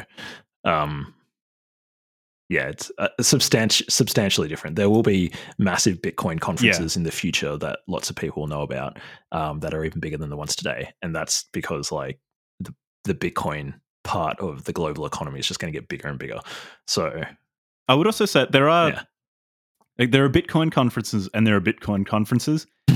um, 0.64 1.14
yeah, 2.54 2.68
it's 2.68 2.90
uh, 2.98 3.08
substanti- 3.20 3.90
substantially 3.90 4.48
different. 4.48 4.76
There 4.76 4.88
will 4.88 5.02
be 5.02 5.32
massive 5.58 6.00
Bitcoin 6.00 6.40
conferences 6.40 6.96
in 6.96 7.02
the 7.02 7.10
future 7.10 7.56
that 7.58 7.80
lots 7.88 8.08
of 8.10 8.16
people 8.16 8.42
will 8.42 8.48
know 8.48 8.62
about 8.62 8.98
um, 9.32 9.60
that 9.60 9.74
are 9.74 9.84
even 9.84 10.00
bigger 10.00 10.16
than 10.16 10.30
the 10.30 10.36
ones 10.36 10.54
today, 10.56 10.92
and 11.02 11.14
that's 11.14 11.46
because 11.52 11.90
like 11.92 12.18
the 12.60 12.74
the 13.04 13.14
Bitcoin 13.14 13.74
part 14.04 14.38
of 14.38 14.64
the 14.64 14.72
global 14.72 15.04
economy 15.06 15.40
is 15.40 15.48
just 15.48 15.60
going 15.60 15.72
to 15.72 15.78
get 15.78 15.88
bigger 15.88 16.08
and 16.08 16.18
bigger. 16.18 16.40
So 16.86 17.22
I 17.88 17.94
would 17.94 18.06
also 18.06 18.24
say 18.24 18.46
there 18.50 18.68
are 18.68 18.90
Yeah. 18.90 19.02
Like, 19.98 20.10
there 20.10 20.24
are 20.24 20.30
Bitcoin 20.30 20.72
conferences 20.72 21.28
and 21.34 21.46
there 21.46 21.56
are 21.56 21.60
Bitcoin 21.60 22.06
conferences, 22.06 22.66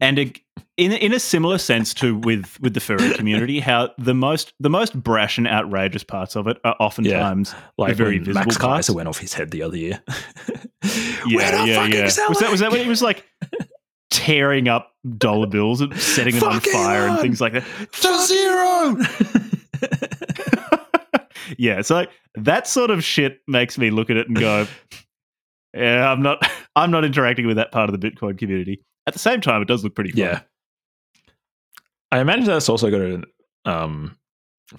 and 0.00 0.18
it, 0.18 0.40
in 0.76 0.92
in 0.92 1.12
a 1.12 1.20
similar 1.20 1.58
sense 1.58 1.92
to 1.94 2.16
with 2.16 2.58
with 2.60 2.74
the 2.74 2.80
furry 2.80 3.12
community, 3.14 3.60
how 3.60 3.90
the 3.98 4.14
most 4.14 4.52
the 4.60 4.70
most 4.70 5.00
brash 5.00 5.38
and 5.38 5.46
outrageous 5.46 6.04
parts 6.04 6.36
of 6.36 6.46
it 6.46 6.58
are 6.64 6.76
oftentimes 6.80 7.54
like 7.78 7.94
very 7.96 8.18
visible 8.18 8.46
Max 8.46 8.58
parts. 8.58 8.88
Keiser 8.88 8.94
went 8.94 9.08
off 9.08 9.18
his 9.18 9.34
head 9.34 9.50
the 9.50 9.62
other 9.62 9.76
year. 9.76 10.02
yeah, 11.26 11.64
yeah, 11.64 11.84
yeah. 11.86 12.04
Was 12.04 12.16
that 12.16 12.50
was 12.50 12.60
that 12.60 12.70
when 12.70 12.80
he 12.82 12.88
was 12.88 13.02
like 13.02 13.24
tearing 14.10 14.68
up 14.68 14.92
dollar 15.16 15.46
bills 15.46 15.80
and 15.80 15.96
setting 15.98 16.38
them 16.38 16.48
on 16.48 16.60
fire 16.60 17.08
and 17.08 17.18
things 17.20 17.40
like 17.40 17.52
that? 17.52 17.64
to 17.92 18.18
zero? 18.26 18.96
yeah, 21.58 21.82
so 21.82 21.94
like, 21.94 22.10
that 22.34 22.66
sort 22.66 22.90
of 22.90 23.02
shit 23.04 23.40
makes 23.46 23.78
me 23.78 23.90
look 23.90 24.10
at 24.10 24.16
it 24.16 24.28
and 24.28 24.38
go, 24.38 24.66
"Yeah, 25.74 26.10
I'm 26.10 26.22
not, 26.22 26.42
I'm 26.76 26.90
not 26.90 27.04
interacting 27.04 27.46
with 27.46 27.56
that 27.56 27.72
part 27.72 27.90
of 27.90 27.98
the 27.98 28.10
Bitcoin 28.10 28.38
community." 28.38 28.82
At 29.06 29.12
the 29.12 29.18
same 29.18 29.40
time, 29.40 29.62
it 29.62 29.68
does 29.68 29.82
look 29.82 29.94
pretty 29.94 30.12
fun. 30.12 30.18
Yeah. 30.18 30.40
I 32.12 32.20
imagine 32.20 32.44
that's 32.44 32.68
also 32.68 32.90
got 32.90 33.00
a 33.00 33.22
um, 33.70 34.16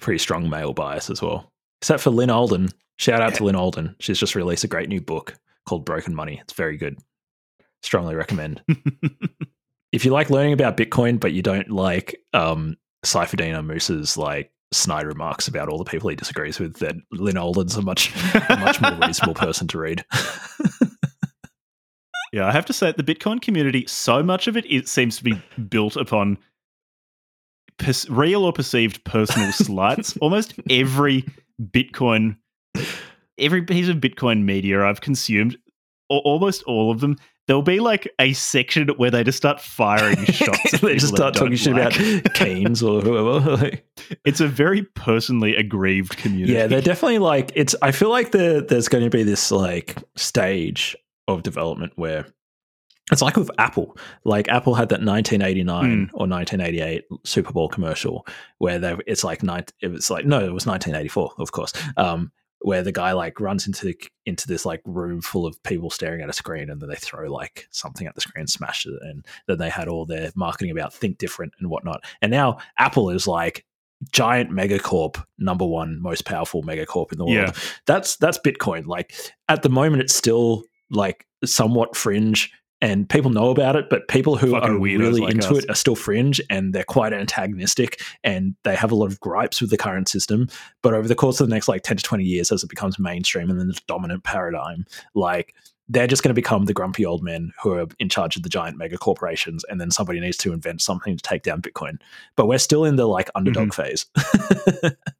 pretty 0.00 0.18
strong 0.18 0.48
male 0.48 0.72
bias 0.72 1.10
as 1.10 1.22
well. 1.22 1.50
Except 1.80 2.02
for 2.02 2.10
Lyn 2.10 2.30
Alden. 2.30 2.68
Shout 2.96 3.20
out 3.20 3.34
to 3.34 3.44
Lyn 3.44 3.56
Alden. 3.56 3.96
She's 4.00 4.18
just 4.18 4.34
released 4.34 4.64
a 4.64 4.68
great 4.68 4.88
new 4.88 5.00
book 5.00 5.34
called 5.66 5.84
Broken 5.84 6.14
Money. 6.14 6.40
It's 6.42 6.52
very 6.52 6.76
good. 6.76 6.98
Strongly 7.82 8.14
recommend. 8.14 8.62
if 9.92 10.04
you 10.04 10.12
like 10.12 10.30
learning 10.30 10.52
about 10.52 10.76
Bitcoin, 10.76 11.18
but 11.18 11.32
you 11.32 11.42
don't 11.42 11.70
like 11.70 12.14
um, 12.32 12.76
Saifedean 13.04 13.54
Ammous's 13.54 14.16
like 14.16 14.52
snide 14.72 15.06
remarks 15.06 15.48
about 15.48 15.68
all 15.68 15.78
the 15.78 15.84
people 15.84 16.08
he 16.08 16.16
disagrees 16.16 16.58
with, 16.58 16.78
then 16.78 17.02
Lyn 17.12 17.36
Alden's 17.36 17.76
a 17.76 17.82
much, 17.82 18.12
a 18.34 18.56
much 18.60 18.80
more 18.80 18.94
reasonable 19.06 19.34
person 19.34 19.68
to 19.68 19.78
read. 19.78 20.04
yeah, 22.32 22.46
I 22.46 22.52
have 22.52 22.66
to 22.66 22.72
say, 22.72 22.92
the 22.92 23.02
Bitcoin 23.02 23.40
community, 23.40 23.86
so 23.86 24.22
much 24.22 24.48
of 24.48 24.56
it, 24.56 24.64
it 24.70 24.88
seems 24.88 25.16
to 25.18 25.24
be 25.24 25.40
built 25.68 25.96
upon 25.96 26.38
pers- 27.78 28.08
real 28.08 28.44
or 28.44 28.52
perceived 28.52 29.04
personal 29.04 29.52
slights. 29.52 30.16
Almost 30.18 30.54
every 30.70 31.26
Bitcoin, 31.60 32.36
every 33.38 33.62
piece 33.62 33.88
of 33.88 33.96
Bitcoin 33.96 34.44
media 34.44 34.84
I've 34.84 35.00
consumed, 35.00 35.58
al- 36.10 36.22
almost 36.24 36.62
all 36.64 36.90
of 36.90 37.00
them, 37.00 37.18
there'll 37.52 37.60
be 37.60 37.80
like 37.80 38.10
a 38.18 38.32
section 38.32 38.88
where 38.96 39.10
they 39.10 39.22
just 39.22 39.36
start 39.36 39.60
firing 39.60 40.24
shots. 40.24 40.72
At 40.72 40.80
they 40.80 40.94
just 40.94 41.14
start 41.14 41.34
talking 41.34 41.54
shit 41.54 41.74
like. 41.74 41.94
about 42.00 42.32
Keynes 42.32 42.82
or 42.82 43.02
whoever. 43.02 43.72
It's 44.24 44.40
a 44.40 44.48
very 44.48 44.84
personally 44.84 45.54
aggrieved 45.56 46.16
community. 46.16 46.54
Yeah, 46.54 46.66
they're 46.66 46.80
definitely 46.80 47.18
like 47.18 47.52
it's. 47.54 47.74
I 47.82 47.92
feel 47.92 48.08
like 48.08 48.30
the, 48.30 48.64
there's 48.66 48.88
going 48.88 49.04
to 49.04 49.10
be 49.10 49.22
this 49.22 49.50
like 49.52 49.98
stage 50.16 50.96
of 51.28 51.42
development 51.42 51.92
where 51.96 52.24
it's 53.10 53.20
like 53.20 53.36
with 53.36 53.50
Apple. 53.58 53.98
Like 54.24 54.48
Apple 54.48 54.74
had 54.74 54.88
that 54.88 55.02
1989 55.02 56.12
or 56.14 56.26
1988 56.26 57.04
Super 57.24 57.52
Bowl 57.52 57.68
commercial 57.68 58.26
where 58.56 58.78
they 58.78 58.96
it's 59.06 59.24
like 59.24 59.42
nine. 59.42 59.66
It 59.82 59.88
was 59.88 60.08
like 60.08 60.24
no, 60.24 60.38
it 60.38 60.54
was 60.54 60.64
1984, 60.64 61.34
of 61.36 61.52
course. 61.52 61.74
Um, 61.98 62.32
where 62.64 62.82
the 62.82 62.92
guy 62.92 63.12
like 63.12 63.40
runs 63.40 63.66
into 63.66 63.94
into 64.26 64.46
this 64.46 64.64
like 64.64 64.80
room 64.84 65.20
full 65.20 65.46
of 65.46 65.60
people 65.62 65.90
staring 65.90 66.20
at 66.22 66.28
a 66.28 66.32
screen, 66.32 66.70
and 66.70 66.80
then 66.80 66.88
they 66.88 66.96
throw 66.96 67.30
like 67.32 67.66
something 67.70 68.06
at 68.06 68.14
the 68.14 68.20
screen, 68.20 68.46
smash 68.46 68.86
it, 68.86 68.94
and 69.02 69.26
then 69.46 69.58
they 69.58 69.70
had 69.70 69.88
all 69.88 70.06
their 70.06 70.30
marketing 70.34 70.70
about 70.70 70.94
think 70.94 71.18
different 71.18 71.52
and 71.58 71.68
whatnot. 71.70 72.04
And 72.20 72.30
now 72.30 72.58
Apple 72.78 73.10
is 73.10 73.26
like 73.26 73.64
giant 74.10 74.50
megacorp 74.50 75.22
number 75.38 75.64
one 75.64 76.02
most 76.02 76.24
powerful 76.24 76.62
megacorp 76.64 77.12
in 77.12 77.18
the 77.18 77.24
world 77.24 77.36
Yeah. 77.36 77.52
that's 77.86 78.16
that's 78.16 78.36
bitcoin 78.36 78.84
like 78.86 79.14
at 79.48 79.62
the 79.62 79.68
moment 79.68 80.02
it's 80.02 80.12
still 80.14 80.64
like 80.90 81.24
somewhat 81.44 81.94
fringe 81.94 82.50
and 82.82 83.08
people 83.08 83.30
know 83.30 83.48
about 83.50 83.74
it 83.76 83.88
but 83.88 84.06
people 84.08 84.36
who 84.36 84.50
Fucking 84.50 84.68
are 84.68 84.78
really 84.78 85.20
like 85.22 85.32
into 85.34 85.48
us. 85.56 85.64
it 85.64 85.70
are 85.70 85.74
still 85.74 85.96
fringe 85.96 86.38
and 86.50 86.74
they're 86.74 86.84
quite 86.84 87.14
antagonistic 87.14 88.02
and 88.22 88.54
they 88.64 88.76
have 88.76 88.92
a 88.92 88.94
lot 88.94 89.06
of 89.06 89.18
gripes 89.20 89.62
with 89.62 89.70
the 89.70 89.78
current 89.78 90.08
system 90.10 90.48
but 90.82 90.92
over 90.92 91.08
the 91.08 91.14
course 91.14 91.40
of 91.40 91.48
the 91.48 91.54
next 91.54 91.68
like 91.68 91.82
10 91.82 91.96
to 91.96 92.02
20 92.02 92.24
years 92.24 92.52
as 92.52 92.62
it 92.62 92.68
becomes 92.68 92.98
mainstream 92.98 93.48
and 93.48 93.58
then 93.58 93.68
the 93.68 93.80
dominant 93.88 94.22
paradigm 94.24 94.84
like 95.14 95.54
they're 95.88 96.06
just 96.06 96.22
going 96.22 96.30
to 96.30 96.34
become 96.34 96.64
the 96.66 96.72
grumpy 96.72 97.04
old 97.04 97.22
men 97.22 97.52
who 97.62 97.72
are 97.72 97.86
in 97.98 98.08
charge 98.08 98.36
of 98.36 98.42
the 98.42 98.48
giant 98.48 98.76
mega 98.78 98.96
corporations 98.98 99.64
and 99.68 99.80
then 99.80 99.90
somebody 99.90 100.20
needs 100.20 100.36
to 100.36 100.52
invent 100.52 100.80
something 100.82 101.16
to 101.16 101.22
take 101.22 101.42
down 101.42 101.62
bitcoin 101.62 101.98
but 102.36 102.46
we're 102.46 102.58
still 102.58 102.84
in 102.84 102.96
the 102.96 103.06
like 103.06 103.30
underdog 103.34 103.70
Mm-hmm. 103.70 103.82
phase 103.82 104.92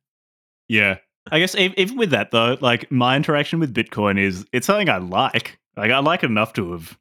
Yeah. 0.68 0.98
I 1.30 1.38
guess 1.38 1.54
even 1.54 1.96
with 1.96 2.10
that 2.10 2.30
though, 2.30 2.56
like 2.60 2.90
my 2.90 3.14
interaction 3.16 3.60
with 3.60 3.72
Bitcoin 3.74 4.18
is 4.18 4.44
it's 4.52 4.66
something 4.66 4.88
I 4.88 4.96
like. 4.98 5.58
Like 5.76 5.90
I 5.90 5.98
like 6.00 6.22
it 6.24 6.26
enough 6.26 6.52
to 6.54 6.72
have 6.72 6.98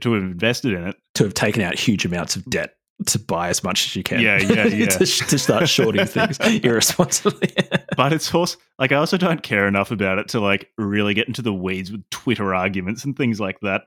to 0.00 0.12
have 0.12 0.22
invested 0.22 0.72
in 0.74 0.86
it. 0.88 0.96
to 1.14 1.24
have 1.24 1.34
taken 1.34 1.62
out 1.62 1.78
huge 1.78 2.04
amounts 2.04 2.36
of 2.36 2.44
debt 2.46 2.74
to 3.06 3.18
buy 3.18 3.48
as 3.50 3.62
much 3.62 3.86
as 3.86 3.94
you 3.96 4.02
can. 4.02 4.20
Yeah, 4.20 4.38
yeah, 4.40 4.66
yeah. 4.66 4.86
to, 4.86 4.98
to 5.06 5.38
start 5.38 5.68
shorting 5.68 6.06
things 6.06 6.38
irresponsibly. 6.64 7.52
But 7.96 8.12
it's 8.12 8.34
also 8.34 8.58
like 8.78 8.92
I 8.92 8.96
also 8.96 9.16
don't 9.16 9.42
care 9.42 9.66
enough 9.66 9.90
about 9.90 10.18
it 10.18 10.28
to 10.28 10.40
like 10.40 10.70
really 10.76 11.14
get 11.14 11.28
into 11.28 11.40
the 11.40 11.52
weeds 11.54 11.90
with 11.90 12.08
Twitter 12.10 12.54
arguments 12.54 13.04
and 13.04 13.16
things 13.16 13.40
like 13.40 13.58
that 13.60 13.82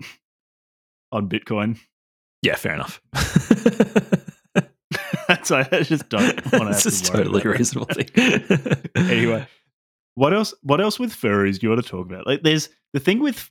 on 1.12 1.30
Bitcoin. 1.30 1.78
yeah, 2.42 2.56
fair 2.56 2.74
enough. 2.74 3.00
so 5.44 5.58
I 5.58 5.84
just 5.84 6.10
don't 6.10 6.24
want 6.52 6.52
to 6.52 6.74
have 6.74 6.86
It's 6.86 7.02
to 7.02 7.12
a 7.12 7.16
worry 7.18 7.24
totally 7.26 7.52
reasonable 7.58 7.88
thing. 7.94 8.90
anyway, 8.96 9.48
what 10.16 10.34
else? 10.34 10.54
What 10.64 10.82
else 10.82 10.98
with 11.00 11.12
furries 11.14 11.60
do 11.60 11.68
you 11.68 11.70
want 11.70 11.84
to 11.84 11.90
talk 11.90 12.08
about? 12.08 12.26
Like, 12.26 12.42
there's 12.44 12.70
the 12.94 13.00
thing 13.00 13.20
with 13.20 13.50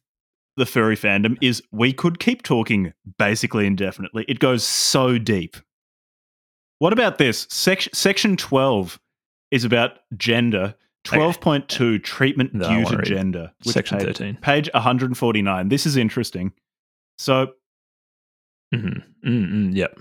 the 0.58 0.66
furry 0.66 0.96
fandom 0.96 1.36
is 1.40 1.62
we 1.72 1.92
could 1.92 2.18
keep 2.18 2.42
talking 2.42 2.92
basically 3.18 3.66
indefinitely. 3.66 4.24
It 4.28 4.38
goes 4.38 4.64
so 4.64 5.16
deep. 5.18 5.56
What 6.78 6.92
about 6.92 7.18
this? 7.18 7.46
Sec- 7.50 7.94
section 7.94 8.36
twelve 8.36 9.00
is 9.50 9.64
about 9.64 9.98
gender. 10.16 10.74
Twelve 11.04 11.40
point 11.40 11.68
two 11.68 11.98
treatment 11.98 12.52
No, 12.54 12.68
due 12.68 12.96
read 12.96 13.04
gender. 13.06 13.52
Section 13.62 13.98
page, 13.98 14.06
13. 14.06 14.38
page 14.42 14.68
one 14.74 14.82
hundred 14.82 15.06
and 15.10 15.16
forty 15.18 15.40
nine. 15.42 15.68
This 15.68 15.86
is 15.86 15.96
interesting. 15.96 16.52
So 17.16 17.52
Mhm. 18.74 19.02
Mm-mm, 19.24 19.74
yep. 19.74 19.98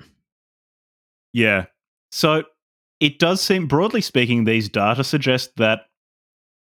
Yeah. 1.34 1.66
So 2.12 2.44
it 3.00 3.20
does 3.20 3.42
seem, 3.42 3.68
broadly 3.68 4.02
speaking, 4.02 4.44
these 4.44 4.70
data 4.70 5.04
suggest 5.04 5.56
that. 5.58 5.82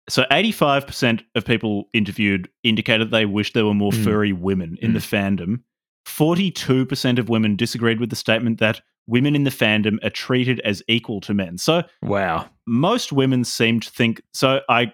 So 0.09 0.25
85% 0.31 1.23
of 1.35 1.45
people 1.45 1.89
interviewed 1.93 2.49
indicated 2.63 3.11
they 3.11 3.27
wish 3.27 3.53
there 3.53 3.67
were 3.67 3.75
more 3.75 3.93
Mm. 3.93 4.05
furry 4.05 4.33
women 4.33 4.77
in 4.81 4.95
the 4.95 5.01
fandom. 5.01 5.61
42% 6.07 7.19
of 7.19 7.29
women 7.29 7.57
disagreed 7.57 8.01
with 8.01 8.11
the 8.11 8.17
statement 8.17 8.59
that 8.61 8.81
women 9.07 9.35
in 9.37 9.45
the 9.45 9.51
fandom 9.51 10.03
are 10.05 10.11
treated 10.11 10.61
as 10.61 10.83
equal 10.89 11.21
to 11.23 11.35
men. 11.35 11.59
So 11.59 11.83
Wow. 12.03 12.49
most 12.67 13.13
women 13.13 13.45
seem 13.45 13.81
to 13.81 13.91
think 13.91 14.21
so 14.33 14.61
i 14.69 14.93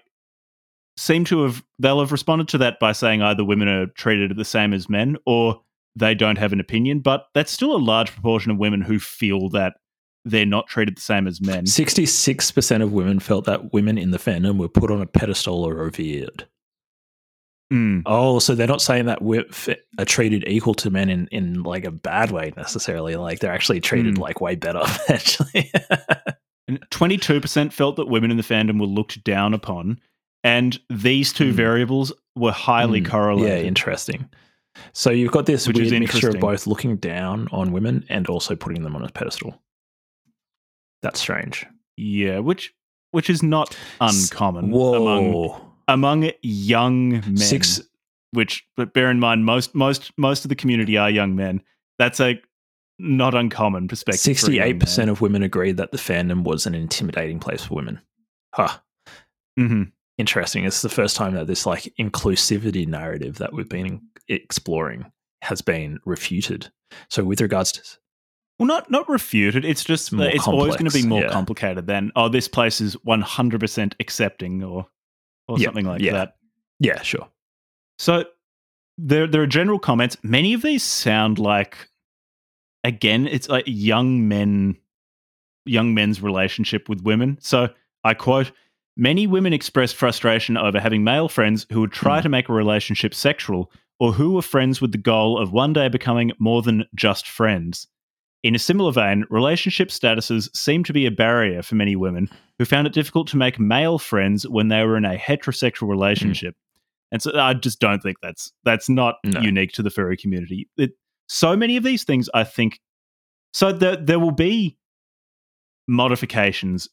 seem 0.97 1.25
to 1.25 1.43
have 1.43 1.61
they'll 1.77 1.99
have 1.99 2.13
responded 2.13 2.47
to 2.47 2.57
that 2.57 2.79
by 2.79 2.93
saying 2.93 3.21
either 3.21 3.43
women 3.43 3.67
are 3.67 3.87
treated 3.87 4.35
the 4.37 4.45
same 4.45 4.73
as 4.73 4.87
men 4.89 5.17
or 5.25 5.61
they 5.97 6.15
don't 6.15 6.37
have 6.37 6.53
an 6.53 6.59
opinion 6.61 6.99
but 6.99 7.25
that's 7.33 7.51
still 7.51 7.75
a 7.75 7.77
large 7.77 8.11
proportion 8.13 8.49
of 8.51 8.57
women 8.57 8.79
who 8.81 8.97
feel 8.97 9.49
that 9.49 9.73
they're 10.25 10.45
not 10.45 10.67
treated 10.67 10.97
the 10.97 11.01
same 11.01 11.27
as 11.27 11.39
men 11.39 11.65
66% 11.65 12.81
of 12.81 12.91
women 12.91 13.19
felt 13.19 13.45
that 13.45 13.71
women 13.73 13.97
in 13.97 14.11
the 14.11 14.17
fandom 14.17 14.57
were 14.57 14.67
put 14.67 14.89
on 14.91 15.01
a 15.01 15.05
pedestal 15.05 15.63
or 15.63 15.75
revered. 15.75 16.47
Mm. 17.73 18.03
Oh, 18.05 18.39
so 18.39 18.53
they're 18.53 18.67
not 18.67 18.81
saying 18.81 19.05
that 19.05 19.21
we 19.21 19.39
are 19.97 20.05
treated 20.05 20.43
equal 20.47 20.75
to 20.75 20.89
men 20.91 21.09
in, 21.09 21.27
in 21.31 21.63
like 21.63 21.83
a 21.85 21.91
bad 21.91 22.29
way 22.31 22.53
necessarily. 22.55 23.15
Like 23.15 23.39
they're 23.39 23.51
actually 23.53 23.81
treated 23.81 24.15
Mm. 24.15 24.19
like 24.19 24.39
way 24.41 24.55
better, 24.55 24.81
actually. 25.09 25.71
And 26.67 26.79
22% 26.91 27.71
felt 27.73 27.95
that 27.95 28.07
women 28.07 28.31
in 28.31 28.37
the 28.37 28.43
fandom 28.43 28.79
were 28.79 28.85
looked 28.87 29.23
down 29.23 29.53
upon 29.53 29.99
and 30.43 30.79
these 30.91 31.33
two 31.33 31.51
Mm. 31.51 31.55
variables 31.55 32.13
were 32.35 32.51
highly 32.51 33.01
Mm. 33.01 33.07
correlated 33.09 33.61
Yeah, 33.63 33.67
interesting. 33.67 34.29
So 34.93 35.09
you've 35.09 35.31
got 35.31 35.45
this 35.47 35.67
Which 35.67 35.77
weird 35.77 35.91
mixture 35.99 36.29
of 36.29 36.39
both 36.39 36.67
looking 36.67 36.97
down 36.97 37.47
on 37.51 37.71
women 37.71 38.05
and 38.09 38.27
also 38.27 38.55
putting 38.55 38.83
them 38.83 38.95
on 38.95 39.03
a 39.03 39.09
pedestal. 39.09 39.59
That's 41.05 41.19
strange. 41.19 41.65
Yeah, 41.97 42.39
which 42.39 42.73
which 43.11 43.29
is 43.29 43.43
not 43.43 43.77
uncommon 44.01 44.71
Whoa. 44.71 45.53
among 45.87 46.21
among 46.23 46.31
young 46.41 47.09
men. 47.09 47.37
Six 47.37 47.79
which 48.31 48.65
but 48.75 48.91
bear 48.93 49.11
in 49.11 49.19
mind 49.19 49.45
most 49.45 49.75
most 49.75 50.11
most 50.17 50.43
of 50.45 50.49
the 50.49 50.55
community 50.55 50.97
are 50.97 51.09
young 51.11 51.35
men. 51.35 51.61
That's 51.99 52.19
a 52.19 52.41
not 52.97 53.35
uncommon 53.35 53.87
perspective. 53.87 54.23
for 54.23 54.29
a 54.29 54.31
young 54.31 54.35
Sixty-eight 54.37 54.79
percent 54.79 55.11
of 55.11 55.21
women 55.21 55.43
agreed 55.43 55.77
that 55.77 55.91
the 55.91 55.97
fandom 55.99 56.43
was 56.43 56.65
an 56.65 56.73
intimidating 56.73 57.39
place 57.39 57.63
for 57.63 57.75
women. 57.75 58.01
Huh. 58.55 58.79
Mhm. 59.59 59.91
Interesting. 60.17 60.65
It's 60.65 60.81
the 60.81 60.89
first 60.89 61.15
time 61.15 61.35
that 61.35 61.45
this 61.45 61.67
like 61.67 61.93
inclusivity 61.99 62.87
narrative 62.87 63.37
that 63.37 63.53
we've 63.53 63.69
been 63.69 64.01
exploring 64.27 65.11
has 65.43 65.61
been 65.61 65.99
refuted. 66.03 66.71
So, 67.09 67.23
with 67.23 67.41
regards 67.41 67.71
to 67.73 67.81
Well, 68.59 68.67
not 68.67 68.89
not 68.89 69.07
refuted. 69.09 69.65
It's 69.65 69.83
just 69.83 70.11
More 70.13 70.27
it's 70.27 70.47
always 70.47 70.75
going 70.75 70.89
to 70.89 70.93
be 71.01 71.05
more 71.05 71.21
yeah. 71.23 71.29
complicated 71.29 71.87
than 71.87 72.11
oh, 72.15 72.29
this 72.29 72.47
place 72.47 72.79
is 72.79 72.93
one 73.03 73.21
hundred 73.21 73.59
percent 73.59 73.95
accepting 73.99 74.63
or 74.63 74.87
or 75.47 75.59
Yeah, 75.59 75.65
something 75.67 75.85
like 75.85 76.01
yeah. 76.01 76.13
that. 76.13 76.35
yeah, 76.79 77.01
sure, 77.01 77.27
So 77.99 78.25
there 78.97 79.27
there 79.27 79.41
are 79.41 79.47
general 79.47 79.77
comments. 79.79 80.17
Many 80.23 80.53
of 80.53 80.61
these 80.61 80.83
sound 80.83 81.37
like 81.37 81.89
again, 82.83 83.27
it's 83.27 83.49
like 83.49 83.65
young 83.67 84.27
men 84.27 84.77
young 85.65 85.93
men's 85.93 86.21
relationship 86.21 86.87
with 86.87 87.01
women. 87.01 87.37
So 87.41 87.69
I 88.03 88.13
quote 88.13 88.51
Many 88.97 89.27
women 89.27 89.51
express 89.51 89.91
frustration 89.91 90.55
over 90.55 90.79
having 90.79 91.03
male 91.03 91.27
friends 91.27 91.65
who 91.69 91.81
would 91.81 91.91
try 91.91 92.19
Hmm. 92.19 92.23
to 92.23 92.29
make 92.29 92.47
a 92.47 92.53
relationship 92.53 93.13
sexual 93.13 93.69
or 93.99 94.13
who 94.13 94.31
were 94.31 94.41
friends 94.41 94.79
with 94.79 94.93
the 94.93 94.97
goal 94.97 95.37
of 95.37 95.51
one 95.51 95.73
day 95.73 95.89
becoming 95.89 96.31
more 96.39 96.61
than 96.61 96.85
just 96.95 97.27
friends. 97.27 97.87
In 98.45 98.53
a 98.53 98.59
similar 98.59 98.91
vein, 98.91 99.25
relationship 99.31 99.89
statuses 99.89 100.55
seem 100.55 100.83
to 100.83 100.93
be 100.93 101.07
a 101.07 101.11
barrier 101.11 101.63
for 101.63 101.73
many 101.73 101.95
women 101.95 102.29
who 102.59 102.65
found 102.65 102.85
it 102.85 102.93
difficult 102.93 103.27
to 103.29 103.37
make 103.37 103.59
male 103.59 103.97
friends 103.97 104.47
when 104.47 104.67
they 104.67 104.83
were 104.83 104.97
in 104.97 105.03
a 105.03 105.17
heterosexual 105.17 105.89
relationship. 105.89 106.55
And 107.11 107.23
so 107.23 107.31
I 107.39 107.55
just 107.55 107.79
don't 107.79 108.03
think 108.03 108.17
that's 108.21 108.53
that's 108.63 108.87
not 108.87 109.15
No. 109.23 109.41
unique 109.41 109.71
to 109.71 109.81
the 109.81 109.89
furry 109.89 110.15
community. 110.15 110.69
It, 110.77 110.91
so 111.27 111.55
many 111.55 111.75
of 111.75 111.83
these 111.83 112.03
things, 112.03 112.29
I 112.35 112.43
think, 112.43 112.79
so 113.51 113.71
there 113.71 113.95
there 113.95 114.19
will 114.19 114.29
be 114.29 114.77
modifications 115.87 116.87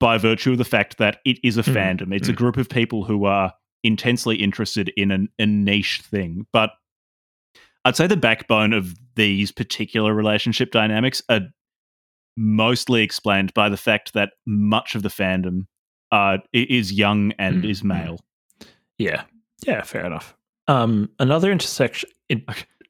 by 0.00 0.16
virtue 0.16 0.52
of 0.52 0.58
the 0.58 0.64
fact 0.64 0.96
that 0.96 1.18
it 1.26 1.38
is 1.44 1.58
a 1.58 1.62
Mm, 1.64 1.74
fandom. 1.74 2.14
It's 2.16 2.30
a 2.30 2.32
mm. 2.32 2.36
group 2.36 2.56
of 2.56 2.66
people 2.66 3.04
who 3.04 3.26
are 3.26 3.52
intensely 3.84 4.36
interested 4.36 4.90
in 4.96 5.10
an, 5.10 5.28
a 5.38 5.44
niche 5.44 6.00
thing. 6.00 6.46
But 6.50 6.70
I'd 7.84 7.96
say 7.96 8.06
the 8.06 8.16
backbone 8.16 8.72
of 8.72 8.94
these 9.18 9.52
particular 9.52 10.14
relationship 10.14 10.70
dynamics 10.70 11.22
are 11.28 11.40
mostly 12.36 13.02
explained 13.02 13.52
by 13.52 13.68
the 13.68 13.76
fact 13.76 14.12
that 14.14 14.30
much 14.46 14.94
of 14.94 15.02
the 15.02 15.08
fandom 15.08 15.66
uh, 16.12 16.38
is 16.54 16.92
young 16.92 17.32
and 17.38 17.62
Mm, 17.64 17.70
is 17.70 17.82
mm. 17.82 17.86
male. 17.86 18.20
yeah, 18.96 19.24
yeah, 19.66 19.82
fair 19.82 20.06
enough. 20.06 20.34
Um, 20.68 21.10
another 21.18 21.50
intersection. 21.52 22.08
It, 22.28 22.44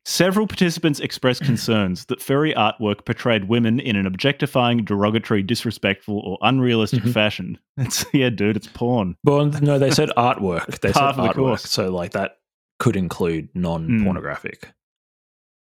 Several 0.05 0.46
participants 0.46 1.00
expressed 1.00 1.42
concerns 1.52 2.06
that 2.06 2.22
furry 2.22 2.55
artwork 2.55 3.05
portrayed 3.05 3.44
women 3.48 3.78
in 3.80 3.94
an 3.96 4.06
objectifying, 4.06 4.82
derogatory, 4.84 5.42
disrespectful, 5.42 6.18
or 6.20 6.38
unrealistic 6.42 7.02
Mhm. 7.02 7.12
fashion. 7.12 7.59
It's 7.76 8.05
yeah, 8.14 8.30
dude, 8.30 8.56
it's 8.56 8.66
porn. 8.68 9.16
well, 9.24 9.46
no, 9.46 9.78
they 9.78 9.90
said 9.90 10.10
artwork. 10.16 10.78
They 10.80 10.92
said 10.92 11.02
of 11.02 11.16
the 11.16 11.22
artwork. 11.22 11.60
So, 11.60 11.90
like 11.90 12.12
that 12.12 12.38
could 12.78 12.96
include 12.96 13.48
non-pornographic. 13.55 14.70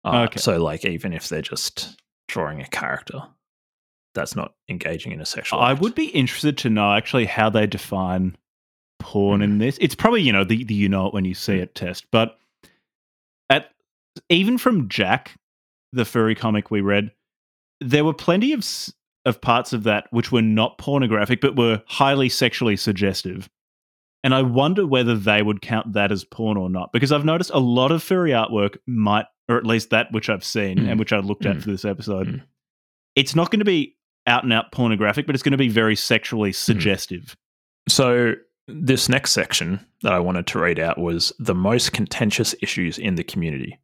Art. 0.04 0.30
Okay. 0.30 0.40
So, 0.40 0.62
like, 0.62 0.84
even 0.84 1.12
if 1.12 1.28
they're 1.28 1.42
just 1.42 2.00
drawing 2.28 2.60
a 2.60 2.68
character, 2.68 3.22
that's 4.14 4.36
not 4.36 4.54
engaging 4.68 5.12
in 5.12 5.20
a 5.20 5.26
sexual. 5.26 5.60
I 5.60 5.72
act. 5.72 5.80
would 5.80 5.94
be 5.94 6.06
interested 6.06 6.58
to 6.58 6.70
know 6.70 6.92
actually 6.92 7.26
how 7.26 7.50
they 7.50 7.66
define 7.66 8.36
porn 8.98 9.42
in 9.42 9.50
mm-hmm. 9.50 9.58
this. 9.58 9.78
It's 9.80 9.94
probably 9.94 10.22
you 10.22 10.32
know 10.32 10.44
the, 10.44 10.64
the 10.64 10.74
you 10.74 10.88
know 10.88 11.06
it 11.06 11.14
when 11.14 11.24
you 11.24 11.34
see 11.34 11.54
mm. 11.54 11.62
it 11.62 11.74
test, 11.74 12.06
but 12.10 12.38
at 13.50 13.70
even 14.28 14.58
from 14.58 14.88
Jack, 14.88 15.36
the 15.92 16.04
furry 16.04 16.34
comic 16.34 16.70
we 16.70 16.80
read, 16.80 17.10
there 17.80 18.04
were 18.04 18.14
plenty 18.14 18.52
of 18.52 18.66
of 19.24 19.40
parts 19.40 19.72
of 19.72 19.84
that 19.84 20.08
which 20.10 20.32
were 20.32 20.42
not 20.42 20.78
pornographic 20.78 21.40
but 21.40 21.56
were 21.56 21.82
highly 21.86 22.28
sexually 22.28 22.76
suggestive. 22.76 23.48
And 24.24 24.34
I 24.34 24.42
wonder 24.42 24.86
whether 24.86 25.16
they 25.16 25.42
would 25.42 25.60
count 25.62 25.94
that 25.94 26.12
as 26.12 26.24
porn 26.24 26.56
or 26.56 26.70
not 26.70 26.92
because 26.92 27.10
I've 27.10 27.24
noticed 27.24 27.50
a 27.52 27.58
lot 27.58 27.90
of 27.90 28.02
furry 28.02 28.30
artwork 28.30 28.76
might 28.86 29.26
or 29.48 29.56
at 29.56 29.66
least 29.66 29.90
that 29.90 30.12
which 30.12 30.30
I've 30.30 30.44
seen 30.44 30.78
Mm. 30.78 30.88
and 30.90 30.98
which 31.00 31.12
I 31.12 31.18
looked 31.18 31.44
at 31.44 31.56
Mm. 31.56 31.62
for 31.62 31.70
this 31.72 31.84
episode. 31.84 32.28
Mm. 32.28 32.42
It's 33.16 33.34
not 33.34 33.50
going 33.50 33.58
to 33.58 33.64
be 33.64 33.96
out 34.26 34.44
and 34.44 34.52
out 34.52 34.70
pornographic, 34.70 35.26
but 35.26 35.34
it's 35.34 35.42
going 35.42 35.52
to 35.52 35.58
be 35.58 35.68
very 35.68 35.96
sexually 35.96 36.50
Hmm. 36.50 36.54
suggestive. 36.54 37.36
So 37.88 38.34
this 38.68 39.08
next 39.08 39.32
section 39.32 39.80
that 40.02 40.12
I 40.12 40.20
wanted 40.20 40.46
to 40.46 40.60
read 40.60 40.78
out 40.78 40.96
was 40.98 41.32
the 41.40 41.54
most 41.54 41.92
contentious 41.92 42.54
issues 42.62 42.98
in 42.98 43.16
the 43.16 43.24
community. 43.24 43.78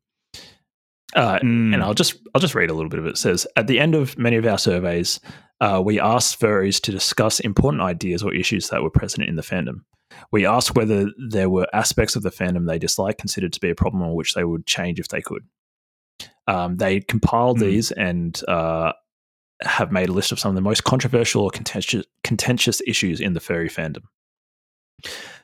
Uh, 1.17 1.39
Mm. 1.41 1.75
and 1.75 1.83
I'll 1.83 1.95
just 1.95 2.19
I'll 2.35 2.41
just 2.41 2.55
read 2.55 2.71
a 2.71 2.75
little 2.75 2.91
bit 2.91 3.01
of 3.01 3.07
it. 3.07 3.11
It 3.11 3.19
says 3.19 3.47
at 3.57 3.67
the 3.67 3.81
end 3.81 3.95
of 3.95 4.17
many 4.19 4.37
of 4.37 4.47
our 4.47 4.59
surveys, 4.59 5.19
uh, 5.61 5.83
we 5.85 5.99
asked 6.01 6.41
furries 6.41 6.81
to 6.83 6.93
discuss 6.93 7.41
important 7.41 7.83
ideas 7.83 8.23
or 8.23 8.35
issues 8.35 8.69
that 8.69 8.83
were 8.83 8.91
present 8.91 9.29
in 9.29 9.37
the 9.37 9.43
fandom. 9.43 9.83
We 10.31 10.47
asked 10.47 10.75
whether 10.75 11.11
there 11.31 11.51
were 11.51 11.67
aspects 11.73 12.17
of 12.17 12.23
the 12.23 12.31
fandom 12.31 12.67
they 12.67 12.79
disliked, 12.79 13.19
considered 13.21 13.53
to 13.53 13.61
be 13.61 13.71
a 13.71 13.75
problem, 13.75 14.03
or 14.03 14.17
which 14.17 14.35
they 14.35 14.45
would 14.45 14.67
change 14.67 14.99
if 14.99 15.09
they 15.09 15.21
could. 15.21 15.45
Um, 16.47 16.77
they 16.79 17.01
compiled 17.01 17.59
Mm. 17.59 17.61
these 17.61 17.91
and 17.93 18.43
uh, 18.49 18.93
have 19.63 19.93
made 19.93 20.09
a 20.09 20.13
list 20.13 20.33
of 20.33 20.39
some 20.39 20.51
of 20.51 20.55
the 20.55 20.61
most 20.61 20.85
controversial 20.85 21.43
or 21.43 21.51
contentious, 21.51 22.07
contentious 22.25 22.81
issues 22.87 23.21
in 23.21 23.35
the 23.35 23.41
furry 23.41 23.69
fandom. 23.69 24.03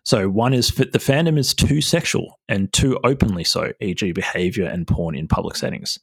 So 0.05 0.29
one 0.29 0.53
is 0.53 0.71
that 0.73 0.93
the 0.93 0.99
fandom 0.99 1.39
is 1.39 1.55
too 1.55 1.81
sexual 1.81 2.41
and 2.49 2.73
too 2.73 2.99
openly 3.05 3.45
so, 3.45 3.73
e.g., 3.81 4.13
behavior 4.13 4.67
and 4.67 4.87
porn 4.87 5.15
in 5.15 5.29
public 5.29 5.57
settings. 5.57 5.99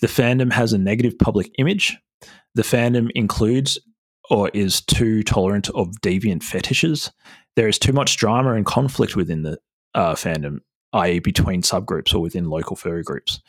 The 0.00 0.06
fandom 0.08 0.52
has 0.52 0.72
a 0.72 0.78
negative 0.78 1.18
public 1.18 1.50
image. 1.58 1.96
The 2.56 2.62
fandom 2.62 3.10
includes 3.14 3.78
or 4.30 4.48
is 4.54 4.80
too 4.80 5.22
tolerant 5.22 5.68
of 5.70 5.92
deviant 6.00 6.42
fetishes. 6.42 7.12
There 7.54 7.68
is 7.68 7.78
too 7.78 7.92
much 7.92 8.16
drama 8.16 8.54
and 8.54 8.64
conflict 8.64 9.14
within 9.14 9.42
the 9.42 9.58
uh, 9.94 10.14
fandom, 10.14 10.60
i.e., 10.94 11.18
between 11.18 11.60
subgroups 11.60 12.14
or 12.14 12.20
within 12.20 12.48
local 12.48 12.74
furry 12.74 13.02
groups. 13.02 13.40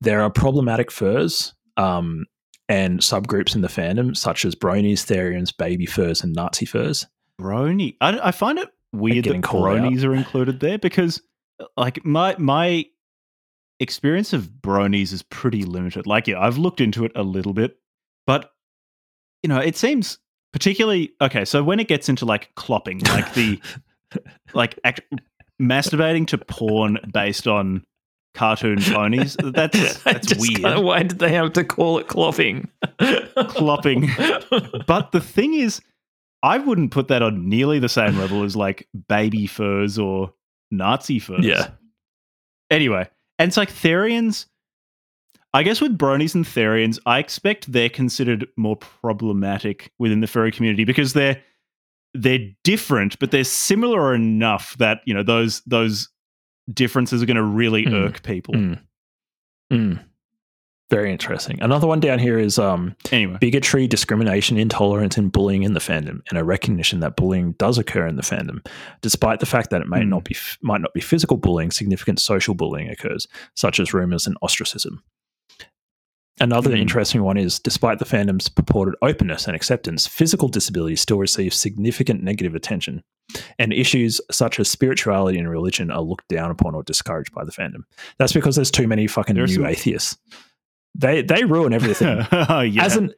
There 0.00 0.20
are 0.20 0.30
problematic 0.30 0.90
furs 0.90 1.54
um, 1.76 2.26
and 2.68 2.98
subgroups 2.98 3.54
in 3.54 3.60
the 3.60 3.68
fandom, 3.68 4.16
such 4.16 4.44
as 4.44 4.56
bronies, 4.56 5.06
therians, 5.06 5.56
baby 5.56 5.86
furs, 5.86 6.22
and 6.22 6.34
Nazi 6.34 6.66
furs. 6.66 7.06
Brony. 7.40 7.96
I, 8.00 8.18
I 8.20 8.30
find 8.32 8.58
it 8.58 8.68
weird 8.92 9.26
that 9.26 9.42
called 9.44 9.68
out. 9.68 9.76
bronies 9.78 10.04
are 10.04 10.14
included 10.14 10.58
there 10.58 10.78
because, 10.78 11.22
like, 11.76 12.04
my 12.04 12.34
my 12.36 12.84
experience 13.78 14.32
of 14.32 14.48
bronies 14.60 15.12
is 15.12 15.22
pretty 15.22 15.62
limited. 15.62 16.06
Like, 16.06 16.26
yeah, 16.26 16.40
I've 16.40 16.58
looked 16.58 16.80
into 16.80 17.04
it 17.04 17.12
a 17.14 17.22
little 17.22 17.54
bit, 17.54 17.78
but 18.30 18.50
you 19.42 19.48
know, 19.48 19.58
it 19.58 19.76
seems 19.76 20.18
particularly 20.52 21.12
okay. 21.20 21.44
So 21.44 21.62
when 21.64 21.80
it 21.80 21.88
gets 21.88 22.08
into 22.08 22.24
like 22.26 22.50
clopping, 22.56 23.06
like 23.08 23.32
the 23.34 23.60
like 24.54 24.78
act, 24.84 25.00
masturbating 25.60 26.26
to 26.28 26.38
porn 26.38 26.98
based 27.12 27.46
on 27.48 27.84
cartoon 28.34 28.80
ponies, 28.82 29.36
that's 29.42 30.02
that's 30.04 30.34
weird. 30.36 30.62
kinda- 30.62 30.80
why 30.80 31.02
did 31.02 31.18
they 31.18 31.32
have 31.32 31.52
to 31.54 31.64
call 31.64 31.98
it 31.98 32.06
clopping? 32.08 32.68
Clopping. 33.00 34.06
But 34.86 35.12
the 35.12 35.20
thing 35.20 35.54
is, 35.54 35.80
I 36.42 36.58
wouldn't 36.58 36.90
put 36.90 37.08
that 37.08 37.22
on 37.22 37.48
nearly 37.48 37.78
the 37.78 37.88
same 37.88 38.16
level 38.18 38.42
as 38.44 38.54
like 38.56 38.86
baby 39.08 39.46
furs 39.46 39.98
or 39.98 40.32
Nazi 40.70 41.18
furs. 41.18 41.44
yeah. 41.46 41.70
Anyway, 42.70 43.08
and 43.38 43.48
it's 43.48 43.56
like 43.56 43.70
Therians. 43.72 44.46
I 45.52 45.62
guess 45.64 45.80
with 45.80 45.98
bronies 45.98 46.34
and 46.34 46.44
Therians, 46.44 46.98
I 47.06 47.18
expect 47.18 47.70
they're 47.72 47.88
considered 47.88 48.46
more 48.56 48.76
problematic 48.76 49.92
within 49.98 50.20
the 50.20 50.26
furry 50.28 50.52
community 50.52 50.84
because 50.84 51.12
they're 51.12 51.42
they're 52.14 52.48
different, 52.64 53.18
but 53.20 53.30
they're 53.30 53.44
similar 53.44 54.14
enough 54.14 54.76
that 54.78 55.00
you 55.06 55.14
know 55.14 55.22
those 55.22 55.62
those 55.66 56.08
differences 56.72 57.22
are 57.22 57.26
going 57.26 57.36
to 57.36 57.42
really 57.42 57.84
Mm. 57.84 57.92
irk 57.94 58.22
people. 58.22 58.54
Mm. 58.54 58.80
Mm. 59.72 60.04
Very 60.90 61.12
interesting. 61.12 61.60
Another 61.62 61.86
one 61.86 62.00
down 62.00 62.18
here 62.18 62.36
is 62.36 62.58
um, 62.58 62.96
Anyway, 63.12 63.38
bigotry, 63.40 63.86
discrimination, 63.86 64.56
intolerance, 64.58 65.16
and 65.16 65.30
bullying 65.30 65.62
in 65.62 65.72
the 65.74 65.78
fandom, 65.80 66.20
and 66.30 66.38
a 66.38 66.42
recognition 66.44 66.98
that 67.00 67.14
bullying 67.16 67.52
does 67.52 67.78
occur 67.78 68.08
in 68.08 68.16
the 68.16 68.22
fandom, 68.22 68.64
despite 69.00 69.38
the 69.38 69.46
fact 69.46 69.70
that 69.70 69.80
it 69.80 69.88
may 69.88 70.02
Hmm. 70.02 70.08
not 70.10 70.24
be 70.24 70.34
f- 70.34 70.58
might 70.62 70.80
not 70.80 70.92
be 70.92 71.00
physical 71.00 71.36
bullying. 71.36 71.70
Significant 71.70 72.18
social 72.20 72.54
bullying 72.54 72.88
occurs, 72.88 73.28
such 73.54 73.78
as 73.78 73.94
rumors 73.94 74.26
and 74.26 74.36
ostracism. 74.42 75.02
Another 76.40 76.70
Hmm. 76.70 76.76
interesting 76.76 77.22
one 77.22 77.36
is 77.36 77.58
despite 77.58 77.98
the 77.98 78.04
fandom's 78.04 78.48
purported 78.48 78.94
openness 79.02 79.46
and 79.46 79.54
acceptance, 79.54 80.06
physical 80.06 80.48
disability 80.48 80.96
still 80.96 81.18
receives 81.18 81.56
significant 81.56 82.22
negative 82.22 82.54
attention. 82.54 83.02
And 83.58 83.72
issues 83.72 84.20
such 84.30 84.58
as 84.58 84.68
spirituality 84.68 85.38
and 85.38 85.48
religion 85.48 85.90
are 85.90 86.00
looked 86.00 86.26
down 86.28 86.50
upon 86.50 86.74
or 86.74 86.82
discouraged 86.82 87.32
by 87.32 87.44
the 87.44 87.52
fandom. 87.52 87.82
That's 88.18 88.32
because 88.32 88.56
there's 88.56 88.70
too 88.70 88.88
many 88.88 89.06
fucking 89.06 89.36
There's 89.36 89.50
new 89.56 89.62
some- 89.64 89.66
atheists. 89.70 90.16
They 90.96 91.22
they 91.22 91.44
ruin 91.44 91.72
everything. 91.72 92.26
oh, 92.32 92.60
yeah. 92.62 92.84
As 92.84 92.96
an 92.96 93.12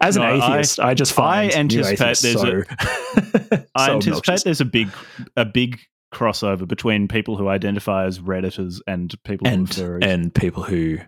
as 0.00 0.16
an 0.16 0.22
No, 0.22 0.28
I- 0.28 0.52
atheist, 0.54 0.80
I, 0.80 0.94
just 0.94 1.12
I 1.12 1.48
find 1.50 1.50
new 1.68 1.80
anticipate 1.80 2.18
there's 2.18 2.40
so, 2.40 2.62
I 3.74 3.86
so 3.88 3.92
anticipate 3.94 4.10
obnoxious. 4.12 4.42
there's 4.44 4.60
a 4.60 4.64
big 4.64 4.88
a 5.36 5.44
big 5.44 5.78
crossover 6.14 6.66
between 6.66 7.06
people 7.08 7.36
who 7.36 7.48
identify 7.48 8.04
as 8.06 8.18
redditors 8.20 8.80
and 8.86 9.14
people 9.24 9.46
and 9.46 9.76
and 10.02 10.34
people 10.34 10.62
who 10.62 10.98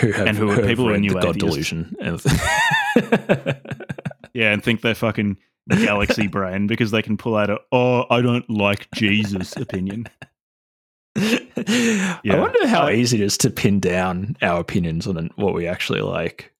who 0.00 0.12
have 0.12 0.26
And 0.26 0.36
who 0.36 0.50
are 0.50 0.62
people 0.62 0.84
who 0.84 0.90
are 0.90 0.92
read 0.94 1.00
new 1.00 1.10
the 1.10 1.20
God 1.20 1.38
delusion. 1.38 1.96
Yeah, 4.34 4.52
and 4.52 4.64
think 4.64 4.80
they're 4.80 4.94
fucking 4.94 5.36
galaxy 5.68 6.26
brain 6.26 6.66
because 6.66 6.90
they 6.90 7.02
can 7.02 7.16
pull 7.18 7.36
out 7.36 7.50
a 7.50 7.58
oh 7.70 8.06
I 8.10 8.22
don't 8.22 8.48
like 8.48 8.88
Jesus 8.94 9.54
opinion. 9.56 10.08
I 11.16 12.18
wonder 12.24 12.66
how 12.66 12.88
easy 12.88 13.20
it 13.20 13.24
is 13.24 13.36
to 13.38 13.50
pin 13.50 13.78
down 13.78 14.36
our 14.40 14.58
opinions 14.60 15.06
on 15.06 15.30
what 15.36 15.52
we 15.52 15.66
actually 15.66 16.00
like. 16.00 16.52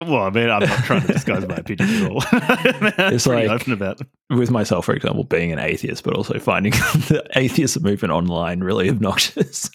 Well, 0.00 0.22
I 0.22 0.30
mean, 0.30 0.48
I'm 0.48 0.60
not 0.60 0.84
trying 0.84 1.02
to 1.02 1.12
disguise 1.12 1.46
my 1.46 1.56
opinion 1.56 1.88
at 1.90 2.10
all. 2.10 2.22
It's 3.12 3.26
like- 3.26 3.50
open 3.50 3.72
about 3.72 4.00
it. 4.00 4.06
With 4.30 4.50
myself, 4.50 4.86
for 4.86 4.94
example, 4.94 5.24
being 5.24 5.52
an 5.52 5.58
atheist, 5.58 6.04
but 6.04 6.14
also 6.14 6.38
finding 6.38 6.72
the 6.72 7.26
atheist 7.34 7.80
movement 7.82 8.12
online 8.12 8.60
really 8.60 8.88
obnoxious. 8.88 9.70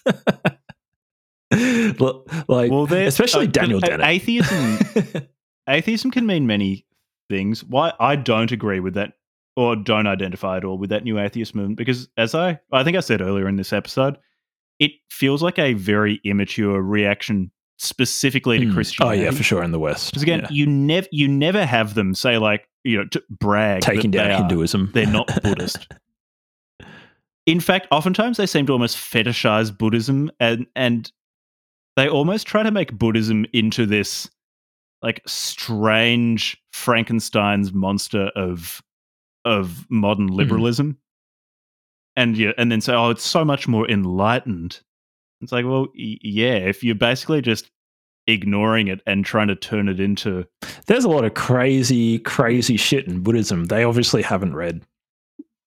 Like, 2.48 2.72
Well, 2.72 2.92
especially 2.94 3.48
uh, 3.48 3.52
Daniel 3.52 3.80
Dennett. 3.80 4.06
Atheism, 4.08 4.80
atheism 5.70 6.12
can 6.12 6.26
mean 6.26 6.48
many 6.48 6.86
things. 7.30 7.64
Why 7.64 7.94
I 8.00 8.16
don't 8.16 8.52
agree 8.52 8.80
with 8.80 8.94
that, 8.96 9.14
or 9.56 9.76
don't 9.76 10.08
identify 10.08 10.58
at 10.58 10.64
all 10.66 10.78
with 10.78 10.90
that 10.90 11.04
new 11.04 11.20
atheist 11.20 11.56
movement, 11.56 11.78
because 11.78 12.10
as 12.18 12.34
I, 12.36 12.60
I 12.72 12.84
think 12.84 12.98
I 12.98 13.02
said 13.02 13.22
earlier 13.22 13.48
in 13.48 13.56
this 13.56 13.72
episode, 13.74 14.18
it 14.80 14.92
feels 15.10 15.42
like 15.44 15.60
a 15.60 15.74
very 15.74 16.20
immature 16.24 16.82
reaction 16.82 17.52
specifically 17.78 18.60
to 18.60 18.66
Hmm. 18.72 18.82
Oh 19.02 19.12
yeah, 19.12 19.32
for 19.32 19.44
sure 19.44 19.64
in 19.64 19.72
the 19.72 19.80
West. 19.80 20.12
Because 20.12 20.24
again, 20.24 20.42
Yeah. 20.42 20.48
you 20.52 20.66
never, 20.68 21.08
you 21.12 21.28
never 21.28 21.66
have 21.66 21.94
them 21.96 22.14
say 22.16 22.38
like, 22.38 22.68
you 22.84 22.98
know, 22.98 23.06
to 23.08 23.24
brag 23.30 23.82
taking 23.82 24.12
that 24.12 24.18
down 24.18 24.28
they 24.28 24.34
are- 24.34 24.38
Hinduism. 24.40 24.92
they're 24.94 25.08
not 25.08 25.30
Buddhist. 25.44 25.88
In 27.46 27.60
fact, 27.60 27.88
oftentimes 27.92 28.38
they 28.38 28.46
seem 28.46 28.66
to 28.68 28.72
almost 28.74 28.96
fetishize 28.98 29.76
Buddhism 29.78 30.32
and 30.40 30.66
and 30.76 31.12
they 31.96 32.10
almost 32.10 32.48
try 32.48 32.64
to 32.64 32.72
make 32.72 32.98
Buddhism 32.98 33.46
into 33.54 33.86
this 33.86 34.30
like 35.02 35.22
strange 35.28 36.58
Frankenstein's 36.72 37.74
monster 37.74 38.32
of 38.36 38.82
of 39.46 39.86
modern 39.90 40.28
mm-hmm. 40.28 40.36
liberalism. 40.36 40.98
And 42.16 42.38
yeah, 42.38 42.52
and 42.58 42.72
then 42.72 42.80
say, 42.80 42.94
oh, 42.94 43.10
it's 43.10 43.26
so 43.26 43.44
much 43.44 43.68
more 43.68 43.90
enlightened. 43.90 44.82
It's 45.42 45.52
like, 45.52 45.66
well, 45.66 45.88
y- 45.98 46.20
yeah, 46.22 46.56
if 46.56 46.84
you're 46.84 46.96
basically 46.96 47.42
just 47.42 47.72
ignoring 48.28 48.88
it 48.88 49.02
and 49.06 49.26
trying 49.26 49.50
to 49.50 49.56
turn 49.56 49.90
it 49.90 50.00
into 50.00 50.46
There's 50.86 51.04
a 51.04 51.10
lot 51.10 51.26
of 51.26 51.34
crazy, 51.34 52.20
crazy 52.20 52.78
shit 52.78 53.08
in 53.08 53.22
Buddhism. 53.22 53.66
They 53.66 53.84
obviously 53.84 54.22
haven't 54.22 54.56
read 54.56 54.86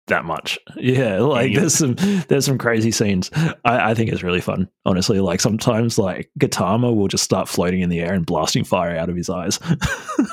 that 0.09 0.25
much. 0.25 0.59
Yeah, 0.77 1.19
like 1.21 1.53
Yeah. 1.53 1.61
there's 1.61 1.75
some 1.75 1.95
there's 2.29 2.45
some 2.47 2.59
crazy 2.59 2.91
scenes. 2.91 3.31
I, 3.65 3.91
I 3.91 3.95
think 3.95 4.11
it's 4.13 4.23
really 4.23 4.41
fun. 4.41 4.69
Honestly, 4.85 5.19
like 5.21 5.41
sometimes 5.41 5.99
like 5.99 6.31
Gautama 6.39 6.93
will 6.93 7.09
just 7.09 7.25
start 7.25 7.49
floating 7.49 7.81
in 7.81 7.89
the 7.91 8.01
air 8.01 8.13
and 8.15 8.25
blasting 8.25 8.65
fire 8.65 8.97
out 8.97 9.09
of 9.09 9.17
his 9.17 9.29
eyes. 9.31 9.59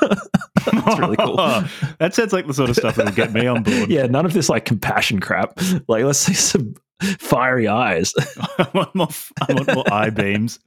That's 0.66 0.98
really 0.98 1.16
cool. 1.16 1.36
that 1.98 2.14
sounds 2.14 2.32
like 2.32 2.46
the 2.46 2.54
sort 2.54 2.70
of 2.70 2.76
stuff 2.76 2.96
that 2.96 3.06
would 3.06 3.14
get 3.16 3.32
me 3.32 3.46
on 3.46 3.62
board. 3.62 3.90
yeah, 3.90 4.06
none 4.06 4.24
of 4.24 4.32
this 4.32 4.48
like 4.48 4.64
compassion 4.64 5.20
crap. 5.20 5.58
Like 5.88 6.04
let's 6.04 6.18
see 6.20 6.34
some 6.34 6.74
fiery 7.18 7.68
eyes. 7.68 8.14
I 8.58 8.68
want 8.74 8.94
more. 8.94 9.08
I 9.46 9.52
want 9.52 9.74
more 9.74 9.84
eye 9.92 10.10
beams. 10.10 10.58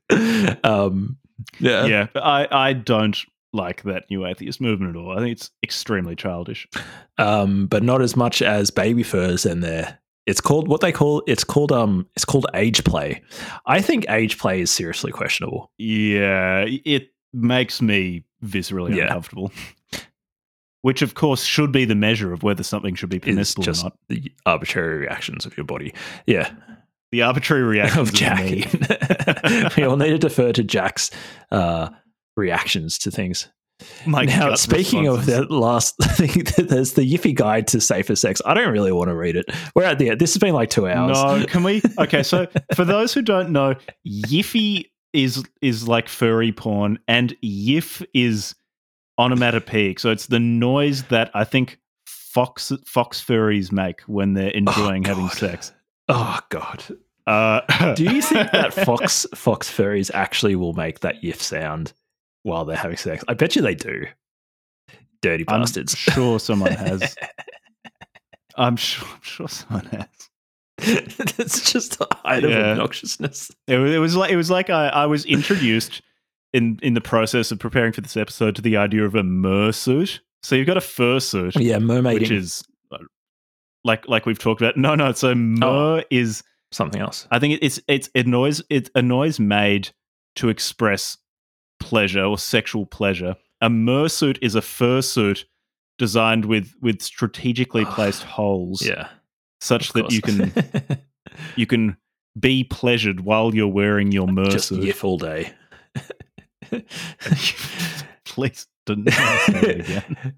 um, 0.63 1.17
yeah, 1.59 1.85
Yeah, 1.85 2.07
but 2.13 2.23
I 2.23 2.47
I 2.51 2.73
don't 2.73 3.17
like 3.53 3.83
that 3.83 4.03
new 4.09 4.25
atheist 4.25 4.59
movement 4.61 4.95
at 4.95 4.99
all. 4.99 5.11
I 5.17 5.19
think 5.21 5.31
it's 5.31 5.51
extremely 5.63 6.15
childish. 6.15 6.67
um, 7.17 7.67
but 7.67 7.83
not 7.83 8.01
as 8.01 8.15
much 8.15 8.41
as 8.41 8.69
baby 8.71 9.03
furs 9.03 9.45
and 9.45 9.63
their. 9.63 9.99
It's 10.25 10.41
called 10.41 10.67
what 10.67 10.81
they 10.81 10.91
call. 10.91 11.23
It's 11.27 11.43
called 11.45 11.71
um. 11.71 12.07
It's 12.15 12.25
called 12.25 12.45
age 12.53 12.83
play. 12.83 13.21
I 13.65 13.81
think 13.81 14.05
age 14.09 14.37
play 14.37 14.59
is 14.61 14.69
seriously 14.71 15.11
questionable. 15.11 15.71
Yeah, 15.77 16.65
it 16.67 17.09
makes 17.33 17.81
me 17.81 18.25
viscerally 18.43 18.95
Yeah. 18.95 19.03
uncomfortable. 19.05 19.51
Which, 20.81 21.01
of 21.01 21.15
course, 21.15 21.43
should 21.43 21.71
be 21.71 21.85
the 21.85 21.95
measure 21.95 22.31
of 22.31 22.43
whether 22.43 22.63
something 22.63 22.95
should 22.95 23.09
be 23.09 23.17
It's 23.17 23.25
permissible 23.25 23.63
just 23.63 23.81
or 23.83 23.85
not. 23.85 23.97
the 24.09 24.31
arbitrary 24.45 24.99
reactions 24.99 25.45
of 25.45 25.57
your 25.57 25.65
body. 25.65 25.93
Yeah, 26.27 26.49
The 27.11 27.23
arbitrary 27.23 27.63
reactions 27.63 28.09
of 28.09 28.13
Jack. 28.13 28.39
we 29.77 29.83
all 29.83 29.97
need 29.97 30.11
to 30.11 30.17
defer 30.17 30.51
to 30.53 30.63
Jack's 30.63 31.09
uh, 31.51 31.89
reactions 32.37 32.97
to 32.99 33.11
things. 33.11 33.47
My 34.07 34.25
now, 34.25 34.55
speaking 34.55 35.07
of 35.07 35.27
that 35.27 35.51
last 35.51 35.97
thing, 36.01 36.45
there's 36.57 36.93
the 36.93 37.03
Yiffy 37.03 37.35
Guide 37.35 37.67
to 37.67 37.81
Safer 37.81 38.15
Sex. 38.15 38.41
I 38.43 38.55
don't 38.55 38.71
really 38.71 38.91
want 38.91 39.09
to 39.09 39.15
read 39.15 39.35
it. 39.35 39.45
We're 39.75 39.83
at 39.83 39.99
the 39.99 40.15
This 40.15 40.33
has 40.33 40.39
been 40.39 40.55
like 40.55 40.71
two 40.71 40.87
hours. 40.87 41.21
No, 41.21 41.45
can 41.45 41.63
we? 41.63 41.81
Okay, 41.99 42.23
so 42.23 42.47
for 42.75 42.85
those 42.85 43.13
who 43.13 43.21
don't 43.21 43.51
know, 43.51 43.75
Yiffy 44.07 44.85
is 45.13 45.43
is 45.61 45.87
like 45.87 46.09
furry 46.09 46.51
porn, 46.51 46.97
and 47.07 47.35
Yiff 47.43 48.03
is 48.15 48.55
onomatopoeic. 49.19 49.99
So 49.99 50.09
it's 50.11 50.27
the 50.27 50.39
noise 50.39 51.03
that 51.03 51.29
I 51.35 51.43
think 51.43 51.79
fox 52.07 52.71
fox 52.85 53.23
furries 53.23 53.71
make 53.71 54.01
when 54.01 54.33
they're 54.33 54.49
enjoying 54.51 55.03
having 55.03 55.29
sex. 55.29 55.71
Oh 56.07 56.39
God. 56.49 56.83
Uh, 57.27 57.93
Do 57.95 58.05
you 58.05 58.21
think 58.21 58.51
that 58.53 58.73
fox 58.85 59.25
fox 59.35 59.69
furries 59.69 60.09
actually 60.13 60.55
will 60.55 60.73
make 60.73 61.01
that 61.01 61.21
yiff 61.21 61.41
sound 61.41 61.93
while 62.47 62.65
they're 62.65 62.75
having 62.77 62.97
sex? 62.97 63.23
I 63.27 63.33
bet 63.33 63.55
you 63.55 63.61
they 63.61 63.75
do. 63.75 64.05
Dirty 65.21 65.45
I'm 65.47 65.61
bastards. 65.61 65.95
sure 65.95 66.39
someone 66.39 66.71
has. 66.71 67.15
I'm 68.55 68.75
sure. 68.75 69.07
I'm 69.07 69.21
sure 69.21 69.47
someone 69.47 69.85
has. 69.85 70.07
That's 71.37 71.71
just 71.71 71.97
the 71.99 72.07
height 72.23 72.43
of 72.43 72.51
obnoxiousness. 72.51 73.51
It 73.67 73.77
was, 73.77 73.93
it 73.93 73.97
was 73.99 74.15
like 74.15 74.31
it 74.31 74.35
was 74.37 74.49
like 74.51 74.69
I, 74.69 74.87
I 74.89 75.05
was 75.07 75.25
introduced 75.25 76.01
in 76.53 76.79
in 76.83 76.93
the 76.93 77.01
process 77.01 77.51
of 77.51 77.59
preparing 77.59 77.91
for 77.93 78.01
this 78.01 78.15
episode 78.17 78.55
to 78.55 78.61
the 78.61 78.77
idea 78.77 79.03
of 79.05 79.15
a 79.15 79.23
murrsuit. 79.23 80.19
So 80.43 80.55
you've 80.55 80.67
got 80.67 80.77
a 80.77 80.81
fursuit, 80.81 81.53
Yeah, 81.59 81.79
mermaid, 81.79 82.21
which 82.21 82.31
is 82.31 82.63
uh, 82.91 82.97
like 83.83 84.07
like 84.07 84.25
we've 84.27 84.37
talked 84.39 84.61
about. 84.61 84.77
No, 84.77 84.93
no. 84.95 85.11
So 85.13 85.33
murr 85.33 85.99
Oh. 85.99 86.03
is 86.11 86.43
something 86.71 87.01
else. 87.01 87.27
I 87.31 87.39
think 87.39 87.57
it's 87.61 87.79
it's 87.87 88.09
a 88.15 88.23
noise 88.23 88.61
it's 88.69 88.89
a 88.93 89.01
noise 89.01 89.39
made 89.39 89.89
to 90.35 90.49
express 90.49 91.17
pleasure 91.87 92.23
or 92.23 92.37
sexual 92.37 92.85
pleasure. 92.85 93.35
A 93.61 93.69
murrsuit 93.69 94.37
is 94.41 94.55
a 94.55 94.61
fursuit 94.61 95.45
designed 95.97 96.45
with 96.45 96.73
with 96.81 97.01
strategically 97.01 97.85
placed 97.95 98.23
holes, 98.23 98.85
Yeah. 98.85 99.07
such 99.61 99.93
that 99.93 100.11
you 100.11 100.21
can 100.21 100.51
you 101.55 101.65
can 101.65 101.97
be 102.39 102.63
pleasured 102.63 103.21
while 103.21 103.55
you're 103.55 103.67
wearing 103.67 104.11
your 104.11 104.27
just 104.27 104.71
murrsuit. 104.71 104.83
yiff 104.83 105.03
all 105.03 105.17
day. 105.17 105.51
Please 108.25 108.67
don't 108.85 109.09
say 109.09 109.51
that 109.53 109.79
again. 109.79 110.35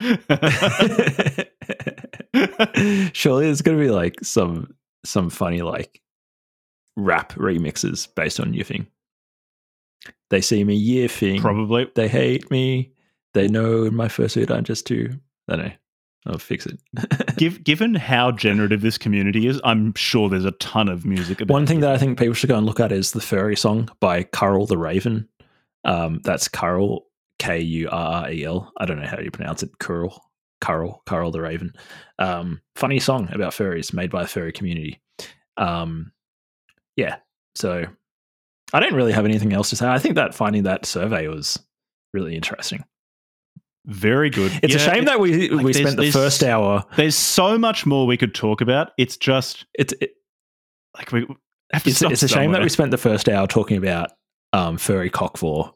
Surely 3.14 3.46
there's 3.46 3.62
going 3.62 3.78
to 3.78 3.82
be 3.84 3.90
like 3.90 4.16
some 4.22 4.74
some 5.04 5.30
funny 5.30 5.62
like 5.62 6.00
rap 6.96 7.32
remixes 7.34 8.08
based 8.14 8.40
on 8.40 8.52
yiffing. 8.52 8.86
They 10.30 10.40
see 10.40 10.64
me 10.64 10.78
yiffing. 10.80 11.40
Probably. 11.40 11.90
They 11.94 12.08
hate 12.08 12.50
me. 12.50 12.92
They 13.34 13.48
know 13.48 13.84
in 13.84 13.94
my 13.94 14.08
fursuit 14.08 14.50
I'm 14.50 14.64
just 14.64 14.86
too. 14.86 15.10
I 15.48 15.56
don't 15.56 15.66
know. 15.66 15.72
I'll 16.26 16.38
fix 16.38 16.66
it. 16.66 16.78
Give, 17.36 17.62
given 17.64 17.94
how 17.94 18.32
generative 18.32 18.80
this 18.82 18.98
community 18.98 19.46
is, 19.46 19.60
I'm 19.64 19.94
sure 19.94 20.28
there's 20.28 20.44
a 20.44 20.50
ton 20.52 20.88
of 20.88 21.06
music 21.06 21.40
about 21.40 21.54
One 21.54 21.66
thing 21.66 21.78
it. 21.78 21.80
that 21.82 21.92
I 21.92 21.98
think 21.98 22.18
people 22.18 22.34
should 22.34 22.48
go 22.50 22.56
and 22.58 22.66
look 22.66 22.80
at 22.80 22.92
is 22.92 23.12
the 23.12 23.20
furry 23.20 23.56
song 23.56 23.88
by 24.00 24.24
Kurrel 24.24 24.66
the 24.68 24.76
Raven. 24.76 25.28
Um, 25.84 26.20
that's 26.24 26.48
Kurrel 26.48 27.02
K 27.38 27.60
U 27.60 27.88
R 27.90 28.24
R 28.24 28.30
E 28.30 28.44
L. 28.44 28.72
I 28.78 28.84
don't 28.84 29.00
know 29.00 29.06
how 29.06 29.20
you 29.20 29.30
pronounce 29.30 29.62
it. 29.62 29.70
Carl, 29.78 30.20
Carl, 30.60 31.02
Carl 31.06 31.30
the 31.30 31.40
Raven. 31.40 31.72
Um, 32.18 32.60
funny 32.74 32.98
song 32.98 33.28
about 33.32 33.52
furries 33.52 33.94
made 33.94 34.10
by 34.10 34.22
a 34.24 34.26
furry 34.26 34.52
community. 34.52 35.00
Um, 35.56 36.12
yeah. 36.96 37.16
So 37.54 37.86
I 38.72 38.80
don't 38.80 38.94
really 38.94 39.12
have 39.12 39.24
anything 39.24 39.52
else 39.52 39.70
to 39.70 39.76
say. 39.76 39.88
I 39.88 39.98
think 39.98 40.14
that 40.16 40.34
finding 40.34 40.64
that 40.64 40.84
survey 40.86 41.26
was 41.28 41.58
really 42.12 42.34
interesting. 42.36 42.84
very 43.86 44.28
good. 44.30 44.52
It's 44.62 44.74
a 44.74 44.78
shame 44.78 45.04
it- 45.04 45.06
that 45.06 45.20
we 45.20 45.48
like 45.48 45.64
we 45.64 45.72
spent 45.72 45.96
the 45.96 46.10
first 46.10 46.42
hour. 46.42 46.84
there's 46.96 47.16
so 47.16 47.56
much 47.58 47.86
more 47.86 48.06
we 48.06 48.16
could 48.16 48.34
talk 48.34 48.60
about. 48.60 48.90
It's 48.98 49.16
just 49.16 49.64
It's 49.74 49.94
it, 50.00 50.12
like 50.96 51.12
we 51.12 51.26
have 51.72 51.82
to 51.84 51.90
it's, 51.90 51.98
stop 51.98 52.12
it's 52.12 52.22
a 52.22 52.28
shame 52.28 52.52
that 52.52 52.62
we 52.62 52.68
spent 52.68 52.90
the 52.90 52.98
first 52.98 53.28
hour 53.28 53.46
talking 53.46 53.76
about 53.78 54.10
um, 54.52 54.76
furry 54.78 55.10
cockvore 55.10 55.72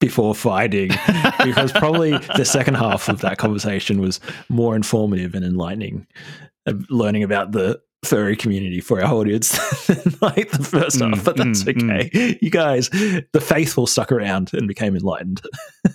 before 0.00 0.34
fighting 0.34 0.88
because 1.44 1.72
probably 1.72 2.18
the 2.36 2.44
second 2.44 2.74
half 2.74 3.08
of 3.08 3.20
that 3.20 3.38
conversation 3.38 4.00
was 4.00 4.20
more 4.48 4.76
informative 4.76 5.34
and 5.34 5.44
enlightening, 5.44 6.06
uh, 6.66 6.74
learning 6.90 7.22
about 7.22 7.52
the 7.52 7.80
furry 8.04 8.36
community 8.36 8.80
for 8.80 9.02
our 9.02 9.12
audience 9.12 9.54
like 10.22 10.50
the 10.50 10.62
first 10.62 10.98
Mm, 10.98 11.14
half. 11.14 11.24
But 11.24 11.36
that's 11.36 11.64
mm, 11.64 11.82
okay. 11.82 12.38
You 12.40 12.50
guys, 12.50 12.88
the 12.90 13.40
faithful, 13.40 13.86
stuck 13.86 14.12
around 14.12 14.52
and 14.54 14.68
became 14.68 14.94
enlightened. 14.94 15.42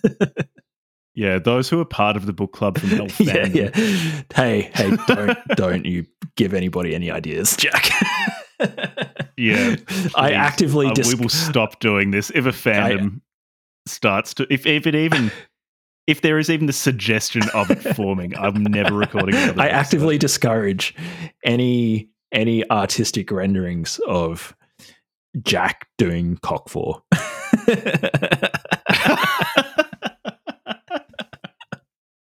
Yeah, 1.14 1.40
those 1.40 1.68
who 1.68 1.80
are 1.82 1.86
part 1.86 2.16
of 2.16 2.26
the 2.26 2.32
book 2.32 2.54
club 2.54 2.80
from 2.80 2.90
Hell 2.90 3.08
yeah, 3.20 3.46
yeah. 3.48 3.70
Hey, 4.34 4.72
hey, 4.74 4.96
don't 5.08 5.38
don't 5.58 5.86
you 5.86 6.06
give 6.38 6.54
anybody 6.54 6.96
any 6.96 7.12
ideas, 7.12 7.58
Jack. 7.58 7.90
Yeah, 9.36 9.76
I 10.16 10.32
actively 10.32 10.88
uh, 10.88 10.94
dis- 10.94 11.14
we 11.14 11.22
will 11.22 11.30
stop 11.30 11.80
doing 11.82 12.12
this 12.12 12.32
if 12.34 12.46
a 12.46 12.52
fandom 12.52 13.20
starts 13.88 14.34
to 14.36 14.48
if 14.50 14.66
if 14.66 14.88
it 14.88 14.96
even 14.96 15.32
if 16.08 16.22
there 16.22 16.38
is 16.40 16.50
even 16.50 16.68
the 16.68 16.74
suggestion 16.74 17.44
of 17.54 17.70
it 17.72 17.80
forming. 17.96 18.36
I'm 18.38 18.64
never 18.64 18.94
recording. 18.96 19.36
I 19.36 19.44
episode. 19.44 19.60
actively 19.62 20.18
discourage 20.18 20.96
any 21.44 22.10
any 22.32 22.70
artistic 22.70 23.30
renderings 23.32 24.00
of 24.08 24.56
Jack 25.44 25.88
doing 25.98 26.38
cockvore. 26.38 27.02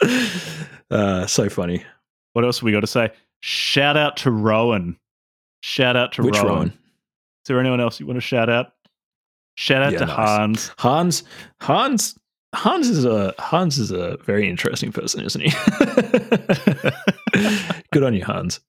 uh, 0.91 1.25
so 1.27 1.49
funny. 1.49 1.83
What 2.33 2.45
else 2.45 2.59
have 2.59 2.63
we 2.63 2.71
got 2.71 2.81
to 2.81 2.87
say? 2.87 3.11
Shout 3.41 3.97
out 3.97 4.17
to 4.17 4.31
Rowan. 4.31 4.97
Shout 5.61 5.95
out 5.95 6.13
to 6.13 6.23
Which 6.23 6.35
Rowan. 6.35 6.47
Rowan? 6.49 6.67
Is 6.69 7.47
there 7.47 7.59
anyone 7.59 7.81
else 7.81 7.99
you 7.99 8.05
want 8.05 8.17
to 8.17 8.21
shout 8.21 8.49
out? 8.49 8.73
Shout 9.55 9.83
out 9.83 9.93
Yeah, 9.93 9.99
to 9.99 10.05
nice. 10.05 10.15
Hans. 10.15 10.71
Hans 10.77 11.23
Hans 11.59 12.19
Hans 12.53 12.89
is 12.89 13.05
a 13.05 13.33
Hans 13.39 13.77
is 13.77 13.91
a 13.91 14.17
very 14.23 14.49
interesting 14.49 14.91
person, 14.91 15.23
isn't 15.23 15.41
he? 15.41 15.49
Good 17.91 18.03
on 18.03 18.13
you, 18.13 18.23
Hans. 18.23 18.59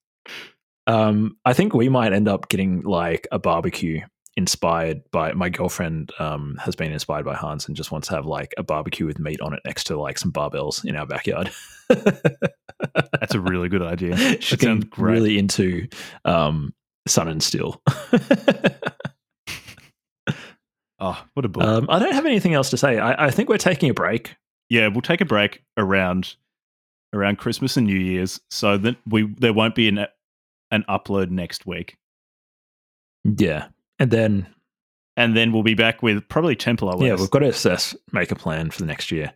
Um, 0.87 1.37
I 1.45 1.53
think 1.53 1.75
we 1.75 1.89
might 1.89 2.13
end 2.13 2.29
up 2.29 2.49
getting 2.49 2.83
like 2.83 3.27
a 3.33 3.39
barbecue 3.39 4.01
inspired 4.37 5.03
by 5.11 5.33
my 5.33 5.49
girlfriend 5.49 6.11
um, 6.19 6.57
has 6.61 6.75
been 6.75 6.93
inspired 6.93 7.25
by 7.25 7.35
Hans 7.35 7.67
and 7.67 7.77
just 7.77 7.93
wants 7.93 8.09
to 8.09 8.15
have 8.15 8.25
like 8.25 8.55
a 8.57 8.63
barbecue 8.63 9.07
with 9.07 9.19
meat 9.19 9.41
on 9.41 9.53
it 9.53 9.61
next 9.65 9.85
to 9.85 10.01
like 10.01 10.19
some 10.19 10.33
barbells 10.33 10.85
in 10.85 10.97
our 10.97 11.07
backyard. 11.07 11.51
That's 11.89 13.35
a 13.35 13.41
really 13.41 13.69
good 13.69 13.83
idea. 13.83 14.41
She's 14.41 14.65
really 14.97 15.39
into 15.39 15.89
um, 16.25 16.75
Sun 17.07 17.29
and 17.29 17.43
Steel. 17.43 17.83
Oh, 21.05 21.21
what 21.35 21.45
a 21.45 21.49
book. 21.49 21.65
um, 21.65 21.87
I 21.91 21.99
don't 21.99 22.13
have 22.15 22.27
anything 22.27 22.55
else 22.55 22.71
to 22.71 22.77
say. 22.77 22.99
I, 22.99 23.27
I 23.27 23.31
think 23.31 23.49
we're 23.49 23.59
taking 23.59 23.91
a 23.91 23.95
break. 23.95 24.37
yeah, 24.71 24.87
we'll 24.87 25.01
take 25.03 25.21
a 25.21 25.25
break 25.25 25.63
around 25.77 26.37
around 27.13 27.37
Christmas 27.39 27.77
and 27.77 27.87
New 27.87 27.99
Year's, 27.99 28.41
so 28.51 28.79
that 28.79 28.97
we 29.07 29.27
there 29.39 29.53
won't 29.53 29.75
be 29.75 29.89
an 29.89 30.07
an 30.71 30.85
upload 30.89 31.31
next 31.31 31.67
week, 31.67 31.97
Yeah, 33.25 33.67
and 33.99 34.11
then 34.11 34.47
and 35.17 35.37
then 35.37 35.53
we'll 35.53 35.63
be 35.63 35.75
back 35.75 36.03
with 36.03 36.27
probably 36.29 36.57
Temple 36.57 36.89
OS. 36.89 37.03
Yeah, 37.03 37.17
we've 37.17 37.31
got 37.31 37.41
to 37.41 37.49
assess, 37.49 37.95
make 38.13 38.31
a 38.31 38.37
plan 38.37 38.71
for 38.71 38.79
the 38.81 38.87
next 38.87 39.11
year. 39.11 39.33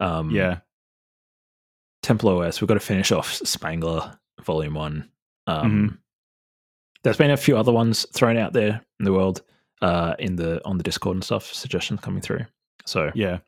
Um, 0.00 0.30
yeah, 0.30 0.58
Temple 2.02 2.28
OS, 2.40 2.60
we've 2.60 2.68
got 2.68 2.74
to 2.74 2.80
finish 2.80 3.10
off 3.12 3.32
Spengler 3.34 4.18
Volume 4.42 4.74
1. 4.74 5.08
Um, 5.46 5.70
Mm-hmm. 5.70 5.94
There's 7.04 7.16
been 7.16 7.30
a 7.30 7.36
few 7.36 7.56
other 7.56 7.72
ones 7.72 8.04
thrown 8.12 8.36
out 8.36 8.52
there 8.52 8.82
in 8.98 9.04
the 9.04 9.12
world, 9.12 9.42
uh, 9.82 10.14
in 10.18 10.36
the 10.36 10.64
on 10.64 10.78
the 10.78 10.84
Discord 10.84 11.16
and 11.16 11.24
stuff, 11.24 11.52
suggestions 11.52 12.00
coming 12.00 12.20
through. 12.20 12.46
So, 12.86 13.10
yeah, 13.14 13.38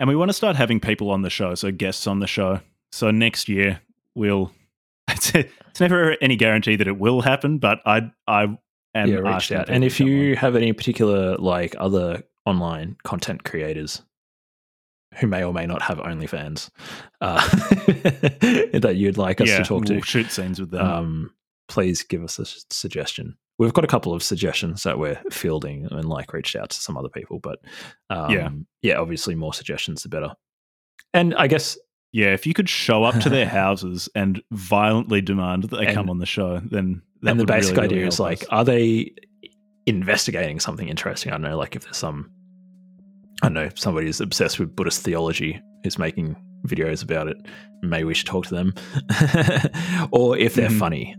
and 0.00 0.08
we 0.08 0.16
want 0.16 0.28
to 0.30 0.34
start 0.34 0.56
having 0.56 0.80
people 0.80 1.10
on 1.10 1.22
the 1.22 1.30
show, 1.30 1.54
so 1.54 1.70
guests 1.70 2.06
on 2.06 2.20
the 2.20 2.26
show. 2.26 2.60
So 2.90 3.10
next 3.10 3.48
year 3.48 3.80
we'll. 4.14 4.52
It's, 5.08 5.34
it's 5.34 5.80
never 5.80 6.16
any 6.22 6.36
guarantee 6.36 6.76
that 6.76 6.86
it 6.86 6.98
will 6.98 7.20
happen, 7.20 7.58
but 7.58 7.80
I 7.84 8.12
I 8.26 8.44
am 8.44 8.58
yeah, 9.08 9.16
reach 9.16 9.26
asking 9.26 9.56
out. 9.58 9.68
And 9.68 9.84
if 9.84 10.00
you 10.00 10.36
have 10.36 10.56
any 10.56 10.72
particular, 10.72 11.36
like, 11.36 11.74
other 11.78 12.22
online 12.46 12.96
content 13.04 13.44
creators 13.44 14.00
who 15.16 15.26
may 15.26 15.44
or 15.44 15.52
may 15.52 15.66
not 15.66 15.82
have 15.82 15.98
OnlyFans 15.98 16.70
uh, 17.20 17.40
that 18.78 18.94
you'd 18.96 19.18
like 19.18 19.40
us 19.40 19.48
yeah, 19.48 19.58
to 19.58 19.64
talk 19.64 19.84
to, 19.86 19.94
we'll 19.94 20.02
shoot 20.02 20.30
scenes 20.30 20.58
with 20.60 20.70
them. 20.70 20.86
um, 20.86 21.34
please 21.68 22.02
give 22.02 22.22
us 22.22 22.38
a 22.38 22.46
suggestion. 22.72 23.36
We've 23.62 23.72
got 23.72 23.84
a 23.84 23.88
couple 23.88 24.12
of 24.12 24.22
suggestions 24.22 24.82
that 24.82 24.98
we're 24.98 25.20
fielding 25.30 25.86
and 25.90 26.04
like 26.08 26.32
reached 26.32 26.56
out 26.56 26.70
to 26.70 26.80
some 26.80 26.96
other 26.96 27.08
people, 27.08 27.38
but 27.38 27.58
um, 28.10 28.30
Yeah. 28.30 28.50
yeah, 28.82 28.94
obviously 29.00 29.34
more 29.34 29.54
suggestions 29.54 30.02
the 30.02 30.08
better. 30.08 30.32
And 31.14 31.34
I 31.34 31.46
guess 31.46 31.78
Yeah, 32.12 32.32
if 32.34 32.46
you 32.46 32.54
could 32.54 32.68
show 32.68 33.04
up 33.04 33.18
to 33.20 33.30
their 33.30 33.46
houses 33.62 34.08
and 34.14 34.42
violently 34.50 35.20
demand 35.22 35.64
that 35.64 35.76
they 35.76 35.86
And- 35.86 35.94
come 35.94 36.10
on 36.10 36.18
the 36.18 36.26
show, 36.26 36.60
then 36.70 37.02
that 37.22 37.30
and 37.32 37.40
the 37.40 37.44
really, 37.46 37.60
basic 37.60 37.76
really 37.76 37.88
idea 37.88 38.06
is 38.06 38.16
help 38.18 38.28
like, 38.28 38.42
us. 38.42 38.48
are 38.50 38.64
they 38.64 39.14
investigating 39.86 40.60
something 40.60 40.88
interesting? 40.88 41.32
I 41.32 41.36
don't 41.36 41.42
know, 41.42 41.56
like 41.56 41.74
if 41.76 41.84
there's 41.84 41.96
some, 41.96 42.30
I 43.42 43.46
don't 43.46 43.54
know, 43.54 43.70
somebody 43.74 44.06
who's 44.06 44.20
obsessed 44.20 44.58
with 44.58 44.74
Buddhist 44.76 45.02
theology 45.02 45.60
who's 45.84 45.98
making 45.98 46.36
videos 46.66 47.02
about 47.02 47.28
it. 47.28 47.36
Maybe 47.82 48.04
we 48.04 48.14
should 48.14 48.26
talk 48.28 48.46
to 48.46 48.54
them, 48.54 48.74
or 50.12 50.36
if 50.36 50.54
they're 50.54 50.68
Mhm. 50.68 50.78
funny. 50.78 51.16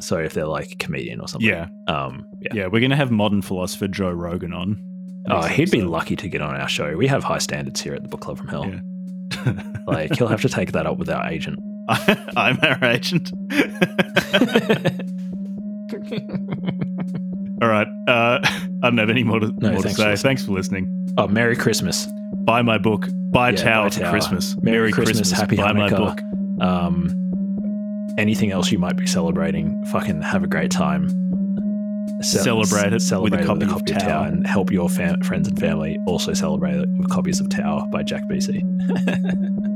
So 0.00 0.18
if 0.18 0.34
they're 0.34 0.46
like 0.46 0.72
a 0.72 0.76
comedian 0.76 1.20
or 1.20 1.28
something, 1.28 1.48
yeah, 1.48 1.68
um, 1.88 2.26
yeah. 2.40 2.52
yeah, 2.54 2.66
we're 2.66 2.80
gonna 2.80 2.96
have 2.96 3.10
modern 3.10 3.40
philosopher 3.42 3.88
Joe 3.88 4.10
Rogan 4.10 4.52
on. 4.52 4.82
Oh, 5.28 5.42
he'd 5.42 5.70
be 5.72 5.82
lucky 5.82 6.14
to 6.16 6.28
get 6.28 6.40
on 6.42 6.54
our 6.54 6.68
show. 6.68 6.96
We 6.96 7.06
have 7.08 7.24
high 7.24 7.38
standards 7.38 7.80
here 7.80 7.94
at 7.94 8.02
the 8.02 8.08
Book 8.08 8.20
Club 8.20 8.38
from 8.38 8.48
Hell. 8.48 8.66
Yeah. 8.68 8.80
Like 9.86 10.16
he'll 10.16 10.26
have 10.28 10.42
to 10.42 10.48
take 10.48 10.72
that 10.72 10.84
up 10.86 10.98
with 10.98 11.08
our 11.08 11.26
agent. 11.28 11.58
I'm 12.36 12.58
our 12.62 12.84
agent. 12.84 13.30
All 17.62 17.68
right. 17.68 17.86
Uh, 18.08 18.38
I 18.42 18.60
don't 18.82 18.98
have 18.98 19.10
any 19.10 19.22
more 19.24 19.40
to, 19.40 19.46
No, 19.58 19.70
more 19.72 19.82
to 19.82 19.82
thanks 19.82 19.96
for 19.96 20.02
say. 20.02 20.10
listening. 20.10 20.16
Thanks 20.28 20.44
for 20.44 20.52
listening. 20.52 21.14
oh, 21.18 21.28
Merry 21.28 21.56
Christmas. 21.56 22.06
Buy 22.44 22.62
my 22.62 22.78
book. 22.78 23.08
Buy 23.32 23.50
Yeah, 23.50 23.56
Tower 23.56 23.90
buy 23.90 23.96
for. 23.96 24.10
Christmas. 24.10 24.56
Merry 24.62 24.92
Christmas, 24.92 25.30
Happy 25.30 25.56
Buy 25.56 25.72
my 25.72 25.88
book. 25.88 26.20
Um, 26.60 27.25
anything 28.18 28.50
else 28.52 28.70
you 28.72 28.78
might 28.78 28.96
be 28.96 29.06
celebrating? 29.06 29.84
Fucking 29.86 30.22
have 30.22 30.42
a 30.42 30.46
great 30.46 30.70
time. 30.70 31.08
Ce- 32.22 32.42
Celebrate 32.42 32.86
it 32.88 32.92
with 32.92 33.02
a 33.02 33.06
celebrate 33.06 33.40
it 33.42 33.46
copy 33.46 33.64
of 33.64 33.72
of 33.72 33.84
Tower. 33.86 34.00
Tower 34.00 34.26
and 34.28 34.46
help 34.46 34.70
your 34.72 34.88
fam- 34.88 35.20
friends 35.22 35.48
and 35.48 35.58
family 35.58 35.98
also 36.06 36.32
celebrate 36.32 36.76
it 36.76 36.88
with 36.98 37.10
copies 37.10 37.40
of 37.40 37.48
Tower 37.50 37.86
by 37.92 38.02
Jack 38.02 38.22
BC. 38.30 38.62